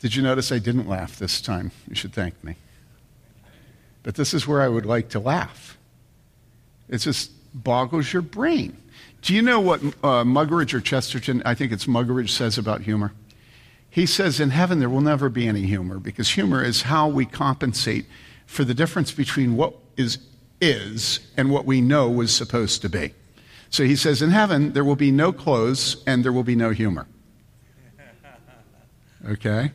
Did 0.00 0.16
you 0.16 0.22
notice 0.22 0.50
I 0.50 0.58
didn't 0.58 0.88
laugh 0.88 1.18
this 1.18 1.40
time? 1.40 1.72
You 1.86 1.94
should 1.94 2.12
thank 2.12 2.42
me. 2.42 2.56
But 4.02 4.14
this 4.14 4.32
is 4.32 4.48
where 4.48 4.62
I 4.62 4.68
would 4.68 4.86
like 4.86 5.10
to 5.10 5.20
laugh. 5.20 5.76
It 6.88 6.98
just 6.98 7.30
boggles 7.54 8.12
your 8.12 8.22
brain. 8.22 8.76
Do 9.22 9.34
you 9.34 9.42
know 9.42 9.60
what 9.60 9.82
uh, 9.82 10.24
Muggeridge 10.24 10.72
or 10.72 10.80
Chesterton, 10.80 11.42
I 11.44 11.54
think 11.54 11.72
it's 11.72 11.86
Muggeridge, 11.86 12.30
says 12.30 12.56
about 12.56 12.82
humor? 12.82 13.12
He 13.90 14.06
says 14.06 14.40
in 14.40 14.50
heaven 14.50 14.78
there 14.78 14.88
will 14.88 15.00
never 15.00 15.28
be 15.28 15.46
any 15.48 15.62
humor 15.62 15.98
because 15.98 16.30
humor 16.30 16.62
is 16.62 16.82
how 16.82 17.08
we 17.08 17.26
compensate 17.26 18.06
for 18.46 18.64
the 18.64 18.74
difference 18.74 19.12
between 19.12 19.56
what 19.56 19.74
is, 19.96 20.18
is 20.60 21.20
and 21.36 21.50
what 21.50 21.66
we 21.66 21.80
know 21.80 22.08
was 22.08 22.34
supposed 22.34 22.82
to 22.82 22.88
be. 22.88 23.14
So 23.68 23.84
he 23.84 23.96
says 23.96 24.22
in 24.22 24.30
heaven 24.30 24.72
there 24.72 24.84
will 24.84 24.96
be 24.96 25.10
no 25.10 25.32
clothes 25.32 26.02
and 26.06 26.24
there 26.24 26.32
will 26.32 26.44
be 26.44 26.56
no 26.56 26.70
humor. 26.70 27.06
Okay? 29.28 29.70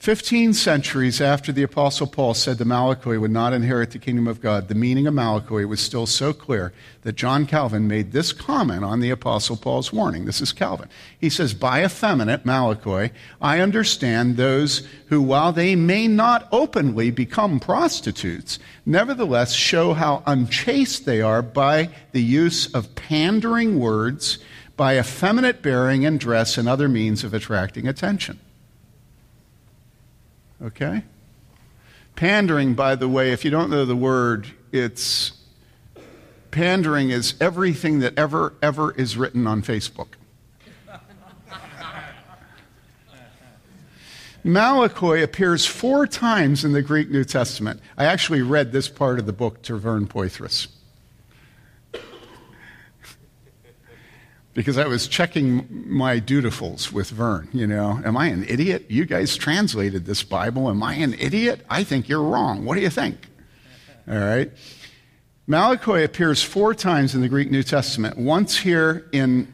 Fifteen 0.00 0.54
centuries 0.54 1.20
after 1.20 1.52
the 1.52 1.62
Apostle 1.62 2.06
Paul 2.06 2.32
said 2.32 2.56
that 2.56 2.66
Malakoi 2.66 3.20
would 3.20 3.30
not 3.30 3.52
inherit 3.52 3.90
the 3.90 3.98
kingdom 3.98 4.26
of 4.26 4.40
God, 4.40 4.68
the 4.68 4.74
meaning 4.74 5.06
of 5.06 5.12
Malakoi 5.12 5.68
was 5.68 5.78
still 5.78 6.06
so 6.06 6.32
clear 6.32 6.72
that 7.02 7.16
John 7.16 7.44
Calvin 7.44 7.86
made 7.86 8.12
this 8.12 8.32
comment 8.32 8.82
on 8.82 9.00
the 9.00 9.10
Apostle 9.10 9.58
Paul's 9.58 9.92
warning. 9.92 10.24
This 10.24 10.40
is 10.40 10.54
Calvin. 10.54 10.88
He 11.18 11.28
says, 11.28 11.52
By 11.52 11.84
effeminate, 11.84 12.46
Malakoi, 12.46 13.10
I 13.42 13.60
understand 13.60 14.38
those 14.38 14.88
who, 15.08 15.20
while 15.20 15.52
they 15.52 15.76
may 15.76 16.08
not 16.08 16.48
openly 16.50 17.10
become 17.10 17.60
prostitutes, 17.60 18.58
nevertheless 18.86 19.52
show 19.52 19.92
how 19.92 20.22
unchaste 20.26 21.04
they 21.04 21.20
are 21.20 21.42
by 21.42 21.90
the 22.12 22.22
use 22.22 22.72
of 22.72 22.94
pandering 22.94 23.78
words, 23.78 24.38
by 24.78 24.98
effeminate 24.98 25.60
bearing 25.60 26.06
and 26.06 26.18
dress, 26.18 26.56
and 26.56 26.70
other 26.70 26.88
means 26.88 27.22
of 27.22 27.34
attracting 27.34 27.86
attention. 27.86 28.40
Okay? 30.62 31.02
Pandering, 32.16 32.74
by 32.74 32.94
the 32.94 33.08
way, 33.08 33.32
if 33.32 33.44
you 33.44 33.50
don't 33.50 33.70
know 33.70 33.84
the 33.84 33.96
word, 33.96 34.46
it's 34.72 35.32
pandering 36.50 37.10
is 37.10 37.34
everything 37.40 38.00
that 38.00 38.18
ever, 38.18 38.54
ever 38.62 38.92
is 38.92 39.16
written 39.16 39.46
on 39.46 39.62
Facebook. 39.62 40.08
Malakoi 44.44 45.22
appears 45.22 45.66
four 45.66 46.06
times 46.06 46.64
in 46.64 46.72
the 46.72 46.80
Greek 46.80 47.10
New 47.10 47.24
Testament. 47.24 47.80
I 47.98 48.06
actually 48.06 48.40
read 48.40 48.72
this 48.72 48.88
part 48.88 49.18
of 49.18 49.26
the 49.26 49.34
book 49.34 49.60
to 49.62 49.76
Vern 49.76 50.06
Poythress. 50.06 50.68
Because 54.52 54.78
I 54.78 54.86
was 54.86 55.06
checking 55.06 55.66
my 55.70 56.18
dutifuls 56.18 56.92
with 56.92 57.10
Vern. 57.10 57.48
You 57.52 57.66
know, 57.66 58.00
am 58.04 58.16
I 58.16 58.26
an 58.26 58.44
idiot? 58.48 58.86
You 58.88 59.04
guys 59.04 59.36
translated 59.36 60.06
this 60.06 60.24
Bible. 60.24 60.68
Am 60.68 60.82
I 60.82 60.94
an 60.94 61.14
idiot? 61.14 61.64
I 61.70 61.84
think 61.84 62.08
you're 62.08 62.22
wrong. 62.22 62.64
What 62.64 62.74
do 62.74 62.80
you 62.80 62.90
think? 62.90 63.28
All 64.08 64.18
right. 64.18 64.50
Malakoi 65.48 66.04
appears 66.04 66.42
four 66.42 66.74
times 66.74 67.14
in 67.14 67.20
the 67.20 67.28
Greek 67.28 67.50
New 67.50 67.62
Testament. 67.62 68.16
Once 68.16 68.58
here 68.58 69.08
in, 69.12 69.52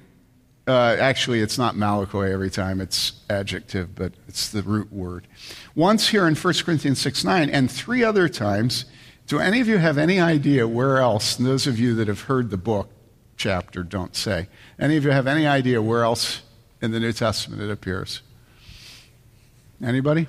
uh, 0.67 0.97
actually, 0.99 1.41
it's 1.41 1.57
not 1.59 1.75
Malakoi 1.75 2.31
every 2.31 2.51
time, 2.51 2.81
it's 2.81 3.13
adjective, 3.31 3.95
but 3.95 4.13
it's 4.29 4.51
the 4.51 4.63
root 4.63 4.93
word. 4.93 5.27
Once 5.75 6.09
here 6.09 6.27
in 6.27 6.35
1 6.35 6.55
Corinthians 6.65 7.01
6 7.01 7.25
9, 7.25 7.51
and 7.51 7.71
three 7.71 8.03
other 8.03 8.29
times. 8.29 8.87
Do 9.27 9.41
any 9.41 9.61
of 9.61 9.67
you 9.67 9.79
have 9.79 9.99
any 9.99 10.21
idea 10.21 10.69
where 10.69 10.99
else, 10.99 11.35
those 11.35 11.67
of 11.67 11.81
you 11.81 11.95
that 11.97 12.07
have 12.07 12.23
heard 12.23 12.51
the 12.51 12.57
book, 12.57 12.89
chapter 13.37 13.83
don't 13.83 14.15
say. 14.15 14.49
Any 14.79 14.97
of 14.97 15.05
you 15.05 15.11
have 15.11 15.27
any 15.27 15.47
idea 15.47 15.81
where 15.83 16.03
else 16.03 16.43
in 16.81 16.91
the 16.91 17.01
New 17.01 17.13
Testament 17.13 17.63
it 17.63 17.71
appears? 17.71 18.23
Anybody? 19.83 20.27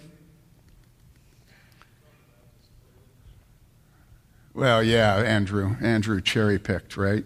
Well, 4.54 4.82
yeah, 4.82 5.16
Andrew. 5.18 5.76
Andrew 5.82 6.20
cherry 6.20 6.58
picked, 6.58 6.98
right? 6.98 7.24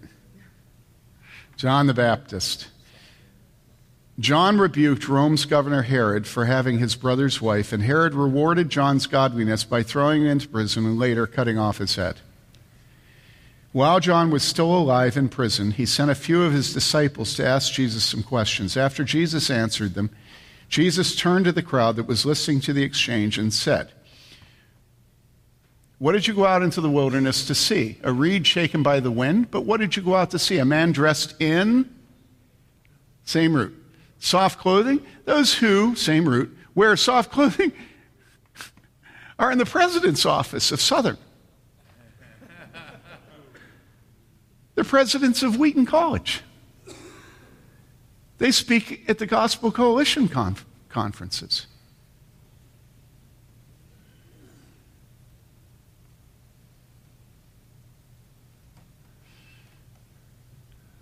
John 1.55 1.87
the 1.87 1.93
Baptist. 1.93 2.67
John 4.19 4.57
rebuked 4.57 5.07
Rome's 5.07 5.45
governor 5.45 5.83
Herod 5.83 6.27
for 6.27 6.45
having 6.45 6.79
his 6.79 6.95
brother's 6.95 7.41
wife, 7.41 7.71
and 7.71 7.83
Herod 7.83 8.13
rewarded 8.13 8.69
John's 8.69 9.07
godliness 9.07 9.63
by 9.63 9.81
throwing 9.81 10.23
him 10.23 10.27
into 10.27 10.49
prison 10.49 10.85
and 10.85 10.99
later 10.99 11.25
cutting 11.25 11.57
off 11.57 11.77
his 11.77 11.95
head. 11.95 12.17
While 13.72 14.02
John 14.02 14.31
was 14.31 14.43
still 14.43 14.76
alive 14.76 15.15
in 15.15 15.30
prison, 15.30 15.72
he 15.72 15.85
sent 15.85 16.11
a 16.11 16.15
few 16.15 16.43
of 16.43 16.52
his 16.52 16.73
disciples 16.73 17.34
to 17.35 17.48
ask 17.48 17.72
Jesus 17.72 18.03
some 18.03 18.22
questions. 18.22 18.76
After 18.76 19.06
Jesus 19.06 19.49
answered 19.49 19.93
them, 19.93 20.10
Jesus 20.68 21.15
turned 21.15 21.45
to 21.45 21.53
the 21.53 21.64
crowd 21.64 21.95
that 21.95 22.07
was 22.07 22.26
listening 22.26 22.60
to 22.61 22.73
the 22.73 22.84
exchange 22.84 23.38
and 23.38 23.53
said, 23.53 23.91
What 25.99 26.11
did 26.11 26.27
you 26.27 26.34
go 26.34 26.45
out 26.45 26.64
into 26.64 26.81
the 26.81 26.89
wilderness 26.89 27.45
to 27.48 27.56
see? 27.56 27.98
A 28.03 28.11
reed 28.11 28.45
shaken 28.45 28.84
by 28.84 28.99
the 28.99 29.11
wind? 29.11 29.52
But 29.52 29.61
what 29.61 29.80
did 29.80 29.95
you 29.95 30.02
go 30.02 30.15
out 30.15 30.31
to 30.31 30.39
see? 30.39 30.57
A 30.57 30.65
man 30.65 30.91
dressed 30.91 31.39
in? 31.41 31.93
Same 33.23 33.56
root. 33.56 33.73
Soft 34.19 34.60
clothing? 34.60 35.06
Those 35.23 35.53
who, 35.53 35.95
same 35.95 36.27
root, 36.27 36.56
wear 36.76 36.98
soft 36.98 37.31
clothing 37.31 37.72
are 39.39 39.52
in 39.52 39.57
the 39.57 39.65
president's 39.65 40.26
office 40.26 40.73
of 40.73 40.81
Southern. 40.81 41.18
They're 44.76 44.84
presidents 44.84 45.43
of 45.43 45.57
Wheaton 45.57 45.85
College. 45.85 46.41
They 48.38 48.52
speak 48.52 49.07
at 49.07 49.19
the 49.19 49.27
Gospel 49.27 49.72
Coalition 49.72 50.27
conf- 50.27 50.65
conferences. 50.89 51.68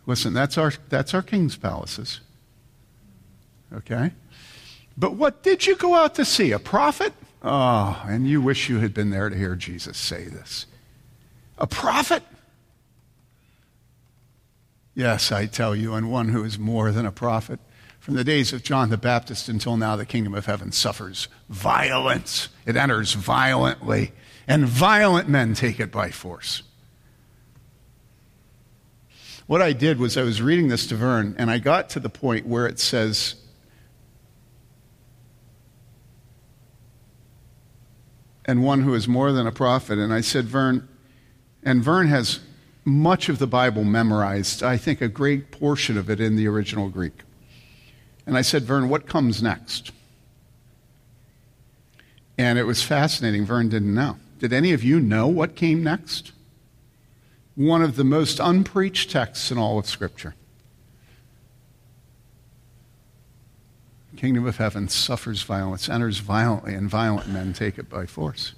Listen, 0.05 0.33
that's 0.33 0.57
our, 0.57 0.73
that's 0.89 1.13
our 1.13 1.21
king's 1.21 1.55
palaces. 1.55 2.19
Okay? 3.71 4.11
But 4.97 5.13
what 5.13 5.43
did 5.43 5.67
you 5.67 5.75
go 5.75 5.93
out 5.93 6.15
to 6.15 6.25
see? 6.25 6.51
A 6.51 6.59
prophet? 6.59 7.13
Oh, 7.43 8.03
and 8.05 8.27
you 8.27 8.41
wish 8.41 8.67
you 8.67 8.79
had 8.79 8.93
been 8.93 9.11
there 9.11 9.29
to 9.29 9.35
hear 9.37 9.55
Jesus 9.55 9.97
say 9.97 10.25
this. 10.25 10.65
A 11.57 11.67
prophet? 11.67 12.23
Yes, 14.99 15.31
I 15.31 15.45
tell 15.45 15.77
you, 15.77 15.93
and 15.93 16.11
one 16.11 16.27
who 16.27 16.43
is 16.43 16.59
more 16.59 16.91
than 16.91 17.05
a 17.05 17.11
prophet. 17.13 17.61
From 18.01 18.15
the 18.15 18.23
days 18.25 18.51
of 18.51 18.63
John 18.63 18.89
the 18.89 18.97
Baptist 18.97 19.47
until 19.47 19.77
now, 19.77 19.95
the 19.95 20.05
kingdom 20.05 20.35
of 20.35 20.45
heaven 20.45 20.73
suffers 20.73 21.29
violence. 21.47 22.49
It 22.65 22.75
enters 22.75 23.13
violently, 23.13 24.11
and 24.45 24.65
violent 24.65 25.29
men 25.29 25.53
take 25.53 25.79
it 25.79 25.89
by 25.89 26.11
force. 26.11 26.63
What 29.47 29.61
I 29.61 29.71
did 29.71 29.99
was 29.99 30.17
I 30.17 30.23
was 30.23 30.41
reading 30.41 30.67
this 30.67 30.85
to 30.87 30.97
Vern, 30.97 31.33
and 31.37 31.49
I 31.49 31.59
got 31.59 31.89
to 31.91 32.01
the 32.01 32.09
point 32.09 32.45
where 32.45 32.67
it 32.67 32.77
says, 32.77 33.35
and 38.43 38.65
one 38.65 38.81
who 38.81 38.93
is 38.95 39.07
more 39.07 39.31
than 39.31 39.47
a 39.47 39.53
prophet. 39.53 39.97
And 39.97 40.13
I 40.13 40.19
said, 40.19 40.43
Vern, 40.43 40.89
and 41.63 41.81
Vern 41.81 42.09
has 42.09 42.41
much 42.85 43.29
of 43.29 43.39
the 43.39 43.47
Bible 43.47 43.83
memorized, 43.83 44.63
I 44.63 44.77
think 44.77 45.01
a 45.01 45.07
great 45.07 45.51
portion 45.51 45.97
of 45.97 46.09
it 46.09 46.19
in 46.19 46.35
the 46.35 46.47
original 46.47 46.89
Greek. 46.89 47.23
And 48.25 48.37
I 48.37 48.41
said, 48.41 48.63
Vern, 48.63 48.89
what 48.89 49.07
comes 49.07 49.41
next? 49.41 49.91
And 52.37 52.57
it 52.57 52.63
was 52.63 52.81
fascinating. 52.81 53.45
Vern 53.45 53.69
didn't 53.69 53.93
know. 53.93 54.17
Did 54.39 54.53
any 54.53 54.71
of 54.71 54.83
you 54.83 54.99
know 54.99 55.27
what 55.27 55.55
came 55.55 55.83
next? 55.83 56.31
One 57.55 57.81
of 57.81 57.97
the 57.97 58.05
most 58.05 58.39
unpreached 58.39 59.11
texts 59.11 59.51
in 59.51 59.57
all 59.57 59.77
of 59.77 59.85
Scripture. 59.85 60.35
The 64.11 64.17
kingdom 64.17 64.45
of 64.45 64.57
heaven 64.57 64.87
suffers 64.87 65.43
violence, 65.43 65.89
enters 65.89 66.19
violently, 66.19 66.73
and 66.73 66.89
violent 66.89 67.27
men 67.27 67.51
take 67.51 67.77
it 67.77 67.89
by 67.89 68.05
force. 68.05 68.53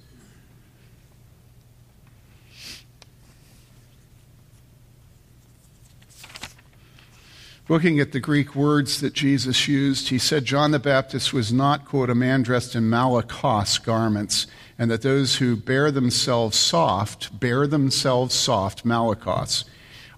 Looking 7.68 8.00
at 8.00 8.10
the 8.10 8.18
Greek 8.18 8.56
words 8.56 9.00
that 9.00 9.12
Jesus 9.12 9.68
used, 9.68 10.08
he 10.08 10.18
said 10.18 10.44
John 10.44 10.72
the 10.72 10.80
Baptist 10.80 11.32
was 11.32 11.52
not, 11.52 11.84
quote, 11.84 12.10
a 12.10 12.14
man 12.14 12.42
dressed 12.42 12.74
in 12.74 12.90
malakos 12.90 13.82
garments, 13.82 14.48
and 14.76 14.90
that 14.90 15.02
those 15.02 15.36
who 15.36 15.54
bear 15.54 15.92
themselves 15.92 16.56
soft, 16.58 17.38
bear 17.38 17.68
themselves 17.68 18.34
soft, 18.34 18.84
malakos, 18.84 19.62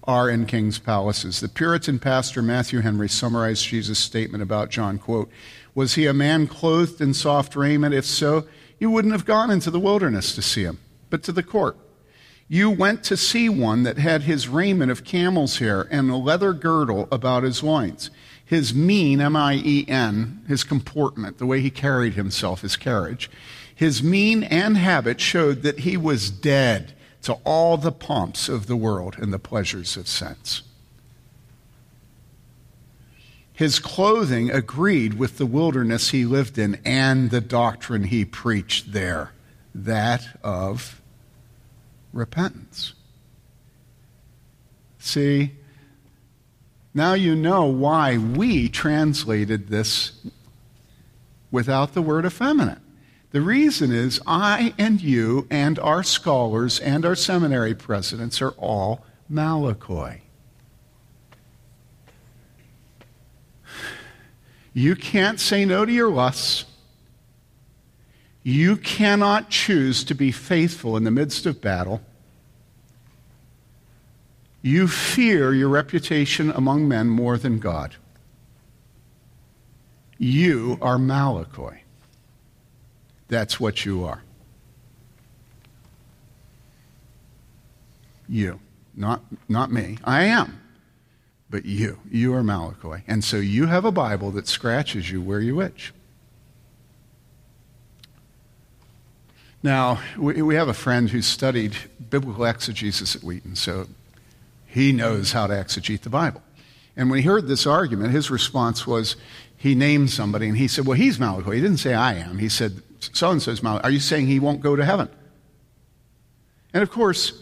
are 0.05 0.27
in 0.27 0.47
king's 0.47 0.79
palaces. 0.79 1.39
The 1.39 1.47
Puritan 1.47 1.99
pastor 1.99 2.41
Matthew 2.41 2.79
Henry 2.79 3.07
summarized 3.07 3.65
Jesus' 3.65 3.99
statement 3.99 4.41
about 4.41 4.71
John, 4.71 4.97
quote, 4.97 5.29
Was 5.75 5.93
he 5.93 6.07
a 6.07 6.13
man 6.13 6.47
clothed 6.47 6.99
in 6.99 7.13
soft 7.13 7.55
raiment? 7.55 7.93
If 7.93 8.05
so, 8.05 8.47
you 8.79 8.89
wouldn't 8.89 9.13
have 9.13 9.25
gone 9.25 9.51
into 9.51 9.69
the 9.69 9.79
wilderness 9.79 10.33
to 10.33 10.41
see 10.41 10.63
him, 10.63 10.79
but 11.11 11.21
to 11.23 11.31
the 11.31 11.43
court. 11.43 11.77
You 12.47 12.69
went 12.69 13.03
to 13.05 13.17
see 13.17 13.49
one 13.49 13.83
that 13.83 13.97
had 13.97 14.23
his 14.23 14.47
raiment 14.47 14.91
of 14.91 15.03
camel's 15.03 15.57
hair 15.57 15.87
and 15.89 16.09
a 16.09 16.15
leather 16.15 16.53
girdle 16.53 17.07
about 17.11 17.43
his 17.43 17.63
loins. 17.63 18.11
His 18.43 18.73
mien, 18.73 19.19
M 19.19 19.35
I 19.35 19.55
E 19.55 19.85
N, 19.87 20.43
his 20.47 20.63
comportment, 20.63 21.39
the 21.39 21.47
way 21.47 21.59
he 21.59 21.71
carried 21.71 22.13
himself, 22.13 22.61
his 22.61 22.77
carriage, 22.77 23.31
his 23.73 24.03
mien 24.03 24.43
and 24.43 24.77
habit 24.77 25.19
showed 25.19 25.63
that 25.63 25.79
he 25.79 25.97
was 25.97 26.29
dead 26.29 26.93
to 27.23 27.33
all 27.43 27.77
the 27.77 27.91
pomps 27.91 28.47
of 28.47 28.67
the 28.67 28.75
world 28.75 29.15
and 29.17 29.33
the 29.33 29.39
pleasures 29.39 29.97
of 29.97 30.07
sense. 30.07 30.61
His 33.51 33.79
clothing 33.79 34.51
agreed 34.51 35.15
with 35.15 35.37
the 35.39 35.45
wilderness 35.47 36.11
he 36.11 36.25
lived 36.25 36.59
in 36.59 36.79
and 36.85 37.31
the 37.31 37.41
doctrine 37.41 38.03
he 38.03 38.23
preached 38.23 38.91
there, 38.91 39.31
that 39.73 40.37
of 40.43 41.01
repentance. 42.15 42.93
See, 44.97 45.51
now 46.93 47.13
you 47.13 47.35
know 47.35 47.65
why 47.65 48.17
we 48.17 48.69
translated 48.69 49.67
this 49.67 50.13
without 51.51 51.93
the 51.93 52.01
word 52.01 52.25
effeminate. 52.25 52.79
The 53.31 53.41
reason 53.41 53.91
is 53.91 54.21
I 54.25 54.73
and 54.77 55.01
you 55.01 55.45
and 55.51 55.77
our 55.77 56.03
scholars 56.03 56.79
and 56.79 57.05
our 57.05 57.15
seminary 57.15 57.75
presidents 57.75 58.41
are 58.41 58.51
all 58.51 59.05
Malakoi. 59.31 60.21
You 64.73 64.95
can't 64.95 65.39
say 65.39 65.65
no 65.65 65.85
to 65.85 65.91
your 65.91 66.09
lusts. 66.09 66.65
You 68.47 68.77
cannot 68.77 69.49
choose 69.49 70.03
to 70.03 70.13
be 70.13 70.31
faithful 70.31 70.95
in 70.95 71.03
the 71.03 71.09
midst 71.09 71.47
of 71.47 71.61
battle. 71.61 72.01
You 74.61 74.87
fear 74.87 75.51
your 75.51 75.67
reputation 75.67 76.51
among 76.51 76.87
men 76.87 77.09
more 77.09 77.39
than 77.39 77.57
God. 77.57 77.95
You 80.19 80.77
are 80.79 80.97
Malakoi. 80.97 81.79
That's 83.29 83.59
what 83.59 83.83
you 83.83 84.03
are. 84.03 84.21
You, 88.29 88.59
not, 88.95 89.23
not 89.49 89.71
me. 89.71 89.97
I 90.03 90.25
am. 90.25 90.61
But 91.49 91.65
you, 91.65 91.97
you 92.11 92.35
are 92.35 92.43
Malakoi. 92.43 93.01
And 93.07 93.23
so 93.23 93.37
you 93.37 93.65
have 93.65 93.85
a 93.85 93.91
Bible 93.91 94.29
that 94.31 94.47
scratches 94.47 95.09
you 95.09 95.19
where 95.19 95.39
you 95.39 95.61
itch. 95.61 95.95
Now, 99.65 99.99
we, 100.15 100.43
we 100.43 100.53
have 100.53 100.67
a 100.67 100.75
friend 100.75 101.09
who 101.09 101.23
studied 101.23 101.75
biblical 102.11 102.45
exegesis 102.45 103.15
at 103.15 103.23
Wheaton, 103.23 103.55
so 103.55 103.87
he 104.67 104.91
knows 104.91 105.31
how 105.31 105.47
to 105.47 105.55
exegete 105.55 106.01
the 106.01 106.09
Bible. 106.11 106.43
And 106.95 107.09
when 107.09 107.17
he 107.17 107.25
heard 107.25 107.47
this 107.47 107.65
argument, 107.65 108.11
his 108.11 108.29
response 108.29 108.85
was 108.85 109.15
he 109.57 109.73
named 109.73 110.11
somebody 110.11 110.49
and 110.49 110.55
he 110.55 110.67
said, 110.67 110.85
Well, 110.85 110.95
he's 110.95 111.17
Malakoi. 111.17 111.55
He 111.55 111.61
didn't 111.61 111.77
say 111.77 111.95
I 111.95 112.13
am. 112.13 112.37
He 112.37 112.47
said, 112.47 112.83
So 112.99 113.31
and 113.31 113.41
so 113.41 113.49
is 113.49 113.61
Malakoi. 113.61 113.85
Are 113.85 113.89
you 113.89 113.99
saying 113.99 114.27
he 114.27 114.39
won't 114.39 114.61
go 114.61 114.75
to 114.75 114.85
heaven? 114.85 115.09
And 116.71 116.83
of 116.83 116.91
course, 116.91 117.33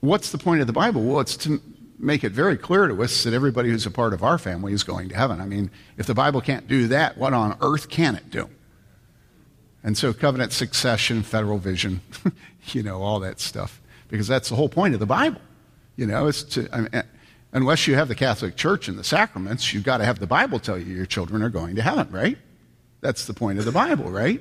what's 0.00 0.32
the 0.32 0.38
point 0.38 0.62
of 0.62 0.66
the 0.66 0.72
Bible? 0.72 1.02
Well, 1.02 1.20
it's 1.20 1.36
to 1.36 1.60
make 1.98 2.24
it 2.24 2.32
very 2.32 2.56
clear 2.56 2.86
to 2.86 3.02
us 3.02 3.24
that 3.24 3.34
everybody 3.34 3.68
who's 3.68 3.84
a 3.84 3.90
part 3.90 4.14
of 4.14 4.22
our 4.22 4.38
family 4.38 4.72
is 4.72 4.84
going 4.84 5.10
to 5.10 5.16
heaven. 5.16 5.38
I 5.38 5.44
mean, 5.44 5.70
if 5.98 6.06
the 6.06 6.14
Bible 6.14 6.40
can't 6.40 6.66
do 6.66 6.88
that, 6.88 7.18
what 7.18 7.34
on 7.34 7.58
earth 7.60 7.90
can 7.90 8.14
it 8.14 8.30
do? 8.30 8.48
And 9.84 9.98
so, 9.98 10.12
covenant 10.12 10.52
succession, 10.52 11.22
federal 11.22 11.58
vision, 11.58 12.00
you 12.66 12.82
know, 12.82 13.02
all 13.02 13.20
that 13.20 13.40
stuff, 13.40 13.80
because 14.08 14.28
that's 14.28 14.48
the 14.48 14.54
whole 14.54 14.68
point 14.68 14.94
of 14.94 15.00
the 15.00 15.06
Bible. 15.06 15.40
You 15.96 16.06
know, 16.06 16.28
it's 16.28 16.42
to, 16.44 16.68
I 16.72 16.80
mean, 16.80 16.88
eh, 16.92 17.02
unless 17.52 17.86
you 17.86 17.96
have 17.96 18.08
the 18.08 18.14
Catholic 18.14 18.56
Church 18.56 18.88
and 18.88 18.98
the 18.98 19.04
sacraments, 19.04 19.72
you've 19.74 19.84
got 19.84 19.98
to 19.98 20.04
have 20.04 20.18
the 20.18 20.26
Bible 20.26 20.58
tell 20.58 20.78
you 20.78 20.94
your 20.94 21.06
children 21.06 21.42
are 21.42 21.50
going 21.50 21.76
to 21.76 21.82
heaven, 21.82 22.10
right? 22.12 22.38
That's 23.00 23.26
the 23.26 23.34
point 23.34 23.58
of 23.58 23.64
the 23.64 23.72
Bible, 23.72 24.10
right? 24.10 24.40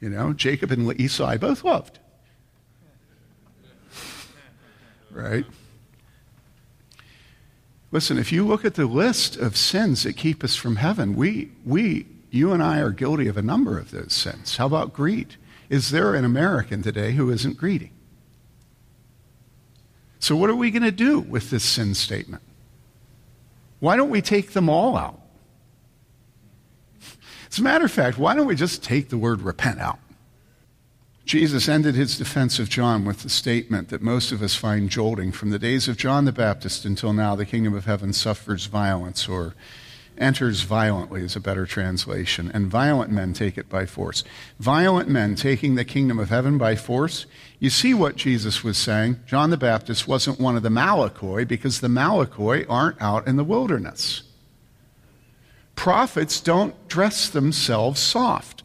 You 0.00 0.08
know, 0.08 0.32
Jacob 0.32 0.70
and 0.70 0.98
Esau 0.98 1.26
I 1.26 1.36
both 1.36 1.62
loved. 1.62 1.98
Right? 5.10 5.44
Listen, 7.92 8.16
if 8.16 8.30
you 8.30 8.46
look 8.46 8.64
at 8.64 8.74
the 8.74 8.86
list 8.86 9.36
of 9.36 9.56
sins 9.56 10.04
that 10.04 10.16
keep 10.16 10.44
us 10.44 10.54
from 10.54 10.76
heaven, 10.76 11.16
we, 11.16 11.50
we, 11.64 12.06
you 12.30 12.52
and 12.52 12.62
I 12.62 12.80
are 12.80 12.90
guilty 12.90 13.28
of 13.28 13.36
a 13.36 13.42
number 13.42 13.78
of 13.78 13.90
those 13.90 14.12
sins. 14.12 14.56
How 14.56 14.66
about 14.66 14.92
greed? 14.92 15.36
Is 15.68 15.90
there 15.90 16.14
an 16.14 16.24
American 16.24 16.82
today 16.82 17.12
who 17.12 17.30
isn't 17.30 17.56
greedy? 17.56 17.92
So, 20.18 20.36
what 20.36 20.50
are 20.50 20.54
we 20.54 20.70
going 20.70 20.82
to 20.82 20.90
do 20.90 21.20
with 21.20 21.50
this 21.50 21.64
sin 21.64 21.94
statement? 21.94 22.42
Why 23.78 23.96
don't 23.96 24.10
we 24.10 24.20
take 24.20 24.52
them 24.52 24.68
all 24.68 24.96
out? 24.96 25.20
As 27.50 27.58
a 27.58 27.62
matter 27.62 27.84
of 27.84 27.90
fact, 27.90 28.18
why 28.18 28.34
don't 28.34 28.46
we 28.46 28.54
just 28.54 28.84
take 28.84 29.08
the 29.08 29.18
word 29.18 29.40
repent 29.40 29.80
out? 29.80 29.98
Jesus 31.24 31.68
ended 31.68 31.94
his 31.94 32.18
defense 32.18 32.58
of 32.58 32.68
John 32.68 33.04
with 33.04 33.22
the 33.22 33.28
statement 33.28 33.88
that 33.88 34.02
most 34.02 34.32
of 34.32 34.42
us 34.42 34.56
find 34.56 34.90
jolting. 34.90 35.32
From 35.32 35.50
the 35.50 35.58
days 35.58 35.88
of 35.88 35.96
John 35.96 36.24
the 36.24 36.32
Baptist 36.32 36.84
until 36.84 37.12
now, 37.12 37.34
the 37.34 37.46
kingdom 37.46 37.74
of 37.74 37.86
heaven 37.86 38.12
suffers 38.12 38.66
violence, 38.66 39.28
or 39.28 39.54
enters 40.18 40.62
violently 40.62 41.22
is 41.22 41.36
a 41.36 41.40
better 41.40 41.66
translation, 41.66 42.50
and 42.52 42.66
violent 42.66 43.10
men 43.10 43.32
take 43.32 43.56
it 43.56 43.68
by 43.68 43.86
force. 43.86 44.22
Violent 44.58 45.08
men 45.08 45.34
taking 45.34 45.74
the 45.74 45.84
kingdom 45.84 46.18
of 46.18 46.28
heaven 46.28 46.58
by 46.58 46.76
force. 46.76 47.26
You 47.58 47.70
see 47.70 47.94
what 47.94 48.16
Jesus 48.16 48.62
was 48.62 48.76
saying. 48.78 49.20
John 49.26 49.50
the 49.50 49.56
Baptist 49.56 50.06
wasn't 50.06 50.40
one 50.40 50.56
of 50.56 50.62
the 50.62 50.68
Malakoi 50.68 51.46
because 51.48 51.80
the 51.80 51.88
Malakoi 51.88 52.66
aren't 52.68 53.00
out 53.00 53.26
in 53.26 53.36
the 53.36 53.44
wilderness. 53.44 54.22
Prophets 55.74 56.40
don't 56.40 56.88
dress 56.88 57.28
themselves 57.28 58.00
soft. 58.00 58.62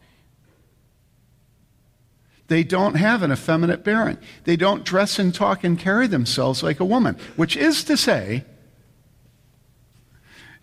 They 2.48 2.64
don't 2.64 2.96
have 2.96 3.24
an 3.24 3.32
effeminate 3.32 3.84
bearing. 3.84 4.18
They 4.44 4.56
don't 4.56 4.84
dress 4.84 5.18
and 5.18 5.34
talk 5.34 5.64
and 5.64 5.80
carry 5.80 6.08
themselves 6.08 6.62
like 6.62 6.80
a 6.80 6.86
woman, 6.86 7.18
which 7.36 7.58
is 7.58 7.84
to 7.86 7.98
say, 7.98 8.44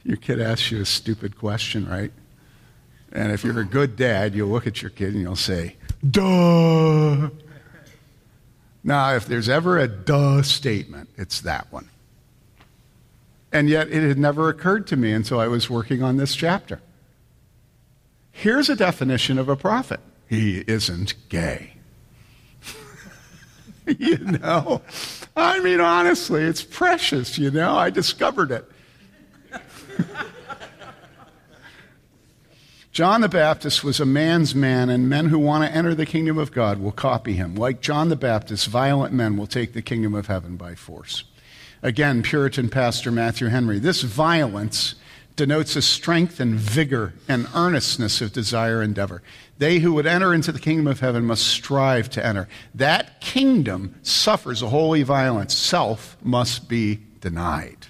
your 0.05 0.16
kid 0.16 0.41
asks 0.41 0.70
you 0.70 0.81
a 0.81 0.87
stupid 0.87 1.39
question, 1.39 1.89
right? 1.89 2.12
And 3.12 3.31
if 3.31 3.45
you're 3.45 3.61
a 3.61 3.65
good 3.65 3.97
dad, 3.97 4.35
you'll 4.35 4.49
look 4.49 4.66
at 4.66 4.83
your 4.83 4.91
kid 4.91 5.12
and 5.12 5.23
you'll 5.23 5.37
say, 5.37 5.77
duh. 6.09 7.29
Now, 8.85 9.15
if 9.15 9.27
there's 9.27 9.49
ever 9.49 9.79
a 9.79 9.87
duh 9.87 10.43
statement, 10.43 11.11
it's 11.16 11.41
that 11.43 11.70
one. 11.70 11.89
And 13.53 13.69
yet, 13.69 13.89
it 13.89 14.07
had 14.07 14.19
never 14.19 14.49
occurred 14.49 14.87
to 14.89 14.97
me 14.97 15.12
until 15.12 15.39
I 15.39 15.47
was 15.47 15.69
working 15.69 16.03
on 16.03 16.16
this 16.16 16.35
chapter. 16.35 16.81
Here's 18.33 18.70
a 18.70 18.77
definition 18.77 19.39
of 19.39 19.49
a 19.49 19.57
prophet 19.57 20.01
he 20.27 20.65
isn't 20.66 21.15
gay. 21.29 21.74
you 23.87 24.16
know? 24.16 24.81
I 25.37 25.61
mean, 25.61 25.81
honestly, 25.81 26.43
it's 26.43 26.62
precious, 26.62 27.37
you 27.37 27.51
know? 27.51 27.77
I 27.77 27.91
discovered 27.91 28.51
it. 28.51 28.72
John 32.93 33.20
the 33.23 33.28
Baptist 33.28 33.82
was 33.82 34.01
a 34.01 34.06
man's 34.06 34.55
man, 34.55 34.90
and 34.90 35.09
men 35.09 35.27
who 35.27 35.39
want 35.39 35.64
to 35.64 35.74
enter 35.74 35.94
the 35.94 36.05
kingdom 36.05 36.36
of 36.39 36.52
God 36.52 36.78
will 36.78 36.93
copy 36.93 37.32
him. 37.32 37.55
Like 37.55 37.81
John 37.81 38.10
the 38.10 38.16
Baptist, 38.16 38.69
violent 38.69 39.14
men 39.14 39.36
will 39.36 39.47
take 39.47 39.73
the 39.73 39.82
kingdom 39.82 40.14
of 40.14 40.27
heaven 40.27 40.56
by 40.56 40.74
force. 40.74 41.24
Again, 41.82 42.23
Puritan 42.23 42.69
pastor 42.69 43.10
Matthew 43.10 43.48
Henry. 43.48 43.78
This 43.78 44.02
violence 44.02 44.94
denotes 45.36 45.74
a 45.77 45.82
strength 45.82 46.39
and 46.39 46.55
vigor 46.55 47.14
and 47.28 47.48
earnestness 47.55 48.20
of 48.20 48.32
desire 48.32 48.82
and 48.82 48.90
endeavor. 48.90 49.23
They 49.59 49.78
who 49.78 49.94
would 49.94 50.06
enter 50.06 50.35
into 50.35 50.52
the 50.52 50.59
kingdom 50.59 50.86
of 50.86 51.01
heaven 51.01 51.24
must 51.24 51.47
strive 51.47 52.10
to 52.10 52.24
enter. 52.24 52.48
That 52.74 53.20
kingdom 53.20 53.94
suffers 54.02 54.62
a 54.62 54.69
holy 54.69 55.02
violence. 55.02 55.55
Self 55.55 56.16
must 56.23 56.69
be 56.69 57.01
denied. 57.20 57.86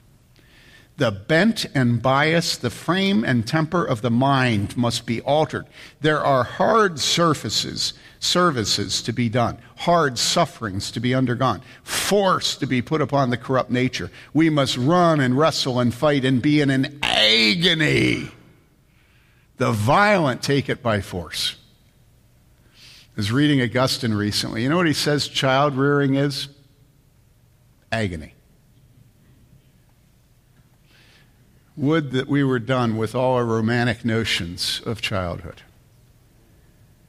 The 0.98 1.10
bent 1.10 1.64
and 1.74 2.02
bias, 2.02 2.56
the 2.56 2.70
frame 2.70 3.24
and 3.24 3.46
temper 3.46 3.82
of 3.84 4.02
the 4.02 4.10
mind 4.10 4.76
must 4.76 5.06
be 5.06 5.22
altered. 5.22 5.66
There 6.00 6.20
are 6.20 6.44
hard 6.44 7.00
surfaces, 7.00 7.94
services 8.20 9.02
to 9.02 9.12
be 9.12 9.30
done, 9.30 9.58
hard 9.78 10.18
sufferings 10.18 10.90
to 10.90 11.00
be 11.00 11.14
undergone, 11.14 11.62
force 11.82 12.56
to 12.56 12.66
be 12.66 12.82
put 12.82 13.00
upon 13.00 13.30
the 13.30 13.38
corrupt 13.38 13.70
nature. 13.70 14.10
We 14.34 14.50
must 14.50 14.76
run 14.76 15.18
and 15.20 15.36
wrestle 15.38 15.80
and 15.80 15.94
fight 15.94 16.26
and 16.26 16.42
be 16.42 16.60
in 16.60 16.68
an 16.68 16.98
agony. 17.02 18.30
The 19.56 19.72
violent 19.72 20.42
take 20.42 20.68
it 20.68 20.82
by 20.82 21.00
force. 21.00 21.56
I 22.76 23.16
was 23.16 23.32
reading 23.32 23.62
Augustine 23.62 24.14
recently. 24.14 24.62
You 24.62 24.68
know 24.68 24.76
what 24.76 24.86
he 24.86 24.92
says 24.92 25.26
child 25.26 25.74
rearing 25.74 26.16
is? 26.16 26.48
Agony. 27.90 28.34
Would 31.76 32.10
that 32.12 32.28
we 32.28 32.44
were 32.44 32.58
done 32.58 32.96
with 32.96 33.14
all 33.14 33.36
our 33.36 33.44
romantic 33.44 34.04
notions 34.04 34.82
of 34.84 35.00
childhood. 35.00 35.62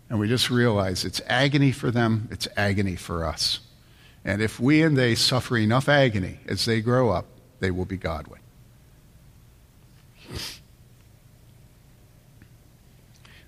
And 0.09 0.19
we 0.19 0.27
just 0.27 0.49
realize 0.49 1.03
it's 1.03 1.21
agony 1.27 1.71
for 1.71 1.91
them, 1.91 2.27
it's 2.31 2.47
agony 2.55 2.95
for 2.95 3.25
us. 3.25 3.59
And 4.23 4.41
if 4.41 4.59
we 4.59 4.81
and 4.81 4.95
they 4.95 5.15
suffer 5.15 5.57
enough 5.57 5.89
agony 5.89 6.39
as 6.47 6.65
they 6.65 6.81
grow 6.81 7.09
up, 7.09 7.25
they 7.59 7.71
will 7.71 7.85
be 7.85 7.97
godly. 7.97 8.39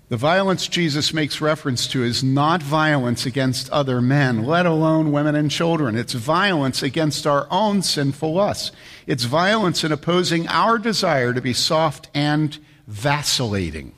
The 0.08 0.16
violence 0.16 0.68
Jesus 0.68 1.12
makes 1.12 1.40
reference 1.40 1.88
to 1.88 2.04
is 2.04 2.22
not 2.22 2.62
violence 2.62 3.26
against 3.26 3.68
other 3.70 4.00
men, 4.00 4.44
let 4.44 4.64
alone 4.64 5.10
women 5.10 5.34
and 5.34 5.50
children. 5.50 5.96
It's 5.96 6.12
violence 6.12 6.80
against 6.80 7.26
our 7.26 7.48
own 7.50 7.82
sinful 7.82 8.34
lusts. 8.34 8.70
It's 9.08 9.24
violence 9.24 9.82
in 9.82 9.90
opposing 9.90 10.46
our 10.46 10.78
desire 10.78 11.34
to 11.34 11.40
be 11.40 11.52
soft 11.52 12.08
and 12.14 12.56
vacillating. 12.86 13.94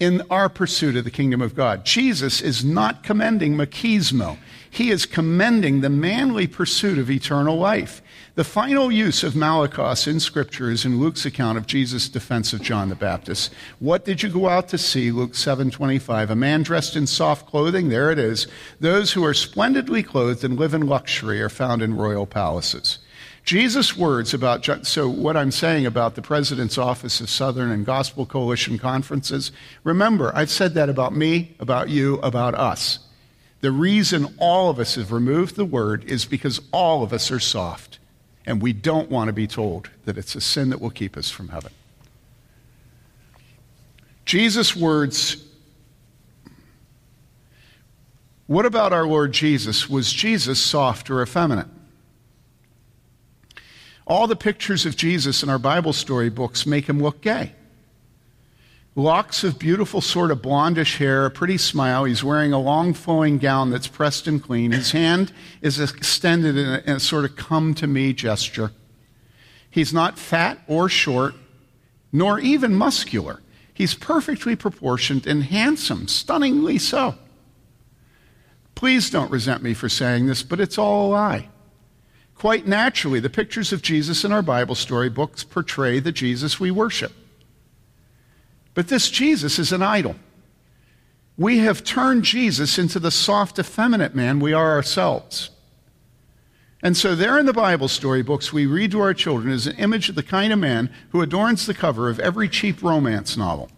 in 0.00 0.22
our 0.30 0.48
pursuit 0.48 0.96
of 0.96 1.04
the 1.04 1.10
kingdom 1.10 1.42
of 1.42 1.54
God. 1.54 1.84
Jesus 1.84 2.40
is 2.40 2.64
not 2.64 3.02
commending 3.02 3.56
machismo. 3.56 4.38
He 4.70 4.90
is 4.90 5.06
commending 5.06 5.80
the 5.80 5.90
manly 5.90 6.46
pursuit 6.46 6.98
of 6.98 7.10
eternal 7.10 7.56
life. 7.56 8.00
The 8.38 8.44
final 8.44 8.92
use 8.92 9.24
of 9.24 9.34
malakos 9.34 10.06
in 10.06 10.20
Scripture 10.20 10.70
is 10.70 10.84
in 10.84 11.00
Luke's 11.00 11.26
account 11.26 11.58
of 11.58 11.66
Jesus' 11.66 12.08
defense 12.08 12.52
of 12.52 12.62
John 12.62 12.88
the 12.88 12.94
Baptist. 12.94 13.52
What 13.80 14.04
did 14.04 14.22
you 14.22 14.28
go 14.28 14.48
out 14.48 14.68
to 14.68 14.78
see? 14.78 15.10
Luke 15.10 15.34
7:25. 15.34 16.30
A 16.30 16.36
man 16.36 16.62
dressed 16.62 16.94
in 16.94 17.08
soft 17.08 17.48
clothing, 17.48 17.88
there 17.88 18.12
it 18.12 18.18
is. 18.20 18.46
Those 18.78 19.10
who 19.10 19.24
are 19.24 19.34
splendidly 19.34 20.04
clothed 20.04 20.44
and 20.44 20.56
live 20.56 20.72
in 20.72 20.86
luxury 20.86 21.42
are 21.42 21.48
found 21.48 21.82
in 21.82 21.96
royal 21.96 22.26
palaces. 22.26 22.98
Jesus' 23.44 23.96
words 23.96 24.32
about, 24.32 24.64
so 24.86 25.08
what 25.08 25.36
I'm 25.36 25.50
saying 25.50 25.84
about 25.84 26.14
the 26.14 26.22
President's 26.22 26.78
Office 26.78 27.20
of 27.20 27.28
Southern 27.28 27.72
and 27.72 27.84
Gospel 27.84 28.24
Coalition 28.24 28.78
conferences, 28.78 29.50
remember, 29.82 30.30
I've 30.32 30.48
said 30.48 30.74
that 30.74 30.88
about 30.88 31.12
me, 31.12 31.56
about 31.58 31.88
you, 31.88 32.20
about 32.22 32.54
us. 32.54 33.00
The 33.62 33.72
reason 33.72 34.32
all 34.38 34.70
of 34.70 34.78
us 34.78 34.94
have 34.94 35.10
removed 35.10 35.56
the 35.56 35.64
word 35.64 36.04
is 36.04 36.24
because 36.24 36.60
all 36.70 37.02
of 37.02 37.12
us 37.12 37.32
are 37.32 37.40
soft, 37.40 37.97
and 38.48 38.62
we 38.62 38.72
don't 38.72 39.10
want 39.10 39.28
to 39.28 39.32
be 39.34 39.46
told 39.46 39.90
that 40.06 40.16
it's 40.16 40.34
a 40.34 40.40
sin 40.40 40.70
that 40.70 40.80
will 40.80 40.90
keep 40.90 41.18
us 41.18 41.30
from 41.30 41.48
heaven. 41.48 41.70
Jesus' 44.24 44.74
words 44.74 45.44
what 48.46 48.64
about 48.64 48.94
our 48.94 49.06
Lord 49.06 49.32
Jesus? 49.32 49.90
Was 49.90 50.10
Jesus 50.10 50.58
soft 50.58 51.10
or 51.10 51.22
effeminate? 51.22 51.66
All 54.06 54.26
the 54.26 54.36
pictures 54.36 54.86
of 54.86 54.96
Jesus 54.96 55.42
in 55.42 55.50
our 55.50 55.58
Bible 55.58 55.92
story 55.92 56.30
books 56.30 56.64
make 56.64 56.88
him 56.88 57.02
look 57.02 57.20
gay. 57.20 57.52
Locks 58.98 59.44
of 59.44 59.60
beautiful, 59.60 60.00
sort 60.00 60.32
of 60.32 60.42
blondish 60.42 60.96
hair, 60.96 61.24
a 61.24 61.30
pretty 61.30 61.56
smile. 61.56 62.02
He's 62.02 62.24
wearing 62.24 62.52
a 62.52 62.58
long 62.58 62.92
flowing 62.92 63.38
gown 63.38 63.70
that's 63.70 63.86
pressed 63.86 64.26
and 64.26 64.42
clean. 64.42 64.72
His 64.72 64.90
hand 64.90 65.32
is 65.62 65.78
extended 65.78 66.56
in 66.56 66.68
a, 66.68 66.82
in 66.84 66.96
a 66.96 67.00
sort 67.00 67.24
of 67.24 67.36
come 67.36 67.74
to 67.74 67.86
me 67.86 68.12
gesture. 68.12 68.72
He's 69.70 69.92
not 69.92 70.18
fat 70.18 70.58
or 70.66 70.88
short, 70.88 71.36
nor 72.10 72.40
even 72.40 72.74
muscular. 72.74 73.40
He's 73.72 73.94
perfectly 73.94 74.56
proportioned 74.56 75.28
and 75.28 75.44
handsome, 75.44 76.08
stunningly 76.08 76.78
so. 76.78 77.14
Please 78.74 79.10
don't 79.10 79.30
resent 79.30 79.62
me 79.62 79.74
for 79.74 79.88
saying 79.88 80.26
this, 80.26 80.42
but 80.42 80.58
it's 80.58 80.76
all 80.76 81.06
a 81.06 81.12
lie. 81.12 81.48
Quite 82.34 82.66
naturally, 82.66 83.20
the 83.20 83.30
pictures 83.30 83.72
of 83.72 83.80
Jesus 83.80 84.24
in 84.24 84.32
our 84.32 84.42
Bible 84.42 84.74
story 84.74 85.08
books 85.08 85.44
portray 85.44 86.00
the 86.00 86.10
Jesus 86.10 86.58
we 86.58 86.72
worship. 86.72 87.12
But 88.78 88.86
this 88.86 89.10
Jesus 89.10 89.58
is 89.58 89.72
an 89.72 89.82
idol. 89.82 90.14
We 91.36 91.58
have 91.58 91.82
turned 91.82 92.22
Jesus 92.22 92.78
into 92.78 93.00
the 93.00 93.10
soft, 93.10 93.58
effeminate 93.58 94.14
man 94.14 94.38
we 94.38 94.52
are 94.52 94.70
ourselves. 94.70 95.50
And 96.80 96.96
so, 96.96 97.16
there 97.16 97.40
in 97.40 97.46
the 97.46 97.52
Bible 97.52 97.88
story 97.88 98.22
books 98.22 98.52
we 98.52 98.66
read 98.66 98.92
to 98.92 99.00
our 99.00 99.14
children 99.14 99.52
is 99.52 99.66
an 99.66 99.74
image 99.78 100.08
of 100.08 100.14
the 100.14 100.22
kind 100.22 100.52
of 100.52 100.60
man 100.60 100.90
who 101.08 101.22
adorns 101.22 101.66
the 101.66 101.74
cover 101.74 102.08
of 102.08 102.20
every 102.20 102.48
cheap 102.48 102.80
romance 102.80 103.36
novel, 103.36 103.68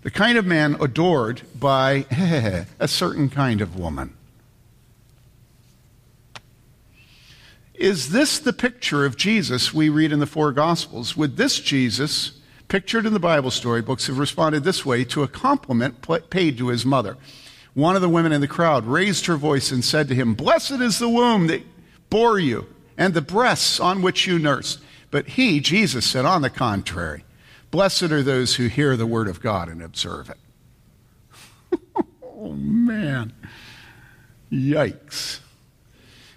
the 0.00 0.10
kind 0.10 0.38
of 0.38 0.46
man 0.46 0.78
adored 0.80 1.42
by 1.54 2.06
a 2.80 2.88
certain 2.88 3.28
kind 3.28 3.60
of 3.60 3.78
woman. 3.78 4.16
Is 7.74 8.08
this 8.10 8.38
the 8.38 8.54
picture 8.54 9.04
of 9.04 9.18
Jesus 9.18 9.74
we 9.74 9.90
read 9.90 10.12
in 10.12 10.18
the 10.18 10.26
four 10.26 10.50
Gospels? 10.50 11.14
Would 11.14 11.36
this 11.36 11.60
Jesus, 11.60 12.35
pictured 12.68 13.06
in 13.06 13.12
the 13.12 13.20
Bible 13.20 13.50
storybooks, 13.50 14.06
have 14.06 14.18
responded 14.18 14.64
this 14.64 14.84
way 14.84 15.04
to 15.04 15.22
a 15.22 15.28
compliment 15.28 16.06
paid 16.30 16.58
to 16.58 16.68
his 16.68 16.84
mother? 16.84 17.16
One 17.74 17.94
of 17.94 18.02
the 18.02 18.08
women 18.08 18.32
in 18.32 18.40
the 18.40 18.48
crowd 18.48 18.86
raised 18.86 19.26
her 19.26 19.36
voice 19.36 19.70
and 19.70 19.84
said 19.84 20.08
to 20.08 20.14
him, 20.14 20.34
Blessed 20.34 20.80
is 20.80 20.98
the 20.98 21.08
womb 21.08 21.46
that 21.48 21.62
bore 22.08 22.38
you 22.38 22.66
and 22.96 23.12
the 23.12 23.20
breasts 23.20 23.78
on 23.78 24.02
which 24.02 24.26
you 24.26 24.38
nursed. 24.38 24.80
But 25.10 25.28
he, 25.28 25.60
Jesus, 25.60 26.06
said, 26.06 26.24
On 26.24 26.42
the 26.42 26.50
contrary, 26.50 27.24
blessed 27.70 28.04
are 28.04 28.22
those 28.22 28.56
who 28.56 28.66
hear 28.66 28.96
the 28.96 29.06
word 29.06 29.28
of 29.28 29.40
God 29.40 29.68
and 29.68 29.82
observe 29.82 30.30
it. 30.30 31.78
oh, 32.22 32.52
man. 32.52 33.32
Yikes. 34.50 35.40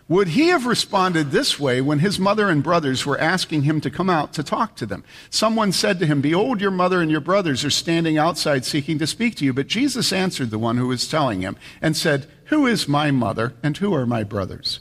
Would 0.10 0.30
he 0.30 0.48
have 0.48 0.66
responded 0.66 1.30
this 1.30 1.60
way 1.60 1.82
when 1.82 2.00
his 2.00 2.18
mother 2.18 2.50
and 2.50 2.64
brothers 2.64 3.06
were 3.06 3.20
asking 3.20 3.62
him 3.62 3.80
to 3.82 3.92
come 3.92 4.10
out 4.10 4.34
to 4.34 4.44
talk 4.44 4.76
to 4.78 4.88
them? 4.88 5.04
Someone 5.30 5.72
said 5.72 6.00
to 6.00 6.08
him, 6.08 6.20
Behold, 6.20 6.60
your 6.60 6.72
mother 6.72 7.00
and 7.00 7.12
your 7.12 7.22
brothers 7.22 7.64
are 7.64 7.70
standing 7.70 8.18
outside 8.18 8.66
seeking 8.66 8.98
to 8.98 9.06
speak 9.06 9.36
to 9.36 9.46
you. 9.46 9.54
But 9.54 9.68
Jesus 9.68 10.12
answered 10.12 10.50
the 10.50 10.58
one 10.58 10.78
who 10.78 10.88
was 10.88 11.08
telling 11.08 11.42
him 11.42 11.58
and 11.80 11.96
said, 11.96 12.26
Who 12.46 12.66
is 12.66 12.88
my 12.88 13.12
mother 13.12 13.54
and 13.62 13.78
who 13.78 13.94
are 13.94 14.08
my 14.08 14.24
brothers? 14.24 14.80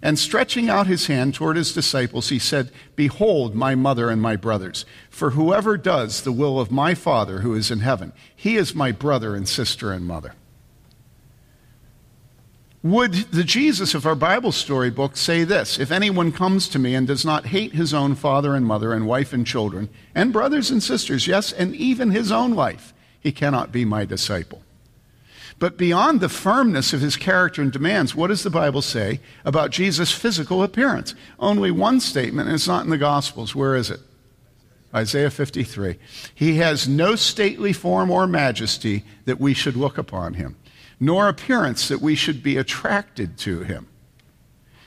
And 0.00 0.18
stretching 0.18 0.70
out 0.70 0.86
his 0.86 1.06
hand 1.06 1.34
toward 1.34 1.56
his 1.56 1.74
disciples, 1.74 2.30
he 2.30 2.38
said, 2.38 2.72
Behold, 2.96 3.54
my 3.54 3.74
mother 3.74 4.08
and 4.08 4.22
my 4.22 4.36
brothers. 4.36 4.86
For 5.10 5.32
whoever 5.32 5.76
does 5.76 6.22
the 6.22 6.32
will 6.32 6.58
of 6.58 6.72
my 6.72 6.94
Father 6.94 7.40
who 7.40 7.54
is 7.54 7.70
in 7.70 7.80
heaven, 7.80 8.14
he 8.34 8.56
is 8.56 8.74
my 8.74 8.90
brother 8.90 9.36
and 9.36 9.46
sister 9.46 9.92
and 9.92 10.06
mother. 10.06 10.32
Would 12.82 13.12
the 13.12 13.44
Jesus 13.44 13.94
of 13.94 14.06
our 14.06 14.16
Bible 14.16 14.50
storybook 14.50 15.16
say 15.16 15.44
this 15.44 15.78
If 15.78 15.92
anyone 15.92 16.32
comes 16.32 16.68
to 16.68 16.80
me 16.80 16.96
and 16.96 17.06
does 17.06 17.24
not 17.24 17.46
hate 17.46 17.74
his 17.74 17.94
own 17.94 18.16
father 18.16 18.56
and 18.56 18.66
mother 18.66 18.92
and 18.92 19.06
wife 19.06 19.32
and 19.32 19.46
children, 19.46 19.88
and 20.16 20.32
brothers 20.32 20.70
and 20.70 20.82
sisters, 20.82 21.28
yes, 21.28 21.52
and 21.52 21.76
even 21.76 22.10
his 22.10 22.32
own 22.32 22.54
life, 22.54 22.92
he 23.20 23.30
cannot 23.30 23.70
be 23.70 23.84
my 23.84 24.04
disciple. 24.04 24.62
But 25.60 25.78
beyond 25.78 26.20
the 26.20 26.28
firmness 26.28 26.92
of 26.92 27.00
his 27.00 27.14
character 27.16 27.62
and 27.62 27.70
demands, 27.70 28.16
what 28.16 28.28
does 28.28 28.42
the 28.42 28.50
Bible 28.50 28.82
say 28.82 29.20
about 29.44 29.70
Jesus' 29.70 30.10
physical 30.10 30.60
appearance? 30.64 31.14
Only 31.38 31.70
one 31.70 32.00
statement, 32.00 32.48
and 32.48 32.56
it's 32.56 32.66
not 32.66 32.82
in 32.82 32.90
the 32.90 32.98
Gospels. 32.98 33.54
Where 33.54 33.76
is 33.76 33.90
it? 33.90 34.00
Isaiah 34.92 35.30
53. 35.30 35.98
He 36.34 36.56
has 36.56 36.88
no 36.88 37.14
stately 37.14 37.72
form 37.72 38.10
or 38.10 38.26
majesty 38.26 39.04
that 39.24 39.40
we 39.40 39.54
should 39.54 39.76
look 39.76 39.98
upon 39.98 40.34
him 40.34 40.56
nor 41.02 41.28
appearance 41.28 41.88
that 41.88 42.00
we 42.00 42.14
should 42.14 42.44
be 42.44 42.56
attracted 42.56 43.36
to 43.36 43.64
him. 43.64 43.88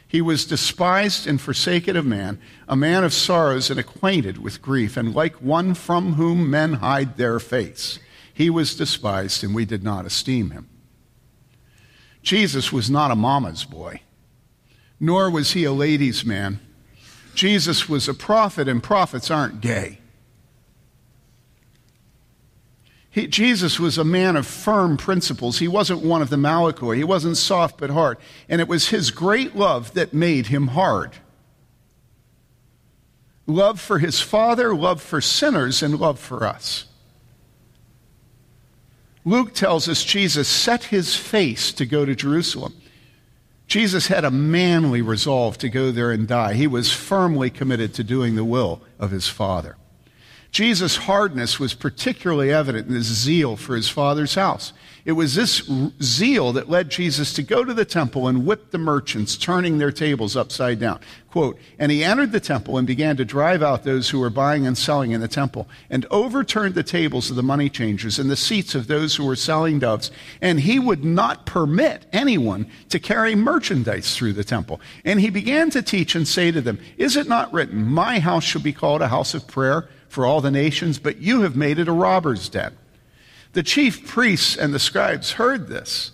He 0.08 0.22
was 0.22 0.46
despised 0.46 1.28
and 1.28 1.42
forsaken 1.42 1.98
of 1.98 2.06
man, 2.06 2.40
a 2.70 2.76
man 2.78 3.04
of 3.04 3.14
sorrows 3.14 3.70
and 3.70 3.78
acquainted 3.78 4.38
with 4.38 4.62
grief, 4.62 4.96
and 4.96 5.14
like 5.14 5.42
one 5.42 5.74
from 5.74 6.14
whom 6.14 6.50
men 6.50 6.76
hide 6.76 7.18
their 7.18 7.38
face. 7.38 8.00
He 8.34 8.50
was 8.50 8.76
despised, 8.76 9.44
and 9.44 9.54
we 9.54 9.66
did 9.66 9.84
not 9.84 10.06
esteem 10.06 10.52
him. 10.52 10.70
Jesus 12.24 12.72
was 12.72 12.90
not 12.90 13.12
a 13.12 13.16
mama's 13.16 13.66
boy, 13.66 14.00
nor 15.02 15.30
was 15.30 15.52
he 15.52 15.66
a 15.66 15.74
ladies' 15.74 16.24
man. 16.24 16.62
Jesus 17.34 17.90
was 17.90 18.08
a 18.08 18.14
prophet, 18.14 18.70
and 18.70 18.82
prophets 18.82 19.30
aren't 19.30 19.60
gay. 19.60 20.00
He, 23.16 23.28
Jesus 23.28 23.80
was 23.80 23.98
a 23.98 24.04
man 24.04 24.36
of 24.36 24.46
firm 24.46 24.98
principles. 24.98 25.60
He 25.60 25.70
wasn't 25.70 26.02
one 26.04 26.22
of 26.22 26.30
the 26.30 26.36
Malakoi. 26.36 26.98
He 26.98 27.06
wasn't 27.06 27.38
soft 27.38 27.78
but 27.78 27.90
hard. 27.90 28.18
And 28.50 28.60
it 28.60 28.68
was 28.68 28.90
his 28.90 29.10
great 29.10 29.56
love 29.56 29.94
that 29.94 30.14
made 30.14 30.48
him 30.48 30.68
hard. 30.68 31.14
Love 33.48 33.80
for 33.80 34.00
his 34.00 34.20
Father, 34.20 34.76
love 34.76 35.02
for 35.02 35.22
sinners, 35.22 35.82
and 35.82 35.98
love 35.98 36.20
for 36.20 36.44
us. 36.44 36.88
Luke 39.24 39.54
tells 39.54 39.88
us 39.88 40.04
Jesus 40.04 40.50
set 40.50 40.84
his 40.84 41.16
face 41.16 41.72
to 41.72 41.86
go 41.86 42.04
to 42.04 42.16
Jerusalem. 42.16 42.76
Jesus 43.66 44.08
had 44.08 44.26
a 44.26 44.30
manly 44.30 45.02
resolve 45.02 45.58
to 45.60 45.70
go 45.70 45.90
there 45.90 46.12
and 46.12 46.28
die. 46.28 46.54
He 46.54 46.68
was 46.68 46.92
firmly 46.92 47.50
committed 47.50 47.94
to 47.94 48.04
doing 48.04 48.36
the 48.36 48.44
will 48.44 48.82
of 49.00 49.12
his 49.12 49.30
Father. 49.30 49.78
Jesus' 50.56 50.96
hardness 50.96 51.60
was 51.60 51.74
particularly 51.74 52.50
evident 52.50 52.88
in 52.88 52.94
his 52.94 53.08
zeal 53.08 53.58
for 53.58 53.76
his 53.76 53.90
father's 53.90 54.36
house. 54.36 54.72
It 55.04 55.12
was 55.12 55.36
this 55.36 55.70
zeal 56.02 56.54
that 56.54 56.70
led 56.70 56.90
Jesus 56.90 57.34
to 57.34 57.44
go 57.44 57.66
to 57.66 57.74
the 57.74 57.84
temple 57.84 58.30
and 58.30 58.46
whip 58.46 58.72
the 58.72 58.78
merchants, 58.78 59.36
turning 59.36 59.80
their 59.80 59.92
tables 59.92 60.38
upside 60.38 60.80
down. 60.80 61.02
Quote, 61.30 61.60
and 61.78 61.92
he 61.92 62.06
entered 62.06 62.32
the 62.32 62.40
temple 62.40 62.78
and 62.78 62.88
began 62.88 63.18
to 63.18 63.26
drive 63.26 63.62
out 63.62 63.84
those 63.84 64.10
who 64.10 64.22
were 64.22 64.30
buying 64.30 64.66
and 64.66 64.78
selling 64.78 65.12
in 65.12 65.20
the 65.20 65.28
temple, 65.28 65.68
and 65.90 66.06
overturned 66.10 66.74
the 66.74 66.84
tables 66.84 67.30
of 67.30 67.36
the 67.36 67.44
money 67.44 67.70
changers 67.70 68.18
and 68.18 68.32
the 68.32 68.38
seats 68.38 68.76
of 68.76 68.88
those 68.88 69.14
who 69.14 69.26
were 69.26 69.36
selling 69.36 69.78
doves. 69.78 70.10
And 70.40 70.62
he 70.62 70.80
would 70.80 71.04
not 71.04 71.46
permit 71.46 72.06
anyone 72.14 72.66
to 72.92 72.98
carry 72.98 73.36
merchandise 73.36 74.16
through 74.16 74.32
the 74.32 74.46
temple. 74.46 74.80
And 75.04 75.20
he 75.20 75.30
began 75.30 75.70
to 75.72 75.82
teach 75.82 76.16
and 76.16 76.26
say 76.26 76.50
to 76.52 76.62
them, 76.62 76.80
Is 76.96 77.18
it 77.18 77.28
not 77.28 77.52
written, 77.52 77.84
My 77.84 78.20
house 78.20 78.46
shall 78.46 78.62
be 78.62 78.72
called 78.72 79.02
a 79.02 79.10
house 79.10 79.34
of 79.34 79.48
prayer? 79.48 79.90
For 80.16 80.26
all 80.26 80.40
the 80.40 80.50
nations, 80.50 80.98
but 80.98 81.18
you 81.18 81.42
have 81.42 81.58
made 81.58 81.78
it 81.78 81.90
a 81.90 81.92
robber's 81.92 82.48
den. 82.48 82.74
The 83.52 83.62
chief 83.62 84.08
priests 84.08 84.56
and 84.56 84.74
the 84.74 84.80
scribes 84.80 85.34
heard 85.34 85.68
this 85.68 86.12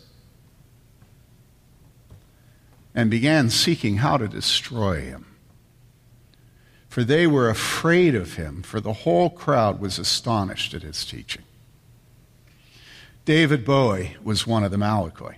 and 2.95 3.11
began 3.11 3.52
seeking 3.52 3.98
how 3.98 4.18
to 4.18 4.28
destroy 4.28 5.02
him. 5.02 5.28
For 6.90 7.03
they 7.03 7.28
were 7.28 7.48
afraid 7.48 8.15
of 8.15 8.38
him, 8.38 8.64
for 8.64 8.82
the 8.82 8.91
whole 8.91 9.30
crowd 9.30 9.80
was 9.80 9.99
astonished 9.99 10.73
at 10.73 10.82
his 10.82 11.06
teaching. 11.06 11.44
David 13.26 13.64
Bowie 13.64 14.18
was 14.23 14.48
one 14.48 14.64
of 14.64 14.72
the 14.72 14.78
Malakoi. 14.78 15.36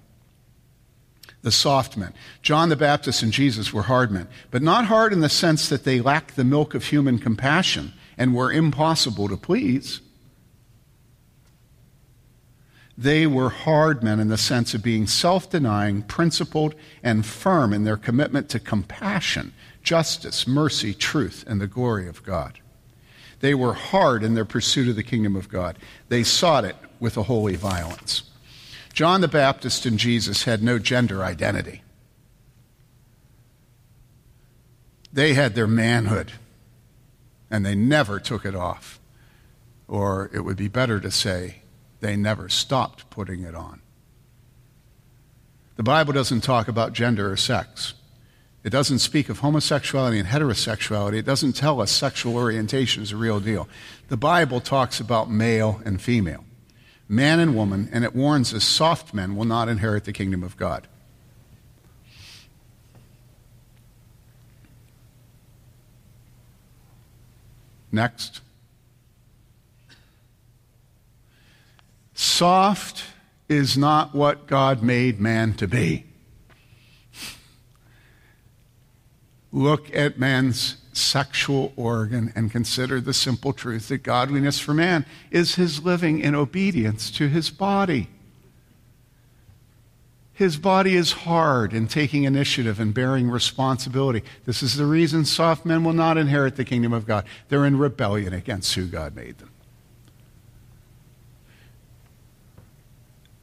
The 1.41 1.51
soft 1.51 1.97
men. 1.97 2.13
John 2.41 2.69
the 2.69 2.77
Baptist 2.77 3.23
and 3.23 3.33
Jesus 3.33 3.73
were 3.73 3.83
hard 3.83 4.09
men, 4.09 4.29
but 4.51 4.61
not 4.61 4.85
hard 4.85 5.11
in 5.11 5.19
the 5.19 5.27
sense 5.27 5.67
that 5.67 5.83
they 5.83 5.99
lacked 5.99 6.37
the 6.37 6.45
milk 6.45 6.73
of 6.73 6.85
human 6.85 7.19
compassion 7.19 7.91
and 8.17 8.33
were 8.33 8.51
impossible 8.51 9.27
to 9.27 9.37
please. 9.37 10.01
They 12.97 13.25
were 13.25 13.49
hard 13.49 14.03
men 14.03 14.19
in 14.19 14.27
the 14.27 14.37
sense 14.37 14.73
of 14.73 14.83
being 14.83 15.07
self 15.07 15.49
denying, 15.49 16.03
principled, 16.03 16.75
and 17.01 17.25
firm 17.25 17.73
in 17.73 17.83
their 17.83 17.97
commitment 17.97 18.49
to 18.49 18.59
compassion, 18.59 19.53
justice, 19.81 20.47
mercy, 20.47 20.93
truth, 20.93 21.43
and 21.47 21.59
the 21.59 21.67
glory 21.67 22.07
of 22.07 22.23
God. 22.23 22.59
They 23.39 23.53
were 23.53 23.73
hard 23.73 24.23
in 24.23 24.35
their 24.35 24.45
pursuit 24.45 24.87
of 24.87 24.95
the 24.95 25.03
kingdom 25.03 25.35
of 25.35 25.49
God. 25.49 25.77
They 26.07 26.23
sought 26.23 26.65
it 26.65 26.75
with 26.99 27.17
a 27.17 27.23
holy 27.23 27.55
violence. 27.55 28.23
John 28.93 29.21
the 29.21 29.27
Baptist 29.27 29.85
and 29.85 29.97
Jesus 29.97 30.43
had 30.43 30.61
no 30.61 30.77
gender 30.77 31.23
identity. 31.23 31.81
They 35.11 35.33
had 35.33 35.55
their 35.55 35.67
manhood, 35.67 36.31
and 37.53 37.63
they 37.63 37.75
never 37.75 38.19
took 38.19 38.45
it 38.45 38.55
off. 38.55 38.99
Or 39.87 40.31
it 40.33 40.39
would 40.39 40.57
be 40.57 40.67
better 40.67 40.99
to 40.99 41.11
say, 41.11 41.57
they 41.99 42.15
never 42.15 42.49
stopped 42.49 43.07
putting 43.11 43.43
it 43.43 43.53
on. 43.53 43.79
The 45.75 45.83
Bible 45.83 46.13
doesn't 46.13 46.41
talk 46.41 46.67
about 46.67 46.93
gender 46.93 47.31
or 47.31 47.37
sex. 47.37 47.93
It 48.63 48.71
doesn't 48.71 48.99
speak 48.99 49.29
of 49.29 49.39
homosexuality 49.39 50.17
and 50.17 50.27
heterosexuality. 50.27 51.17
It 51.17 51.27
doesn't 51.27 51.53
tell 51.53 51.79
us 51.79 51.91
sexual 51.91 52.37
orientation 52.37 53.03
is 53.03 53.11
a 53.11 53.17
real 53.17 53.39
deal. 53.39 53.69
The 54.07 54.17
Bible 54.17 54.59
talks 54.59 54.99
about 54.99 55.29
male 55.29 55.79
and 55.85 56.01
female, 56.01 56.45
man 57.07 57.39
and 57.39 57.55
woman, 57.55 57.87
and 57.93 58.03
it 58.03 58.15
warns 58.15 58.51
us 58.51 58.63
soft 58.63 59.13
men 59.13 59.35
will 59.35 59.45
not 59.45 59.69
inherit 59.69 60.05
the 60.05 60.13
kingdom 60.13 60.41
of 60.41 60.57
God. 60.57 60.87
Next. 67.93 68.41
Soft 72.15 73.03
is 73.47 73.77
not 73.77 74.15
what 74.15 74.47
God 74.47 74.81
made 74.81 75.19
man 75.19 75.53
to 75.53 75.67
be. 75.67 76.05
Look 79.51 79.95
at 79.95 80.17
man's 80.17 80.77
sexual 80.91 81.71
organ 81.75 82.33
and 82.35 82.51
consider 82.51 82.99
the 82.99 83.13
simple 83.13 83.53
truth 83.53 83.89
that 83.89 83.99
godliness 83.99 84.59
for 84.59 84.73
man 84.73 85.05
is 85.29 85.55
his 85.55 85.83
living 85.83 86.19
in 86.19 86.33
obedience 86.33 87.11
to 87.11 87.27
his 87.27 87.51
body. 87.51 88.09
His 90.33 90.57
body 90.57 90.95
is 90.95 91.11
hard 91.11 91.73
in 91.73 91.87
taking 91.87 92.23
initiative 92.23 92.79
and 92.79 92.93
bearing 92.93 93.29
responsibility. 93.29 94.23
This 94.45 94.63
is 94.63 94.75
the 94.75 94.85
reason 94.85 95.25
soft 95.25 95.65
men 95.65 95.83
will 95.83 95.93
not 95.93 96.17
inherit 96.17 96.55
the 96.55 96.65
kingdom 96.65 96.91
of 96.91 97.05
God. 97.05 97.25
They're 97.49 97.65
in 97.65 97.77
rebellion 97.77 98.33
against 98.33 98.73
who 98.73 98.87
God 98.87 99.15
made 99.15 99.37
them. 99.37 99.53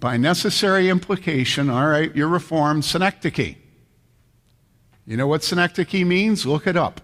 by 0.01 0.17
necessary 0.17 0.89
implication, 0.89 1.69
all 1.69 1.87
right, 1.87 2.15
you're 2.17 2.27
reformed, 2.27 2.85
synecdoche. 2.85 3.55
You 5.07 5.17
know 5.17 5.27
what 5.27 5.45
synecdoche 5.45 6.05
means? 6.05 6.47
Look 6.47 6.67
it 6.67 6.77
up. 6.77 7.03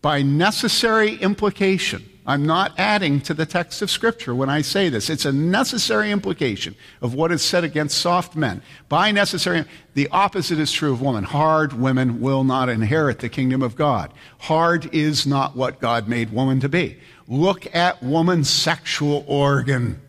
By 0.00 0.22
necessary 0.22 1.16
implication, 1.16 2.08
I'm 2.26 2.46
not 2.46 2.72
adding 2.78 3.20
to 3.22 3.34
the 3.34 3.44
text 3.44 3.82
of 3.82 3.90
Scripture 3.90 4.34
when 4.34 4.48
I 4.48 4.62
say 4.62 4.88
this. 4.88 5.10
It's 5.10 5.26
a 5.26 5.32
necessary 5.32 6.10
implication 6.10 6.74
of 7.02 7.12
what 7.12 7.30
is 7.30 7.42
said 7.42 7.64
against 7.64 7.98
soft 7.98 8.34
men. 8.34 8.62
By 8.88 9.10
necessary, 9.10 9.66
the 9.92 10.08
opposite 10.08 10.58
is 10.58 10.72
true 10.72 10.92
of 10.92 11.02
women. 11.02 11.24
Hard 11.24 11.74
women 11.74 12.22
will 12.22 12.42
not 12.42 12.70
inherit 12.70 13.18
the 13.18 13.28
kingdom 13.28 13.60
of 13.60 13.76
God. 13.76 14.10
Hard 14.38 14.92
is 14.94 15.26
not 15.26 15.54
what 15.54 15.80
God 15.80 16.08
made 16.08 16.32
woman 16.32 16.60
to 16.60 16.68
be. 16.68 16.96
Look 17.28 17.74
at 17.74 18.02
woman's 18.02 18.48
sexual 18.48 19.24
organ 19.26 20.00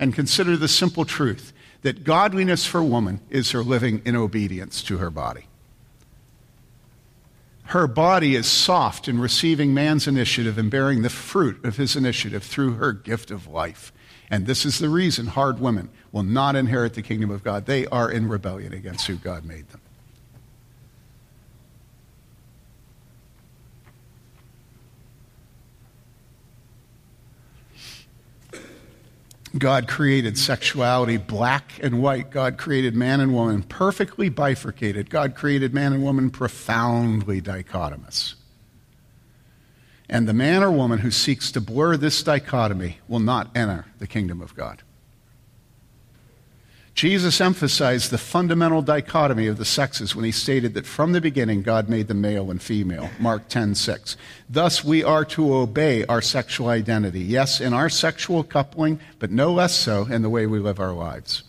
and 0.00 0.12
consider 0.12 0.56
the 0.56 0.68
simple 0.68 1.04
truth 1.04 1.52
that 1.82 2.02
godliness 2.02 2.66
for 2.66 2.82
woman 2.82 3.20
is 3.30 3.52
her 3.52 3.62
living 3.62 4.02
in 4.04 4.16
obedience 4.16 4.82
to 4.82 4.98
her 4.98 5.10
body. 5.10 5.46
Her 7.68 7.86
body 7.86 8.34
is 8.34 8.46
soft 8.46 9.08
in 9.08 9.20
receiving 9.20 9.74
man's 9.74 10.08
initiative 10.08 10.56
and 10.56 10.70
bearing 10.70 11.02
the 11.02 11.10
fruit 11.10 11.62
of 11.66 11.76
his 11.76 11.96
initiative 11.96 12.42
through 12.42 12.74
her 12.74 12.94
gift 12.94 13.30
of 13.30 13.46
life. 13.46 13.92
And 14.30 14.46
this 14.46 14.64
is 14.64 14.78
the 14.78 14.88
reason 14.88 15.26
hard 15.26 15.60
women 15.60 15.90
will 16.10 16.22
not 16.22 16.56
inherit 16.56 16.94
the 16.94 17.02
kingdom 17.02 17.30
of 17.30 17.44
God. 17.44 17.66
They 17.66 17.86
are 17.88 18.10
in 18.10 18.26
rebellion 18.26 18.72
against 18.72 19.06
who 19.06 19.16
God 19.16 19.44
made 19.44 19.68
them. 19.68 19.82
God 29.56 29.88
created 29.88 30.36
sexuality 30.36 31.16
black 31.16 31.78
and 31.82 32.02
white. 32.02 32.30
God 32.30 32.58
created 32.58 32.94
man 32.94 33.20
and 33.20 33.32
woman 33.32 33.62
perfectly 33.62 34.28
bifurcated. 34.28 35.08
God 35.08 35.34
created 35.34 35.72
man 35.72 35.92
and 35.92 36.02
woman 36.02 36.30
profoundly 36.30 37.40
dichotomous. 37.40 38.34
And 40.08 40.28
the 40.28 40.34
man 40.34 40.62
or 40.62 40.70
woman 40.70 40.98
who 40.98 41.10
seeks 41.10 41.52
to 41.52 41.60
blur 41.60 41.96
this 41.96 42.22
dichotomy 42.22 42.98
will 43.08 43.20
not 43.20 43.50
enter 43.56 43.86
the 43.98 44.06
kingdom 44.06 44.40
of 44.40 44.54
God. 44.54 44.82
Jesus 46.98 47.40
emphasized 47.40 48.10
the 48.10 48.18
fundamental 48.18 48.82
dichotomy 48.82 49.46
of 49.46 49.56
the 49.56 49.64
sexes 49.64 50.16
when 50.16 50.24
he 50.24 50.32
stated 50.32 50.74
that 50.74 50.84
from 50.84 51.12
the 51.12 51.20
beginning 51.20 51.62
God 51.62 51.88
made 51.88 52.08
them 52.08 52.20
male 52.20 52.50
and 52.50 52.60
female. 52.60 53.08
Mark 53.20 53.48
10:6. 53.48 54.16
Thus 54.50 54.82
we 54.82 55.04
are 55.04 55.24
to 55.26 55.54
obey 55.54 56.04
our 56.06 56.20
sexual 56.20 56.66
identity. 56.66 57.20
Yes, 57.20 57.60
in 57.60 57.72
our 57.72 57.88
sexual 57.88 58.42
coupling, 58.42 58.98
but 59.20 59.30
no 59.30 59.52
less 59.52 59.76
so 59.76 60.06
in 60.10 60.22
the 60.22 60.28
way 60.28 60.44
we 60.46 60.58
live 60.58 60.80
our 60.80 60.92
lives. 60.92 61.44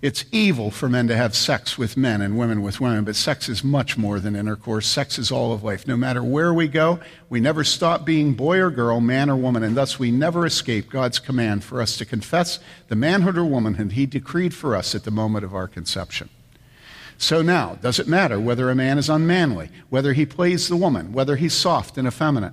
It's 0.00 0.24
evil 0.30 0.70
for 0.70 0.88
men 0.88 1.08
to 1.08 1.16
have 1.16 1.34
sex 1.34 1.76
with 1.76 1.96
men 1.96 2.20
and 2.20 2.38
women 2.38 2.62
with 2.62 2.80
women, 2.80 3.02
but 3.02 3.16
sex 3.16 3.48
is 3.48 3.64
much 3.64 3.98
more 3.98 4.20
than 4.20 4.36
intercourse. 4.36 4.86
Sex 4.86 5.18
is 5.18 5.32
all 5.32 5.52
of 5.52 5.64
life. 5.64 5.88
No 5.88 5.96
matter 5.96 6.22
where 6.22 6.54
we 6.54 6.68
go, 6.68 7.00
we 7.28 7.40
never 7.40 7.64
stop 7.64 8.04
being 8.04 8.34
boy 8.34 8.60
or 8.60 8.70
girl, 8.70 9.00
man 9.00 9.28
or 9.28 9.34
woman, 9.34 9.64
and 9.64 9.76
thus 9.76 9.98
we 9.98 10.12
never 10.12 10.46
escape 10.46 10.88
God's 10.88 11.18
command 11.18 11.64
for 11.64 11.80
us 11.80 11.96
to 11.96 12.04
confess 12.04 12.60
the 12.86 12.94
manhood 12.94 13.36
or 13.36 13.44
womanhood 13.44 13.92
He 13.92 14.06
decreed 14.06 14.54
for 14.54 14.76
us 14.76 14.94
at 14.94 15.02
the 15.02 15.10
moment 15.10 15.44
of 15.44 15.52
our 15.52 15.66
conception. 15.66 16.28
So 17.16 17.42
now, 17.42 17.74
does 17.82 17.98
it 17.98 18.06
matter 18.06 18.38
whether 18.38 18.70
a 18.70 18.76
man 18.76 18.98
is 18.98 19.08
unmanly, 19.08 19.70
whether 19.90 20.12
he 20.12 20.24
plays 20.24 20.68
the 20.68 20.76
woman, 20.76 21.12
whether 21.12 21.34
he's 21.34 21.54
soft 21.54 21.98
and 21.98 22.06
effeminate? 22.06 22.52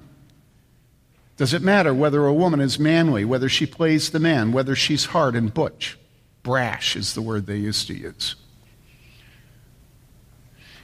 Does 1.38 1.53
it 1.53 1.61
matter 1.61 1.93
whether 1.93 2.26
a 2.26 2.34
woman 2.34 2.59
is 2.59 2.80
manly, 2.80 3.23
whether 3.23 3.49
she 3.49 3.67
plays 3.67 4.09
the 4.09 4.19
man, 4.19 4.51
whether 4.51 4.76
she's 4.76 5.05
hard 5.05 5.35
and 5.35 5.53
butch? 5.53 5.99
Brash 6.45 6.95
is 6.95 7.15
the 7.15 7.23
word 7.23 7.47
they 7.47 7.57
used 7.57 7.88
to 7.88 7.95
use. 7.95 8.35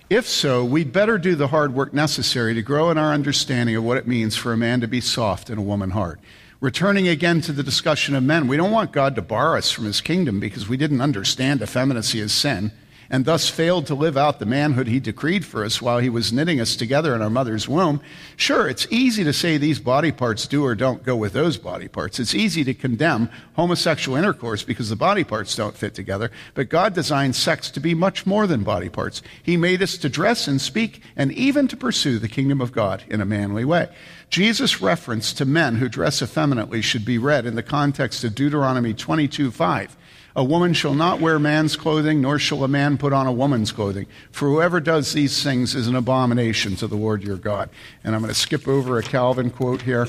If 0.10 0.28
so, 0.28 0.66
we'd 0.66 0.92
better 0.92 1.20
do 1.20 1.36
the 1.36 1.50
hard 1.50 1.76
work 1.76 1.94
necessary 1.94 2.56
to 2.56 2.64
grow 2.64 2.90
in 2.90 2.98
our 2.98 3.14
understanding 3.14 3.76
of 3.76 3.84
what 3.84 3.98
it 3.98 4.08
means 4.08 4.36
for 4.36 4.52
a 4.52 4.58
man 4.58 4.82
to 4.82 4.88
be 4.88 5.00
soft 5.00 5.52
and 5.52 5.60
a 5.60 5.62
woman 5.62 5.92
hard. 5.92 6.20
Returning 6.60 7.08
again 7.08 7.42
to 7.42 7.52
the 7.52 7.62
discussion 7.62 8.16
of 8.16 8.24
men, 8.24 8.48
we 8.48 8.58
don't 8.58 8.72
want 8.72 8.92
God 8.92 9.16
to 9.16 9.22
bar 9.22 9.56
us 9.56 9.70
from 9.70 9.86
his 9.86 10.02
kingdom 10.02 10.40
because 10.40 10.68
we 10.68 10.78
didn't 10.78 11.00
understand 11.00 11.62
effeminacy 11.62 12.20
as 12.22 12.32
sin 12.32 12.72
and 13.12 13.26
thus 13.26 13.50
failed 13.50 13.86
to 13.86 13.94
live 13.94 14.16
out 14.16 14.40
the 14.40 14.46
manhood 14.46 14.88
he 14.88 15.00
decreed 15.00 15.46
for 15.46 15.66
us 15.66 15.82
while 15.82 16.00
he 16.00 16.10
was 16.10 16.32
knitting 16.32 16.62
us 16.62 16.78
together 16.78 17.14
in 17.14 17.22
our 17.22 17.30
mother's 17.30 17.68
womb. 17.68 18.00
Sure, 18.38 18.70
it's 18.70 18.88
easy 18.90 19.22
to 19.26 19.34
say 19.34 19.58
these 19.58 19.82
body 19.82 20.14
parts 20.14 20.48
do 20.48 20.64
or 20.64 20.76
don't 20.76 21.04
go 21.04 21.18
with 21.18 21.34
those 21.34 21.58
body 21.58 21.90
parts. 21.90 22.22
It's 22.22 22.34
easy 22.34 22.64
to 22.64 22.74
condemn 22.74 23.30
homosexual 23.58 24.18
intercourse 24.18 24.64
because 24.64 24.88
the 24.88 24.96
body 24.96 25.26
parts 25.26 25.54
don't 25.58 25.76
fit 25.76 25.94
together, 25.94 26.32
but 26.54 26.70
God 26.70 26.94
designed 26.94 27.36
sex 27.36 27.70
to 27.72 27.82
be 27.82 27.94
much 27.94 28.26
more 28.26 28.48
than 28.48 28.64
body 28.64 28.88
parts. 28.88 29.22
He 29.44 29.58
made 29.58 29.84
us 29.84 29.98
to 29.98 30.08
dress 30.08 30.48
and 30.48 30.62
speak 30.62 31.04
and 31.18 31.34
even 31.34 31.68
to 31.68 31.76
pursue 31.76 32.18
the 32.18 32.30
kingdom 32.30 32.62
of 32.62 32.72
God 32.72 33.04
in 33.10 33.20
a 33.20 33.26
manly 33.26 33.66
way. 33.66 33.90
Jesus' 34.30 34.82
reference 34.82 35.34
to 35.34 35.44
men 35.44 35.76
who 35.76 35.90
dress 35.90 36.22
effeminately 36.22 36.82
should 36.82 37.04
be 37.04 37.18
read 37.18 37.46
in 37.46 37.56
the 37.56 37.62
context 37.62 38.24
of 38.24 38.34
Deuteronomy 38.34 38.94
22 38.94 39.52
5. 39.52 39.98
A 40.36 40.44
woman 40.44 40.74
shall 40.74 40.94
not 40.94 41.20
wear 41.20 41.40
man's 41.40 41.76
clothing, 41.76 42.22
nor 42.22 42.40
shall 42.40 42.64
a 42.64 42.68
man 42.68 42.98
put 42.98 43.12
on 43.12 43.28
a 43.28 43.32
woman's 43.32 43.72
clothing. 43.72 44.06
For 44.32 44.48
whoever 44.48 44.80
does 44.80 45.14
these 45.14 45.44
things 45.44 45.76
is 45.76 45.88
an 45.88 45.96
abomination 45.96 46.76
to 46.78 46.88
the 46.88 46.96
Lord 46.96 47.24
your 47.24 47.38
God. 47.38 47.70
And 48.04 48.16
I'm 48.16 48.22
going 48.22 48.34
to 48.34 48.40
skip 48.40 48.68
over 48.68 48.98
a 48.98 49.04
Calvin 49.04 49.50
quote 49.50 49.82
here. 49.82 50.08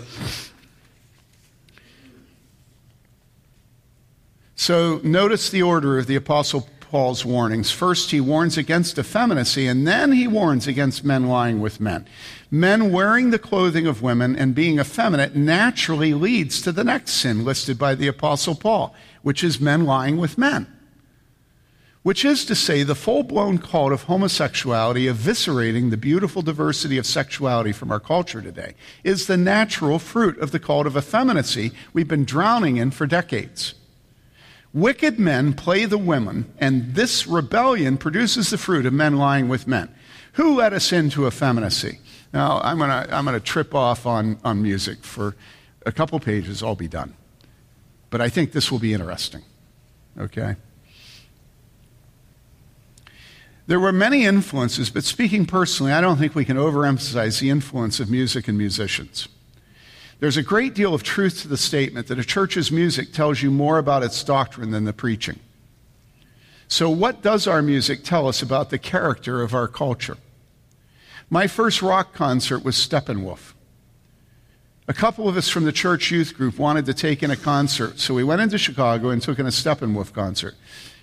So 4.55 5.01
notice 5.03 5.51
the 5.51 5.62
order 5.62 5.99
of 5.99 6.07
the 6.07 6.15
Apostle 6.15 6.69
Paul's 6.93 7.24
warnings. 7.24 7.70
First, 7.70 8.11
he 8.11 8.20
warns 8.20 8.59
against 8.59 8.99
effeminacy, 8.99 9.66
and 9.66 9.89
then 9.89 10.12
he 10.12 10.28
warns 10.28 10.66
against 10.66 11.05
men 11.05 11.27
lying 11.27 11.59
with 11.59 11.81
men. 11.81 12.07
Men 12.51 12.93
wearing 12.93 13.31
the 13.31 13.39
clothing 13.39 13.86
of 13.86 14.03
women 14.03 14.36
and 14.36 14.55
being 14.55 14.78
effeminate 14.78 15.35
naturally 15.35 16.12
leads 16.12 16.61
to 16.61 16.70
the 16.70 16.85
next 16.85 17.12
sin 17.12 17.47
listed 17.47 17.78
by 17.78 17.94
the 17.94 18.09
Apostle 18.09 18.55
Paul, 18.55 18.94
which 19.23 19.43
is 19.43 19.61
men 19.61 19.85
lying 19.85 20.16
with 20.16 20.39
men. 20.39 20.66
Which 22.03 22.24
is 22.24 22.44
to 22.47 22.57
say, 22.57 22.82
the 22.82 22.97
full 22.97 23.23
blown 23.23 23.59
cult 23.59 23.93
of 23.93 24.05
homosexuality, 24.05 25.05
eviscerating 25.09 25.90
the 25.90 25.97
beautiful 25.97 26.43
diversity 26.43 26.99
of 26.99 27.07
sexuality 27.07 27.70
from 27.70 27.93
our 27.93 28.01
culture 28.01 28.43
today, 28.43 28.74
is 29.05 29.27
the 29.27 29.36
natural 29.36 30.01
fruit 30.01 30.36
of 30.39 30.51
the 30.51 30.59
cult 30.59 30.89
of 30.89 30.97
effeminacy 30.97 31.70
we've 31.93 32.09
been 32.09 32.24
drowning 32.24 32.77
in 32.77 32.90
for 32.90 33.07
decades. 33.07 33.74
Wicked 34.74 35.19
men 35.19 35.53
play 35.53 35.85
the 35.85 35.99
women, 35.99 36.53
and 36.59 36.94
this 36.94 37.27
rebellion 37.27 37.99
produces 37.99 38.51
the 38.51 38.59
fruit 38.59 38.86
of 38.86 38.93
men 38.93 39.16
lying 39.16 39.49
with 39.49 39.69
men. 39.69 39.94
Who 40.32 40.57
led 40.57 40.73
us 40.73 40.93
into 40.93 41.27
effeminacy? 41.27 41.99
Now, 42.32 42.61
I'm 42.65 42.78
going 42.78 42.90
to 42.90 43.15
I'm 43.15 43.27
going 43.27 43.39
to 43.39 43.44
trip 43.44 43.74
off 43.74 44.07
on, 44.07 44.39
on 44.43 44.62
music 44.62 45.05
for 45.05 45.36
a 45.85 45.93
couple 45.93 46.19
pages, 46.20 46.62
I'll 46.62 46.74
be 46.74 46.89
done. 46.89 47.15
But 48.12 48.20
I 48.20 48.28
think 48.28 48.52
this 48.52 48.70
will 48.70 48.78
be 48.78 48.93
interesting. 48.93 49.43
Okay? 50.18 50.56
There 53.66 53.80
were 53.80 53.90
many 53.90 54.26
influences, 54.26 54.90
but 54.90 55.02
speaking 55.02 55.47
personally, 55.47 55.93
I 55.93 56.02
don't 56.02 56.18
think 56.18 56.34
we 56.34 56.44
can 56.44 56.59
overemphasize 56.59 57.40
the 57.40 57.48
influence 57.48 58.01
of 58.01 58.10
music 58.10 58.48
and 58.48 58.59
musicians. 58.59 59.28
There's 60.20 60.36
a 60.36 60.43
great 60.43 60.74
deal 60.74 60.93
of 60.93 61.02
truth 61.02 61.40
to 61.40 61.48
the 61.48 61.56
statement 61.56 62.09
that 62.09 62.18
a 62.18 62.24
church's 62.24 62.70
music 62.70 63.14
tells 63.14 63.40
you 63.40 63.51
more 63.51 63.78
about 63.78 64.02
its 64.02 64.22
doctrine 64.22 64.72
than 64.72 64.84
the 64.84 64.93
preaching. 64.93 65.40
So, 66.68 66.90
what 66.90 67.22
does 67.22 67.47
our 67.47 67.62
music 67.62 68.05
tell 68.05 68.28
us 68.28 68.43
about 68.43 68.68
the 68.68 68.78
character 68.78 69.40
of 69.40 69.55
our 69.55 69.68
culture? 69.68 70.18
My 71.30 71.47
first 71.47 71.80
rock 71.80 72.12
concert 72.12 72.62
was 72.62 72.76
Steppenwolf. 72.76 73.55
A 74.93 74.94
couple 74.94 75.27
of 75.27 75.39
us 75.39 75.48
from 75.48 75.64
the 75.64 75.73
church 75.73 76.10
youth 76.10 76.36
group 76.36 76.59
wanted 76.59 76.85
to 76.85 76.93
take 76.93 77.23
in 77.23 77.31
a 77.31 77.36
concert, 77.36 77.98
so 77.98 78.12
we 78.12 78.23
went 78.23 78.43
into 78.43 78.59
Chicago 78.59 79.09
and 79.09 79.23
took 79.23 79.39
in 79.39 79.47
a 79.47 79.48
Steppenwolf 79.48 80.12
concert. 80.12 80.55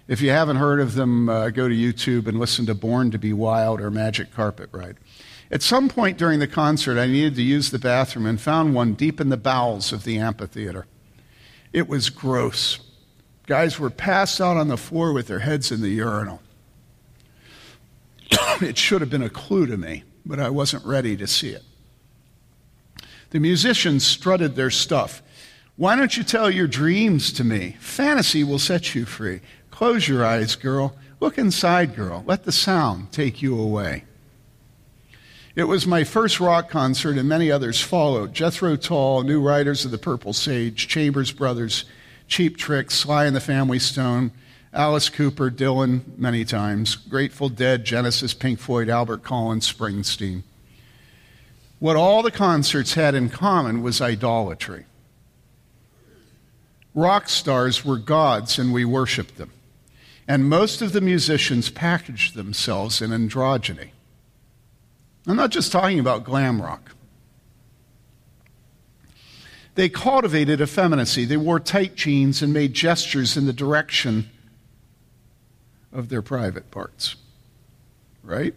If 0.07 0.21
you 0.21 0.29
haven't 0.29 0.57
heard 0.57 0.79
of 0.79 0.93
them, 0.93 1.27
uh, 1.27 1.49
go 1.49 1.67
to 1.67 1.73
YouTube 1.73 2.27
and 2.27 2.37
listen 2.37 2.67
to 2.67 2.75
Born 2.75 3.09
to 3.09 3.17
Be 3.17 3.33
Wild 3.33 3.81
or 3.81 3.89
Magic 3.89 4.31
Carpet 4.31 4.69
Ride. 4.71 4.97
At 5.49 5.63
some 5.63 5.89
point 5.89 6.19
during 6.19 6.37
the 6.37 6.45
concert, 6.45 6.99
I 6.99 7.07
needed 7.07 7.33
to 7.37 7.41
use 7.41 7.71
the 7.71 7.79
bathroom 7.79 8.27
and 8.27 8.39
found 8.39 8.75
one 8.75 8.93
deep 8.93 9.19
in 9.19 9.29
the 9.29 9.37
bowels 9.37 9.91
of 9.91 10.03
the 10.03 10.19
amphitheater. 10.19 10.85
It 11.73 11.89
was 11.89 12.11
gross. 12.11 12.77
Guys 13.47 13.79
were 13.79 13.89
passed 13.89 14.39
out 14.39 14.55
on 14.55 14.67
the 14.67 14.77
floor 14.77 15.13
with 15.13 15.25
their 15.25 15.39
heads 15.39 15.71
in 15.71 15.81
the 15.81 15.89
urinal. 15.89 16.43
it 18.61 18.77
should 18.77 19.01
have 19.01 19.09
been 19.09 19.23
a 19.23 19.31
clue 19.31 19.65
to 19.65 19.77
me, 19.77 20.03
but 20.27 20.39
I 20.39 20.51
wasn't 20.51 20.85
ready 20.85 21.17
to 21.17 21.25
see 21.25 21.49
it. 21.49 21.63
The 23.31 23.39
musicians 23.39 24.05
strutted 24.05 24.55
their 24.55 24.71
stuff. 24.71 25.21
Why 25.75 25.95
don't 25.95 26.17
you 26.17 26.23
tell 26.23 26.49
your 26.49 26.67
dreams 26.67 27.31
to 27.33 27.43
me? 27.43 27.77
Fantasy 27.79 28.43
will 28.43 28.59
set 28.59 28.95
you 28.95 29.05
free. 29.05 29.41
Close 29.71 30.07
your 30.07 30.25
eyes, 30.25 30.55
girl. 30.55 30.95
Look 31.19 31.37
inside, 31.37 31.95
girl. 31.95 32.23
Let 32.25 32.43
the 32.43 32.51
sound 32.51 33.11
take 33.11 33.41
you 33.41 33.59
away. 33.59 34.03
It 35.55 35.63
was 35.63 35.85
my 35.85 36.03
first 36.03 36.39
rock 36.39 36.69
concert, 36.69 37.17
and 37.17 37.27
many 37.27 37.51
others 37.51 37.81
followed. 37.81 38.33
Jethro 38.33 38.75
Tull, 38.75 39.23
New 39.23 39.41
Riders 39.41 39.85
of 39.85 39.91
the 39.91 39.97
Purple 39.97 40.33
Sage, 40.33 40.87
Chambers 40.87 41.31
Brothers, 41.31 41.85
Cheap 42.27 42.57
Trick, 42.57 42.91
Sly 42.91 43.25
and 43.25 43.35
the 43.35 43.41
Family 43.41 43.79
Stone, 43.79 44.31
Alice 44.71 45.09
Cooper, 45.09 45.49
Dylan, 45.49 46.17
many 46.17 46.45
times, 46.45 46.95
Grateful 46.95 47.49
Dead, 47.49 47.83
Genesis, 47.83 48.33
Pink 48.33 48.59
Floyd, 48.59 48.87
Albert 48.87 49.23
Collins, 49.23 49.71
Springsteen. 49.71 50.43
What 51.79 51.95
all 51.95 52.21
the 52.21 52.31
concerts 52.31 52.93
had 52.93 53.15
in 53.15 53.29
common 53.29 53.81
was 53.81 54.01
idolatry. 54.01 54.85
Rock 56.93 57.29
stars 57.29 57.85
were 57.85 57.97
gods, 57.97 58.59
and 58.59 58.73
we 58.73 58.83
worshiped 58.83 59.37
them. 59.37 59.51
And 60.27 60.49
most 60.49 60.81
of 60.81 60.91
the 60.91 61.01
musicians 61.01 61.69
packaged 61.69 62.35
themselves 62.35 63.01
in 63.01 63.11
androgyny. 63.11 63.91
I'm 65.25 65.37
not 65.37 65.51
just 65.51 65.71
talking 65.71 65.99
about 65.99 66.23
glam 66.23 66.61
rock. 66.61 66.91
They 69.75 69.87
cultivated 69.87 70.59
effeminacy. 70.59 71.23
They 71.23 71.37
wore 71.37 71.59
tight 71.59 71.95
jeans 71.95 72.41
and 72.41 72.51
made 72.51 72.73
gestures 72.73 73.37
in 73.37 73.45
the 73.45 73.53
direction 73.53 74.29
of 75.93 76.09
their 76.09 76.21
private 76.21 76.69
parts. 76.69 77.15
Right? 78.23 78.53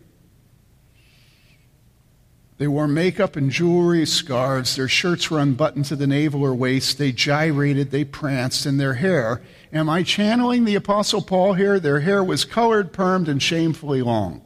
They 2.62 2.68
wore 2.68 2.86
makeup 2.86 3.34
and 3.34 3.50
jewelry, 3.50 4.06
scarves. 4.06 4.76
Their 4.76 4.86
shirts 4.86 5.28
were 5.28 5.40
unbuttoned 5.40 5.86
to 5.86 5.96
the 5.96 6.06
navel 6.06 6.44
or 6.44 6.54
waist. 6.54 6.96
They 6.96 7.10
gyrated, 7.10 7.90
they 7.90 8.04
pranced, 8.04 8.66
and 8.66 8.78
their 8.78 8.94
hair. 8.94 9.42
Am 9.72 9.90
I 9.90 10.04
channeling 10.04 10.64
the 10.64 10.76
Apostle 10.76 11.22
Paul 11.22 11.54
here? 11.54 11.80
Their 11.80 11.98
hair 11.98 12.22
was 12.22 12.44
colored, 12.44 12.92
permed, 12.92 13.26
and 13.26 13.42
shamefully 13.42 14.00
long. 14.00 14.42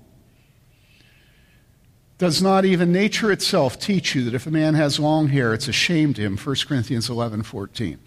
Does 2.16 2.40
not 2.40 2.64
even 2.64 2.90
nature 2.90 3.30
itself 3.30 3.78
teach 3.78 4.14
you 4.14 4.24
that 4.24 4.32
if 4.32 4.46
a 4.46 4.50
man 4.50 4.72
has 4.72 4.98
long 4.98 5.28
hair, 5.28 5.52
it's 5.52 5.68
a 5.68 5.72
shame 5.72 6.14
to 6.14 6.22
him? 6.22 6.38
1 6.38 6.56
Corinthians 6.66 7.10
11 7.10 7.42
14. 7.42 7.98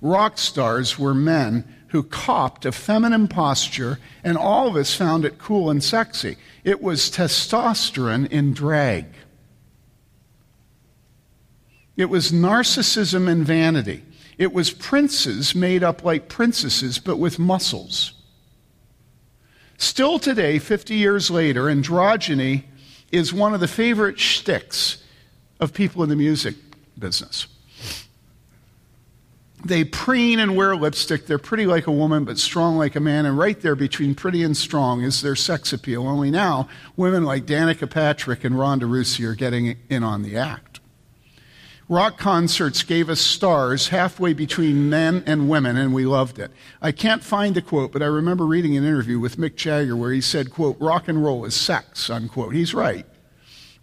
Rock 0.00 0.38
stars 0.38 0.98
were 0.98 1.12
men 1.12 1.70
who 1.88 2.04
copped 2.04 2.64
a 2.64 2.72
feminine 2.72 3.28
posture, 3.28 3.98
and 4.24 4.38
all 4.38 4.66
of 4.66 4.76
us 4.76 4.94
found 4.94 5.26
it 5.26 5.36
cool 5.36 5.68
and 5.68 5.84
sexy. 5.84 6.38
It 6.64 6.80
was 6.80 7.10
testosterone 7.10 8.30
in 8.30 8.54
drag. 8.54 9.04
It 11.98 12.08
was 12.08 12.30
narcissism 12.30 13.28
and 13.28 13.44
vanity. 13.44 14.04
It 14.38 14.52
was 14.52 14.70
princes 14.70 15.54
made 15.54 15.82
up 15.82 16.04
like 16.04 16.28
princesses, 16.28 17.00
but 17.00 17.18
with 17.18 17.40
muscles. 17.40 18.12
Still 19.78 20.20
today, 20.20 20.60
50 20.60 20.94
years 20.94 21.28
later, 21.28 21.64
androgyny 21.64 22.64
is 23.10 23.34
one 23.34 23.52
of 23.52 23.58
the 23.58 23.68
favorite 23.68 24.18
shticks 24.18 25.02
of 25.58 25.74
people 25.74 26.04
in 26.04 26.08
the 26.08 26.16
music 26.16 26.54
business. 26.96 27.48
They 29.64 29.82
preen 29.82 30.38
and 30.38 30.54
wear 30.54 30.76
lipstick. 30.76 31.26
They're 31.26 31.36
pretty 31.36 31.66
like 31.66 31.88
a 31.88 31.92
woman, 31.92 32.24
but 32.24 32.38
strong 32.38 32.76
like 32.76 32.94
a 32.94 33.00
man. 33.00 33.26
And 33.26 33.36
right 33.36 33.60
there 33.60 33.74
between 33.74 34.14
pretty 34.14 34.44
and 34.44 34.56
strong 34.56 35.02
is 35.02 35.20
their 35.20 35.34
sex 35.34 35.72
appeal. 35.72 36.06
Only 36.06 36.30
now, 36.30 36.68
women 36.96 37.24
like 37.24 37.44
Danica 37.44 37.90
Patrick 37.90 38.44
and 38.44 38.56
Ronda 38.56 38.86
Rousey 38.86 39.24
are 39.28 39.34
getting 39.34 39.76
in 39.88 40.04
on 40.04 40.22
the 40.22 40.36
act. 40.36 40.67
Rock 41.90 42.18
concerts 42.18 42.82
gave 42.82 43.08
us 43.08 43.18
stars 43.18 43.88
halfway 43.88 44.34
between 44.34 44.90
men 44.90 45.22
and 45.24 45.48
women, 45.48 45.78
and 45.78 45.94
we 45.94 46.04
loved 46.04 46.38
it. 46.38 46.50
I 46.82 46.92
can't 46.92 47.24
find 47.24 47.54
the 47.54 47.62
quote, 47.62 47.92
but 47.92 48.02
I 48.02 48.06
remember 48.06 48.44
reading 48.44 48.76
an 48.76 48.84
interview 48.84 49.18
with 49.18 49.38
Mick 49.38 49.56
Jagger 49.56 49.96
where 49.96 50.12
he 50.12 50.20
said, 50.20 50.50
quote, 50.50 50.78
rock 50.80 51.08
and 51.08 51.24
roll 51.24 51.46
is 51.46 51.54
sex, 51.54 52.10
unquote. 52.10 52.54
He's 52.54 52.74
right. 52.74 53.06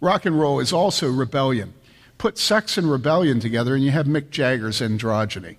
Rock 0.00 0.24
and 0.24 0.38
roll 0.38 0.60
is 0.60 0.72
also 0.72 1.10
rebellion. 1.10 1.74
Put 2.16 2.38
sex 2.38 2.78
and 2.78 2.88
rebellion 2.88 3.40
together, 3.40 3.74
and 3.74 3.82
you 3.82 3.90
have 3.90 4.06
Mick 4.06 4.30
Jagger's 4.30 4.80
androgyny. 4.80 5.56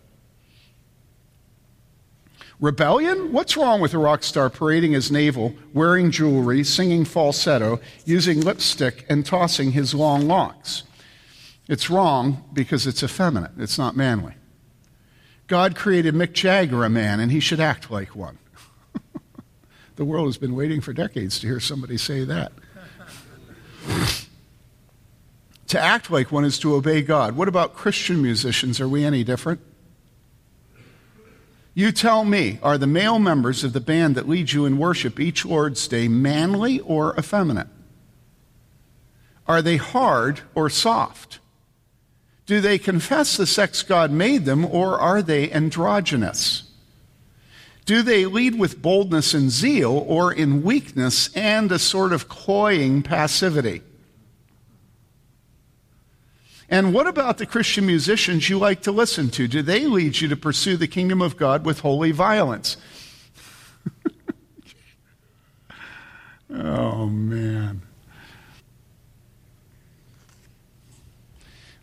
Rebellion? 2.62 3.34
What's 3.34 3.58
wrong 3.58 3.82
with 3.82 3.94
a 3.94 4.00
rock 4.00 4.24
star 4.24 4.50
parading 4.50 4.94
his 4.94 5.12
navel, 5.12 5.54
wearing 5.74 6.12
jewelry, 6.12 6.64
singing 6.64 7.04
falsetto, 7.04 7.82
using 8.06 8.40
lipstick, 8.40 9.06
and 9.10 9.26
tossing 9.26 9.74
his 9.74 9.94
long 9.94 10.30
locks? 10.30 10.84
It's 11.68 11.90
wrong 11.90 12.44
because 12.54 12.88
it's 12.88 13.04
effeminate, 13.04 13.52
it's 13.58 13.78
not 13.78 13.96
manly. 13.96 14.34
God 15.48 15.76
created 15.76 16.14
Mick 16.14 16.34
Jagger 16.34 16.84
a 16.84 16.90
man, 16.90 17.20
and 17.20 17.32
he 17.32 17.40
should 17.40 17.60
act 17.60 17.90
like 17.90 18.16
one. 18.16 18.38
the 19.96 20.06
world 20.06 20.28
has 20.28 20.38
been 20.38 20.56
waiting 20.56 20.82
for 20.82 20.94
decades 20.94 21.40
to 21.40 21.48
hear 21.48 21.60
somebody 21.60 21.98
say 21.98 22.24
that. 22.26 22.52
to 25.68 25.80
act 25.80 26.12
like 26.12 26.32
one 26.32 26.46
is 26.46 26.60
to 26.60 26.76
obey 26.76 27.02
God. 27.02 27.36
What 27.36 27.48
about 27.48 27.74
Christian 27.76 28.22
musicians? 28.22 28.82
Are 28.82 28.90
we 28.90 29.06
any 29.06 29.24
different? 29.24 29.62
You 31.74 31.92
tell 31.92 32.26
me, 32.26 32.60
are 32.64 32.78
the 32.78 32.88
male 32.88 33.20
members 33.20 33.64
of 33.64 33.72
the 33.72 33.80
band 33.80 34.16
that 34.16 34.28
lead 34.28 34.52
you 34.52 34.66
in 34.66 34.78
worship 34.78 35.20
each 35.20 35.46
Lord's 35.46 35.88
Day 35.88 36.08
manly 36.08 36.80
or 36.80 37.16
effeminate? 37.18 37.68
Are 39.48 39.62
they 39.62 39.78
hard 39.78 40.42
or 40.56 40.70
soft? 40.70 41.40
Do 42.48 42.62
they 42.62 42.80
confess 42.80 43.38
the 43.38 43.46
sex 43.46 43.84
God 43.84 44.10
made 44.10 44.46
them, 44.46 44.66
or 44.66 44.98
are 45.00 45.22
they 45.22 45.52
androgynous? 45.52 46.64
Do 47.86 48.02
they 48.02 48.26
lead 48.26 48.58
with 48.58 48.82
boldness 48.82 49.34
and 49.34 49.52
zeal, 49.52 49.92
or 50.08 50.34
in 50.34 50.64
weakness 50.64 51.30
and 51.36 51.72
a 51.72 51.78
sort 51.78 52.14
of 52.14 52.30
cloying 52.30 53.04
passivity? 53.04 53.82
And 56.70 56.94
what 56.94 57.08
about 57.08 57.38
the 57.38 57.46
Christian 57.46 57.86
musicians 57.86 58.50
you 58.50 58.58
like 58.58 58.82
to 58.84 58.92
listen 58.92 59.30
to? 59.32 59.48
Do 59.48 59.62
they 59.62 59.86
lead 59.86 60.20
you 60.20 60.28
to 60.30 60.36
pursue 60.38 60.78
the 60.78 60.88
kingdom 60.88 61.22
of 61.22 61.38
God 61.38 61.66
with 61.66 61.82
holy 61.82 62.12
violence? 62.12 62.78
Oh, 66.50 67.08
man. 67.08 67.82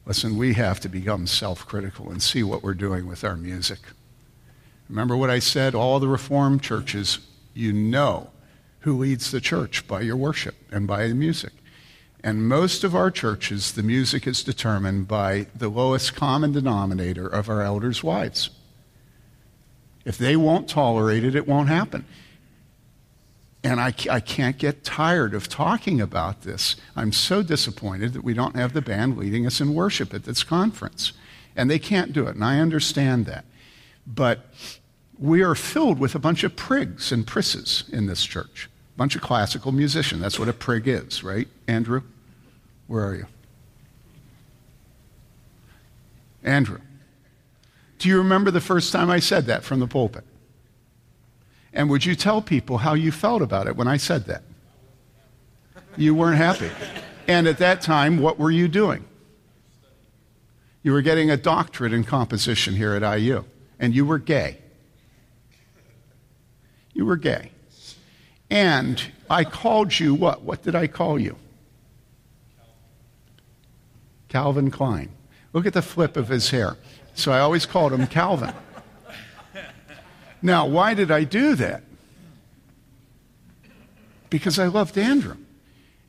Listen, 0.07 0.37
we 0.37 0.55
have 0.55 0.81
to 0.81 0.89
become 0.89 1.27
self 1.27 1.67
critical 1.67 2.11
and 2.11 2.23
see 2.23 2.43
what 2.43 2.63
we're 2.63 2.75
doing 2.75 3.07
with 3.07 3.25
our 3.25 3.37
music. 3.37 3.79
Remember 4.89 5.17
what 5.17 5.31
I 5.31 5.39
said? 5.39 5.75
All 5.75 5.99
the 5.99 6.09
Reformed 6.09 6.63
churches, 6.63 7.19
you 7.55 7.73
know 7.73 8.31
who 8.81 8.99
leads 8.99 9.31
the 9.31 9.41
church 9.41 9.87
by 9.89 10.03
your 10.03 10.17
worship 10.17 10.55
and 10.71 10.87
by 10.87 11.09
the 11.09 11.15
music. 11.15 11.53
And 12.23 12.47
most 12.47 12.85
of 12.85 12.95
our 12.95 13.11
churches, 13.11 13.73
the 13.73 13.83
music 13.83 14.27
is 14.27 14.43
determined 14.43 15.09
by 15.09 15.47
the 15.55 15.71
lowest 15.71 16.15
common 16.15 16.53
denominator 16.53 17.27
of 17.27 17.49
our 17.49 17.63
elders' 17.63 18.05
wives. 18.05 18.51
If 20.05 20.19
they 20.19 20.37
won't 20.37 20.69
tolerate 20.69 21.25
it, 21.25 21.35
it 21.35 21.49
won't 21.49 21.69
happen. 21.69 22.05
And 23.65 23.81
I, 23.81 23.95
I 24.11 24.21
can't 24.21 24.59
get 24.59 24.85
tired 24.85 25.33
of 25.33 25.49
talking 25.49 25.99
about 25.99 26.43
this. 26.43 26.77
I'm 26.95 27.13
so 27.13 27.43
disappointed 27.43 28.13
that 28.13 28.23
we 28.23 28.35
don't 28.35 28.57
have 28.57 28.75
the 28.75 28.83
band 28.83 29.17
leading 29.17 29.47
us 29.47 29.59
in 29.59 29.73
worship 29.73 30.13
at 30.13 30.25
this 30.25 30.45
conference. 30.45 31.15
And 31.57 31.71
they 31.71 31.79
can't 31.79 32.13
do 32.13 32.27
it, 32.27 32.35
and 32.35 32.45
I 32.45 32.61
understand 32.61 33.25
that. 33.25 33.47
But 34.07 34.53
we 35.19 35.43
are 35.43 35.55
filled 35.55 35.99
with 35.99 36.15
a 36.15 36.19
bunch 36.19 36.45
of 36.45 36.57
prigs 36.57 37.11
and 37.11 37.27
prisses 37.27 37.85
in 37.91 38.05
this 38.05 38.25
church. 38.25 38.69
A 38.95 38.99
bunch 38.99 39.17
of 39.17 39.23
classical 39.23 39.73
musicians. 39.73 40.21
That's 40.21 40.39
what 40.39 40.49
a 40.49 40.53
prig 40.53 40.87
is, 40.87 41.25
right, 41.25 41.49
Andrew? 41.67 42.03
Where 42.87 43.07
are 43.07 43.15
you? 43.15 43.27
Andrew. 46.43 46.81
Do 47.99 48.11
you 48.11 48.19
remember 48.19 48.51
the 48.51 48.61
first 48.61 48.93
time 48.93 49.09
I 49.09 49.21
said 49.21 49.47
that 49.47 49.65
from 49.65 49.81
the 49.81 49.87
pulpit? 49.87 50.25
And 51.75 51.91
would 51.91 52.05
you 52.05 52.15
tell 52.15 52.41
people 52.41 52.79
how 52.79 52.95
you 52.95 53.13
felt 53.13 53.43
about 53.43 53.67
it 53.67 53.77
when 53.77 53.89
I 53.89 53.99
said 53.99 54.27
that? 54.27 54.43
You 55.97 56.15
weren't 56.15 56.39
happy. 56.39 56.71
And 57.27 57.47
at 57.47 57.59
that 57.59 57.83
time, 57.83 58.19
what 58.19 58.39
were 58.39 58.51
you 58.51 58.69
doing? 58.69 59.05
You 60.83 60.93
were 60.93 61.03
getting 61.03 61.31
a 61.31 61.37
doctorate 61.37 61.93
in 61.93 62.05
composition 62.05 62.75
here 62.75 62.95
at 62.95 63.19
IU, 63.19 63.45
and 63.81 63.95
you 63.95 64.07
were 64.07 64.19
gay. 64.19 64.59
You 66.93 67.07
were 67.07 67.17
gay. 67.17 67.51
And 68.51 69.03
I 69.29 69.45
called 69.45 69.99
you 69.99 70.15
what? 70.15 70.43
What 70.43 70.63
did 70.63 70.75
I 70.75 70.87
call 70.87 71.19
you? 71.19 71.37
Calvin 74.29 74.71
Klein. 74.71 75.11
Look 75.53 75.67
at 75.67 75.73
the 75.73 75.83
flip 75.83 76.17
of 76.17 76.29
his 76.29 76.51
hair. 76.51 76.77
So 77.15 77.33
I 77.33 77.41
always 77.41 77.67
called 77.67 77.93
him 77.93 78.07
Calvin. 78.07 78.53
Now, 80.45 80.67
why 80.67 80.93
did 80.93 81.11
I 81.11 81.25
do 81.25 81.55
that? 81.55 81.83
Because 84.29 84.59
I 84.59 84.67
loved 84.67 84.99
Andrew. 84.99 85.39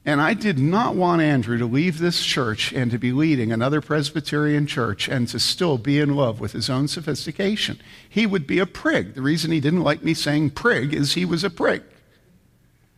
And 0.04 0.22
I 0.22 0.34
did 0.34 0.60
not 0.60 0.94
want 0.94 1.22
Andrew 1.22 1.58
to 1.58 1.66
leave 1.66 2.00
this 2.00 2.24
church 2.24 2.74
and 2.74 2.92
to 2.92 3.00
be 3.00 3.14
leading 3.14 3.54
another 3.54 3.80
Presbyterian 3.80 4.68
church 4.68 5.08
and 5.08 5.28
to 5.30 5.40
still 5.40 5.78
be 5.78 6.00
in 6.02 6.18
love 6.18 6.42
with 6.42 6.52
his 6.52 6.70
own 6.70 6.90
sophistication. 6.90 7.80
He 8.08 8.28
would 8.28 8.46
be 8.46 8.60
a 8.60 8.66
prig. 8.66 9.16
The 9.16 9.22
reason 9.22 9.52
he 9.52 9.62
didn't 9.62 9.84
like 9.84 10.04
me 10.04 10.14
saying 10.14 10.50
prig 10.52 10.94
is 10.94 11.14
he 11.14 11.24
was 11.24 11.46
a 11.46 11.50
prig. 11.50 11.82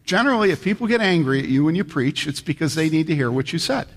Generally, 0.06 0.50
if 0.50 0.64
people 0.64 0.88
get 0.88 1.02
angry 1.02 1.40
at 1.40 1.50
you 1.50 1.64
when 1.64 1.76
you 1.76 1.84
preach, 1.84 2.26
it's 2.26 2.42
because 2.42 2.74
they 2.74 2.90
need 2.90 3.06
to 3.08 3.16
hear 3.16 3.32
what 3.32 3.54
you 3.54 3.60
said. 3.60 3.88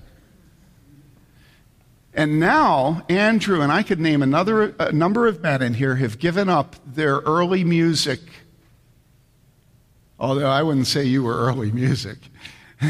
And 2.13 2.39
now, 2.39 3.03
Andrew 3.07 3.61
and 3.61 3.71
I 3.71 3.83
could 3.83 3.99
name 3.99 4.21
another 4.21 4.75
a 4.79 4.91
number 4.91 5.27
of 5.27 5.41
men 5.41 5.61
in 5.61 5.75
here 5.75 5.95
have 5.95 6.19
given 6.19 6.49
up 6.49 6.75
their 6.85 7.19
early 7.19 7.63
music. 7.63 8.19
Although 10.19 10.49
I 10.49 10.61
wouldn't 10.61 10.87
say 10.87 11.05
you 11.05 11.23
were 11.23 11.37
early 11.37 11.71
music. 11.71 12.17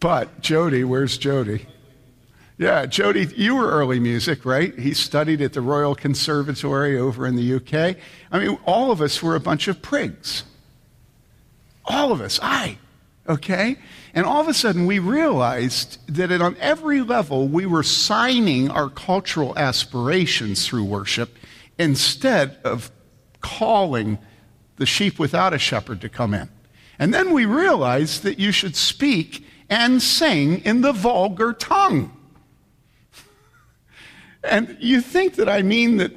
but 0.00 0.40
Jody, 0.40 0.82
where's 0.84 1.18
Jody? 1.18 1.66
Yeah, 2.58 2.86
Jody, 2.86 3.26
you 3.36 3.54
were 3.54 3.70
early 3.70 4.00
music, 4.00 4.46
right? 4.46 4.76
He 4.78 4.94
studied 4.94 5.42
at 5.42 5.52
the 5.52 5.60
Royal 5.60 5.94
Conservatory 5.94 6.98
over 6.98 7.26
in 7.26 7.36
the 7.36 7.54
UK. 7.56 7.96
I 8.32 8.38
mean, 8.38 8.58
all 8.64 8.90
of 8.90 9.02
us 9.02 9.22
were 9.22 9.34
a 9.34 9.40
bunch 9.40 9.68
of 9.68 9.82
prigs. 9.82 10.44
All 11.84 12.12
of 12.12 12.22
us. 12.22 12.40
I. 12.42 12.78
Okay? 13.28 13.76
And 14.16 14.24
all 14.24 14.40
of 14.40 14.48
a 14.48 14.54
sudden, 14.54 14.86
we 14.86 14.98
realized 14.98 15.98
that 16.08 16.32
on 16.32 16.56
every 16.58 17.02
level, 17.02 17.48
we 17.48 17.66
were 17.66 17.82
signing 17.82 18.70
our 18.70 18.88
cultural 18.88 19.52
aspirations 19.58 20.66
through 20.66 20.84
worship 20.84 21.36
instead 21.78 22.56
of 22.64 22.90
calling 23.42 24.18
the 24.76 24.86
sheep 24.86 25.18
without 25.18 25.52
a 25.52 25.58
shepherd 25.58 26.00
to 26.00 26.08
come 26.08 26.32
in. 26.32 26.48
And 26.98 27.12
then 27.12 27.34
we 27.34 27.44
realized 27.44 28.22
that 28.22 28.38
you 28.38 28.52
should 28.52 28.74
speak 28.74 29.46
and 29.68 30.00
sing 30.02 30.64
in 30.64 30.80
the 30.80 30.92
vulgar 30.92 31.52
tongue. 31.52 32.12
And 34.42 34.76
you 34.80 35.00
think 35.00 35.34
that 35.34 35.48
I 35.48 35.62
mean 35.62 35.96
that 35.96 36.12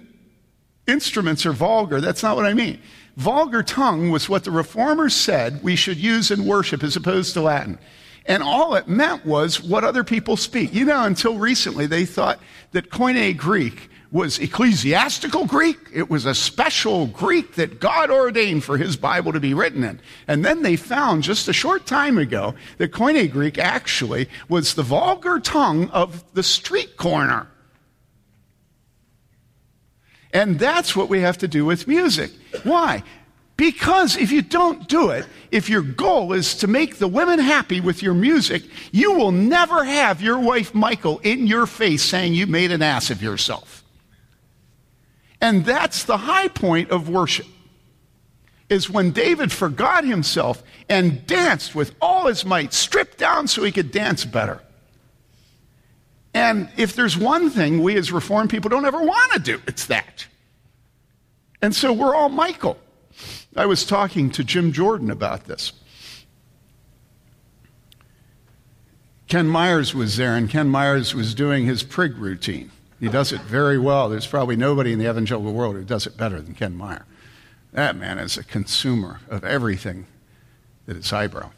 instruments 0.87 1.47
are 1.47 1.51
vulgar. 1.51 1.99
That's 1.99 2.21
not 2.21 2.35
what 2.35 2.45
I 2.45 2.53
mean. 2.53 2.79
Vulgar 3.19 3.63
tongue 3.63 4.11
was 4.11 4.29
what 4.29 4.45
the 4.45 4.51
reformers 4.51 5.13
said 5.13 5.61
we 5.61 5.75
should 5.75 5.97
use 5.97 6.31
in 6.31 6.45
worship 6.45 6.81
as 6.83 6.95
opposed 6.95 7.33
to 7.33 7.41
Latin. 7.41 7.77
And 8.25 8.41
all 8.41 8.75
it 8.75 8.87
meant 8.87 9.25
was 9.25 9.61
what 9.61 9.83
other 9.83 10.05
people 10.05 10.37
speak. 10.37 10.73
You 10.73 10.85
know, 10.85 11.03
until 11.03 11.37
recently, 11.37 11.85
they 11.85 12.05
thought 12.05 12.39
that 12.71 12.91
Koine 12.91 13.35
Greek 13.35 13.89
was 14.09 14.39
ecclesiastical 14.39 15.45
Greek. 15.45 15.77
It 15.93 16.09
was 16.09 16.25
a 16.25 16.33
special 16.33 17.07
Greek 17.07 17.55
that 17.55 17.81
God 17.81 18.09
ordained 18.09 18.63
for 18.63 18.77
his 18.77 18.95
Bible 18.95 19.33
to 19.33 19.41
be 19.41 19.53
written 19.53 19.83
in. 19.83 19.99
And 20.25 20.45
then 20.45 20.61
they 20.61 20.77
found 20.77 21.23
just 21.23 21.49
a 21.49 21.53
short 21.53 21.85
time 21.85 22.17
ago 22.17 22.55
that 22.77 22.93
Koine 22.93 23.29
Greek 23.29 23.57
actually 23.57 24.29
was 24.47 24.75
the 24.75 24.83
vulgar 24.83 25.41
tongue 25.41 25.89
of 25.89 26.23
the 26.35 26.43
street 26.43 26.95
corner. 26.95 27.47
And 30.33 30.59
that's 30.59 30.95
what 30.95 31.09
we 31.09 31.21
have 31.21 31.37
to 31.39 31.47
do 31.47 31.65
with 31.65 31.87
music. 31.87 32.31
Why? 32.63 33.03
Because 33.59 34.15
if 34.15 34.31
you 34.31 34.41
don't 34.41 34.87
do 34.87 35.09
it, 35.09 35.25
if 35.51 35.69
your 35.69 35.81
goal 35.81 36.31
is 36.31 36.55
to 36.59 36.67
make 36.67 36.97
the 36.97 37.09
women 37.09 37.39
happy 37.39 37.81
with 37.81 38.01
your 38.01 38.13
music, 38.13 38.63
you 38.91 39.13
will 39.13 39.33
never 39.33 39.83
have 39.83 40.21
your 40.21 40.39
wife 40.39 40.73
Michal 40.73 41.19
in 41.19 41.45
your 41.45 41.65
face 41.65 42.01
saying 42.01 42.33
you 42.33 42.47
made 42.47 42.71
an 42.71 42.81
ass 42.81 43.09
of 43.09 43.21
yourself. 43.21 43.83
And 45.41 45.65
that's 45.65 46.05
the 46.05 46.17
high 46.17 46.47
point 46.47 46.89
of 46.89 47.09
worship. 47.09 47.47
Is 48.69 48.89
when 48.89 49.11
David 49.11 49.51
forgot 49.51 50.05
himself 50.05 50.63
and 50.87 51.25
danced 51.25 51.75
with 51.75 51.93
all 52.01 52.27
his 52.27 52.45
might, 52.45 52.71
stripped 52.71 53.17
down 53.17 53.47
so 53.47 53.63
he 53.63 53.71
could 53.71 53.91
dance 53.91 54.23
better. 54.23 54.61
And 56.33 56.69
if 56.77 56.95
there's 56.95 57.17
one 57.17 57.49
thing 57.49 57.81
we 57.81 57.95
as 57.97 58.11
Reformed 58.11 58.49
people 58.49 58.69
don't 58.69 58.85
ever 58.85 59.01
want 59.01 59.33
to 59.33 59.39
do, 59.39 59.61
it's 59.67 59.85
that. 59.87 60.27
And 61.61 61.75
so 61.75 61.91
we're 61.91 62.15
all 62.15 62.29
Michal. 62.29 62.77
I 63.55 63.65
was 63.65 63.85
talking 63.85 64.29
to 64.31 64.43
Jim 64.43 64.71
Jordan 64.71 65.09
about 65.11 65.45
this. 65.45 65.73
Ken 69.27 69.47
Myers 69.47 69.93
was 69.93 70.17
there, 70.17 70.35
and 70.35 70.49
Ken 70.49 70.69
Myers 70.69 71.13
was 71.13 71.35
doing 71.35 71.65
his 71.65 71.83
prig 71.83 72.17
routine. 72.17 72.71
He 72.99 73.09
does 73.09 73.31
it 73.31 73.41
very 73.41 73.77
well. 73.77 74.09
There's 74.09 74.27
probably 74.27 74.55
nobody 74.55 74.91
in 74.91 74.99
the 74.99 75.09
evangelical 75.09 75.53
world 75.53 75.75
who 75.75 75.83
does 75.83 76.07
it 76.07 76.17
better 76.17 76.41
than 76.41 76.55
Ken 76.55 76.75
Meyer. 76.75 77.05
That 77.71 77.95
man 77.95 78.17
is 78.17 78.37
a 78.37 78.43
consumer 78.43 79.19
of 79.29 79.43
everything 79.43 80.07
that 80.85 80.97
is 80.97 81.09
highbrow. 81.09 81.51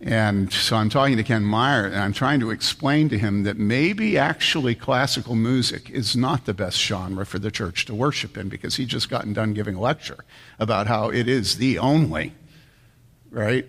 And 0.00 0.52
so 0.52 0.76
I'm 0.76 0.90
talking 0.90 1.16
to 1.16 1.22
Ken 1.22 1.42
Meyer, 1.42 1.86
and 1.86 1.96
I'm 1.96 2.12
trying 2.12 2.40
to 2.40 2.50
explain 2.50 3.08
to 3.08 3.18
him 3.18 3.44
that 3.44 3.56
maybe 3.56 4.18
actually 4.18 4.74
classical 4.74 5.34
music 5.34 5.88
is 5.88 6.14
not 6.14 6.44
the 6.44 6.52
best 6.52 6.78
genre 6.78 7.24
for 7.24 7.38
the 7.38 7.50
church 7.50 7.86
to 7.86 7.94
worship 7.94 8.36
in 8.36 8.50
because 8.50 8.76
he 8.76 8.84
just 8.84 9.08
gotten 9.08 9.32
done 9.32 9.54
giving 9.54 9.74
a 9.74 9.80
lecture 9.80 10.24
about 10.58 10.86
how 10.86 11.08
it 11.08 11.28
is 11.28 11.56
the 11.56 11.78
only, 11.78 12.34
right? 13.30 13.66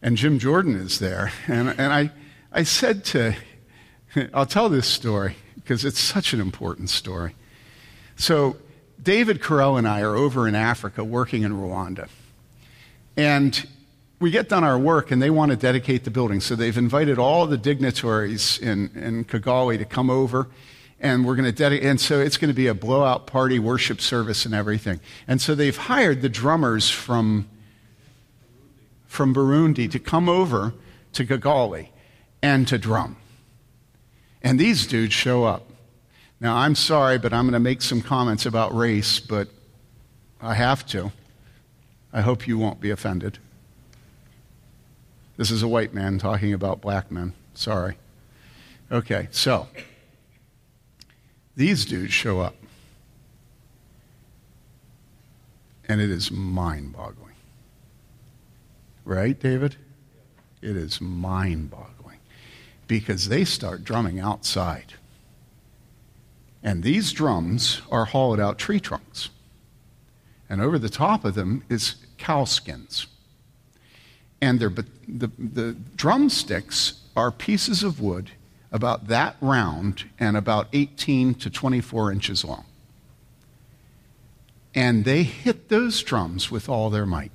And 0.00 0.16
Jim 0.16 0.38
Jordan 0.38 0.76
is 0.76 0.98
there. 0.98 1.30
And, 1.46 1.68
and 1.68 1.92
I, 1.92 2.10
I 2.50 2.62
said 2.62 3.04
to, 3.06 3.36
I'll 4.32 4.46
tell 4.46 4.70
this 4.70 4.86
story 4.86 5.36
because 5.56 5.84
it's 5.84 6.00
such 6.00 6.32
an 6.32 6.40
important 6.40 6.88
story. 6.88 7.34
So, 8.16 8.56
David 9.02 9.40
Curell 9.40 9.78
and 9.78 9.88
I 9.88 10.02
are 10.02 10.14
over 10.14 10.46
in 10.46 10.54
Africa 10.54 11.02
working 11.02 11.42
in 11.42 11.52
Rwanda. 11.52 12.08
And 13.16 13.66
we 14.20 14.30
get 14.30 14.48
done 14.48 14.62
our 14.62 14.78
work 14.78 15.10
and 15.10 15.20
they 15.20 15.30
want 15.30 15.50
to 15.50 15.56
dedicate 15.56 16.04
the 16.04 16.10
building. 16.10 16.40
So 16.40 16.54
they've 16.54 16.76
invited 16.76 17.18
all 17.18 17.46
the 17.46 17.56
dignitaries 17.56 18.58
in, 18.58 18.90
in 18.94 19.24
Kigali 19.24 19.78
to 19.78 19.84
come 19.84 20.10
over 20.10 20.48
and 21.00 21.24
we're 21.24 21.34
going 21.34 21.46
to 21.46 21.52
dedicate, 21.52 21.86
and 21.86 21.98
so 21.98 22.20
it's 22.20 22.36
going 22.36 22.50
to 22.50 22.54
be 22.54 22.66
a 22.66 22.74
blowout 22.74 23.26
party, 23.26 23.58
worship 23.58 24.02
service, 24.02 24.44
and 24.44 24.54
everything. 24.54 25.00
And 25.26 25.40
so 25.40 25.54
they've 25.54 25.76
hired 25.76 26.20
the 26.20 26.28
drummers 26.28 26.90
from, 26.90 27.48
from 29.06 29.34
Burundi 29.34 29.90
to 29.90 29.98
come 29.98 30.28
over 30.28 30.74
to 31.14 31.24
Kigali 31.24 31.88
and 32.42 32.68
to 32.68 32.76
drum. 32.76 33.16
And 34.42 34.60
these 34.60 34.86
dudes 34.86 35.14
show 35.14 35.44
up. 35.44 35.70
Now, 36.38 36.56
I'm 36.56 36.74
sorry, 36.74 37.18
but 37.18 37.32
I'm 37.32 37.44
going 37.44 37.54
to 37.54 37.60
make 37.60 37.80
some 37.80 38.02
comments 38.02 38.44
about 38.44 38.74
race, 38.74 39.20
but 39.20 39.48
I 40.40 40.52
have 40.52 40.84
to. 40.88 41.12
I 42.12 42.20
hope 42.20 42.46
you 42.46 42.58
won't 42.58 42.80
be 42.80 42.90
offended. 42.90 43.38
This 45.40 45.50
is 45.50 45.62
a 45.62 45.68
white 45.68 45.94
man 45.94 46.18
talking 46.18 46.52
about 46.52 46.82
black 46.82 47.10
men. 47.10 47.32
Sorry. 47.54 47.96
Okay, 48.92 49.26
so 49.30 49.68
these 51.56 51.86
dudes 51.86 52.12
show 52.12 52.40
up. 52.40 52.56
And 55.88 55.98
it 55.98 56.10
is 56.10 56.30
mind 56.30 56.92
boggling. 56.92 57.36
Right, 59.06 59.40
David? 59.40 59.76
It 60.60 60.76
is 60.76 61.00
mind 61.00 61.70
boggling. 61.70 62.18
Because 62.86 63.30
they 63.30 63.46
start 63.46 63.82
drumming 63.82 64.20
outside. 64.20 64.92
And 66.62 66.82
these 66.82 67.12
drums 67.12 67.80
are 67.90 68.04
hollowed 68.04 68.40
out 68.40 68.58
tree 68.58 68.78
trunks. 68.78 69.30
And 70.50 70.60
over 70.60 70.78
the 70.78 70.90
top 70.90 71.24
of 71.24 71.34
them 71.34 71.64
is 71.70 71.94
cow 72.18 72.44
skins. 72.44 73.06
And 74.40 74.58
the, 74.58 74.84
the 75.06 75.76
drumsticks 75.96 77.00
are 77.16 77.30
pieces 77.30 77.82
of 77.82 78.00
wood 78.00 78.30
about 78.72 79.08
that 79.08 79.36
round 79.40 80.04
and 80.18 80.36
about 80.36 80.68
18 80.72 81.34
to 81.34 81.50
24 81.50 82.12
inches 82.12 82.44
long. 82.44 82.64
And 84.74 85.04
they 85.04 85.24
hit 85.24 85.68
those 85.68 86.02
drums 86.02 86.50
with 86.50 86.68
all 86.68 86.90
their 86.90 87.06
might. 87.06 87.32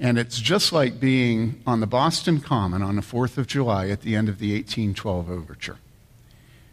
And 0.00 0.18
it's 0.18 0.40
just 0.40 0.72
like 0.72 0.98
being 0.98 1.60
on 1.66 1.80
the 1.80 1.86
Boston 1.86 2.40
Common 2.40 2.82
on 2.82 2.96
the 2.96 3.02
4th 3.02 3.36
of 3.36 3.46
July 3.46 3.88
at 3.90 4.00
the 4.00 4.16
end 4.16 4.30
of 4.30 4.38
the 4.38 4.54
1812 4.54 5.30
overture 5.30 5.76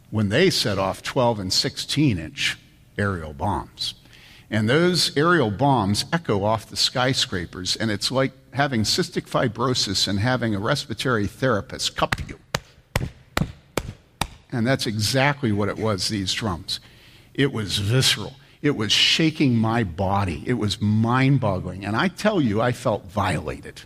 when 0.10 0.30
they 0.30 0.50
set 0.50 0.78
off 0.78 1.04
12 1.04 1.40
and 1.40 1.54
16 1.54 2.18
inch 2.18 2.58
aerial 2.98 3.34
bombs. 3.34 3.94
And 4.50 4.70
those 4.70 5.16
aerial 5.18 5.52
bombs 5.52 6.06
echo 6.14 6.44
off 6.44 6.68
the 6.68 6.78
skyscrapers, 6.78 7.76
and 7.76 7.92
it's 7.92 8.12
like 8.12 8.32
having 8.54 8.84
cystic 8.84 9.28
fibrosis 9.28 10.08
and 10.08 10.20
having 10.20 10.56
a 10.56 10.60
respiratory 10.60 11.28
therapist 11.28 11.98
cup 11.98 12.16
you. 12.28 12.40
And 14.52 14.66
that's 14.66 14.88
exactly 14.88 15.52
what 15.52 15.68
it 15.68 15.78
was, 15.78 16.08
these 16.08 16.34
drums. 16.34 16.80
It 17.34 17.52
was 17.52 17.78
visceral. 17.80 18.36
It 18.62 18.72
was 18.72 18.92
shaking 18.92 19.56
my 19.56 19.84
body. 19.84 20.44
It 20.46 20.54
was 20.54 20.82
mind 20.82 21.42
boggling. 21.42 21.86
And 21.86 21.96
I 21.96 22.08
tell 22.08 22.42
you, 22.42 22.62
I 22.62 22.72
felt 22.72 23.06
violated. 23.06 23.82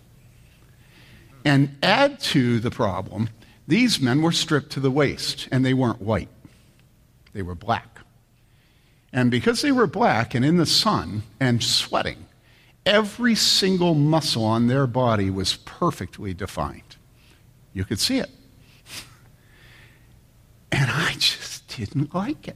And 1.43 1.75
add 1.81 2.19
to 2.19 2.59
the 2.59 2.69
problem, 2.69 3.29
these 3.67 3.99
men 3.99 4.21
were 4.21 4.31
stripped 4.31 4.71
to 4.73 4.79
the 4.79 4.91
waist, 4.91 5.49
and 5.51 5.65
they 5.65 5.73
weren't 5.73 6.01
white, 6.01 6.29
they 7.33 7.41
were 7.41 7.55
black. 7.55 8.00
And 9.13 9.29
because 9.29 9.61
they 9.61 9.71
were 9.71 9.87
black 9.87 10.33
and 10.33 10.45
in 10.45 10.57
the 10.57 10.65
sun 10.65 11.23
and 11.39 11.61
sweating, 11.61 12.27
every 12.85 13.35
single 13.35 13.93
muscle 13.93 14.45
on 14.45 14.67
their 14.67 14.87
body 14.87 15.29
was 15.29 15.55
perfectly 15.57 16.33
defined. 16.33 16.95
You 17.73 17.85
could 17.85 17.99
see 17.99 18.19
it. 18.19 18.29
And 20.73 20.89
I 20.89 21.15
just 21.15 21.67
didn't 21.67 22.15
like 22.15 22.47
it. 22.47 22.55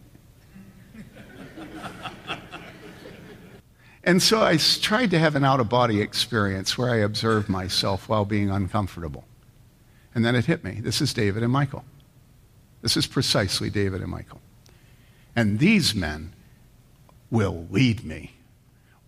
and 4.06 4.22
so 4.22 4.42
I 4.42 4.56
tried 4.56 5.12
to 5.12 5.20
have 5.20 5.36
an 5.36 5.44
out 5.44 5.60
of 5.60 5.68
body 5.68 6.00
experience 6.00 6.78
where 6.78 6.90
I 6.90 7.00
observed 7.00 7.50
myself 7.50 8.08
while 8.08 8.24
being 8.24 8.50
uncomfortable. 8.50 9.26
And 10.16 10.24
then 10.24 10.34
it 10.34 10.46
hit 10.46 10.64
me. 10.64 10.80
This 10.80 11.02
is 11.02 11.14
David 11.14 11.44
and 11.44 11.52
Michal. 11.52 11.84
This 12.82 12.96
is 12.96 13.06
precisely 13.06 13.70
David 13.70 14.02
and 14.02 14.12
Michal. 14.12 14.40
And 15.36 15.60
these 15.60 15.94
men 15.94 16.35
will 17.36 17.68
lead 17.70 18.06
me, 18.06 18.32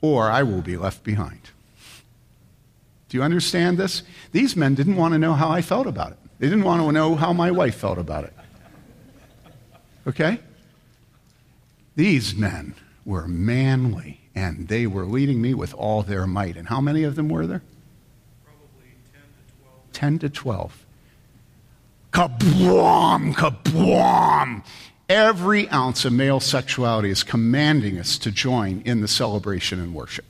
or 0.01 0.29
I 0.29 0.43
will 0.43 0.61
be 0.61 0.75
left 0.75 1.03
behind. 1.03 1.49
Do 3.07 3.17
you 3.17 3.23
understand 3.23 3.77
this? 3.77 4.03
These 4.33 4.57
men 4.57 4.75
didn't 4.75 4.97
want 4.97 5.13
to 5.13 5.17
know 5.17 5.33
how 5.33 5.49
I 5.49 5.61
felt 5.61 5.87
about 5.87 6.11
it. 6.11 6.17
They 6.39 6.47
didn't 6.47 6.65
want 6.65 6.81
to 6.81 6.91
know 6.91 7.15
how 7.15 7.31
my 7.31 7.51
wife 7.51 7.75
felt 7.75 7.97
about 7.97 8.25
it. 8.25 8.33
Okay? 10.05 10.39
These 11.95 12.35
men 12.35 12.75
were 13.05 13.27
manly, 13.27 14.19
and 14.35 14.67
they 14.67 14.85
were 14.85 15.05
leading 15.05 15.41
me 15.41 15.53
with 15.53 15.73
all 15.73 16.03
their 16.03 16.27
might. 16.27 16.57
And 16.57 16.67
how 16.67 16.81
many 16.81 17.03
of 17.03 17.15
them 17.15 17.29
were 17.29 17.47
there? 17.47 17.63
Probably 18.43 18.91
10 19.93 20.19
10 20.19 20.19
to 20.19 20.29
to 20.29 20.35
12. 20.35 20.85
12. 22.11 22.31
Kablam, 22.39 23.33
kablam. 23.33 24.63
Every 25.09 25.69
ounce 25.69 26.03
of 26.05 26.13
male 26.13 26.39
sexuality 26.39 27.09
is 27.09 27.23
commanding 27.23 27.97
us 27.97 28.17
to 28.19 28.31
join 28.31 28.81
in 28.85 29.01
the 29.01 29.07
celebration 29.07 29.79
and 29.79 29.93
worship. 29.93 30.25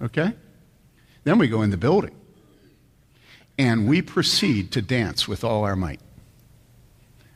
Okay? 0.00 0.32
Then 1.24 1.38
we 1.38 1.48
go 1.48 1.62
in 1.62 1.70
the 1.70 1.76
building 1.76 2.14
and 3.58 3.88
we 3.88 4.00
proceed 4.00 4.72
to 4.72 4.82
dance 4.82 5.26
with 5.26 5.44
all 5.44 5.64
our 5.64 5.76
might. 5.76 6.00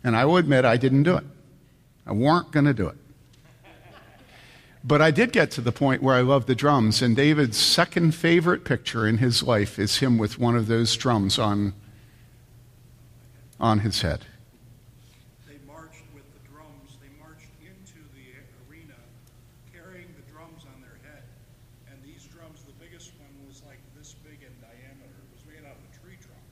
And 0.05 0.17
I 0.17 0.25
will 0.25 0.37
admit 0.37 0.65
I 0.65 0.77
didn't 0.77 1.03
do 1.03 1.17
it. 1.17 1.25
I 2.07 2.13
weren't 2.13 2.53
going 2.53 2.67
to 2.67 2.75
do 2.75 2.87
it. 2.89 2.97
But 4.85 5.03
I 5.03 5.11
did 5.11 5.33
get 5.33 5.51
to 5.53 5.61
the 5.61 5.73
point 5.73 6.01
where 6.01 6.15
I 6.15 6.21
loved 6.21 6.47
the 6.47 6.55
drums, 6.55 7.03
and 7.03 7.17
David's 7.17 7.57
second 7.57 8.15
favorite 8.15 8.65
picture 8.65 9.05
in 9.05 9.19
his 9.19 9.43
life 9.43 9.81
is 9.81 9.97
him 9.97 10.17
with 10.17 10.39
one 10.39 10.55
of 10.55 10.69
those 10.69 10.95
drums 10.97 11.41
on, 11.41 11.75
on 13.59 13.81
his 13.81 14.03
head. 14.03 14.27
They 15.49 15.59
marched 15.67 16.07
with 16.15 16.23
the 16.39 16.43
drums. 16.47 16.99
They 17.03 17.11
marched 17.19 17.51
into 17.59 17.99
the 18.15 18.31
arena 18.71 18.95
carrying 19.75 20.15
the 20.15 20.23
drums 20.31 20.63
on 20.71 20.79
their 20.79 21.03
head. 21.03 21.25
And 21.91 21.99
these 22.07 22.23
drums, 22.31 22.63
the 22.63 22.77
biggest 22.79 23.11
one 23.19 23.35
was 23.49 23.67
like 23.67 23.83
this 23.99 24.15
big 24.23 24.39
in 24.39 24.55
diameter. 24.63 25.19
It 25.19 25.31
was 25.35 25.43
made 25.51 25.67
out 25.67 25.75
of 25.75 25.83
a 25.83 25.93
tree 25.99 26.15
trunk. 26.23 26.47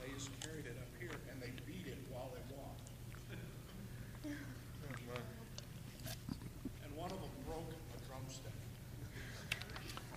They 0.00 0.16
just 0.16 0.32
carried 0.40 0.64
it 0.64 0.80
up 0.80 0.88
here 0.96 1.12
and 1.28 1.36
they 1.44 1.52
beat 1.68 1.84
it 1.84 2.00
while 2.08 2.32
they 2.32 2.40
walked. 2.56 2.88
and 6.84 6.90
one 6.94 7.10
of 7.10 7.18
them 7.20 7.34
broke 7.44 7.68
a 7.68 7.98
drumstick. 8.06 8.54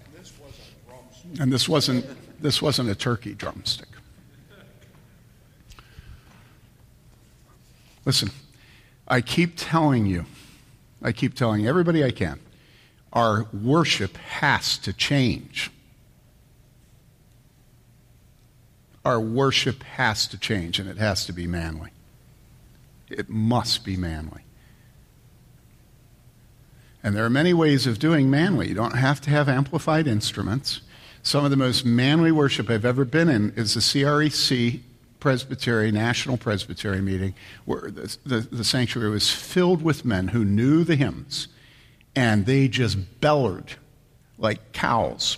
And 0.06 0.08
this 0.14 0.32
was 0.38 0.54
a 0.54 0.70
drumstick. 0.88 1.26
And 1.40 1.54
this 1.54 1.70
wasn't, 1.70 2.06
this 2.42 2.62
wasn't 2.62 2.90
a 2.90 2.96
turkey 2.96 3.34
drumstick. 3.34 3.88
Listen, 8.06 8.30
I 9.08 9.22
keep 9.22 9.54
telling 9.56 10.06
you, 10.06 10.26
I 11.02 11.14
keep 11.14 11.34
telling 11.36 11.66
everybody 11.66 12.04
I 12.04 12.12
can, 12.12 12.42
our 13.14 13.48
worship 13.54 14.18
has 14.18 14.78
to 14.80 14.92
change. 14.92 15.72
Our 19.06 19.20
worship 19.20 19.84
has 19.84 20.28
to 20.28 20.38
change, 20.38 20.78
and 20.78 20.90
it 20.90 20.98
has 20.98 21.26
to 21.26 21.32
be 21.32 21.48
manly. 21.48 21.92
It 23.10 23.30
must 23.30 23.86
be 23.86 23.96
manly. 23.96 24.42
And 27.02 27.16
there 27.16 27.24
are 27.24 27.30
many 27.30 27.54
ways 27.54 27.88
of 27.88 27.98
doing 27.98 28.30
manly. 28.30 28.68
You 28.68 28.76
don't 28.76 28.98
have 28.98 29.22
to 29.22 29.30
have 29.30 29.48
amplified 29.48 30.06
instruments. 30.06 30.82
Some 31.24 31.46
of 31.46 31.52
the 31.52 31.58
most 31.58 31.86
manly 31.86 32.32
worship 32.32 32.70
I've 32.70 32.86
ever 32.86 33.06
been 33.06 33.30
in 33.30 33.52
is 33.56 33.74
the 33.74 33.82
CREC 33.82 34.82
Presbytery, 35.20 35.92
National 35.92 36.38
Presbytery 36.38 37.02
meeting, 37.02 37.34
where 37.66 37.92
the, 37.92 38.18
the, 38.26 38.40
the, 38.40 38.64
sanctuary 38.64 39.10
was 39.10 39.30
filled 39.30 39.82
with 39.82 40.06
men 40.06 40.30
who 40.30 40.46
knew 40.46 40.86
the 40.86 40.96
hymns, 40.96 41.50
and 42.16 42.46
they 42.46 42.70
just 42.70 43.20
bellowed 43.20 43.74
like 44.38 44.72
cows. 44.72 45.38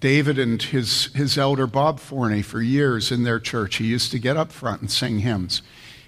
David 0.00 0.38
and 0.38 0.60
his, 0.60 1.06
his 1.14 1.38
elder 1.38 1.66
Bob 1.66 2.00
Forney, 2.00 2.42
for 2.42 2.60
years 2.60 3.10
in 3.10 3.22
their 3.22 3.40
church, 3.40 3.76
he 3.76 3.86
used 3.86 4.10
to 4.10 4.18
get 4.18 4.36
up 4.36 4.52
front 4.52 4.80
and 4.80 4.90
sing 4.90 5.20
hymns. 5.20 5.62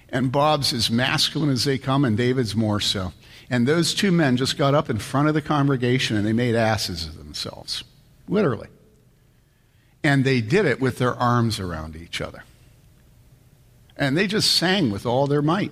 And 0.09 0.31
Bob's 0.31 0.73
as 0.73 0.91
masculine 0.91 1.49
as 1.49 1.63
they 1.63 1.77
come, 1.77 2.03
and 2.03 2.17
David's 2.17 2.55
more 2.55 2.79
so. 2.79 3.13
And 3.49 3.67
those 3.67 3.93
two 3.93 4.11
men 4.11 4.37
just 4.37 4.57
got 4.57 4.75
up 4.75 4.89
in 4.89 4.99
front 4.99 5.27
of 5.27 5.33
the 5.33 5.41
congregation 5.41 6.15
and 6.15 6.25
they 6.25 6.33
made 6.33 6.55
asses 6.55 7.05
of 7.05 7.17
themselves, 7.17 7.83
literally. 8.27 8.67
And 10.03 10.23
they 10.23 10.39
did 10.39 10.65
it 10.65 10.79
with 10.79 10.97
their 10.97 11.15
arms 11.15 11.59
around 11.59 11.95
each 11.95 12.21
other. 12.21 12.43
And 13.97 14.15
they 14.15 14.27
just 14.27 14.51
sang 14.51 14.91
with 14.91 15.05
all 15.05 15.27
their 15.27 15.41
might. 15.41 15.71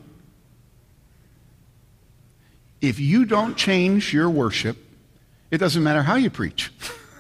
If 2.82 3.00
you 3.00 3.26
don't 3.26 3.56
change 3.56 4.14
your 4.14 4.30
worship, 4.30 4.78
it 5.50 5.60
doesn't 5.60 5.82
matter 5.82 6.04
how 6.04 6.16
you 6.16 6.30
preach. 6.30 6.72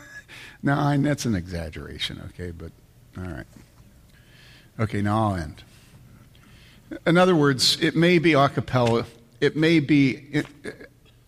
now, 0.64 0.96
that's 0.98 1.26
an 1.26 1.36
exaggeration, 1.36 2.22
okay, 2.30 2.52
but 2.52 2.72
all 3.18 3.24
right. 3.24 3.48
Okay, 4.80 5.02
now 5.02 5.30
I'll 5.30 5.36
end. 5.36 5.64
In 7.06 7.18
other 7.18 7.36
words, 7.36 7.82
it 7.82 7.96
may 7.96 8.20
be 8.20 8.34
a 8.34 8.50
cappella, 8.50 9.06
it 9.40 9.56
may 9.56 9.80
be 9.80 10.24
uh, 10.36 10.42
uh, 10.66 10.72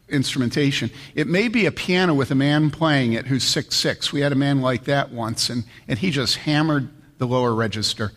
instrumentation. 0.10 0.90
It 1.16 1.28
may 1.28 1.48
be 1.48 1.66
a 1.66 1.72
piano 1.72 2.14
with 2.14 2.32
a 2.32 2.36
man 2.36 2.72
playing 2.72 3.14
it 3.14 3.28
who's 3.28 3.44
six 3.44 3.76
six. 3.76 4.12
We 4.12 4.22
had 4.22 4.32
a 4.32 4.36
man 4.36 4.62
like 4.62 4.86
that 4.86 5.12
once, 5.12 5.50
and, 5.50 5.64
and 5.88 6.00
he 6.00 6.12
just 6.12 6.38
hammered 6.38 6.90
the 7.18 7.28
lower 7.28 7.54
register, 7.54 8.12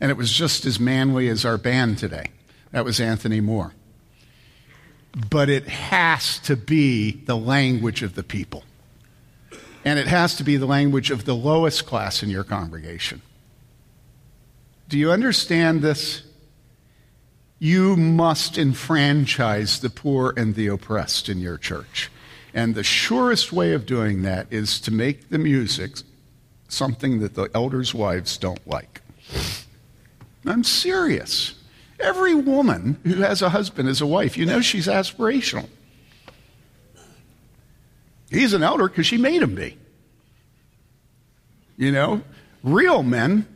and 0.00 0.10
it 0.10 0.16
was 0.16 0.32
just 0.32 0.66
as 0.66 0.78
manly 0.78 1.28
as 1.28 1.44
our 1.44 1.58
band 1.58 1.98
today. 1.98 2.26
That 2.72 2.84
was 2.84 3.00
Anthony 3.00 3.40
Moore. 3.40 3.72
But 5.30 5.48
it 5.48 5.66
has 5.68 6.38
to 6.40 6.56
be 6.56 7.12
the 7.12 7.36
language 7.36 8.02
of 8.02 8.14
the 8.14 8.22
people. 8.22 8.64
And 9.84 9.98
it 9.98 10.06
has 10.06 10.36
to 10.36 10.44
be 10.44 10.58
the 10.58 10.66
language 10.66 11.10
of 11.10 11.24
the 11.24 11.34
lowest 11.34 11.86
class 11.86 12.22
in 12.22 12.28
your 12.28 12.44
congregation. 12.44 13.22
Do 14.88 14.98
you 14.98 15.10
understand 15.10 15.80
this? 15.80 16.22
You 17.58 17.96
must 17.96 18.56
enfranchise 18.56 19.80
the 19.80 19.90
poor 19.90 20.32
and 20.36 20.54
the 20.54 20.68
oppressed 20.68 21.28
in 21.28 21.38
your 21.38 21.58
church. 21.58 22.10
And 22.54 22.74
the 22.74 22.84
surest 22.84 23.52
way 23.52 23.72
of 23.72 23.86
doing 23.86 24.22
that 24.22 24.46
is 24.50 24.80
to 24.82 24.92
make 24.92 25.28
the 25.28 25.38
music 25.38 25.98
something 26.68 27.18
that 27.20 27.34
the 27.34 27.50
elders' 27.54 27.94
wives 27.94 28.36
don't 28.36 28.64
like. 28.66 29.00
I'm 30.46 30.64
serious. 30.64 31.54
Every 32.00 32.34
woman 32.34 32.98
who 33.04 33.16
has 33.16 33.42
a 33.42 33.48
husband 33.48 33.88
is 33.88 34.00
a 34.00 34.06
wife. 34.06 34.36
You 34.36 34.46
know 34.46 34.60
she's 34.60 34.86
aspirational. 34.86 35.68
He's 38.30 38.52
an 38.52 38.62
elder 38.62 38.88
because 38.88 39.06
she 39.06 39.16
made 39.16 39.42
him 39.42 39.54
be. 39.54 39.76
You 41.76 41.92
know, 41.92 42.22
real 42.62 43.02
men. 43.02 43.46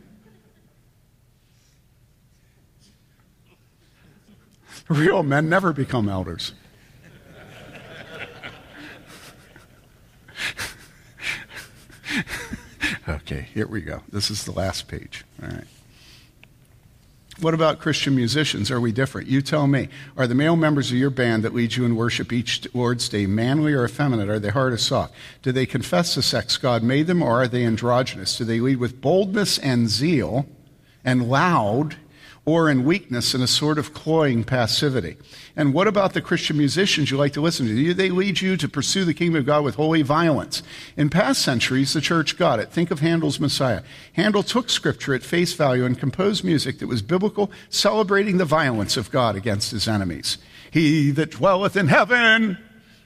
Real 4.93 5.23
men 5.23 5.49
never 5.49 5.73
become 5.73 6.07
elders. 6.07 6.53
okay, 13.09 13.49
here 13.55 13.67
we 13.67 13.81
go. 13.81 14.03
This 14.13 14.31
is 14.31 14.45
the 14.45 14.53
last 14.53 14.89
page. 14.89 15.25
All 15.43 15.49
right. 15.49 15.65
What 17.41 17.55
about 17.55 17.79
Christian 17.79 18.15
musicians? 18.15 18.71
Are 18.71 18.81
we 18.81 18.93
different? 18.93 19.29
You 19.29 19.41
tell 19.41 19.67
me. 19.67 19.89
Are 20.19 20.27
the 20.27 20.35
male 20.35 20.57
members 20.57 20.91
of 20.93 20.99
your 20.99 21.09
band 21.09 21.43
that 21.43 21.55
lead 21.55 21.75
you 21.75 21.87
in 21.87 21.97
worship 21.97 22.31
each 22.31 22.69
Lord's 22.75 23.09
Day 23.09 23.25
manly 23.25 23.73
or 23.73 23.87
effeminate? 23.87 24.29
Are 24.29 24.39
they 24.39 24.51
hard 24.51 24.75
or 24.75 24.77
soft? 24.77 25.15
Do 25.41 25.53
they 25.53 25.65
confess 25.65 26.15
the 26.15 26.23
sex 26.23 26.59
God 26.59 26.83
made 26.83 27.07
them 27.07 27.23
or 27.23 27.43
are 27.43 27.49
they 27.49 27.65
androgynous? 27.65 28.37
Do 28.37 28.45
they 28.45 28.61
lead 28.61 28.77
with 28.77 29.01
boldness 29.01 29.59
and 29.59 29.89
zeal 29.89 30.47
and 31.03 31.31
loud 31.31 31.97
or 32.45 32.69
in 32.69 32.85
weakness 32.85 33.35
and 33.35 33.43
a 33.43 33.47
sort 33.47 33.79
of 33.79 33.95
cloying 33.95 34.43
passivity. 34.43 35.17
And 35.55 35.73
what 35.73 35.87
about 35.87 36.13
the 36.13 36.21
Christian 36.21 36.59
musicians 36.59 37.11
you 37.11 37.17
like 37.17 37.33
to 37.35 37.41
listen 37.41 37.67
to? 37.67 37.75
Do 37.75 37.95
they 37.95 38.11
lead 38.11 38.41
you 38.41 38.57
to 38.57 38.69
pursue 38.69 39.05
the 39.05 39.15
kingdom 39.15 39.39
of 39.39 39.47
God 39.47 39.63
with 39.63 39.77
holy 39.77 40.03
violence? 40.03 40.63
In 40.97 41.09
past 41.09 41.43
centuries, 41.43 41.93
the 41.93 42.01
church 42.01 42.37
got 42.37 42.59
it. 42.59 42.73
Think 42.73 42.91
of 42.91 42.99
Handel's 42.99 43.39
Messiah. 43.39 43.83
Handel 44.15 44.43
took 44.43 44.71
scripture 44.71 45.15
at 45.15 45.23
face 45.23 45.53
value 45.53 45.85
and 45.85 45.99
composed 45.99 46.43
music 46.43 46.81
that 46.81 46.89
was 46.89 47.01
biblical, 47.01 47.53
celebrating 47.69 48.39
the 48.39 48.45
violence 48.45 48.97
of 48.97 49.13
God 49.13 49.37
against 49.37 49.71
his 49.71 49.87
enemies. 49.87 50.39
He 50.71 51.13
that 51.13 51.31
dwelleth 51.31 51.77
in 51.77 51.89
heaven 51.89 52.59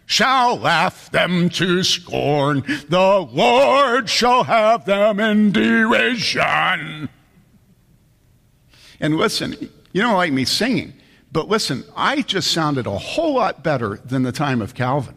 shall 0.06 0.56
laugh 0.56 1.10
them 1.10 1.50
to 1.50 1.82
scorn. 1.82 2.62
The 2.88 3.28
Lord 3.30 4.08
shall 4.08 4.44
have 4.44 4.86
them 4.86 5.20
in 5.20 5.52
derision. 5.52 7.10
And 9.00 9.16
listen, 9.16 9.54
you 9.92 10.02
don't 10.02 10.14
like 10.14 10.32
me 10.32 10.44
singing, 10.44 10.94
but 11.32 11.48
listen, 11.48 11.84
I 11.96 12.22
just 12.22 12.50
sounded 12.50 12.86
a 12.86 12.96
whole 12.96 13.34
lot 13.34 13.62
better 13.62 14.00
than 14.04 14.22
the 14.22 14.32
time 14.32 14.62
of 14.62 14.74
Calvin. 14.74 15.16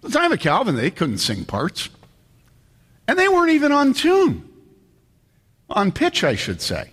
The 0.00 0.10
time 0.10 0.32
of 0.32 0.40
Calvin, 0.40 0.76
they 0.76 0.90
couldn't 0.90 1.18
sing 1.18 1.44
parts. 1.44 1.88
And 3.08 3.18
they 3.18 3.28
weren't 3.28 3.52
even 3.52 3.72
on 3.72 3.92
tune. 3.92 4.48
On 5.70 5.92
pitch, 5.92 6.24
I 6.24 6.34
should 6.34 6.60
say. 6.60 6.90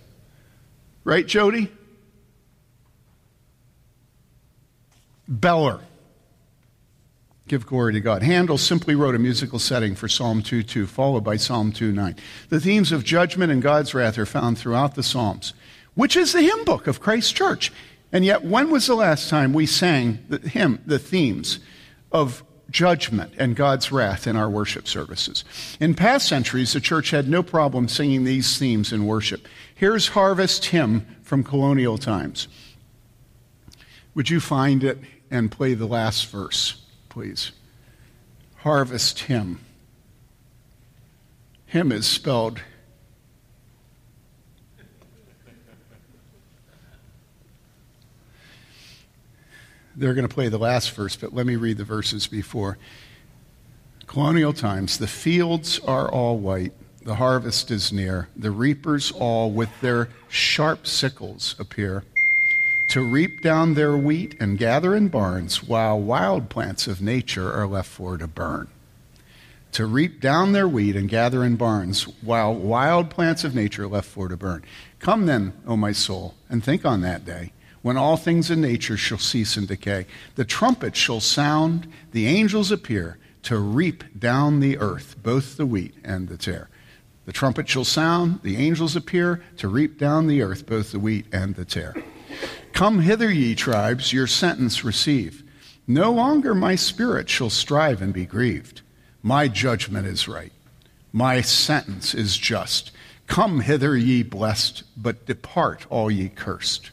Right, 1.03 1.25
Jody? 1.25 1.71
Beller. 5.27 5.79
Give 7.51 7.65
glory 7.65 7.91
to 7.91 7.99
God. 7.99 8.23
Handel 8.23 8.57
simply 8.57 8.95
wrote 8.95 9.13
a 9.13 9.19
musical 9.19 9.59
setting 9.59 9.93
for 9.93 10.07
Psalm 10.07 10.41
2:2, 10.41 10.87
followed 10.87 11.25
by 11.25 11.35
Psalm 11.35 11.73
2:9. 11.73 12.15
The 12.47 12.61
themes 12.61 12.93
of 12.93 13.03
judgment 13.03 13.51
and 13.51 13.61
God's 13.61 13.93
wrath 13.93 14.17
are 14.17 14.25
found 14.25 14.57
throughout 14.57 14.95
the 14.95 15.03
Psalms, 15.03 15.51
which 15.93 16.15
is 16.15 16.31
the 16.31 16.43
hymn 16.43 16.63
book 16.63 16.87
of 16.87 17.01
Christ's 17.01 17.33
church. 17.33 17.73
And 18.09 18.23
yet, 18.23 18.45
when 18.45 18.69
was 18.69 18.87
the 18.87 18.95
last 18.95 19.27
time 19.27 19.51
we 19.51 19.65
sang 19.65 20.19
the 20.29 20.37
hymn, 20.47 20.79
the 20.85 20.97
themes 20.97 21.59
of 22.09 22.41
judgment 22.69 23.33
and 23.37 23.53
God's 23.53 23.91
wrath 23.91 24.27
in 24.27 24.37
our 24.37 24.49
worship 24.49 24.87
services? 24.87 25.43
In 25.77 25.93
past 25.93 26.29
centuries, 26.29 26.71
the 26.71 26.79
church 26.79 27.09
had 27.09 27.27
no 27.27 27.43
problem 27.43 27.89
singing 27.89 28.23
these 28.23 28.57
themes 28.57 28.93
in 28.93 29.05
worship. 29.05 29.45
Here's 29.75 30.07
Harvest 30.07 30.63
Hymn 30.67 31.05
from 31.21 31.43
colonial 31.43 31.97
times. 31.97 32.47
Would 34.15 34.29
you 34.29 34.39
find 34.39 34.85
it 34.85 35.01
and 35.29 35.51
play 35.51 35.73
the 35.73 35.85
last 35.85 36.27
verse? 36.27 36.80
Please. 37.11 37.51
Harvest 38.57 39.19
hymn. 39.19 39.59
Hymn 41.67 41.91
is 41.91 42.07
spelled 42.07 42.61
They're 49.95 50.13
going 50.13 50.27
to 50.27 50.33
play 50.33 50.47
the 50.47 50.57
last 50.57 50.91
verse, 50.91 51.15
but 51.15 51.33
let 51.33 51.45
me 51.45 51.57
read 51.57 51.77
the 51.77 51.83
verses 51.83 52.25
before. 52.25 52.77
Colonial 54.07 54.53
times, 54.53 54.97
the 54.97 55.05
fields 55.05 55.79
are 55.79 56.09
all 56.09 56.39
white, 56.39 56.73
the 57.03 57.15
harvest 57.15 57.71
is 57.71 57.91
near, 57.91 58.29
the 58.35 58.51
reapers 58.51 59.11
all 59.11 59.51
with 59.51 59.69
their 59.81 60.09
sharp 60.29 60.87
sickles 60.87 61.55
appear 61.59 62.03
to 62.91 63.01
reap 63.01 63.39
down 63.39 63.75
their 63.75 63.95
wheat 63.95 64.35
and 64.37 64.57
gather 64.57 64.93
in 64.93 65.07
barns, 65.07 65.63
while 65.63 65.97
wild 65.97 66.49
plants 66.49 66.87
of 66.87 67.01
nature 67.01 67.49
are 67.49 67.65
left 67.65 67.89
for 67.89 68.17
to 68.17 68.27
burn. 68.27 68.67
To 69.71 69.85
reap 69.85 70.19
down 70.19 70.51
their 70.51 70.67
wheat 70.67 70.97
and 70.97 71.07
gather 71.07 71.45
in 71.45 71.55
barns, 71.55 72.03
while 72.21 72.53
wild 72.53 73.09
plants 73.09 73.45
of 73.45 73.55
nature 73.55 73.85
are 73.85 73.87
left 73.87 74.09
for 74.09 74.27
to 74.27 74.35
burn. 74.35 74.65
Come 74.99 75.25
then, 75.25 75.53
O 75.65 75.77
my 75.77 75.93
soul, 75.93 76.35
and 76.49 76.61
think 76.61 76.83
on 76.83 76.99
that 76.99 77.23
day, 77.23 77.53
when 77.81 77.95
all 77.95 78.17
things 78.17 78.51
in 78.51 78.59
nature 78.59 78.97
shall 78.97 79.17
cease 79.17 79.55
and 79.55 79.69
decay. 79.69 80.05
The 80.35 80.43
trumpet 80.43 80.97
shall 80.97 81.21
sound, 81.21 81.87
the 82.11 82.27
angels 82.27 82.73
appear, 82.73 83.17
to 83.43 83.57
reap 83.57 84.19
down 84.19 84.59
the 84.59 84.77
earth, 84.79 85.15
both 85.23 85.55
the 85.55 85.65
wheat 85.65 85.95
and 86.03 86.27
the 86.27 86.35
tare. 86.35 86.67
The 87.25 87.31
trumpet 87.31 87.69
shall 87.69 87.85
sound, 87.85 88.41
the 88.43 88.57
angels 88.57 88.97
appear, 88.97 89.41
to 89.55 89.69
reap 89.69 89.97
down 89.97 90.27
the 90.27 90.41
earth, 90.41 90.65
both 90.65 90.91
the 90.91 90.99
wheat 90.99 91.25
and 91.31 91.55
the 91.55 91.63
tare. 91.63 91.95
Come 92.81 93.01
hither, 93.01 93.31
ye 93.31 93.53
tribes, 93.53 94.11
your 94.11 94.25
sentence 94.25 94.83
receive. 94.83 95.43
No 95.85 96.11
longer 96.11 96.55
my 96.55 96.73
spirit 96.73 97.29
shall 97.29 97.51
strive 97.51 98.01
and 98.01 98.11
be 98.11 98.25
grieved. 98.25 98.81
My 99.21 99.47
judgment 99.47 100.07
is 100.07 100.27
right. 100.27 100.51
My 101.13 101.41
sentence 101.41 102.15
is 102.15 102.35
just. 102.39 102.89
Come 103.27 103.59
hither, 103.59 103.95
ye 103.95 104.23
blessed, 104.23 104.81
but 104.97 105.27
depart, 105.27 105.85
all 105.91 106.09
ye 106.09 106.29
cursed. 106.29 106.89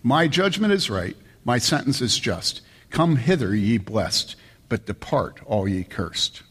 My 0.00 0.28
judgment 0.28 0.72
is 0.72 0.88
right. 0.88 1.16
My 1.44 1.58
sentence 1.58 2.00
is 2.00 2.20
just. 2.20 2.60
Come 2.90 3.16
hither, 3.16 3.52
ye 3.52 3.78
blessed, 3.78 4.36
but 4.68 4.86
depart, 4.86 5.40
all 5.44 5.66
ye 5.66 5.82
cursed. 5.82 6.44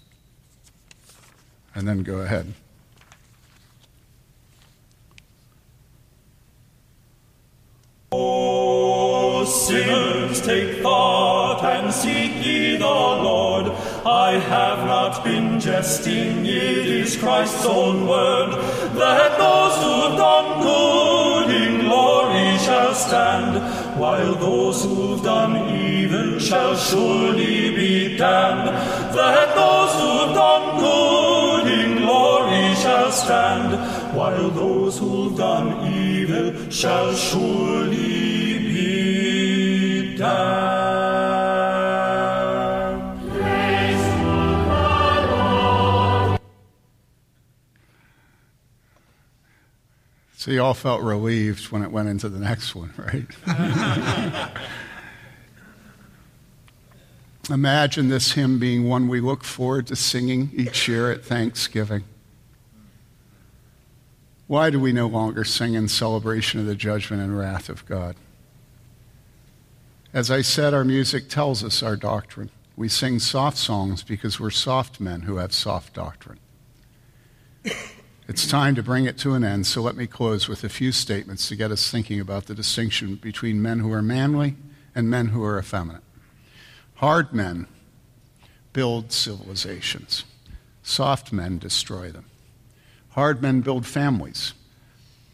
And 1.74 1.88
then 1.88 2.04
go 2.04 2.18
ahead. 2.18 2.54
O 8.12 8.65
sinners, 9.46 10.42
take 10.42 10.82
thought 10.82 11.64
and 11.64 11.94
seek 11.94 12.46
ye 12.46 12.78
the 12.78 12.86
Lord. 12.86 13.68
I 14.06 14.40
have 14.40 14.86
not 14.86 15.24
been 15.24 15.60
jesting, 15.60 16.46
it 16.46 16.88
is 17.02 17.16
Christ's 17.18 17.66
own 17.66 18.08
word, 18.08 18.52
that 18.96 19.38
those 19.38 19.76
who've 19.84 20.18
done 20.18 20.62
good 20.62 21.50
in 21.56 21.86
glory 21.86 22.58
shall 22.60 22.94
stand, 22.94 24.00
while 24.00 24.36
those 24.36 24.84
who've 24.84 25.24
done 25.24 25.76
evil 25.76 26.40
shall 26.40 26.76
surely 26.76 27.76
be 27.76 28.18
damned. 28.18 28.70
That 29.16 29.56
those 29.56 29.94
who've 30.02 30.36
done 30.36 30.80
good 30.80 31.68
in 31.72 31.98
glory 32.04 32.76
shall 32.76 33.12
stand, 33.12 34.16
while 34.16 34.50
those 34.50 34.98
who've 34.98 35.38
done 35.38 35.94
evil 35.94 36.70
shall 36.70 37.14
surely. 37.14 38.55
So 50.46 50.52
you 50.52 50.62
all 50.62 50.76
felt 50.76 51.02
relieved 51.02 51.72
when 51.72 51.82
it 51.82 51.90
went 51.90 52.08
into 52.08 52.30
the 52.30 52.38
next 52.38 52.76
one, 52.76 52.94
right? 52.98 53.26
Imagine 57.50 58.10
this 58.10 58.34
hymn 58.34 58.60
being 58.60 58.88
one 58.88 59.08
we 59.08 59.22
look 59.22 59.44
forward 59.44 59.88
to 59.88 59.96
singing 59.96 60.52
each 60.54 60.88
year 60.88 61.12
at 61.12 61.26
Thanksgiving. 61.26 62.04
Why 64.46 64.70
do 64.70 64.80
we 64.80 64.92
no 64.92 65.08
longer 65.08 65.44
sing 65.44 65.74
in 65.74 65.88
celebration 65.88 66.60
of 66.60 66.68
the 66.68 66.76
judgment 66.76 67.24
and 67.24 67.36
wrath 67.36 67.68
of 67.68 67.84
God? 67.88 68.16
As 70.16 70.32
I 70.32 70.44
said, 70.44 70.74
our 70.74 70.86
music 70.86 71.28
tells 71.28 71.62
us 71.62 71.84
our 71.84 71.98
doctrine. 71.98 72.50
We 72.78 72.88
sing 72.88 73.20
soft 73.20 73.58
songs 73.58 74.02
because 74.02 74.40
we're 74.40 74.50
soft 74.50 75.02
men 75.02 75.24
who 75.24 75.36
have 75.36 75.54
soft 75.54 75.94
doctrine. 75.94 76.40
It's 78.28 78.48
time 78.48 78.74
to 78.74 78.82
bring 78.82 79.06
it 79.06 79.20
to 79.20 79.36
an 79.36 79.44
end, 79.44 79.68
so 79.68 79.84
let 79.84 79.96
me 79.96 80.08
close 80.08 80.48
with 80.48 80.64
a 80.64 80.70
few 80.70 80.92
statements 80.92 81.48
to 81.48 81.56
get 81.56 81.70
us 81.70 81.92
thinking 81.92 82.20
about 82.20 82.48
the 82.48 82.56
distinction 82.56 83.18
between 83.18 83.62
men 83.62 83.78
who 83.78 83.94
are 83.94 84.02
manly 84.02 84.56
and 84.96 85.08
men 85.08 85.28
who 85.28 85.44
are 85.44 85.60
effeminate. 85.60 86.02
Hard 86.96 87.34
men 87.34 87.68
build 88.74 89.12
civilizations, 89.12 90.26
soft 90.82 91.32
men 91.32 91.60
destroy 91.60 92.10
them. 92.10 92.26
Hard 93.10 93.44
men 93.44 93.62
build 93.62 93.86
families, 93.86 94.56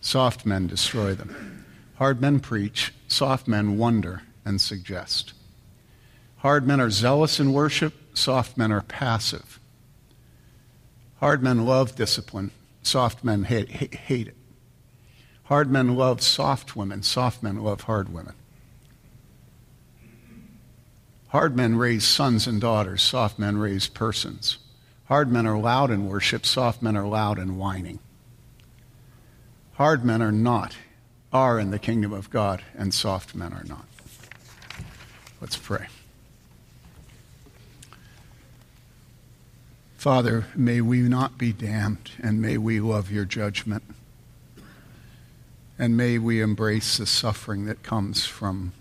soft 0.01 0.45
men 0.45 0.67
destroy 0.67 1.13
them. 1.13 1.65
Hard 1.95 2.19
men 2.19 2.41
preach, 2.41 2.93
soft 3.07 3.47
men 3.47 3.77
wonder 3.77 4.23
and 4.45 4.59
suggest. 4.59 5.33
Hard 6.37 6.65
men 6.65 6.79
are 6.79 6.89
zealous 6.89 7.39
in 7.39 7.53
worship, 7.53 7.93
soft 8.17 8.57
men 8.57 8.71
are 8.71 8.81
passive. 8.81 9.59
Hard 11.19 11.43
men 11.43 11.65
love 11.65 11.95
discipline, 11.95 12.51
soft 12.81 13.23
men 13.23 13.43
hate, 13.43 13.69
hate, 13.69 14.27
it. 14.27 14.35
Hard 15.43 15.69
men 15.69 15.95
love 15.95 16.21
soft 16.21 16.75
women, 16.75 17.03
soft 17.03 17.43
men 17.43 17.57
love 17.57 17.81
hard 17.81 18.11
women. 18.11 18.33
Hard 21.27 21.55
men 21.55 21.75
raise 21.75 22.03
sons 22.05 22.47
and 22.47 22.59
daughters, 22.59 23.03
soft 23.03 23.37
men 23.37 23.57
raise 23.57 23.87
persons. 23.87 24.57
Hard 25.05 25.31
men 25.31 25.45
are 25.45 25.59
loud 25.59 25.91
in 25.91 26.07
worship, 26.07 26.45
soft 26.45 26.81
men 26.81 26.97
are 26.97 27.07
loud 27.07 27.37
in 27.37 27.57
whining. 27.57 27.99
Hard 29.73 30.03
men 30.03 30.21
are 30.21 30.31
not, 30.31 30.75
are 31.31 31.59
in 31.59 31.69
the 31.69 31.79
kingdom 31.79 32.13
of 32.13 32.29
God, 32.29 32.63
and 32.75 32.93
soft 32.93 33.35
men 33.35 33.53
are 33.53 33.63
not. 33.63 33.90
Let's 35.41 35.57
pray. 35.57 35.87
Father, 39.97 40.45
may 40.55 40.81
we 40.81 41.01
not 41.01 41.37
be 41.37 41.51
damned, 41.51 42.11
and 42.21 42.41
may 42.41 42.57
we 42.57 42.79
love 42.79 43.11
your 43.11 43.25
judgment. 43.25 43.83
And 45.77 45.97
may 45.97 46.19
we 46.19 46.41
embrace 46.41 46.97
the 46.97 47.07
suffering 47.07 47.65
that 47.65 47.81
comes 47.81 48.25
from 48.25 48.73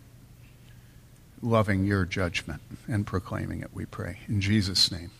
loving 1.42 1.84
your 1.84 2.04
judgment 2.04 2.60
and 2.86 3.06
proclaiming 3.06 3.62
it, 3.62 3.70
we 3.72 3.86
pray. 3.86 4.20
In 4.28 4.40
Jesus' 4.40 4.92
name. 4.92 5.10